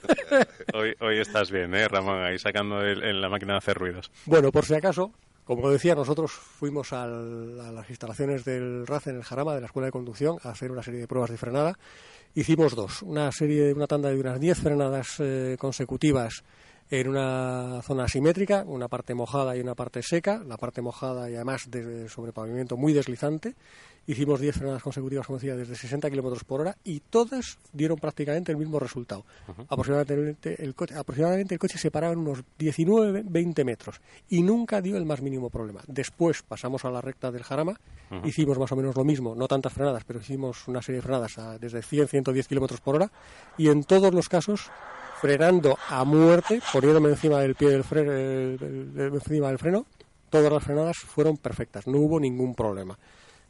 Hoy, 0.73 1.17
estás 1.19 1.51
bien, 1.51 1.73
¿eh, 1.73 1.87
Ramón? 1.87 2.23
Ahí 2.23 2.37
sacando 2.39 2.81
el- 2.81 3.03
en 3.03 3.21
la 3.21 3.29
máquina 3.29 3.53
de 3.53 3.57
hacer 3.59 3.77
ruidos. 3.77 4.11
Bueno, 4.25 4.51
por 4.51 4.65
si 4.65 4.73
acaso, 4.73 5.11
como 5.45 5.69
decía, 5.69 5.95
nosotros 5.95 6.31
fuimos 6.31 6.93
al- 6.93 7.59
a 7.59 7.71
las 7.71 7.89
instalaciones 7.89 8.45
del 8.45 8.85
RAC 8.87 9.07
en 9.07 9.17
el 9.17 9.23
Jarama, 9.23 9.53
de 9.55 9.61
la 9.61 9.67
Escuela 9.67 9.87
de 9.87 9.91
Conducción, 9.91 10.37
a 10.43 10.49
hacer 10.51 10.71
una 10.71 10.83
serie 10.83 10.99
de 11.01 11.07
pruebas 11.07 11.29
de 11.31 11.37
frenada. 11.37 11.77
Hicimos 12.35 12.75
dos, 12.75 13.01
una 13.03 13.31
serie, 13.31 13.73
una 13.73 13.87
tanda 13.87 14.09
de 14.09 14.19
unas 14.19 14.39
10 14.39 14.59
frenadas 14.59 15.15
eh, 15.19 15.55
consecutivas 15.59 16.43
en 16.89 17.07
una 17.07 17.81
zona 17.81 18.03
asimétrica, 18.05 18.63
una 18.67 18.87
parte 18.87 19.13
mojada 19.15 19.55
y 19.55 19.61
una 19.61 19.73
parte 19.75 20.01
seca, 20.03 20.43
la 20.45 20.57
parte 20.57 20.81
mojada 20.81 21.29
y 21.29 21.35
además 21.35 21.69
de, 21.69 22.07
sobre 22.09 22.33
pavimento 22.33 22.77
muy 22.77 22.93
deslizante. 22.93 23.55
Hicimos 24.05 24.41
10 24.41 24.57
frenadas 24.57 24.83
consecutivas, 24.83 25.25
como 25.25 25.39
decía, 25.39 25.55
desde 25.55 25.75
60 25.75 26.09
kilómetros 26.09 26.43
por 26.43 26.59
hora 26.59 26.75
y 26.83 26.99
todas 26.99 27.57
dieron 27.71 27.97
prácticamente 27.97 28.51
el 28.51 28.57
mismo 28.57 28.77
resultado. 28.79 29.23
aproximadamente, 29.69 30.61
el 30.61 30.75
coche, 30.75 30.95
aproximadamente 30.95 31.55
el 31.55 31.59
coche 31.59 31.77
se 31.77 31.89
paraba 31.89 32.11
en 32.13 32.19
unos 32.19 32.43
19-20 32.59 33.63
metros 33.63 34.01
y 34.29 34.41
nunca 34.43 34.81
dio 34.81 34.97
el 34.97 35.05
más 35.05 35.21
mínimo 35.21 35.49
problema. 35.49 35.81
Después 35.87 36.43
pasamos 36.43 36.83
a 36.85 36.91
la 36.91 36.99
recta 37.01 37.31
del 37.31 37.43
Jarama, 37.43 37.79
hicimos 38.25 38.59
más 38.59 38.71
o 38.71 38.75
menos 38.75 38.95
lo 38.95 39.03
mismo, 39.05 39.35
no 39.35 39.47
tantas 39.47 39.71
frenadas, 39.73 40.03
pero 40.05 40.19
hicimos 40.19 40.67
una 40.67 40.81
serie 40.81 40.97
de 40.97 41.01
frenadas 41.03 41.37
a- 41.37 41.57
desde 41.57 41.81
100-110 41.81 42.47
kilómetros 42.47 42.81
por 42.81 42.95
hora 42.95 43.09
y 43.57 43.69
en 43.69 43.83
todos 43.85 44.13
los 44.13 44.27
casos 44.27 44.69
frenando 45.21 45.77
a 45.89 46.03
muerte, 46.03 46.61
poniéndome 46.73 47.09
encima 47.09 47.39
del 47.39 47.55
pie 47.55 47.69
del 47.69 47.83
freno, 47.85 48.11
encima 48.11 49.47
del 49.47 49.57
freno, 49.59 49.85
todas 50.29 50.51
las 50.51 50.63
frenadas 50.63 50.97
fueron 50.97 51.37
perfectas, 51.37 51.87
no 51.87 51.99
hubo 51.99 52.19
ningún 52.19 52.53
problema. 52.53 52.97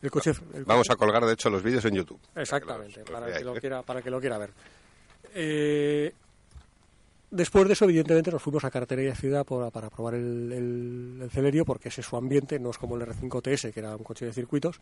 El 0.03 0.11
coche, 0.11 0.31
el 0.53 0.65
Vamos 0.65 0.87
coche- 0.87 0.93
a 0.93 0.95
colgar, 0.97 1.25
de 1.25 1.33
hecho, 1.33 1.49
los 1.49 1.63
vídeos 1.63 1.83
en 1.85 1.95
YouTube. 1.95 2.19
Exactamente, 2.35 2.99
los 2.99 3.09
para, 3.09 3.33
que 3.35 3.43
lo 3.43 3.53
quiera, 3.55 3.81
para 3.81 4.01
que 4.03 4.09
lo 4.11 4.19
quiera 4.19 4.37
ver. 4.37 4.51
Eh, 5.33 6.13
después 7.31 7.65
de 7.67 7.73
eso, 7.73 7.85
evidentemente, 7.85 8.29
nos 8.29 8.41
fuimos 8.41 8.63
a 8.65 8.69
carretera 8.69 9.01
y 9.01 9.07
a 9.07 9.15
ciudad 9.15 9.45
por- 9.45 9.71
para 9.71 9.89
probar 9.89 10.13
el, 10.15 10.51
el- 10.51 11.19
el 11.23 11.31
Celerio, 11.31 11.65
porque 11.65 11.89
ese 11.89 12.01
es 12.01 12.07
su 12.07 12.17
ambiente, 12.17 12.59
no 12.59 12.69
es 12.69 12.77
como 12.77 12.95
el 12.97 13.01
R5 13.03 13.41
TS, 13.41 13.71
que 13.73 13.79
era 13.79 13.95
un 13.95 14.03
coche 14.03 14.25
de 14.25 14.33
circuitos. 14.33 14.79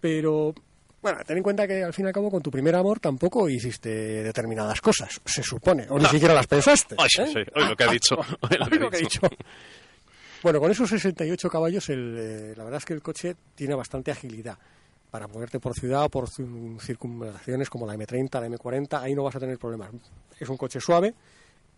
Pero, 0.00 0.54
bueno, 1.02 1.18
ten 1.26 1.38
en 1.38 1.42
cuenta 1.42 1.66
que 1.66 1.82
al 1.82 1.92
fin 1.92 2.04
y 2.04 2.08
al 2.08 2.14
cabo, 2.14 2.30
con 2.30 2.42
tu 2.42 2.50
primer 2.50 2.74
amor, 2.76 3.00
tampoco 3.00 3.48
hiciste 3.48 4.22
determinadas 4.22 4.80
cosas, 4.80 5.20
se 5.24 5.42
supone, 5.42 5.86
o 5.88 5.98
ni 5.98 6.06
siquiera 6.06 6.34
las 6.34 6.46
pensaste. 6.46 6.94
Ay, 6.98 7.08
¿eh? 7.18 7.26
sí, 7.26 7.40
hoy 7.54 7.68
lo 7.68 7.74
que 7.76 7.84
ha 7.84 7.90
dicho. 7.90 8.14
Hoy 8.16 8.58
lo 8.58 8.66
que 8.66 8.74
Oye, 8.76 8.78
lo 8.78 8.90
que 8.90 8.96
ha 8.96 9.00
dicho. 9.00 9.20
Bueno, 10.44 10.60
con 10.60 10.70
esos 10.70 10.90
68 10.90 11.48
caballos, 11.48 11.88
el, 11.88 12.16
eh, 12.18 12.54
la 12.54 12.64
verdad 12.64 12.76
es 12.76 12.84
que 12.84 12.92
el 12.92 13.00
coche 13.00 13.34
tiene 13.54 13.74
bastante 13.74 14.10
agilidad. 14.10 14.58
Para 15.10 15.26
moverte 15.26 15.58
por 15.58 15.72
ciudad 15.72 16.04
o 16.04 16.10
por 16.10 16.28
cir- 16.28 16.78
circunvalaciones 16.80 17.70
como 17.70 17.86
la 17.86 17.94
M30, 17.94 18.40
la 18.40 18.46
M40, 18.48 19.00
ahí 19.00 19.14
no 19.14 19.22
vas 19.24 19.36
a 19.36 19.40
tener 19.40 19.56
problemas. 19.58 19.88
Es 20.38 20.46
un 20.50 20.58
coche 20.58 20.80
suave 20.80 21.14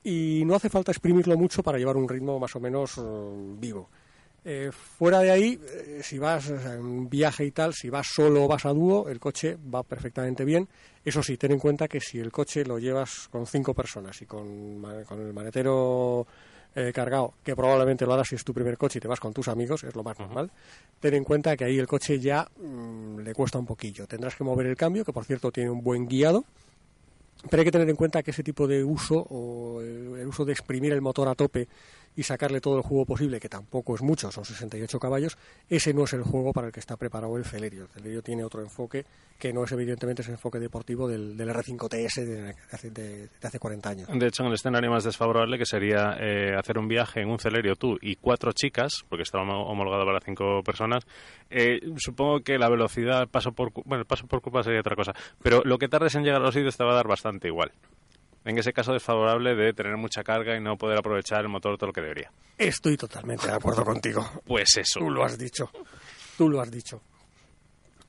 y 0.02 0.42
no 0.44 0.56
hace 0.56 0.68
falta 0.68 0.90
exprimirlo 0.90 1.38
mucho 1.38 1.62
para 1.62 1.78
llevar 1.78 1.96
un 1.96 2.08
ritmo 2.08 2.40
más 2.40 2.56
o 2.56 2.60
menos 2.60 2.98
eh, 2.98 3.02
vivo. 3.60 3.88
Eh, 4.44 4.72
fuera 4.72 5.20
de 5.20 5.30
ahí, 5.30 5.60
eh, 5.64 6.00
si 6.02 6.18
vas 6.18 6.50
en 6.50 7.08
viaje 7.08 7.44
y 7.44 7.52
tal, 7.52 7.72
si 7.72 7.88
vas 7.88 8.08
solo 8.12 8.46
o 8.46 8.48
vas 8.48 8.66
a 8.66 8.70
dúo, 8.72 9.08
el 9.08 9.20
coche 9.20 9.56
va 9.72 9.84
perfectamente 9.84 10.44
bien. 10.44 10.68
Eso 11.04 11.22
sí, 11.22 11.36
ten 11.36 11.52
en 11.52 11.60
cuenta 11.60 11.86
que 11.86 12.00
si 12.00 12.18
el 12.18 12.32
coche 12.32 12.64
lo 12.64 12.80
llevas 12.80 13.28
con 13.30 13.46
cinco 13.46 13.74
personas 13.74 14.20
y 14.22 14.26
con 14.26 14.82
el 15.20 15.32
maletero 15.32 16.26
eh, 16.76 16.92
cargado, 16.92 17.32
que 17.42 17.56
probablemente 17.56 18.04
lo 18.04 18.12
harás 18.12 18.28
si 18.28 18.34
es 18.34 18.44
tu 18.44 18.52
primer 18.52 18.76
coche 18.76 18.98
y 18.98 19.00
te 19.00 19.08
vas 19.08 19.18
con 19.18 19.32
tus 19.32 19.48
amigos, 19.48 19.82
es 19.82 19.94
lo 19.94 20.04
más 20.04 20.18
normal, 20.18 20.50
ten 21.00 21.14
en 21.14 21.24
cuenta 21.24 21.56
que 21.56 21.64
ahí 21.64 21.78
el 21.78 21.86
coche 21.86 22.20
ya 22.20 22.46
mm, 22.62 23.20
le 23.20 23.32
cuesta 23.32 23.58
un 23.58 23.64
poquillo. 23.64 24.06
Tendrás 24.06 24.36
que 24.36 24.44
mover 24.44 24.66
el 24.66 24.76
cambio, 24.76 25.02
que 25.02 25.12
por 25.12 25.24
cierto 25.24 25.50
tiene 25.50 25.70
un 25.70 25.82
buen 25.82 26.06
guiado, 26.06 26.44
pero 27.48 27.62
hay 27.62 27.64
que 27.64 27.72
tener 27.72 27.88
en 27.88 27.96
cuenta 27.96 28.22
que 28.22 28.30
ese 28.30 28.42
tipo 28.42 28.66
de 28.66 28.84
uso, 28.84 29.16
o 29.16 29.80
el, 29.80 30.18
el 30.20 30.26
uso 30.26 30.44
de 30.44 30.52
exprimir 30.52 30.92
el 30.92 31.00
motor 31.00 31.28
a 31.28 31.34
tope 31.34 31.66
y 32.16 32.22
sacarle 32.22 32.60
todo 32.60 32.78
el 32.78 32.82
juego 32.82 33.04
posible, 33.04 33.38
que 33.38 33.48
tampoco 33.48 33.94
es 33.94 34.02
mucho, 34.02 34.32
son 34.32 34.44
68 34.44 34.98
caballos, 34.98 35.36
ese 35.68 35.92
no 35.94 36.04
es 36.04 36.12
el 36.14 36.22
juego 36.22 36.52
para 36.52 36.68
el 36.68 36.72
que 36.72 36.80
está 36.80 36.96
preparado 36.96 37.36
el 37.36 37.44
Celerio. 37.44 37.84
El 37.84 37.88
Celerio 37.90 38.22
tiene 38.22 38.42
otro 38.42 38.62
enfoque 38.62 39.04
que 39.38 39.52
no 39.52 39.64
es 39.64 39.72
evidentemente 39.72 40.22
ese 40.22 40.30
enfoque 40.32 40.58
deportivo 40.58 41.06
del, 41.06 41.36
del 41.36 41.50
R5 41.50 41.88
TS 41.88 42.16
de, 42.26 42.42
de 42.42 42.54
hace, 42.72 42.90
de- 42.90 43.26
de 43.28 43.46
hace 43.48 43.58
40 43.58 43.90
años. 43.90 44.08
De 44.10 44.26
hecho, 44.26 44.42
en 44.42 44.48
el 44.48 44.54
escenario 44.54 44.90
más 44.90 45.04
desfavorable, 45.04 45.58
que 45.58 45.66
sería 45.66 46.16
eh, 46.18 46.54
hacer 46.58 46.78
un 46.78 46.88
viaje 46.88 47.20
en 47.20 47.28
un 47.28 47.38
Celerio 47.38 47.76
tú 47.76 47.98
y 48.00 48.16
cuatro 48.16 48.52
chicas, 48.52 49.04
porque 49.10 49.22
está 49.24 49.38
homo- 49.38 49.66
homologado 49.66 50.06
para 50.06 50.20
cinco 50.20 50.62
personas, 50.64 51.04
eh, 51.50 51.80
supongo 51.98 52.40
que 52.40 52.56
la 52.58 52.70
velocidad, 52.70 53.28
paso 53.28 53.52
por, 53.52 53.72
bueno, 53.84 54.00
el 54.00 54.06
paso 54.06 54.26
por 54.26 54.40
culpa 54.40 54.62
sería 54.62 54.80
otra 54.80 54.96
cosa, 54.96 55.12
pero 55.42 55.62
lo 55.64 55.76
que 55.76 55.88
tardes 55.88 56.14
en 56.14 56.22
llegar 56.24 56.40
a 56.40 56.44
los 56.44 56.54
sitios 56.54 56.76
te 56.76 56.84
va 56.84 56.92
a 56.92 56.96
dar 56.96 57.06
bastante 57.08 57.48
igual. 57.48 57.72
En 58.46 58.56
ese 58.56 58.72
caso 58.72 58.92
desfavorable 58.92 59.56
de 59.56 59.72
tener 59.72 59.96
mucha 59.96 60.22
carga 60.22 60.56
y 60.56 60.60
no 60.60 60.78
poder 60.78 60.98
aprovechar 60.98 61.40
el 61.40 61.48
motor 61.48 61.76
todo 61.76 61.88
lo 61.88 61.92
que 61.92 62.00
debería. 62.00 62.30
Estoy 62.56 62.96
totalmente 62.96 63.48
de 63.48 63.52
acuerdo 63.52 63.84
contigo. 63.84 64.24
Pues 64.46 64.76
eso. 64.76 65.00
Tú 65.00 65.10
lo 65.10 65.24
has 65.24 65.36
dicho. 65.36 65.68
Tú 66.38 66.48
lo 66.48 66.60
has 66.60 66.70
dicho. 66.70 67.02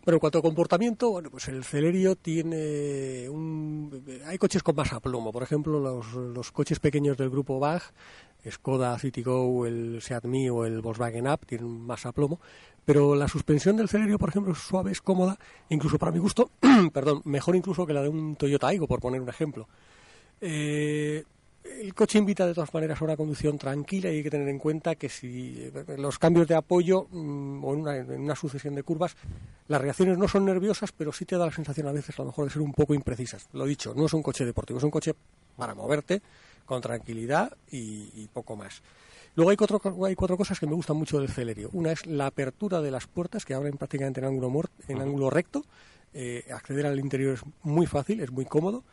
Pero 0.06 0.18
en 0.18 0.20
cuanto 0.20 0.38
a 0.38 0.42
comportamiento, 0.44 1.10
bueno, 1.10 1.32
pues 1.32 1.48
el 1.48 1.64
Celerio 1.64 2.16
tiene 2.16 3.28
un... 3.28 4.22
Hay 4.28 4.38
coches 4.38 4.62
con 4.62 4.76
más 4.76 4.94
aplomo. 4.94 5.32
Por 5.32 5.42
ejemplo, 5.42 5.80
los, 5.80 6.14
los 6.14 6.52
coches 6.52 6.80
pequeños 6.80 7.18
del 7.18 7.32
grupo 7.32 7.60
BAG, 7.60 7.82
Skoda, 8.48 8.98
Citigo, 9.00 9.66
el 9.66 10.04
Seat 10.04 10.26
Mii 10.26 10.50
o 10.52 10.66
el 10.66 10.82
Volkswagen 10.82 11.28
Up, 11.28 11.48
tienen 11.48 11.82
más 11.82 12.06
aplomo. 12.06 12.40
Pero 12.86 13.16
la 13.16 13.28
suspensión 13.28 13.76
del 13.76 13.90
Celerio, 13.90 14.20
por 14.20 14.30
ejemplo, 14.30 14.54
es 14.54 14.60
suave, 14.60 14.92
es 14.92 15.02
cómoda, 15.02 15.40
incluso 15.70 15.98
para 15.98 16.12
mi 16.12 16.20
gusto, 16.20 16.52
perdón, 16.94 17.24
mejor 17.26 17.56
incluso 17.56 17.88
que 17.88 17.94
la 17.94 18.04
de 18.04 18.10
un 18.10 18.36
Toyota 18.36 18.68
Aygo, 18.68 18.88
por 18.88 19.02
poner 19.02 19.20
un 19.20 19.30
ejemplo. 19.30 19.68
Eh, 20.42 21.24
el 21.64 21.94
coche 21.94 22.18
invita 22.18 22.48
de 22.48 22.54
todas 22.54 22.74
maneras 22.74 23.02
a 23.02 23.06
una 23.06 23.18
conducción 23.18 23.58
tranquila 23.58 24.10
y 24.10 24.18
hay 24.18 24.24
que 24.24 24.30
tener 24.30 24.48
en 24.48 24.60
cuenta 24.60 24.96
que 24.96 25.10
si 25.10 25.56
eh, 25.60 25.98
los 25.98 26.18
cambios 26.18 26.48
de 26.48 26.56
apoyo 26.56 27.08
mm, 27.12 27.64
o 27.64 27.74
en 27.74 27.80
una, 27.82 27.98
en 27.98 28.22
una 28.22 28.36
sucesión 28.36 28.76
de 28.76 28.84
curvas, 28.84 29.16
las 29.68 29.82
reacciones 29.82 30.18
no 30.18 30.28
son 30.28 30.46
nerviosas, 30.46 30.92
pero 30.92 31.12
sí 31.12 31.26
te 31.26 31.38
da 31.38 31.46
la 31.46 31.52
sensación 31.52 31.88
a 31.88 31.92
veces 31.92 32.18
a 32.20 32.24
lo 32.24 32.28
mejor 32.28 32.46
de 32.46 32.52
ser 32.52 32.62
un 32.62 32.74
poco 32.74 32.94
imprecisas. 32.94 33.48
Lo 33.54 33.66
dicho, 33.66 33.94
no 33.96 34.06
es 34.06 34.14
un 34.14 34.24
coche 34.24 34.46
deportivo, 34.46 34.80
es 34.80 34.84
un 34.84 34.92
coche 34.92 35.14
para 35.56 35.76
moverte 35.76 36.22
con 36.66 36.82
tranquilidad 36.82 37.56
y, 37.72 38.12
y 38.16 38.28
poco 38.32 38.56
más. 38.56 38.82
Luego 39.38 39.52
hay 39.52 39.58
cuatro, 39.58 39.80
hay 40.04 40.16
cuatro 40.16 40.36
cosas 40.36 40.60
que 40.60 40.66
me 40.66 40.74
gustan 40.74 40.98
mucho 40.98 41.20
del 41.20 41.30
Celerio. 41.30 41.70
Una 41.74 41.92
es 41.92 42.08
la 42.08 42.26
apertura 42.26 42.82
de 42.82 42.90
las 42.90 43.06
puertas, 43.06 43.46
que 43.46 43.54
abren 43.54 43.78
prácticamente 43.78 44.20
en 44.20 44.26
ángulo, 44.26 44.64
en 44.88 45.00
ángulo 45.00 45.30
recto. 45.30 45.64
Eh, 46.12 46.46
acceder 46.52 46.88
al 46.88 46.98
interior 46.98 47.36
es 47.36 47.42
muy 47.62 47.86
fácil, 47.86 48.20
es 48.22 48.32
muy 48.32 48.46
cómodo. 48.46 48.84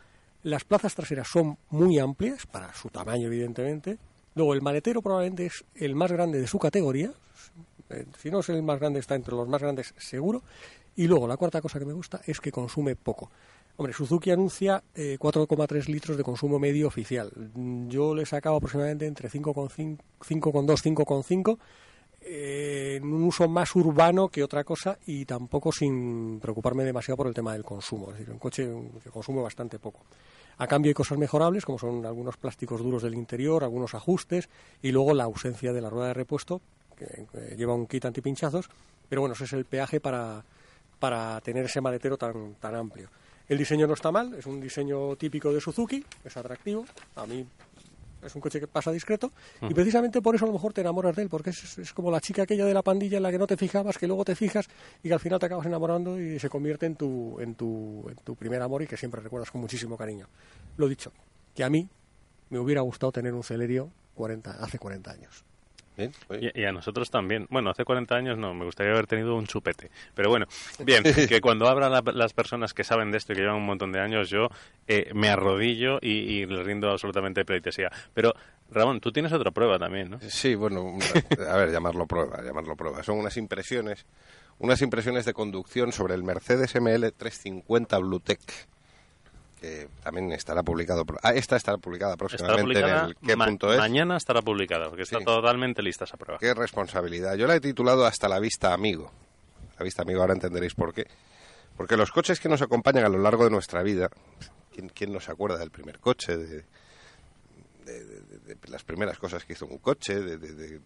Las 0.45 0.63
plazas 0.63 0.93
traseras 0.93 1.27
son 1.27 1.57
muy 1.71 1.97
amplias, 1.97 2.45
para 2.45 2.71
su 2.71 2.89
tamaño, 2.89 3.25
evidentemente. 3.25 3.97
Luego, 4.35 4.53
el 4.53 4.61
maletero 4.61 5.01
probablemente 5.01 5.47
es 5.47 5.65
el 5.73 5.95
más 5.95 6.11
grande 6.11 6.39
de 6.39 6.45
su 6.45 6.59
categoría. 6.59 7.11
Eh, 7.89 8.05
si 8.19 8.29
no 8.29 8.41
es 8.41 8.49
el 8.49 8.61
más 8.61 8.79
grande, 8.79 8.99
está 8.99 9.15
entre 9.15 9.33
los 9.33 9.47
más 9.47 9.59
grandes, 9.59 9.95
seguro. 9.97 10.43
Y 10.95 11.07
luego, 11.07 11.27
la 11.27 11.35
cuarta 11.35 11.61
cosa 11.61 11.79
que 11.79 11.85
me 11.85 11.93
gusta 11.93 12.21
es 12.27 12.39
que 12.39 12.51
consume 12.51 12.95
poco. 12.95 13.31
Hombre, 13.77 13.91
Suzuki 13.93 14.29
anuncia 14.29 14.83
eh, 14.93 15.17
4,3 15.19 15.87
litros 15.87 16.15
de 16.15 16.23
consumo 16.23 16.59
medio 16.59 16.89
oficial. 16.89 17.31
Yo 17.87 18.13
le 18.13 18.21
he 18.21 18.27
sacado 18.27 18.57
aproximadamente 18.57 19.07
entre 19.07 19.31
5,5 19.31 19.97
5,2, 20.19 20.95
5,5 20.95 21.57
eh, 22.21 22.97
en 22.97 23.11
un 23.11 23.23
uso 23.23 23.47
más 23.47 23.75
urbano 23.75 24.29
que 24.29 24.43
otra 24.43 24.63
cosa 24.63 24.99
y 25.07 25.25
tampoco 25.25 25.71
sin 25.71 26.39
preocuparme 26.39 26.83
demasiado 26.83 27.17
por 27.17 27.25
el 27.25 27.33
tema 27.33 27.53
del 27.53 27.63
consumo. 27.63 28.11
Es 28.11 28.19
decir, 28.19 28.31
un 28.31 28.37
coche 28.37 28.69
que 29.03 29.09
consume 29.09 29.41
bastante 29.41 29.79
poco. 29.79 30.01
A 30.57 30.67
cambio 30.67 30.89
hay 30.89 30.93
cosas 30.93 31.17
mejorables 31.17 31.65
como 31.65 31.77
son 31.77 32.05
algunos 32.05 32.37
plásticos 32.37 32.81
duros 32.81 33.03
del 33.03 33.13
interior, 33.13 33.63
algunos 33.63 33.93
ajustes 33.93 34.49
y 34.81 34.91
luego 34.91 35.13
la 35.13 35.25
ausencia 35.25 35.73
de 35.73 35.81
la 35.81 35.89
rueda 35.89 36.07
de 36.07 36.13
repuesto 36.13 36.61
que 36.95 37.27
eh, 37.33 37.55
lleva 37.57 37.73
un 37.73 37.87
kit 37.87 38.05
antipinchazos. 38.05 38.69
Pero 39.09 39.21
bueno, 39.21 39.33
ese 39.33 39.43
es 39.43 39.53
el 39.53 39.65
peaje 39.65 39.99
para, 39.99 40.43
para 40.99 41.39
tener 41.41 41.65
ese 41.65 41.81
maletero 41.81 42.17
tan, 42.17 42.55
tan 42.55 42.75
amplio. 42.75 43.09
El 43.47 43.57
diseño 43.57 43.85
no 43.85 43.93
está 43.93 44.11
mal, 44.11 44.33
es 44.33 44.45
un 44.47 44.59
diseño 44.59 45.15
típico 45.17 45.53
de 45.53 45.61
Suzuki, 45.61 46.03
es 46.23 46.35
atractivo. 46.37 46.85
A 47.15 47.25
mí 47.27 47.45
es 48.25 48.35
un 48.35 48.41
coche 48.41 48.59
que 48.59 48.67
pasa 48.67 48.91
discreto 48.91 49.31
y 49.61 49.73
precisamente 49.73 50.21
por 50.21 50.35
eso 50.35 50.45
a 50.45 50.47
lo 50.47 50.53
mejor 50.53 50.73
te 50.73 50.81
enamoras 50.81 51.15
de 51.15 51.23
él, 51.23 51.29
porque 51.29 51.51
es, 51.51 51.77
es 51.77 51.93
como 51.93 52.11
la 52.11 52.19
chica 52.19 52.43
aquella 52.43 52.65
de 52.65 52.73
la 52.73 52.81
pandilla 52.81 53.17
en 53.17 53.23
la 53.23 53.31
que 53.31 53.37
no 53.37 53.47
te 53.47 53.57
fijabas, 53.57 53.97
que 53.97 54.07
luego 54.07 54.25
te 54.25 54.35
fijas 54.35 54.67
y 55.03 55.07
que 55.07 55.13
al 55.13 55.19
final 55.19 55.39
te 55.39 55.45
acabas 55.45 55.65
enamorando 55.65 56.19
y 56.19 56.39
se 56.39 56.49
convierte 56.49 56.85
en 56.85 56.95
tu, 56.95 57.39
en 57.39 57.55
tu, 57.55 58.05
en 58.09 58.15
tu 58.17 58.35
primer 58.35 58.61
amor 58.61 58.81
y 58.81 58.87
que 58.87 58.97
siempre 58.97 59.21
recuerdas 59.21 59.51
con 59.51 59.61
muchísimo 59.61 59.97
cariño. 59.97 60.27
Lo 60.77 60.87
dicho, 60.87 61.11
que 61.53 61.63
a 61.63 61.69
mí 61.69 61.87
me 62.49 62.59
hubiera 62.59 62.81
gustado 62.81 63.11
tener 63.11 63.33
un 63.33 63.43
Celerio 63.43 63.91
40, 64.15 64.51
hace 64.51 64.79
40 64.79 65.11
años. 65.11 65.45
Bien. 65.97 66.11
Y, 66.41 66.61
y 66.61 66.65
a 66.65 66.71
nosotros 66.71 67.09
también. 67.09 67.47
Bueno, 67.49 67.69
hace 67.69 67.85
40 67.85 68.15
años 68.15 68.37
no, 68.37 68.53
me 68.53 68.65
gustaría 68.65 68.91
haber 68.93 69.07
tenido 69.07 69.35
un 69.35 69.47
chupete. 69.47 69.89
Pero 70.13 70.29
bueno, 70.29 70.45
bien, 70.83 71.03
que 71.29 71.41
cuando 71.41 71.67
abran 71.67 71.91
la- 71.91 72.03
las 72.13 72.33
personas 72.33 72.73
que 72.73 72.83
saben 72.83 73.11
de 73.11 73.17
esto 73.17 73.33
y 73.33 73.35
que 73.35 73.41
llevan 73.43 73.57
un 73.57 73.65
montón 73.65 73.91
de 73.91 73.99
años, 73.99 74.29
yo 74.29 74.49
eh, 74.87 75.11
me 75.13 75.29
arrodillo 75.29 75.99
y, 76.01 76.09
y 76.11 76.45
le 76.45 76.63
rindo 76.63 76.89
absolutamente 76.91 77.45
pleitesía. 77.45 77.89
Pero, 78.13 78.33
Ramón, 78.71 78.99
tú 78.99 79.11
tienes 79.11 79.31
otra 79.31 79.51
prueba 79.51 79.77
también, 79.79 80.09
¿no? 80.09 80.19
Sí, 80.21 80.55
bueno, 80.55 80.97
a 81.49 81.55
ver, 81.57 81.71
llamarlo 81.71 82.05
prueba, 82.07 82.41
llamarlo 82.43 82.75
prueba. 82.75 83.03
Son 83.03 83.17
unas 83.17 83.37
impresiones, 83.37 84.05
unas 84.59 84.81
impresiones 84.81 85.25
de 85.25 85.33
conducción 85.33 85.91
sobre 85.91 86.15
el 86.15 86.23
Mercedes 86.23 86.73
ML 86.75 87.11
350 87.11 87.97
Bluetech, 87.99 88.39
que 89.65 89.87
también 90.03 90.31
estará 90.31 90.61
publicado. 90.63 91.03
Ah, 91.23 91.33
esta 91.33 91.55
estará 91.55 91.77
publicada 91.77 92.13
Estará 92.13 92.27
próximamente 92.27 92.61
publicada, 92.61 93.09
en 93.21 93.29
el 93.29 93.37
ma- 93.37 93.45
punto 93.45 93.73
es. 93.73 93.79
mañana 93.79 94.17
estará 94.17 94.41
publicada, 94.41 94.89
porque 94.89 95.03
está 95.03 95.19
Sí. 95.19 95.25
totalmente 95.25 95.81
lista 95.81 96.03
esa 96.05 96.17
prueba. 96.17 96.37
Qué 96.39 96.53
responsabilidad. 96.53 97.35
Yo 97.35 97.47
la 97.47 97.55
he 97.55 97.59
titulado 97.59 98.05
Hasta 98.05 98.27
la 98.27 98.39
vista, 98.39 98.73
amigo. 98.73 99.11
La 99.79 99.83
vista, 99.83 100.03
amigo, 100.03 100.21
ahora 100.21 100.33
entenderéis 100.33 100.75
por 100.75 100.93
qué. 100.93 101.05
Porque 101.77 101.97
los 101.97 102.11
coches 102.11 102.39
que 102.39 102.47
nos 102.47 102.61
acompañan 102.61 103.03
a 103.05 103.09
lo 103.09 103.17
largo 103.17 103.43
de 103.43 103.49
nuestra 103.51 103.81
vida, 103.83 104.09
¿quién, 104.73 104.89
quién 104.89 105.11
no 105.11 105.19
se 105.19 105.31
acuerda 105.31 105.57
del 105.57 105.71
primer 105.71 105.99
coche, 105.99 106.37
de, 106.37 106.45
de- 106.47 106.63
de- 107.85 108.03
de- 108.05 108.55
de 108.55 108.69
las 108.69 108.83
primeras 108.83 109.17
cosas 109.17 109.43
que 109.45 109.53
hizo 109.53 109.65
un 109.65 109.79
coche, 109.79 110.15
de, 110.19 110.37
de- 110.37 110.53
de- 110.53 110.81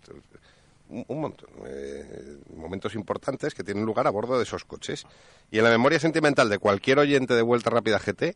un, 0.89 1.05
un 1.07 1.21
montón, 1.21 1.49
eh, 1.67 2.37
momentos 2.55 2.95
importantes 2.95 3.53
que 3.53 3.63
tienen 3.63 3.85
lugar 3.85 4.07
a 4.07 4.09
bordo 4.09 4.37
de 4.37 4.43
esos 4.43 4.65
coches. 4.65 5.05
Y 5.51 5.59
en 5.59 5.63
la 5.63 5.69
memoria 5.69 5.99
sentimental 5.99 6.49
de 6.49 6.57
cualquier 6.57 6.97
oyente 6.97 7.35
de 7.35 7.43
Vuelta 7.43 7.69
Rápida 7.69 7.99
GT 7.99 8.35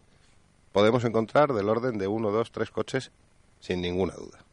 podemos 0.74 1.06
encontrar 1.06 1.54
del 1.54 1.70
orden 1.70 1.98
de 1.98 2.08
uno, 2.08 2.32
dos, 2.32 2.52
tres 2.52 2.70
coches 2.70 3.12
sin 3.62 3.80
ninguna 3.82 4.14
duda. 4.16 4.44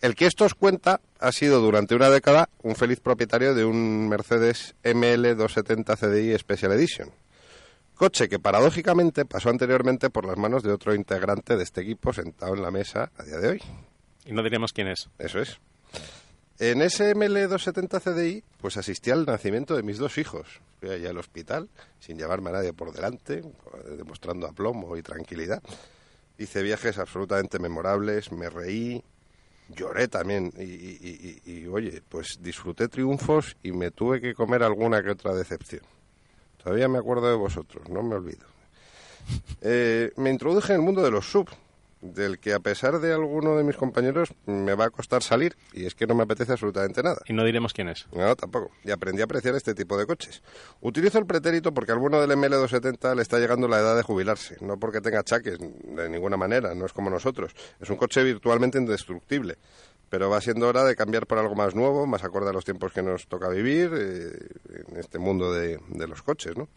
El 0.00 0.14
que 0.14 0.26
esto 0.26 0.44
os 0.44 0.54
cuenta 0.54 1.00
ha 1.18 1.32
sido 1.32 1.60
durante 1.60 1.94
una 1.94 2.10
década 2.10 2.48
un 2.62 2.76
feliz 2.76 3.00
propietario 3.00 3.54
de 3.54 3.64
un 3.64 4.08
Mercedes 4.08 4.74
ML 4.82 5.36
270 5.36 5.96
CDI 5.96 6.38
Special 6.38 6.72
Edition. 6.72 7.10
Coche 7.94 8.28
que 8.28 8.38
paradójicamente 8.38 9.24
pasó 9.24 9.50
anteriormente 9.50 10.10
por 10.10 10.26
las 10.26 10.36
manos 10.36 10.62
de 10.62 10.72
otro 10.72 10.94
integrante 10.94 11.56
de 11.56 11.62
este 11.62 11.82
equipo 11.82 12.12
sentado 12.12 12.54
en 12.54 12.62
la 12.62 12.70
mesa 12.70 13.12
a 13.16 13.22
día 13.22 13.38
de 13.38 13.48
hoy. 13.48 13.62
Y 14.26 14.32
no 14.32 14.42
diremos 14.42 14.72
quién 14.72 14.88
es. 14.88 15.08
Eso 15.18 15.40
es. 15.40 15.58
En 16.58 16.82
ese 16.82 17.14
ML 17.14 17.48
270 17.48 18.00
CDI, 18.00 18.44
pues 18.60 18.76
asistí 18.76 19.10
al 19.10 19.24
nacimiento 19.26 19.74
de 19.74 19.82
mis 19.82 19.98
dos 19.98 20.18
hijos. 20.18 20.60
Fui 20.84 21.06
al 21.06 21.16
hospital, 21.16 21.70
sin 21.98 22.18
llevarme 22.18 22.50
a 22.50 22.54
nadie 22.54 22.74
por 22.74 22.92
delante, 22.92 23.42
demostrando 23.96 24.46
aplomo 24.46 24.98
y 24.98 25.02
tranquilidad. 25.02 25.62
Hice 26.36 26.62
viajes 26.62 26.98
absolutamente 26.98 27.58
memorables, 27.58 28.30
me 28.30 28.50
reí, 28.50 29.02
lloré 29.70 30.08
también 30.08 30.52
y, 30.58 31.66
oye, 31.68 32.02
pues 32.06 32.38
disfruté 32.42 32.88
triunfos 32.88 33.56
y 33.62 33.72
me 33.72 33.92
tuve 33.92 34.20
que 34.20 34.34
comer 34.34 34.62
alguna 34.62 35.02
que 35.02 35.10
otra 35.10 35.34
decepción. 35.34 35.82
Todavía 36.62 36.86
me 36.86 36.98
acuerdo 36.98 37.30
de 37.30 37.36
vosotros, 37.36 37.88
no 37.88 38.02
me 38.02 38.16
olvido. 38.16 38.46
Eh, 39.62 40.12
me 40.16 40.28
introduje 40.28 40.74
en 40.74 40.80
el 40.80 40.84
mundo 40.84 41.02
de 41.02 41.10
los 41.10 41.24
sub, 41.24 41.48
del 42.04 42.38
que 42.38 42.52
a 42.52 42.60
pesar 42.60 43.00
de 43.00 43.12
alguno 43.12 43.56
de 43.56 43.64
mis 43.64 43.76
compañeros 43.76 44.34
me 44.46 44.74
va 44.74 44.86
a 44.86 44.90
costar 44.90 45.22
salir 45.22 45.56
y 45.72 45.86
es 45.86 45.94
que 45.94 46.06
no 46.06 46.14
me 46.14 46.24
apetece 46.24 46.52
absolutamente 46.52 47.02
nada. 47.02 47.22
Y 47.26 47.32
no 47.32 47.44
diremos 47.44 47.72
quién 47.72 47.88
es. 47.88 48.06
No, 48.12 48.36
tampoco. 48.36 48.70
Y 48.84 48.90
aprendí 48.90 49.22
a 49.22 49.24
apreciar 49.24 49.54
este 49.54 49.74
tipo 49.74 49.96
de 49.96 50.06
coches. 50.06 50.42
Utilizo 50.82 51.18
el 51.18 51.26
pretérito 51.26 51.72
porque 51.72 51.92
a 51.92 51.94
alguno 51.94 52.20
del 52.20 52.30
ML270 52.30 53.16
le 53.16 53.22
está 53.22 53.38
llegando 53.38 53.68
la 53.68 53.78
edad 53.78 53.96
de 53.96 54.02
jubilarse. 54.02 54.56
No 54.60 54.78
porque 54.78 55.00
tenga 55.00 55.20
achaques, 55.20 55.58
de 55.58 56.08
ninguna 56.10 56.36
manera. 56.36 56.74
No 56.74 56.84
es 56.84 56.92
como 56.92 57.08
nosotros. 57.10 57.54
Es 57.80 57.88
un 57.88 57.96
coche 57.96 58.22
virtualmente 58.22 58.78
indestructible. 58.78 59.56
Pero 60.14 60.30
va 60.30 60.40
siendo 60.40 60.68
hora 60.68 60.84
de 60.84 60.94
cambiar 60.94 61.26
por 61.26 61.38
algo 61.38 61.56
más 61.56 61.74
nuevo, 61.74 62.06
más 62.06 62.22
acorde 62.22 62.48
a 62.48 62.52
los 62.52 62.64
tiempos 62.64 62.92
que 62.92 63.02
nos 63.02 63.26
toca 63.26 63.48
vivir 63.48 63.90
eh, 63.92 64.84
en 64.86 64.96
este 64.96 65.18
mundo 65.18 65.52
de, 65.52 65.80
de 65.88 66.06
los 66.06 66.22
coches. 66.22 66.56
¿no? 66.56 66.68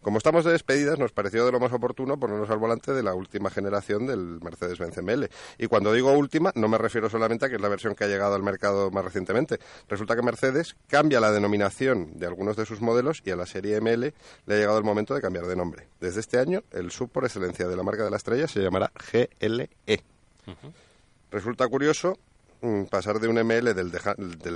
Como 0.00 0.16
estamos 0.16 0.46
de 0.46 0.52
despedidas, 0.52 0.98
nos 0.98 1.12
pareció 1.12 1.44
de 1.44 1.52
lo 1.52 1.60
más 1.60 1.74
oportuno 1.74 2.18
ponernos 2.18 2.48
al 2.48 2.56
volante 2.56 2.94
de 2.94 3.02
la 3.02 3.12
última 3.12 3.50
generación 3.50 4.06
del 4.06 4.40
Mercedes-Benz 4.40 4.96
ML. 5.02 5.28
Y 5.58 5.66
cuando 5.66 5.92
digo 5.92 6.10
última, 6.12 6.52
no 6.54 6.68
me 6.68 6.78
refiero 6.78 7.10
solamente 7.10 7.44
a 7.44 7.48
que 7.50 7.56
es 7.56 7.60
la 7.60 7.68
versión 7.68 7.94
que 7.94 8.04
ha 8.04 8.06
llegado 8.06 8.34
al 8.34 8.42
mercado 8.42 8.90
más 8.90 9.04
recientemente. 9.04 9.58
Resulta 9.90 10.16
que 10.16 10.22
Mercedes 10.22 10.74
cambia 10.88 11.20
la 11.20 11.32
denominación 11.32 12.18
de 12.18 12.24
algunos 12.24 12.56
de 12.56 12.64
sus 12.64 12.80
modelos 12.80 13.20
y 13.26 13.30
a 13.30 13.36
la 13.36 13.44
serie 13.44 13.78
ML 13.78 14.14
le 14.46 14.54
ha 14.54 14.56
llegado 14.56 14.78
el 14.78 14.84
momento 14.84 15.14
de 15.14 15.20
cambiar 15.20 15.44
de 15.44 15.54
nombre. 15.54 15.86
Desde 16.00 16.20
este 16.20 16.38
año, 16.38 16.62
el 16.70 16.90
sub 16.90 17.10
por 17.10 17.26
excelencia 17.26 17.68
de 17.68 17.76
la 17.76 17.82
marca 17.82 18.04
de 18.04 18.10
la 18.10 18.16
estrella 18.16 18.48
se 18.48 18.62
llamará 18.62 18.90
GLE. 19.12 19.68
Resulta 21.30 21.68
curioso 21.68 22.16
pasar 22.90 23.20
de 23.20 23.28
un 23.28 23.36
ML 23.38 23.74
del, 23.74 23.92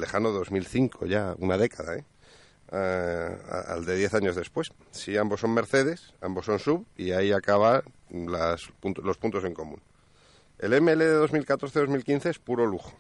lejano 0.01 0.31
2005, 0.31 1.07
ya 1.07 1.35
una 1.39 1.57
década, 1.59 1.97
¿eh? 1.97 2.05
a- 2.73 3.73
al 3.73 3.85
de 3.85 3.97
10 3.97 4.15
años 4.15 4.37
después. 4.37 4.71
Si 4.91 5.17
ambos 5.17 5.41
son 5.41 5.53
Mercedes, 5.55 6.15
ambos 6.21 6.47
son 6.47 6.59
sub, 6.59 6.87
y 6.97 7.13
ahí 7.13 7.33
acaban 7.33 7.83
los 8.11 8.71
puntos 8.81 9.45
en 9.45 9.55
común. 9.55 9.83
El 10.59 10.73
ML 10.81 10.99
de 10.99 11.19
2014-2015 11.21 12.27
es 12.31 12.39
puro 12.39 12.67
lujo. 12.67 12.93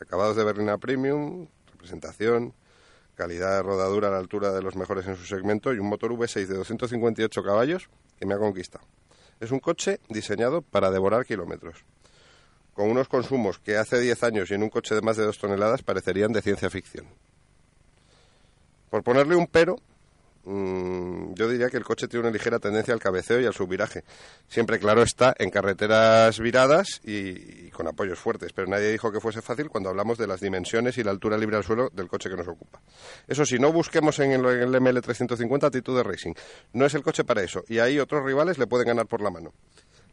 Acabados 0.00 0.36
de 0.36 0.44
berlina 0.44 0.76
premium, 0.78 1.48
representación, 1.72 2.52
calidad 3.14 3.56
de 3.56 3.62
rodadura 3.62 4.08
a 4.08 4.10
la 4.10 4.18
altura 4.18 4.52
de 4.52 4.60
los 4.62 4.76
mejores 4.76 5.06
en 5.06 5.16
su 5.16 5.24
segmento 5.24 5.72
y 5.72 5.78
un 5.78 5.88
motor 5.88 6.12
V6 6.12 6.46
de 6.46 6.54
258 6.54 7.42
caballos 7.42 7.88
que 8.18 8.26
me 8.26 8.34
ha 8.34 8.38
conquistado. 8.38 8.84
Es 9.40 9.50
un 9.50 9.58
coche 9.60 10.00
diseñado 10.10 10.60
para 10.62 10.90
devorar 10.90 11.24
kilómetros 11.24 11.84
con 12.76 12.90
unos 12.90 13.08
consumos 13.08 13.58
que 13.58 13.78
hace 13.78 13.98
10 13.98 14.22
años 14.22 14.50
y 14.50 14.54
en 14.54 14.62
un 14.62 14.68
coche 14.68 14.94
de 14.94 15.00
más 15.00 15.16
de 15.16 15.24
2 15.24 15.38
toneladas 15.38 15.82
parecerían 15.82 16.30
de 16.32 16.42
ciencia 16.42 16.68
ficción. 16.68 17.06
Por 18.90 19.02
ponerle 19.02 19.34
un 19.34 19.46
pero, 19.46 19.76
mm, 20.44 21.32
yo 21.32 21.48
diría 21.48 21.70
que 21.70 21.78
el 21.78 21.84
coche 21.84 22.06
tiene 22.06 22.26
una 22.26 22.32
ligera 22.32 22.58
tendencia 22.58 22.92
al 22.92 23.00
cabeceo 23.00 23.40
y 23.40 23.46
al 23.46 23.54
subviraje. 23.54 24.04
Siempre, 24.46 24.78
claro, 24.78 25.02
está 25.02 25.34
en 25.38 25.48
carreteras 25.48 26.38
viradas 26.38 27.00
y, 27.02 27.70
con 27.70 27.88
apoyos 27.88 28.18
fuertes, 28.18 28.52
pero 28.52 28.68
nadie 28.68 28.92
dijo 28.92 29.10
que 29.10 29.20
fuese 29.20 29.40
fácil 29.40 29.70
cuando 29.70 29.88
hablamos 29.88 30.18
de 30.18 30.26
las 30.26 30.40
dimensiones 30.40 30.98
y 30.98 31.02
la 31.02 31.12
altura 31.12 31.38
libre 31.38 31.56
al 31.56 31.64
suelo 31.64 31.88
del 31.88 32.08
coche 32.08 32.28
que 32.28 32.36
nos 32.36 32.46
ocupa. 32.46 32.82
Eso 33.26 33.46
sí, 33.46 33.58
no 33.58 33.72
busquemos 33.72 34.18
en 34.18 34.32
el, 34.32 34.44
en 34.44 34.74
el 34.74 34.82
ML350 34.82 35.64
actitud 35.64 35.96
de 35.96 36.02
racing. 36.02 36.34
No 36.74 36.84
es 36.84 36.92
el 36.92 37.02
coche 37.02 37.24
para 37.24 37.42
eso, 37.42 37.64
y 37.68 37.78
ahí 37.78 37.98
otros 37.98 38.22
rivales 38.22 38.58
le 38.58 38.66
pueden 38.66 38.88
ganar 38.88 39.06
por 39.06 39.22
la 39.22 39.30
mano. 39.30 39.54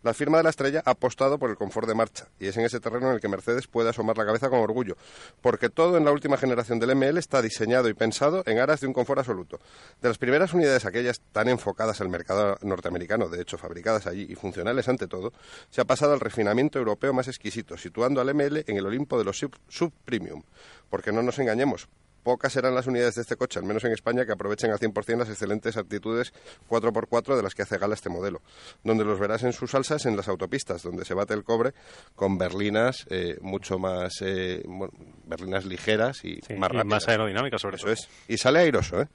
La 0.04 0.14
firma 0.14 0.38
de 0.38 0.44
la 0.44 0.50
estrella 0.50 0.84
ha 0.86 0.92
apostado 0.92 1.40
por 1.40 1.50
el 1.50 1.56
confort 1.56 1.88
de 1.88 1.96
marcha 1.96 2.28
y 2.40 2.48
es 2.48 2.58
en 2.58 2.66
ese 2.66 2.80
terreno 2.82 3.08
en 3.08 3.16
el 3.16 3.22
que 3.22 3.30
Mercedes 3.30 3.68
puede 3.68 3.90
asomar 3.90 4.18
la 4.18 4.26
cabeza 4.26 4.50
con 4.50 4.60
orgullo, 4.60 4.98
porque 5.42 5.70
todo 5.70 5.98
en 5.98 6.04
la 6.06 6.12
última 6.12 6.36
generación 6.38 6.78
del 6.78 6.94
ML 6.96 7.18
está 7.18 7.42
diseñado 7.42 7.88
y 7.88 7.94
pensado 7.94 8.44
en 8.46 8.60
aras 8.60 8.82
de 8.82 8.88
un 8.88 8.94
confort 8.94 9.20
absoluto. 9.20 9.60
De 10.02 10.10
las 10.10 10.18
primeras 10.18 10.54
unidades, 10.54 10.86
aquellas 10.86 11.22
tan 11.32 11.48
enfocadas 11.48 12.02
al 12.02 12.10
mercado 12.10 12.58
norteamericano, 12.62 13.30
de 13.30 13.42
hecho 13.42 13.58
fabricadas 13.58 14.06
allí 14.06 14.28
y 14.30 14.36
funcionales 14.36 14.90
ante 14.90 15.08
todo, 15.08 15.32
se 15.70 15.80
ha 15.82 15.86
pasado 15.86 16.14
al 16.14 16.20
refinamiento 16.20 16.80
europeo 16.80 17.14
más 17.14 17.30
exquisito, 17.30 17.78
situando 17.78 18.20
al 18.20 18.34
ML 18.36 18.66
en 18.68 18.78
el 18.78 18.86
Olimpo 18.86 19.18
de 19.18 19.24
los 19.24 19.38
sub- 19.40 19.58
sub-premium. 19.70 20.44
Porque 20.90 21.12
no 21.14 21.24
nos 21.24 21.40
engañemos, 21.40 21.88
Pocas 22.24 22.54
serán 22.54 22.74
las 22.74 22.88
unidades 22.88 23.16
de 23.16 23.22
este 23.22 23.36
coche, 23.36 23.60
al 23.60 23.66
menos 23.66 23.84
en 23.84 23.92
España, 23.92 24.26
que 24.26 24.32
aprovechen 24.32 24.72
al 24.72 24.80
100% 24.80 25.18
las 25.18 25.30
excelentes 25.30 25.76
aptitudes 25.78 26.34
4x4 26.70 27.36
de 27.36 27.44
las 27.44 27.54
que 27.54 27.64
hace 27.64 27.78
gala 27.78 27.94
este 27.96 28.10
modelo, 28.10 28.42
donde 28.84 29.04
los 29.04 29.20
verás 29.20 29.44
en 29.44 29.52
sus 29.54 29.72
salsas 29.72 30.06
en 30.06 30.16
las 30.16 30.28
autopistas, 30.30 30.82
donde 30.84 31.04
se 31.06 31.14
bate 31.14 31.34
el 31.34 31.44
cobre 31.44 31.74
con 32.16 32.38
berlinas 32.38 33.06
eh, 33.10 33.38
mucho 33.42 33.78
más, 33.78 34.14
eh, 34.22 34.64
bueno, 34.66 34.94
berlinas 35.26 35.66
ligeras 35.66 36.24
y 36.24 36.40
Sí, 36.48 36.54
más 36.56 36.70
y 36.72 36.78
rápidas. 36.78 36.86
más 36.86 37.08
aerodinámica, 37.10 37.58
sobre 37.60 37.76
Eso 37.76 37.86
todo. 37.86 37.94
es. 37.94 38.08
Y 38.28 38.38
sale 38.38 38.60
airoso, 38.60 39.02
¿eh? 39.02 39.08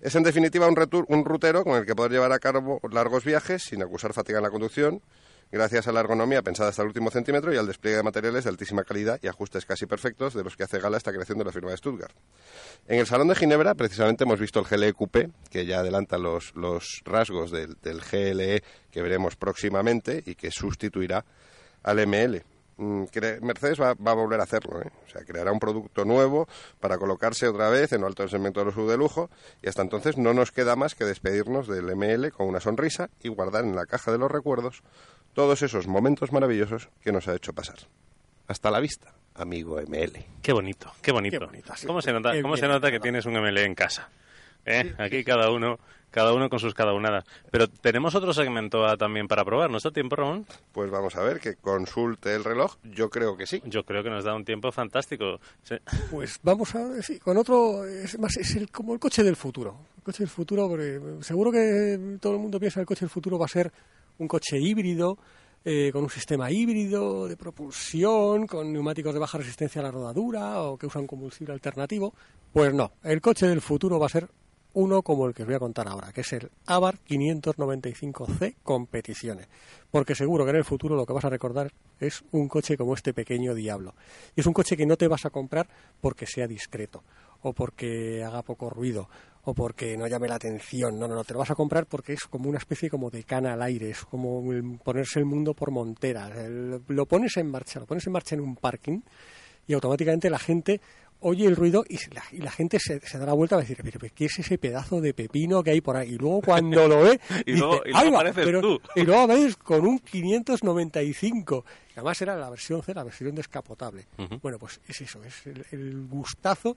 Es 0.00 0.14
en 0.14 0.22
definitiva 0.22 0.68
un, 0.68 0.76
retur- 0.76 1.06
un 1.08 1.24
rutero 1.24 1.64
con 1.64 1.76
el 1.78 1.86
que 1.86 1.94
poder 1.94 2.12
llevar 2.12 2.30
a 2.32 2.38
cabo 2.38 2.80
largos 2.92 3.24
viajes 3.24 3.62
sin 3.62 3.82
acusar 3.82 4.12
fatiga 4.12 4.38
en 4.40 4.44
la 4.44 4.50
conducción, 4.50 5.00
gracias 5.50 5.88
a 5.88 5.92
la 5.92 6.00
ergonomía 6.00 6.42
pensada 6.42 6.70
hasta 6.70 6.82
el 6.82 6.88
último 6.88 7.10
centímetro 7.10 7.52
y 7.52 7.56
al 7.56 7.66
despliegue 7.66 7.98
de 7.98 8.02
materiales 8.02 8.44
de 8.44 8.50
altísima 8.50 8.84
calidad 8.84 9.18
y 9.22 9.28
ajustes 9.28 9.64
casi 9.64 9.86
perfectos 9.86 10.34
de 10.34 10.44
los 10.44 10.56
que 10.56 10.64
hace 10.64 10.78
gala 10.78 10.96
esta 10.96 11.12
creación 11.12 11.38
de 11.38 11.44
la 11.44 11.52
firma 11.52 11.70
de 11.70 11.76
Stuttgart. 11.76 12.14
En 12.88 12.98
el 12.98 13.06
Salón 13.06 13.28
de 13.28 13.34
Ginebra, 13.34 13.74
precisamente, 13.74 14.24
hemos 14.24 14.40
visto 14.40 14.60
el 14.60 14.66
GLE 14.66 14.92
Coupé, 14.92 15.30
que 15.50 15.66
ya 15.66 15.80
adelanta 15.80 16.18
los, 16.18 16.54
los 16.54 17.02
rasgos 17.04 17.50
del, 17.50 17.76
del 17.82 18.00
GLE 18.00 18.62
que 18.90 19.02
veremos 19.02 19.36
próximamente 19.36 20.22
y 20.26 20.34
que 20.34 20.50
sustituirá 20.50 21.24
al 21.82 22.06
ML. 22.06 22.42
Mm, 22.78 23.04
Mercedes 23.40 23.80
va, 23.80 23.90
a 23.90 24.14
volver 24.14 24.38
a 24.38 24.42
hacerlo, 24.42 24.82
¿eh? 24.82 24.90
o 25.06 25.10
sea, 25.10 25.24
creará 25.24 25.50
un 25.50 25.58
producto 25.58 26.04
nuevo 26.04 26.46
para 26.78 26.98
colocarse 26.98 27.48
otra 27.48 27.70
vez 27.70 27.92
en 27.92 28.02
lo 28.02 28.06
alto 28.06 28.22
del 28.22 28.30
segmento 28.30 28.60
de 28.60 28.66
los 28.66 28.74
sub 28.74 28.90
de 28.90 28.98
lujo 28.98 29.30
y 29.62 29.68
hasta 29.68 29.80
entonces 29.80 30.18
no 30.18 30.34
nos 30.34 30.52
queda 30.52 30.76
más 30.76 30.94
que 30.94 31.04
despedirnos 31.06 31.68
del 31.68 31.96
ML 31.96 32.32
con 32.32 32.46
una 32.46 32.60
sonrisa 32.60 33.08
y 33.22 33.28
guardar 33.28 33.64
en 33.64 33.76
la 33.76 33.86
caja 33.86 34.12
de 34.12 34.18
los 34.18 34.30
recuerdos 34.30 34.82
todos 35.36 35.60
esos 35.60 35.86
momentos 35.86 36.32
maravillosos 36.32 36.88
que 37.02 37.12
nos 37.12 37.28
ha 37.28 37.34
hecho 37.34 37.52
pasar. 37.52 37.76
Hasta 38.48 38.70
la 38.70 38.80
vista, 38.80 39.12
amigo 39.34 39.78
ML. 39.78 40.24
Qué 40.40 40.54
bonito, 40.54 40.90
qué 41.02 41.12
bonito. 41.12 41.38
Qué 41.38 41.44
bonito, 41.44 41.76
sí. 41.76 41.86
¿Cómo 41.86 42.00
se 42.00 42.10
nota, 42.10 42.40
cómo 42.40 42.56
se 42.56 42.66
nota 42.66 42.90
que 42.90 43.00
tienes 43.00 43.26
un 43.26 43.34
ML 43.34 43.58
en 43.58 43.74
casa? 43.74 44.08
¿Eh? 44.64 44.94
Aquí 44.96 45.24
cada 45.24 45.50
uno, 45.50 45.78
cada 46.10 46.32
uno 46.32 46.48
con 46.48 46.58
sus 46.58 46.72
cada 46.72 46.94
unadas. 46.94 47.26
Pero 47.50 47.68
tenemos 47.68 48.14
otro 48.14 48.32
segmento 48.32 48.86
ah, 48.86 48.96
también 48.96 49.28
para 49.28 49.44
probar. 49.44 49.70
¿No 49.70 49.76
está 49.76 49.90
tiempo, 49.90 50.16
Ramón? 50.16 50.46
Pues 50.72 50.90
vamos 50.90 51.14
a 51.16 51.22
ver, 51.22 51.38
que 51.38 51.56
consulte 51.56 52.34
el 52.34 52.42
reloj. 52.42 52.76
Yo 52.84 53.10
creo 53.10 53.36
que 53.36 53.46
sí. 53.46 53.60
Yo 53.66 53.84
creo 53.84 54.02
que 54.02 54.08
nos 54.08 54.24
da 54.24 54.34
un 54.34 54.44
tiempo 54.46 54.72
fantástico. 54.72 55.38
Sí. 55.64 55.74
Pues 56.10 56.40
vamos 56.42 56.74
a 56.74 57.02
sí, 57.02 57.18
con 57.18 57.36
otro 57.36 57.84
es 57.84 58.18
más 58.18 58.34
es 58.38 58.56
el, 58.56 58.70
como 58.70 58.94
el 58.94 58.98
coche 58.98 59.22
del 59.22 59.36
futuro. 59.36 59.76
El 59.98 60.02
coche 60.02 60.22
del 60.22 60.30
futuro, 60.30 60.66
porque 60.66 60.98
seguro 61.20 61.52
que 61.52 62.16
todo 62.22 62.32
el 62.32 62.38
mundo 62.38 62.58
piensa 62.58 62.76
que 62.76 62.82
el 62.82 62.86
coche 62.86 63.00
del 63.00 63.10
futuro 63.10 63.38
va 63.38 63.44
a 63.44 63.48
ser 63.48 63.70
un 64.18 64.28
coche 64.28 64.58
híbrido 64.58 65.18
eh, 65.68 65.90
con 65.92 66.04
un 66.04 66.10
sistema 66.10 66.48
híbrido 66.50 67.26
de 67.26 67.36
propulsión, 67.36 68.46
con 68.46 68.72
neumáticos 68.72 69.12
de 69.12 69.18
baja 69.18 69.38
resistencia 69.38 69.80
a 69.80 69.84
la 69.84 69.90
rodadura 69.90 70.62
o 70.62 70.78
que 70.78 70.86
usan 70.86 71.08
combustible 71.08 71.52
alternativo. 71.52 72.14
Pues 72.52 72.72
no, 72.72 72.92
el 73.02 73.20
coche 73.20 73.48
del 73.48 73.60
futuro 73.60 73.98
va 73.98 74.06
a 74.06 74.10
ser 74.10 74.28
uno 74.74 75.02
como 75.02 75.26
el 75.26 75.34
que 75.34 75.42
os 75.42 75.46
voy 75.46 75.56
a 75.56 75.58
contar 75.58 75.88
ahora, 75.88 76.12
que 76.12 76.20
es 76.20 76.32
el 76.34 76.50
Abarth 76.66 77.00
595C 77.08 78.56
Competiciones. 78.62 79.48
Porque 79.90 80.14
seguro 80.14 80.44
que 80.44 80.50
en 80.50 80.56
el 80.56 80.64
futuro 80.64 80.94
lo 80.94 81.06
que 81.06 81.14
vas 81.14 81.24
a 81.24 81.30
recordar 81.30 81.72
es 81.98 82.22
un 82.30 82.46
coche 82.46 82.76
como 82.76 82.94
este 82.94 83.14
pequeño 83.14 83.54
diablo. 83.54 83.94
Y 84.36 84.42
es 84.42 84.46
un 84.46 84.52
coche 84.52 84.76
que 84.76 84.84
no 84.84 84.96
te 84.96 85.08
vas 85.08 85.24
a 85.24 85.30
comprar 85.30 85.66
porque 86.00 86.26
sea 86.26 86.46
discreto, 86.46 87.02
o 87.40 87.54
porque 87.54 88.22
haga 88.22 88.42
poco 88.42 88.68
ruido, 88.68 89.08
o 89.48 89.54
porque 89.54 89.96
no 89.96 90.06
llame 90.08 90.28
la 90.28 90.34
atención. 90.34 90.98
No, 90.98 91.06
no, 91.08 91.14
no, 91.14 91.24
te 91.24 91.32
lo 91.32 91.38
vas 91.38 91.50
a 91.50 91.54
comprar 91.54 91.86
porque 91.86 92.12
es 92.12 92.24
como 92.26 92.48
una 92.48 92.58
especie 92.58 92.90
como 92.90 93.10
de 93.10 93.22
cana 93.24 93.52
al 93.54 93.62
aire, 93.62 93.90
es 93.90 94.04
como 94.04 94.52
el- 94.52 94.78
ponerse 94.82 95.18
el 95.20 95.24
mundo 95.24 95.54
por 95.54 95.70
montera. 95.70 96.28
El- 96.28 96.82
lo 96.88 97.06
pones 97.06 97.36
en 97.36 97.50
marcha, 97.50 97.80
lo 97.80 97.86
pones 97.86 98.06
en 98.06 98.12
marcha 98.12 98.34
en 98.34 98.40
un 98.40 98.56
parking 98.56 99.00
y 99.68 99.72
automáticamente 99.72 100.28
la 100.30 100.38
gente 100.38 100.80
oye 101.20 101.46
el 101.46 101.56
ruido 101.56 101.84
y 101.88 101.96
la, 102.12 102.22
y 102.30 102.38
la 102.38 102.50
gente 102.50 102.78
se, 102.78 103.00
se 103.00 103.18
da 103.18 103.24
la 103.26 103.32
vuelta 103.32 103.56
a 103.56 103.60
decir, 103.60 103.78
pero 103.82 103.98
¿qué 104.14 104.26
es 104.26 104.38
ese 104.38 104.58
pedazo 104.58 105.00
de 105.00 105.14
pepino 105.14 105.62
que 105.62 105.70
hay 105.70 105.80
por 105.80 105.96
ahí? 105.96 106.10
Y 106.14 106.18
luego 106.18 106.42
cuando 106.42 106.86
lo 106.86 107.02
ve, 107.02 107.18
Y 107.46 107.52
dice, 107.52 107.58
luego- 107.64 107.82
y 107.86 107.90
luego 107.90 107.98
"Ahí 107.98 108.10
va", 108.10 108.16
apareces 108.18 108.44
pero- 108.44 108.60
tú. 108.60 108.80
y 108.96 109.02
luego 109.02 109.20
apareces 109.22 109.56
con 109.56 109.86
un 109.86 109.98
595. 110.00 111.64
Y 111.90 111.92
además 111.94 112.20
era 112.22 112.36
la 112.36 112.50
versión 112.50 112.82
C, 112.82 112.92
la 112.94 113.04
versión 113.04 113.34
descapotable. 113.34 114.06
Bueno, 114.42 114.58
pues 114.58 114.80
es 114.88 115.00
eso, 115.00 115.22
es 115.24 115.46
el, 115.46 115.64
el 115.72 116.06
gustazo 116.06 116.76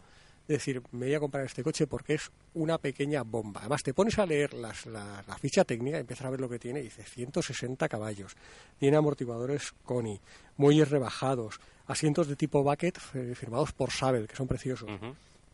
decir, 0.53 0.81
me 0.91 1.05
voy 1.05 1.15
a 1.15 1.19
comprar 1.19 1.45
este 1.45 1.63
coche 1.63 1.85
porque 1.87 2.15
es 2.15 2.31
una 2.55 2.77
pequeña 2.77 3.23
bomba. 3.23 3.61
Además, 3.61 3.83
te 3.83 3.93
pones 3.93 4.17
a 4.19 4.25
leer 4.25 4.53
las- 4.53 4.85
la, 4.87 5.23
la 5.27 5.37
ficha 5.37 5.63
técnica 5.63 5.97
y 5.97 6.01
empiezas 6.01 6.25
a 6.25 6.29
ver 6.31 6.41
lo 6.41 6.49
que 6.49 6.59
tiene 6.59 6.79
y 6.79 6.83
dice 6.83 7.03
160 7.03 7.87
caballos, 7.87 8.35
tiene 8.79 8.97
amortiguadores 8.97 9.73
Koni, 9.85 10.19
muelles 10.57 10.89
rebajados, 10.89 11.59
asientos 11.87 12.27
de 12.27 12.35
tipo 12.35 12.63
bucket 12.63 12.97
eh, 13.13 13.33
firmados 13.35 13.71
por 13.73 13.91
Sabel, 13.91 14.27
que 14.27 14.35
son 14.35 14.47
preciosos. 14.47 14.89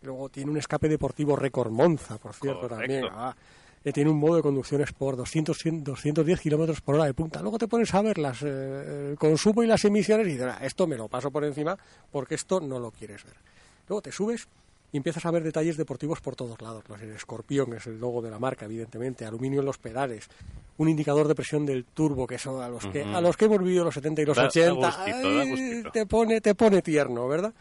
Luego 0.02 0.30
tiene 0.30 0.52
un 0.52 0.58
escape 0.58 0.88
deportivo 0.88 1.36
récord 1.36 1.72
Monza, 1.72 2.18
por 2.18 2.34
cierto, 2.34 2.62
Correcto. 2.62 2.78
también. 2.78 3.06
Ah, 3.12 3.36
eh, 3.84 3.92
tiene 3.94 4.10
un 4.10 4.18
modo 4.18 4.36
de 4.38 4.42
conducción 4.42 4.82
Sport, 4.82 5.18
200, 5.18 5.58
100, 5.58 5.84
210 5.84 6.40
kilómetros 6.42 6.82
por 6.82 6.96
hora 6.96 7.06
de 7.06 7.14
punta. 7.14 7.42
Luego 7.42 7.58
te 7.58 7.68
pones 7.68 7.94
a 7.94 8.02
ver 8.02 8.18
las, 8.18 8.42
eh, 8.44 9.10
el 9.12 9.18
consumo 9.18 9.62
y 9.64 9.68
las 9.68 9.84
emisiones 9.86 10.28
y 10.28 10.32
dices, 10.32 10.48
"Ah, 10.50 10.60
esto 10.66 10.88
me 10.88 10.96
lo 10.98 11.08
paso 11.08 11.30
por 11.32 11.44
encima 11.44 11.78
porque 12.12 12.36
esto 12.36 12.60
no 12.62 12.80
lo 12.80 12.92
quieres 12.92 13.24
ver. 13.24 13.36
Luego 13.88 14.02
te 14.02 14.12
subes 14.12 14.48
y 14.96 14.98
empiezas 14.98 15.26
a 15.26 15.32
ver 15.32 15.44
detalles 15.44 15.76
deportivos 15.76 16.22
por 16.22 16.38
todos 16.38 16.62
lados. 16.62 16.86
¿no? 16.88 16.96
El 16.96 17.12
escorpión 17.12 17.74
es 17.74 17.86
el 17.86 18.00
logo 18.00 18.22
de 18.22 18.32
la 18.32 18.40
marca, 18.40 18.64
evidentemente, 18.64 19.26
aluminio 19.26 19.60
en 19.60 19.66
los 19.66 19.78
pedales, 19.78 20.30
un 20.78 20.88
indicador 20.88 21.28
de 21.28 21.36
presión 21.36 21.66
del 21.66 21.84
turbo, 21.84 22.26
que 22.26 22.38
son 22.40 22.62
a 22.64 22.70
los 22.70 22.86
que, 22.88 23.04
a 23.04 23.20
los 23.20 23.36
que 23.36 23.44
hemos 23.44 23.60
vivido 23.60 23.84
los 23.84 23.94
70 23.94 24.22
y 24.22 24.26
los 24.26 24.38
Da- 24.38 24.44
da 24.44 24.48
80. 24.48 24.74
gustito, 24.74 25.34
da 25.36 25.42
ay, 25.42 25.50
gustito. 25.50 25.92
te 25.92 26.06
pone, 26.06 26.40
te 26.40 26.56
pone 26.56 26.82
tierno, 26.82 27.28
¿verdad? 27.28 27.54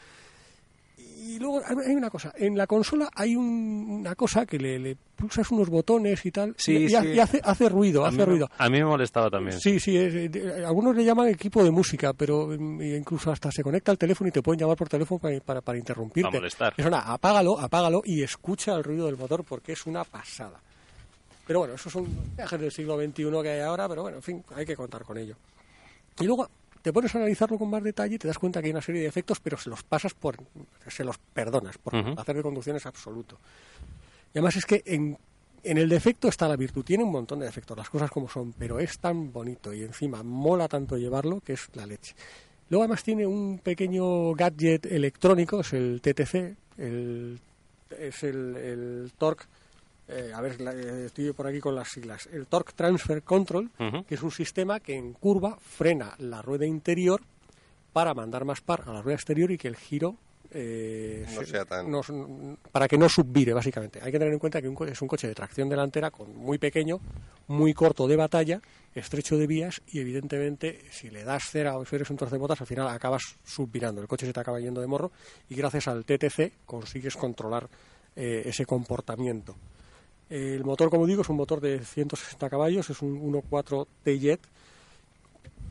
Y 1.26 1.38
luego 1.38 1.60
hay 1.66 1.94
una 1.94 2.10
cosa, 2.10 2.32
en 2.36 2.56
la 2.56 2.66
consola 2.66 3.08
hay 3.14 3.34
un- 3.34 3.86
una 4.00 4.14
cosa 4.14 4.44
que 4.44 4.58
le, 4.58 4.78
le 4.78 4.96
pulsas 5.16 5.50
unos 5.50 5.68
botones 5.70 6.24
y 6.26 6.30
tal, 6.30 6.54
Sí, 6.58 6.72
y, 6.76 6.88
sí. 6.90 6.94
y 7.14 7.18
hace, 7.18 7.40
hace 7.42 7.68
ruido, 7.68 8.04
A 8.04 8.08
hace 8.08 8.18
mí, 8.18 8.24
ruido. 8.24 8.48
a 8.58 8.68
mí 8.68 8.78
me 8.78 8.84
molestaba 8.84 9.30
también. 9.30 9.58
Sí, 9.58 9.80
sí, 9.80 9.96
es- 9.96 10.30
de- 10.30 10.64
algunos 10.66 10.94
le 10.94 11.04
llaman 11.04 11.28
equipo 11.28 11.64
de 11.64 11.70
música, 11.70 12.12
pero 12.12 12.48
mm, 12.48 12.82
incluso 12.82 13.30
hasta 13.32 13.50
se 13.50 13.62
conecta 13.62 13.90
al 13.90 13.98
teléfono 13.98 14.28
y 14.28 14.32
te 14.32 14.42
pueden 14.42 14.60
llamar 14.60 14.76
por 14.76 14.88
teléfono 14.88 15.18
para, 15.18 15.40
para, 15.40 15.60
para 15.62 15.78
interrumpirte. 15.78 16.28
Para 16.28 16.38
molestar. 16.40 16.74
Eso 16.76 16.90
nada, 16.90 17.12
apágalo, 17.14 17.58
apágalo 17.58 18.02
y 18.04 18.22
escucha 18.22 18.74
el 18.74 18.84
ruido 18.84 19.06
del 19.06 19.16
motor 19.16 19.44
porque 19.44 19.72
es 19.72 19.86
una 19.86 20.04
pasada. 20.04 20.60
Pero 21.46 21.60
bueno, 21.60 21.74
esos 21.74 21.92
son 21.92 22.06
viajes 22.36 22.60
del 22.60 22.72
siglo 22.72 22.96
XXI 22.98 23.30
que 23.42 23.48
hay 23.50 23.60
ahora, 23.60 23.88
pero 23.88 24.02
bueno, 24.02 24.16
en 24.18 24.22
fin, 24.22 24.44
hay 24.54 24.64
que 24.66 24.76
contar 24.76 25.02
con 25.04 25.16
ello. 25.18 25.36
Y 26.20 26.24
luego 26.24 26.48
te 26.84 26.92
pones 26.92 27.14
a 27.14 27.18
analizarlo 27.18 27.56
con 27.56 27.70
más 27.70 27.82
detalle 27.82 28.16
y 28.16 28.18
te 28.18 28.28
das 28.28 28.38
cuenta 28.38 28.60
que 28.60 28.66
hay 28.66 28.72
una 28.72 28.82
serie 28.82 29.00
de 29.00 29.06
efectos, 29.06 29.40
pero 29.40 29.56
se 29.56 29.70
los 29.70 29.82
pasas 29.82 30.12
por, 30.12 30.36
se 30.86 31.02
los 31.02 31.16
perdonas, 31.16 31.78
porque 31.78 32.00
Ujú. 32.00 32.08
el 32.08 32.14
placer 32.14 32.36
de 32.36 32.42
conducción 32.42 32.76
es 32.76 32.84
absoluto. 32.84 33.38
Y 34.34 34.38
además 34.38 34.56
es 34.56 34.66
que 34.66 34.82
en, 34.84 35.16
en 35.62 35.78
el 35.78 35.88
defecto 35.88 36.28
está 36.28 36.46
la 36.46 36.56
virtud, 36.56 36.84
tiene 36.84 37.02
un 37.02 37.10
montón 37.10 37.38
de 37.38 37.46
defectos, 37.46 37.74
las 37.74 37.88
cosas 37.88 38.10
como 38.10 38.28
son, 38.28 38.52
pero 38.52 38.78
es 38.80 38.98
tan 38.98 39.32
bonito 39.32 39.72
y 39.72 39.82
encima 39.82 40.22
mola 40.22 40.68
tanto 40.68 40.98
llevarlo 40.98 41.40
que 41.40 41.54
es 41.54 41.70
la 41.72 41.86
leche. 41.86 42.14
Luego 42.68 42.82
además 42.82 43.02
tiene 43.02 43.26
un 43.26 43.60
pequeño 43.60 44.34
gadget 44.34 44.84
electrónico, 44.84 45.60
es 45.60 45.72
el 45.72 46.02
TTC, 46.02 46.34
el, 46.76 47.40
es 47.98 48.22
el, 48.24 48.56
el 48.56 49.12
Torque, 49.16 49.44
eh, 50.08 50.32
a 50.34 50.40
ver, 50.40 50.56
eh, 50.60 51.04
estoy 51.06 51.32
por 51.32 51.46
aquí 51.46 51.60
con 51.60 51.74
las 51.74 51.88
siglas, 51.88 52.28
el 52.32 52.46
Torque 52.46 52.72
Transfer 52.74 53.22
Control, 53.22 53.70
que 54.06 54.14
es 54.14 54.22
un 54.22 54.30
sistema 54.30 54.80
que 54.80 54.94
en 54.96 55.12
curva 55.14 55.56
frena 55.60 56.14
la 56.18 56.42
rueda 56.42 56.66
interior 56.66 57.20
para 57.92 58.12
mandar 58.14 58.44
más 58.44 58.60
par 58.60 58.82
a 58.86 58.92
la 58.92 59.02
rueda 59.02 59.16
exterior 59.16 59.50
y 59.50 59.58
que 59.58 59.68
el 59.68 59.76
giro 59.76 60.16
eh, 60.56 61.24
No 61.34 61.40
se- 61.40 61.46
sea 61.46 61.64
tan- 61.64 61.90
no- 61.90 62.02
para 62.70 62.86
que 62.86 62.96
no 62.96 63.08
subvire 63.08 63.52
básicamente. 63.52 63.98
Hay 64.00 64.12
que 64.12 64.18
tener 64.18 64.32
en 64.32 64.38
cuenta 64.38 64.62
que 64.62 64.68
un 64.68 64.74
co- 64.76 64.84
es 64.84 65.00
un 65.02 65.08
coche 65.08 65.26
de 65.26 65.34
tracción 65.34 65.68
delantera 65.68 66.12
con 66.12 66.36
muy 66.36 66.58
pequeño, 66.58 67.00
muy 67.48 67.74
corto 67.74 68.06
de 68.06 68.14
batalla, 68.14 68.60
estrecho 68.94 69.36
de 69.36 69.48
vías 69.48 69.82
y 69.88 69.98
evidentemente 70.00 70.84
si 70.92 71.10
le 71.10 71.24
das 71.24 71.44
cera 71.50 71.76
o 71.76 71.84
si 71.84 71.96
eres 71.96 72.08
un 72.10 72.18
torcebotas 72.18 72.60
al 72.60 72.68
final 72.68 72.86
acabas 72.88 73.22
subvirando. 73.44 74.00
El 74.00 74.06
coche 74.06 74.26
se 74.26 74.32
te 74.32 74.38
acaba 74.38 74.60
yendo 74.60 74.80
de 74.80 74.86
morro 74.86 75.10
y 75.48 75.56
gracias 75.56 75.88
al 75.88 76.04
TTC 76.04 76.52
consigues 76.66 77.16
controlar 77.16 77.68
eh, 78.14 78.42
ese 78.44 78.64
comportamiento. 78.64 79.56
El 80.30 80.64
motor, 80.64 80.90
como 80.90 81.06
digo, 81.06 81.22
es 81.22 81.28
un 81.28 81.36
motor 81.36 81.60
de 81.60 81.84
160 81.84 82.50
caballos, 82.50 82.90
es 82.90 83.02
un 83.02 83.20
1.4 83.32 83.86
T-Jet 84.02 84.40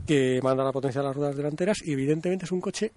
que 0.05 0.39
manda 0.43 0.63
la 0.63 0.71
potencia 0.71 1.01
a 1.01 1.03
las 1.03 1.15
ruedas 1.15 1.35
delanteras 1.35 1.81
y 1.81 1.93
evidentemente 1.93 2.45
es 2.45 2.51
un 2.51 2.61
coche 2.61 2.91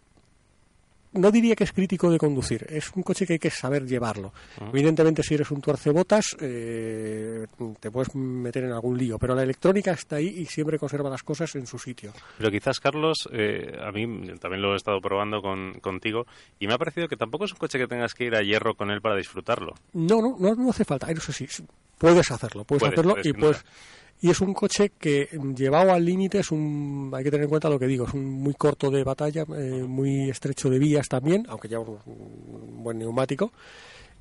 no 1.16 1.30
diría 1.30 1.54
que 1.54 1.64
es 1.64 1.72
crítico 1.72 2.10
de 2.10 2.18
conducir, 2.18 2.66
es 2.68 2.90
un 2.94 3.02
coche 3.02 3.26
que 3.26 3.34
hay 3.34 3.38
que 3.38 3.50
saber 3.50 3.86
llevarlo. 3.86 4.32
Evidentemente, 4.72 5.22
si 5.22 5.34
eres 5.34 5.50
un 5.50 5.60
tuercebotas, 5.60 6.36
eh, 6.40 7.46
te 7.80 7.90
puedes 7.90 8.14
meter 8.14 8.64
en 8.64 8.72
algún 8.72 8.96
lío, 8.96 9.18
pero 9.18 9.34
la 9.34 9.42
electrónica 9.42 9.92
está 9.92 10.16
ahí 10.16 10.28
y 10.28 10.46
siempre 10.46 10.78
conserva 10.78 11.10
las 11.10 11.22
cosas 11.22 11.54
en 11.56 11.66
su 11.66 11.78
sitio. 11.78 12.12
Pero 12.38 12.50
quizás, 12.50 12.80
Carlos, 12.80 13.28
eh, 13.32 13.76
a 13.80 13.90
mí 13.92 14.06
también 14.38 14.62
lo 14.62 14.74
he 14.74 14.76
estado 14.76 15.00
probando 15.00 15.40
con, 15.40 15.74
contigo 15.80 16.26
y 16.58 16.66
me 16.66 16.74
ha 16.74 16.78
parecido 16.78 17.08
que 17.08 17.16
tampoco 17.16 17.44
es 17.44 17.52
un 17.52 17.58
coche 17.58 17.78
que 17.78 17.86
tengas 17.86 18.14
que 18.14 18.24
ir 18.24 18.34
a 18.34 18.42
hierro 18.42 18.74
con 18.74 18.90
él 18.90 19.00
para 19.00 19.16
disfrutarlo. 19.16 19.74
No, 19.92 20.20
no, 20.20 20.36
no, 20.38 20.54
no 20.54 20.70
hace 20.70 20.84
falta. 20.84 21.10
Eso 21.10 21.32
sí, 21.32 21.46
puedes 21.98 22.30
hacerlo, 22.30 22.64
puedes, 22.64 22.80
Puedes, 22.80 22.94
hacerlo 22.94 23.14
puedes, 23.14 23.26
y 23.26 23.32
duda. 23.32 23.62
Y 24.22 24.30
es 24.30 24.40
un 24.40 24.54
coche 24.54 24.92
que 24.98 25.28
mm, 25.38 25.54
llevado 25.54 25.92
al 25.92 26.04
límite 26.04 26.38
es 26.40 26.50
un 26.50 27.10
hay 27.14 27.24
que 27.24 27.30
tener 27.30 27.44
en 27.44 27.50
cuenta 27.50 27.68
lo 27.68 27.78
que 27.78 27.86
digo, 27.86 28.06
es 28.06 28.14
un 28.14 28.24
muy 28.24 28.54
corto 28.54 28.90
de 28.90 29.04
batalla, 29.04 29.42
eh, 29.56 29.84
muy 29.86 30.30
estrecho 30.30 30.68
de 30.70 30.78
vías 30.78 31.08
también, 31.08 31.44
aunque 31.48 31.68
lleva 31.68 31.82
un, 31.82 31.98
un 32.06 32.82
buen 32.84 32.98
neumático. 32.98 33.52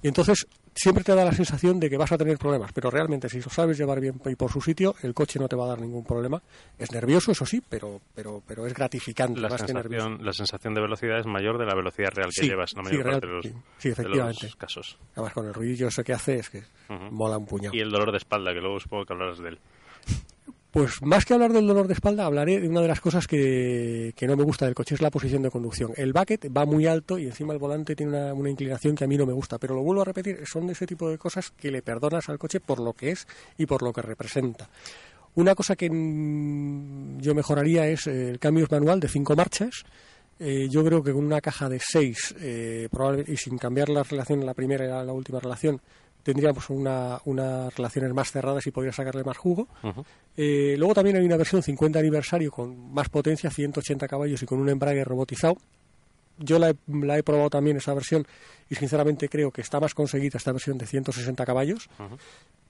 Y 0.02 0.08
entonces 0.10 0.46
siempre 0.76 1.04
te 1.06 1.16
da 1.16 1.24
la 1.26 1.32
sensación 1.32 1.80
de 1.80 1.90
que 1.90 1.98
vas 1.98 2.12
a 2.12 2.18
tener 2.18 2.38
problemas, 2.38 2.72
pero 2.74 2.92
realmente 2.92 3.28
si 3.30 3.40
lo 3.42 3.50
sabes 3.50 3.78
llevar 3.78 4.00
bien 4.02 4.22
y 4.26 4.36
por 4.36 4.52
su 4.52 4.62
sitio, 4.62 4.94
el 5.02 5.14
coche 5.16 5.40
no 5.40 5.48
te 5.48 5.56
va 5.56 5.64
a 5.66 5.70
dar 5.70 5.80
ningún 5.82 6.04
problema. 6.04 6.44
Es 6.78 6.92
nervioso, 6.92 7.32
eso 7.32 7.46
sí, 7.46 7.64
pero 7.68 8.02
pero 8.14 8.44
pero 8.46 8.68
es 8.68 8.74
gratificante 8.74 9.40
La 9.40 9.50
más 9.50 9.64
que 9.64 9.74
nervioso. 9.74 10.06
sensación, 10.06 10.26
la 10.26 10.34
sensación 10.34 10.74
de 10.76 10.82
velocidad 10.82 11.20
es 11.20 11.26
mayor 11.26 11.58
de 11.58 11.66
la 11.66 11.74
velocidad 11.74 12.10
real 12.14 12.30
que 12.30 12.42
Sí, 12.42 12.48
llevas 12.50 12.74
en 12.74 12.84
la 12.84 12.84
sí, 12.84 12.90
mayor 12.98 13.06
real- 13.06 13.22
parte 13.22 13.28
de 13.28 13.34
los, 13.34 13.46
sí, 13.46 13.52
sí, 13.52 13.56
de 13.56 13.90
los 13.90 14.00
efectivamente. 14.00 14.50
casos. 14.58 14.98
Además 15.16 15.34
con 15.34 15.48
el 15.48 15.54
ruidillo 15.54 15.88
ese 15.88 16.04
que 16.04 16.14
hace 16.14 16.36
es 16.40 16.50
que 16.50 16.64
mola 17.10 17.38
un 17.38 17.46
puñado. 17.48 17.74
Y 17.76 17.80
el 17.80 17.90
dolor 17.90 18.12
de 18.12 18.18
espalda, 18.18 18.54
que 18.54 18.60
luego 18.60 18.80
supongo 18.80 19.06
que 19.06 19.14
hablarás 19.14 19.40
de 19.40 19.50
él. 19.50 19.60
Pues 20.76 21.02
más 21.02 21.24
que 21.24 21.34
hablar 21.34 21.54
del 21.54 21.66
dolor 21.66 21.88
de 21.88 21.94
espalda, 21.94 22.26
hablaré 22.26 22.60
de 22.60 22.68
una 22.68 22.82
de 22.82 22.90
las 22.90 23.00
cosas 23.00 23.28
que, 23.28 24.14
no 24.28 24.36
me 24.36 24.44
gusta 24.44 24.66
del 24.66 24.76
coche, 24.76 24.96
es 24.96 25.02
la 25.02 25.10
posición 25.10 25.42
de 25.42 25.50
conducción. 25.50 25.94
El 25.96 26.12
bucket 26.12 26.52
va 26.52 26.66
muy 26.66 26.86
alto 26.86 27.18
y 27.18 27.28
encima 27.28 27.54
el 27.54 27.60
volante 27.60 27.96
tiene 27.96 28.34
una, 28.34 28.50
inclinación 28.50 28.94
que 28.94 29.06
a 29.06 29.08
mí 29.08 29.16
no 29.16 29.26
me 29.26 29.32
gusta, 29.32 29.58
pero 29.58 29.74
lo 29.74 29.84
vuelvo 29.84 30.02
a 30.02 30.04
repetir, 30.04 30.46
son 30.46 30.68
de 30.68 30.74
ese 30.74 30.86
tipo 30.86 31.10
de 31.10 31.18
cosas 31.18 31.52
que 31.52 31.72
le 31.72 31.82
perdonas 31.82 32.28
al 32.28 32.38
coche 32.38 32.60
por 32.60 32.82
lo 32.82 32.92
que 32.92 33.12
es 33.12 33.26
y 33.58 33.66
por 33.66 33.84
lo 33.84 33.94
que 33.94 34.02
representa. 34.02 34.68
Una 35.36 35.56
cosa 35.56 35.78
que 35.78 35.86
yo 35.88 37.34
mejoraría 37.34 37.88
es 37.88 38.08
eh, 38.08 38.32
el 38.32 38.40
cambio 38.40 38.68
manual 38.70 39.00
de 39.00 39.08
cinco 39.08 39.34
marchas. 39.34 39.86
Eh, 40.38 40.68
yo 40.70 40.84
creo 40.84 41.02
que 41.02 41.14
con 41.14 41.26
una 41.26 41.40
caja 41.40 41.70
de 41.70 41.80
seis, 41.80 42.36
eh, 42.38 42.90
y 43.28 43.38
sin 43.38 43.58
cambiar 43.58 43.88
la 43.88 44.04
relación, 44.04 44.46
la 44.46 44.54
primera 44.54 44.84
y 44.84 44.90
la 44.90 45.14
última 45.14 45.40
relación, 45.40 45.80
tendríamos 46.26 46.70
una, 46.72 47.22
unas 47.26 47.74
relaciones 47.76 48.12
más 48.14 48.32
cerradas 48.32 48.66
y 48.66 48.72
podría 48.72 48.92
sacarle 48.92 49.24
más 49.24 49.38
jugo. 49.38 49.68
Eh, 50.36 50.76
luego 50.78 50.96
también 50.96 51.16
hay 51.18 51.24
una 51.26 51.38
versión 51.38 51.62
50 51.62 52.00
aniversario 52.00 52.50
con 52.52 52.92
más 52.92 53.08
potencia, 53.10 53.52
180 53.52 54.08
caballos 54.08 54.42
y 54.42 54.46
con 54.48 54.60
un 54.60 54.68
embrague 54.70 55.04
robotizado. 55.06 55.56
Yo 56.40 56.58
la 56.60 56.72
he, 56.72 56.76
la 56.88 57.18
he 57.18 57.24
probado 57.24 57.50
también 57.52 57.78
esa 57.78 57.94
versión 57.94 58.26
y 58.70 58.76
sinceramente 58.76 59.30
creo 59.30 59.52
que 59.52 59.62
está 59.62 59.80
más 59.80 59.94
conseguida 59.94 60.38
esta 60.38 60.52
versión 60.52 60.78
de 60.80 60.88
160 60.88 61.46
caballos. 61.46 61.88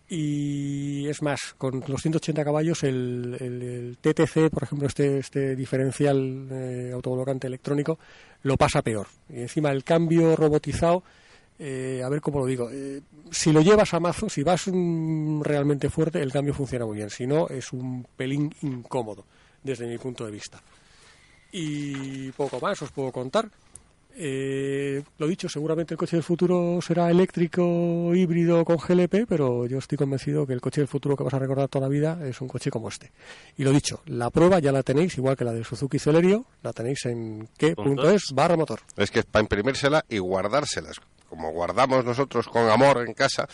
Y 0.08 1.08
es 1.08 1.24
más, 1.24 1.56
con 1.58 1.84
los 1.88 2.02
180 2.02 2.44
caballos 2.44 2.84
el, 2.84 3.36
el- 3.40 3.62
el 3.64 3.98
TTC, 4.00 4.52
por 4.52 4.64
ejemplo, 4.64 4.88
este, 4.88 5.18
este 5.18 5.56
diferencial 5.56 6.48
eh, 6.52 6.92
autocolocante 6.94 7.48
electrónico, 7.48 7.98
lo 8.44 8.56
pasa 8.56 8.84
peor. 8.84 9.08
Y 9.30 9.42
encima 9.42 9.72
el 9.72 9.84
cambio 9.84 10.36
robotizado, 10.36 11.02
eh, 11.58 12.02
a 12.04 12.10
ver 12.10 12.22
cómo 12.22 12.40
lo 12.40 12.46
digo, 12.46 12.70
eh, 12.72 13.02
si 13.32 13.52
lo 13.52 13.62
llevas 13.62 13.94
a 13.94 14.00
mazo, 14.00 14.30
si 14.30 14.44
vas 14.44 14.68
mm, 14.68 15.42
realmente 15.42 15.90
fuerte, 15.90 16.22
el 16.22 16.32
cambio 16.32 16.54
funciona 16.54 16.86
muy 16.86 16.98
bien. 16.98 17.10
Si 17.10 17.26
no, 17.26 17.48
es 17.48 17.72
un 17.72 18.06
pelín 18.16 18.54
incómodo, 18.62 19.26
desde 19.64 19.88
mi 19.88 19.98
punto 19.98 20.26
de 20.26 20.32
vista. 20.32 20.62
Y 21.52 22.32
poco 22.32 22.60
más 22.60 22.82
os 22.82 22.92
puedo 22.92 23.12
contar. 23.12 23.50
Eh, 24.18 25.04
lo 25.18 25.28
dicho, 25.28 25.50
seguramente 25.50 25.94
el 25.94 25.98
coche 25.98 26.16
del 26.16 26.24
futuro 26.24 26.80
será 26.82 27.12
eléctrico, 27.12 28.16
híbrido 28.16 28.64
con 28.64 28.78
GLP, 28.78 29.28
pero 29.28 29.66
yo 29.66 29.78
estoy 29.78 29.98
convencido 29.98 30.48
que 30.48 30.54
el 30.54 30.62
coche 30.62 30.80
del 30.80 30.88
futuro 30.88 31.18
que 31.18 31.24
vas 31.24 31.34
a 31.34 31.40
recordar 31.40 31.68
toda 31.68 31.88
la 31.88 31.90
vida 31.90 32.20
es 32.26 32.40
un 32.40 32.48
coche 32.48 32.70
como 32.70 32.88
este. 32.88 33.12
Y 33.58 33.64
lo 33.64 33.72
dicho, 33.72 34.02
la 34.06 34.30
prueba 34.30 34.60
ya 34.60 34.72
la 34.72 34.84
tenéis, 34.84 35.18
igual 35.18 35.36
que 35.36 35.44
la 35.44 35.52
del 35.52 35.66
Suzuki 35.66 36.00
Celerio, 36.00 36.46
la 36.64 36.72
tenéis 36.72 37.06
en 37.06 37.50
qué.es 37.58 38.32
barra 38.34 38.56
motor. 38.56 38.80
Es 38.96 39.12
que 39.12 39.20
es 39.20 39.26
para 39.26 39.44
imprimírsela 39.44 40.06
y 40.08 40.20
guardárselas, 40.20 41.02
como 41.30 41.52
guardamos 41.52 42.06
nosotros 42.06 42.48
con 42.48 42.70
amor 42.70 43.04
en 43.06 43.14
casa 43.14 43.50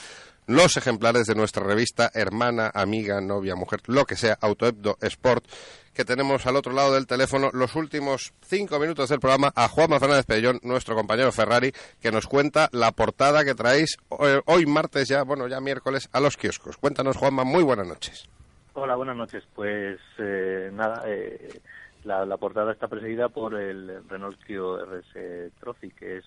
los 0.47 0.76
ejemplares 0.77 1.27
de 1.27 1.35
nuestra 1.35 1.63
revista 1.63 2.09
hermana, 2.13 2.72
amiga, 2.73 3.22
novia, 3.22 3.55
mujer, 3.55 3.81
lo 3.88 4.05
que 4.05 4.15
sea, 4.15 4.38
Autohebdo 4.41 4.97
Sport, 5.01 5.45
que 5.93 6.05
tenemos 6.05 6.45
al 6.45 6.55
otro 6.55 6.73
lado 6.73 6.93
del 6.93 7.07
teléfono 7.07 7.49
los 7.53 7.76
últimos 7.76 8.34
cinco 8.45 8.80
minutos 8.80 9.09
del 9.09 9.19
programa 9.19 9.51
a 9.55 9.68
Juanma 9.68 9.99
Fernández 9.99 10.26
Pellón, 10.26 10.59
nuestro 10.63 10.95
compañero 10.95 11.31
Ferrari, 11.31 11.73
que 12.01 12.11
nos 12.11 12.27
cuenta 12.27 12.69
la 12.72 12.91
portada 12.91 13.43
que 13.43 13.55
traéis 13.55 13.97
hoy, 14.09 14.39
hoy 14.45 14.65
martes 14.65 15.07
ya, 15.07 15.23
bueno, 15.23 15.47
ya 15.47 15.59
miércoles, 15.61 16.09
a 16.13 16.19
los 16.19 16.38
kioscos. 16.38 16.77
Cuéntanos, 16.77 17.18
Juanma, 17.18 17.43
muy 17.43 17.63
buenas 17.63 17.88
noches. 17.88 18.27
Hola, 18.73 18.95
buenas 18.95 19.18
noches. 19.18 19.43
Pues 19.53 19.99
eh, 20.18 20.69
nada, 20.73 21.03
eh, 21.05 21.59
la, 22.05 22.26
la 22.26 22.38
portada 22.38 22.72
está 22.72 22.88
presidida 22.88 23.27
por 23.30 23.53
el 23.55 24.01
Renault 24.09 24.39
Clio 24.43 24.77
RS 24.85 25.51
Trophy, 25.59 25.91
que 25.91 26.18
es 26.19 26.26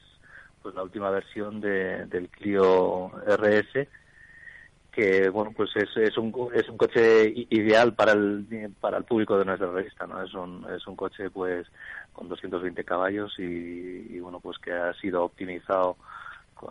pues 0.63 0.75
la 0.75 0.83
última 0.83 1.11
versión 1.11 1.61
de- 1.61 2.05
del 2.07 2.29
Clio 2.29 3.11
RS, 3.27 3.89
que 4.95 5.29
bueno, 5.29 5.53
pues 5.57 5.71
es, 5.75 5.89
es 5.97 6.17
un 6.17 6.33
es 6.55 6.69
un 6.69 6.77
coche 6.77 7.33
ideal 7.51 7.95
para 7.95 8.13
el 8.13 8.71
para 8.81 8.99
el 8.99 9.05
público 9.05 9.37
de 9.37 9.45
nuestra 9.45 9.71
revista, 9.71 10.07
¿no? 10.07 10.23
Es 10.23 10.33
un 10.35 10.65
es 10.75 10.87
un 10.87 10.95
coche 10.95 11.31
pues 11.31 11.67
con 12.13 12.29
220 12.29 12.85
caballos 12.85 13.35
y, 13.39 13.43
y, 13.43 14.21
bueno, 14.21 14.39
pues 14.39 14.57
que 14.59 14.73
ha 14.73 14.95
sido 14.95 15.25
optimizado 15.25 15.97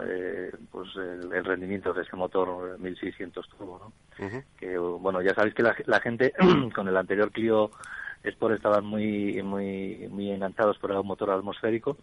eh, 0.07 0.51
pues 0.71 0.87
el, 0.95 1.33
el 1.33 1.43
rendimiento 1.43 1.93
de 1.93 2.03
ese 2.03 2.15
motor 2.15 2.79
1600 2.79 3.49
turbo, 3.49 3.91
¿no? 4.19 4.43
que 4.57 4.77
bueno 4.77 5.21
ya 5.21 5.35
sabéis 5.35 5.53
que 5.53 5.63
la, 5.63 5.75
la 5.85 5.99
gente 5.99 6.33
con 6.73 6.87
el 6.87 6.95
anterior 6.95 7.29
Clio 7.31 7.71
Sport 8.23 8.55
estaban 8.55 8.85
muy 8.85 9.43
muy 9.43 10.07
muy 10.09 10.31
enganchados 10.31 10.77
por 10.77 10.91
el 10.91 11.03
motor 11.03 11.31
atmosférico 11.31 11.97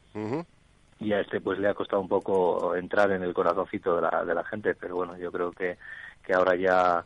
y 1.01 1.13
a 1.13 1.21
este 1.21 1.41
pues 1.41 1.59
le 1.59 1.69
ha 1.69 1.75
costado 1.75 2.03
un 2.03 2.09
poco 2.09 2.75
entrar 2.77 3.11
en 3.13 3.23
el 3.23 3.33
corazoncito 3.35 3.97
de 3.97 4.03
la, 4.03 4.25
de 4.25 4.35
la 4.35 4.45
gente 4.45 4.75
pero 4.75 4.97
bueno 4.97 5.17
yo 5.17 5.33
creo 5.33 5.51
que 5.53 5.79
que 6.23 6.35
ahora 6.35 6.55
ya 6.55 7.05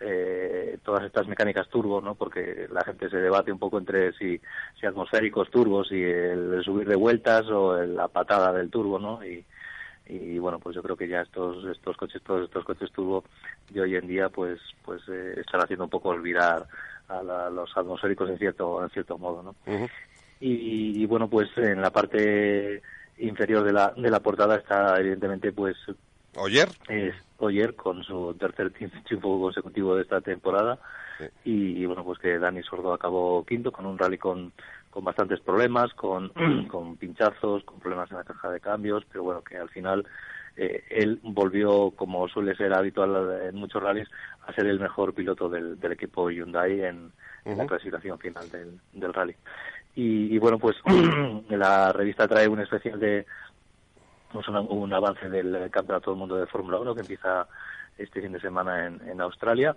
eh, 0.00 0.78
todas 0.84 1.04
estas 1.04 1.26
mecánicas 1.28 1.68
turbo 1.68 2.00
no 2.00 2.14
porque 2.16 2.66
la 2.70 2.82
gente 2.84 3.08
se 3.08 3.16
debate 3.18 3.52
un 3.52 3.58
poco 3.58 3.78
entre 3.78 4.12
si 4.14 4.40
si 4.78 4.86
atmosféricos 4.86 5.50
turbos 5.50 5.90
y 5.92 6.02
el, 6.02 6.54
el 6.54 6.64
subir 6.64 6.88
de 6.88 6.96
vueltas 6.96 7.46
o 7.48 7.78
el- 7.78 7.94
la 7.96 8.08
patada 8.08 8.52
del 8.52 8.68
turbo 8.70 8.98
no 8.98 9.24
y 9.24 9.44
y 10.08 10.38
bueno 10.38 10.58
pues 10.60 10.74
yo 10.76 10.82
creo 10.82 10.96
que 10.96 11.08
ya 11.08 11.20
estos 11.22 11.64
estos 11.66 11.96
coches 11.96 12.22
todos 12.22 12.44
estos 12.44 12.64
coches 12.64 12.90
turbo 12.92 13.24
de 13.70 13.80
hoy 13.80 13.94
en 13.96 14.06
día 14.06 14.28
pues 14.28 14.60
pues 14.84 15.02
eh, 15.08 15.34
están 15.38 15.60
haciendo 15.62 15.84
un 15.84 15.90
poco 15.90 16.10
olvidar 16.10 16.66
a 17.08 17.22
la- 17.22 17.48
los 17.50 17.74
atmosféricos 17.76 18.28
en 18.28 18.38
cierto 18.38 18.82
en 18.82 18.90
cierto 18.90 19.16
modo 19.18 19.42
no 19.42 19.54
y, 20.40 21.02
y, 21.02 21.06
bueno 21.06 21.28
pues 21.30 21.48
en 21.56 21.80
la 21.80 21.90
parte 21.90 22.82
inferior 23.18 23.64
de 23.64 23.72
la 23.72 23.92
de 23.96 24.10
la 24.10 24.20
portada 24.20 24.56
está 24.56 24.98
evidentemente 25.00 25.52
pues 25.52 25.76
Oyer. 26.36 26.68
es 26.88 27.14
Oyer 27.38 27.74
con 27.74 28.02
su 28.04 28.34
tercer 28.38 28.72
tri- 28.72 28.90
triunfo 29.04 29.40
consecutivo 29.40 29.94
de 29.96 30.02
esta 30.02 30.20
temporada. 30.20 30.78
Y, 31.44 31.82
y, 31.82 31.86
bueno 31.86 32.04
pues 32.04 32.18
que 32.18 32.38
Dani 32.38 32.62
Sordo 32.62 32.92
acabó 32.92 33.42
quinto 33.46 33.72
con 33.72 33.86
un 33.86 33.96
rally 33.96 34.18
con 34.18 34.52
con 34.90 35.02
bastantes 35.02 35.40
problemas 35.40 35.94
con 35.94 36.28
con 36.70 36.96
pinchazos 36.98 37.64
con 37.64 37.80
problemas 37.80 38.10
en 38.10 38.18
la 38.18 38.24
caja 38.24 38.50
de 38.50 38.60
cambios 38.60 39.02
pero 39.10 39.24
bueno 39.24 39.42
que 39.42 39.56
al 39.56 39.70
final 39.70 40.06
eh, 40.58 40.84
él 40.90 41.18
volvió 41.22 41.90
como 41.92 42.28
suele 42.28 42.54
ser 42.54 42.74
habitual 42.74 43.40
en 43.48 43.54
muchos 43.56 43.82
rallies 43.82 44.08
a 44.46 44.52
ser 44.52 44.66
el 44.66 44.78
mejor 44.78 45.14
piloto 45.14 45.48
del, 45.48 45.80
del 45.80 45.92
equipo 45.92 46.30
Hyundai 46.30 46.82
en, 46.82 47.10
en 47.46 47.56
la 47.58 47.66
clasificación 47.66 48.18
final 48.18 48.50
del, 48.50 48.78
del 48.92 49.14
rally 49.14 49.34
y, 49.96 50.34
y 50.34 50.38
bueno 50.38 50.58
pues 50.58 50.76
la 51.48 51.92
revista 51.92 52.28
trae 52.28 52.46
un 52.46 52.60
especial 52.60 53.00
de 53.00 53.26
pues, 54.32 54.46
una- 54.48 54.60
un 54.60 54.92
avance 54.94 55.28
del 55.28 55.68
campeonato 55.70 56.10
del 56.12 56.18
mundo 56.18 56.36
de 56.36 56.46
Fórmula 56.46 56.78
1 56.78 56.94
que 56.94 57.00
empieza 57.00 57.46
este 57.98 58.20
fin 58.22 58.32
de 58.32 58.40
semana 58.40 58.86
en, 58.86 59.00
en 59.08 59.20
Australia. 59.20 59.74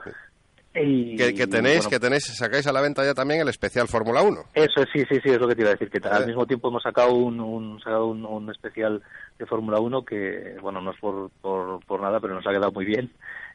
Y, 0.75 1.15
Que, 1.17 1.33
que 1.33 1.47
tenéis, 1.47 1.77
bueno, 1.77 1.89
que 1.89 1.99
tenéis, 1.99 2.25
sacáis 2.37 2.67
a 2.67 2.71
la 2.73 2.81
venta 2.81 3.03
ya 3.03 3.15
también 3.15 3.41
el 3.41 3.47
especial 3.49 3.87
Fórmula 3.87 4.21
1. 4.21 4.41
Eso 4.53 4.83
sí, 4.93 5.03
sí, 5.09 5.19
sí, 5.23 5.29
es 5.31 5.39
lo 5.39 5.47
que 5.47 5.55
te 5.55 5.61
iba 5.61 5.71
a 5.71 5.73
decir, 5.73 5.89
que 5.89 6.05
al 6.07 6.27
mismo 6.27 6.45
tiempo 6.45 6.67
hemos 6.69 6.83
sacado 6.83 7.13
un, 7.13 7.39
un, 7.39 7.79
sacado 7.79 8.05
un, 8.07 8.23
un 8.23 8.51
especial 8.51 9.01
de 9.39 9.45
Fórmula 9.47 9.79
1 9.79 10.05
que, 10.05 10.57
bueno, 10.61 10.79
no 10.79 10.91
es 10.91 10.99
por, 10.99 11.31
por, 11.41 11.83
por 11.85 12.01
nada, 12.01 12.19
pero 12.19 12.35
nos 12.35 12.45
ha 12.45 12.51
quedado 12.51 12.71
muy 12.71 12.85
bien. 12.85 13.11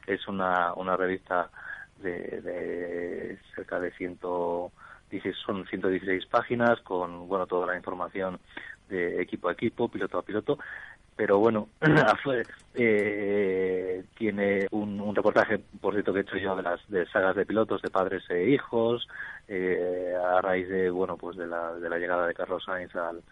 Es 0.07 0.27
una, 0.27 0.73
una 0.73 0.97
revista 0.97 1.49
de, 2.01 2.41
de 2.41 3.39
cerca 3.55 3.79
de 3.79 3.91
116, 5.21 5.35
son 5.45 5.65
116 5.67 6.25
páginas 6.27 6.79
con, 6.81 7.27
bueno, 7.27 7.47
toda 7.47 7.67
la 7.67 7.75
información 7.77 8.39
de 8.89 9.21
equipo 9.21 9.49
a 9.49 9.53
equipo, 9.53 9.89
piloto 9.89 10.17
a 10.17 10.23
piloto. 10.23 10.57
Pero 11.15 11.39
bueno, 11.39 11.69
eh, 12.73 14.03
tiene 14.17 14.67
un, 14.71 14.99
un 14.99 15.15
reportaje, 15.15 15.59
por 15.79 15.93
cierto, 15.93 16.11
que 16.13 16.19
he 16.19 16.23
hecho 16.23 16.37
yo 16.37 16.55
de 16.55 16.63
las 16.63 16.79
de 16.89 17.05
sagas 17.07 17.35
de 17.35 17.45
pilotos 17.45 17.81
de 17.81 17.89
padres 17.89 18.23
e 18.29 18.49
hijos, 18.49 19.07
eh, 19.47 20.13
a 20.21 20.41
raíz 20.41 20.67
de, 20.67 20.89
bueno, 20.89 21.15
pues 21.17 21.37
de 21.37 21.47
la, 21.47 21.73
de 21.75 21.89
la 21.89 21.97
llegada 21.97 22.27
de 22.27 22.33
Carlos 22.33 22.63
Sainz 22.65 22.93
al- 22.95 23.23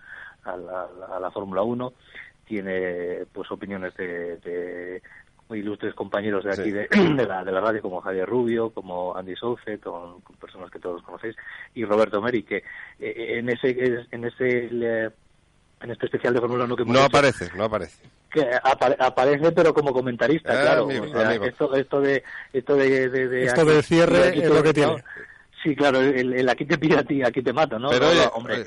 a 0.46 1.20
la 1.20 1.32
Fórmula 1.32 1.62
1. 1.64 1.94
Tiene, 2.46 3.26
pues, 3.32 3.50
opiniones 3.52 3.96
de, 3.96 4.38
de 4.38 5.02
muy 5.50 5.60
ilustres 5.60 5.94
compañeros 5.94 6.44
de 6.44 6.52
aquí 6.52 6.64
Sí. 6.64 6.72
de, 6.72 6.88
de 7.16 7.26
la, 7.28 7.44
de 7.44 7.52
la 7.52 7.60
radio, 7.62 7.82
como 7.82 8.02
Javier 8.02 8.28
Rubio, 8.28 8.70
como 8.72 9.16
Andy 9.16 9.36
Soucet, 9.36 9.82
con, 9.82 10.22
con 10.22 10.36
personas 10.38 10.72
que 10.72 10.80
todos 10.80 11.02
conocéis, 11.04 11.36
y 11.76 11.84
Roberto 11.86 12.22
Meri, 12.22 12.44
que 12.44 12.64
eh, 13.00 13.38
en 13.40 13.50
ese, 13.50 14.06
en 14.12 14.26
ese, 14.26 14.70
eh, 14.72 15.10
en 15.82 15.92
este 15.92 16.06
especial 16.06 16.34
de 16.34 16.40
Fórmula 16.40 16.64
1 16.66 16.76
que 16.76 16.82
hemos 16.84 16.94
No 16.94 17.00
hecho, 17.00 17.08
aparece, 17.08 17.50
no 17.56 17.64
aparece. 17.66 17.98
que 18.32 18.42
apare- 18.50 18.96
aparece 19.00 19.52
pero 19.52 19.74
como 19.74 19.92
comentarista 19.94 20.54
Ah, 20.58 20.62
claro 20.62 20.84
amigo, 20.86 21.06
o 21.06 21.08
sea, 21.10 21.34
esto 21.36 21.76
esto 21.76 22.02
de 22.02 22.24
esto 22.54 22.76
de, 22.76 23.10
de- 23.10 23.28
de 23.28 23.44
Esto 23.46 23.62
aquí- 23.62 23.70
del 23.72 23.84
cierre 23.84 24.28
aquí 24.30 24.42
es 24.42 24.50
lo 24.50 24.64
que 24.64 24.74
tiene. 24.74 25.04
sí 25.62 25.76
claro 25.76 26.00
el, 26.02 26.34
el 26.34 26.50
aquí 26.50 26.66
te 26.66 26.78
pide 26.80 26.98
a 26.98 27.04
ti 27.04 27.22
aquí 27.22 27.44
te 27.44 27.54
mato 27.54 27.78
no 27.78 27.90
Pero 27.90 28.06
No, 28.06 28.12
oye, 28.12 28.24
no, 28.24 28.30
hombre 28.30 28.66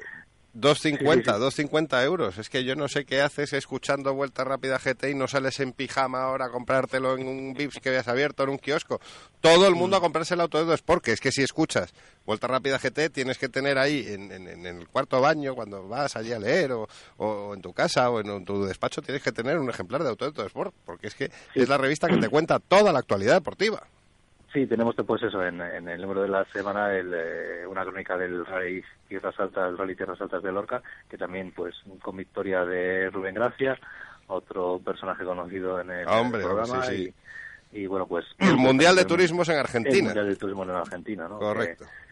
250, 0.60 1.34
Sí, 1.34 1.38
250 1.40 2.02
euros. 2.04 2.38
Es 2.38 2.48
que 2.48 2.64
yo 2.64 2.74
no 2.76 2.88
sé 2.88 3.04
qué 3.04 3.20
haces 3.20 3.52
escuchando 3.52 4.14
Vuelta 4.14 4.42
Rápida 4.44 4.78
GT 4.78 5.10
y 5.10 5.14
no 5.14 5.28
sales 5.28 5.60
en 5.60 5.72
pijama 5.72 6.22
ahora 6.24 6.46
a 6.46 6.50
comprártelo 6.50 7.16
en 7.16 7.26
un 7.28 7.52
Vips 7.54 7.78
que 7.80 7.90
habías 7.90 8.08
abierto 8.08 8.42
en 8.44 8.48
un 8.50 8.58
kiosco. 8.58 9.00
Todo 9.40 9.66
el 9.68 9.74
Mm. 9.74 9.78
mundo 9.78 9.96
a 9.96 10.00
comprarse 10.00 10.34
el 10.34 10.40
Auto 10.40 10.64
de 10.64 10.74
Sport, 10.74 11.04
que 11.04 11.12
es 11.12 11.20
que 11.20 11.30
si 11.30 11.42
escuchas 11.42 11.92
Vuelta 12.24 12.46
Rápida 12.46 12.78
GT 12.78 13.10
tienes 13.10 13.38
que 13.38 13.48
tener 13.48 13.78
ahí 13.78 14.04
en, 14.08 14.32
en- 14.32 14.48
en 14.48 14.66
el 14.66 14.88
cuarto 14.88 15.20
baño 15.20 15.54
cuando 15.54 15.86
vas 15.88 16.16
allí 16.16 16.32
a 16.32 16.38
leer 16.38 16.72
o, 16.72 16.88
o 17.18 17.54
en 17.54 17.60
tu 17.62 17.72
casa 17.72 18.10
o 18.10 18.20
en 18.20 18.44
tu 18.44 18.64
despacho 18.64 19.02
tienes 19.02 19.22
que 19.22 19.32
tener 19.32 19.58
un 19.58 19.68
ejemplar 19.70 20.02
de 20.02 20.08
Auto 20.08 20.30
de 20.30 20.46
Sport, 20.46 20.74
porque 20.84 21.06
es 21.08 21.14
que 21.14 21.30
es 21.54 21.68
la 21.68 21.76
revista 21.78 22.08
que 22.08 22.16
te 22.16 22.28
cuenta 22.28 22.58
toda 22.58 22.92
la 22.92 22.98
actualidad 23.00 23.34
deportiva. 23.34 23.86
Sí, 24.52 24.66
tenemos 24.66 24.94
pues 25.06 25.22
eso 25.22 25.44
en, 25.44 25.60
en 25.60 25.88
el 25.88 26.00
número 26.00 26.22
de 26.22 26.28
la 26.28 26.44
semana 26.46 26.94
el, 26.94 27.12
eh, 27.14 27.66
una 27.66 27.82
crónica 27.84 28.16
del 28.16 28.46
Rally 28.46 28.82
Tierras 29.08 29.38
Altas, 29.38 29.70
el 29.70 29.76
Rally 29.78 29.94
Tierras 29.96 30.20
Altas 30.20 30.42
de 30.42 30.52
Lorca, 30.52 30.82
que 31.10 31.18
también 31.18 31.52
pues 31.54 31.74
con 32.00 32.16
victoria 32.16 32.64
de 32.64 33.10
Rubén 33.10 33.34
Gracia, 33.34 33.78
otro 34.28 34.80
personaje 34.84 35.24
conocido 35.24 35.80
en 35.80 35.90
el, 35.90 36.08
hombre, 36.08 36.40
el 36.40 36.46
programa 36.46 36.82
sí, 36.86 36.96
sí. 36.96 37.14
y, 37.72 37.80
y, 37.82 37.86
bueno 37.86 38.06
pues 38.06 38.24
El 38.38 38.56
Mundial 38.56 38.94
de 38.94 39.02
el- 39.02 39.06
Turismo 39.08 39.42
es 39.42 39.48
en 39.48 39.54
El 39.54 39.60
Argentina. 39.60 40.04
Mundial 40.04 40.28
de 40.28 40.36
Turismo 40.36 40.62
en 40.62 40.70
Argentina, 40.70 41.28
¿no? 41.28 41.38
Correcto. 41.38 41.84
Que- 41.84 42.05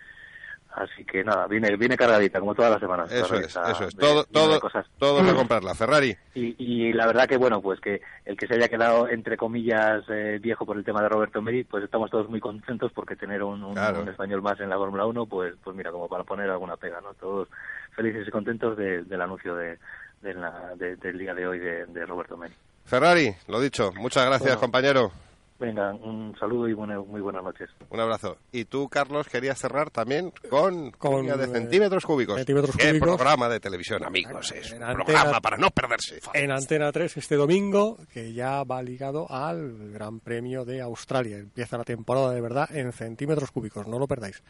así 0.75 1.05
que 1.05 1.23
nada, 1.25 1.47
viene 1.47 1.77
viene 1.77 1.97
cargadita 1.97 2.41
como 2.41 2.55
todas 2.55 2.71
las 2.73 2.81
semanas. 2.81 3.11
Eso 3.13 3.35
es, 3.37 3.47
eso 3.47 3.85
es. 3.85 3.95
de- 3.97 4.01
Todo, 4.01 4.25
todo, 4.25 4.61
cosas. 4.61 4.87
todos 4.99 5.27
a 5.29 5.35
comprarla. 5.35 5.75
Ferrari. 5.75 6.17
Y, 6.35 6.55
y 6.59 6.93
la 6.93 7.07
verdad 7.07 7.27
que 7.29 7.37
bueno, 7.37 7.61
pues 7.63 7.81
que 7.81 8.01
el 8.25 8.37
que 8.37 8.47
se 8.47 8.55
haya 8.55 8.69
quedado 8.69 9.09
entre 9.09 9.37
comillas 9.37 10.03
eh, 10.09 10.39
viejo 10.43 10.67
por 10.67 10.77
el 10.77 10.85
tema 10.85 11.03
de 11.03 11.09
Roberto 11.09 11.41
Meri, 11.43 11.65
pues 11.65 11.85
estamos 11.85 12.11
todos 12.11 12.29
muy 12.29 12.41
contentos 12.41 12.93
porque 12.93 13.17
tener 13.17 13.43
un, 13.43 13.63
un- 13.63 13.75
Claro. 13.75 14.03
un 14.03 14.09
español 14.09 14.43
más 14.43 14.59
en 14.61 14.69
la 14.71 14.77
Fórmula 14.77 15.07
1, 15.07 15.27
pues 15.27 15.55
pues 15.63 15.77
mira, 15.77 15.91
como 15.91 16.09
para 16.09 16.25
poner 16.25 16.51
alguna 16.51 16.77
pega, 16.77 17.01
¿no? 17.01 17.15
Todos 17.15 17.49
felices 17.95 18.27
y 18.27 18.31
contentos 18.31 18.77
de- 18.77 19.03
del 19.03 19.21
anuncio 19.21 19.55
de, 19.55 19.79
de 20.23 20.35
la- 20.35 20.73
de- 20.77 20.97
del 20.97 21.19
día 21.19 21.35
de 21.35 21.47
hoy 21.47 21.59
de, 21.59 21.87
de 21.87 22.07
Roberto 22.07 22.37
Meri. 22.37 22.55
Ferrari, 22.85 23.35
lo 23.49 23.61
dicho. 23.61 23.93
Muchas 23.97 24.27
gracias, 24.27 24.49
Bueno. 24.57 24.61
compañero. 24.61 25.13
Venga, 25.59 25.95
un 25.95 26.37
saludo 26.39 26.69
y 26.69 26.73
buena- 26.75 26.99
muy 27.01 27.21
buenas 27.21 27.43
noches. 27.45 27.71
Un 27.89 28.01
abrazo. 28.01 28.39
Y 28.51 28.65
tú, 28.65 28.89
Carlos, 28.89 29.29
querías 29.29 29.57
cerrar 29.59 29.89
también 29.91 30.33
con, 30.51 30.91
Con, 30.91 31.21
línea 31.21 31.37
de 31.37 31.45
eh, 31.45 31.49
centímetros 31.49 32.05
cúbicos. 32.05 32.37
centímetros 32.37 32.77
¿Qué 32.77 32.89
cúbicos. 32.91 33.09
programa 33.17 33.49
de 33.49 33.61
televisión, 33.61 34.05
amigos? 34.05 34.51
Es 34.51 34.73
un 34.73 34.83
Antena- 34.83 35.05
programa 35.05 35.41
para 35.41 35.57
no 35.57 35.71
perderse. 35.71 36.19
en 36.35 36.51
Antena 36.51 36.91
3 36.91 37.17
este 37.17 37.37
domingo, 37.37 37.99
que 38.13 38.33
ya 38.33 38.65
va 38.65 38.83
ligado 38.83 39.31
al 39.31 39.93
Gran 39.93 40.19
Premio 40.19 40.65
de 40.65 40.81
Australia. 40.83 41.39
Empieza 41.39 41.79
la 41.79 41.85
temporada 41.85 42.33
de 42.33 42.41
verdad 42.41 42.69
en 42.77 42.93
centímetros 42.93 43.53
cúbicos, 43.53 43.87
no 43.87 43.99
lo 44.01 44.09
perdáis. 44.09 44.43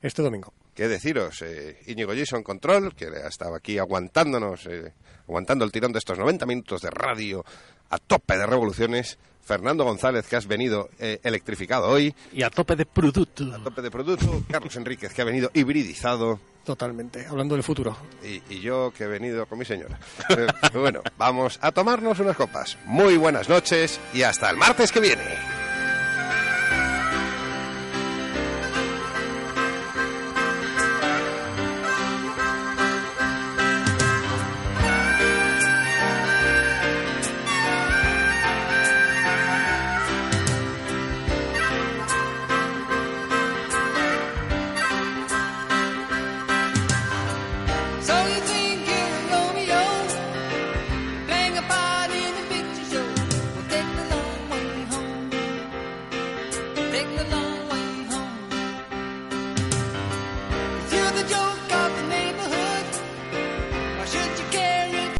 Este 0.00 0.22
domingo. 0.22 0.52
¿Qué 0.74 0.88
deciros? 0.88 1.40
Eh, 1.42 1.80
Íñigo 1.86 2.12
Jason 2.14 2.42
Control, 2.42 2.94
que 2.94 3.06
ha 3.06 3.28
estado 3.28 3.54
aquí 3.54 3.78
aguantándonos, 3.78 4.66
eh, 4.66 4.92
aguantando 5.28 5.64
el 5.66 5.72
tirón 5.72 5.92
de 5.92 5.98
estos 5.98 6.18
90 6.18 6.44
minutos 6.46 6.80
de 6.82 6.90
radio 6.90 7.44
a 7.90 7.98
tope 7.98 8.36
de 8.36 8.46
revoluciones. 8.46 9.18
Fernando 9.46 9.84
González, 9.84 10.26
que 10.26 10.34
has 10.34 10.46
venido 10.46 10.90
eh, 10.98 11.20
electrificado 11.22 11.88
hoy. 11.88 12.12
Y 12.32 12.42
a 12.42 12.50
tope 12.50 12.74
de 12.74 12.84
producto. 12.84 13.44
A 13.54 13.62
tope 13.62 13.80
de 13.80 13.90
producto. 13.92 14.42
Carlos 14.50 14.74
Enríquez, 14.74 15.14
que 15.14 15.22
ha 15.22 15.24
venido 15.24 15.50
hibridizado. 15.54 16.40
Totalmente, 16.64 17.24
hablando 17.26 17.54
del 17.54 17.62
futuro. 17.62 17.96
Y, 18.24 18.42
y 18.52 18.60
yo, 18.60 18.92
que 18.92 19.04
he 19.04 19.06
venido 19.06 19.46
con 19.46 19.60
mi 19.60 19.64
señora. 19.64 20.00
Eh, 20.30 20.48
bueno, 20.74 21.00
vamos 21.16 21.60
a 21.62 21.70
tomarnos 21.70 22.18
unas 22.18 22.36
copas. 22.36 22.76
Muy 22.86 23.16
buenas 23.16 23.48
noches 23.48 24.00
y 24.12 24.22
hasta 24.22 24.50
el 24.50 24.56
martes 24.56 24.90
que 24.90 24.98
viene. 24.98 25.22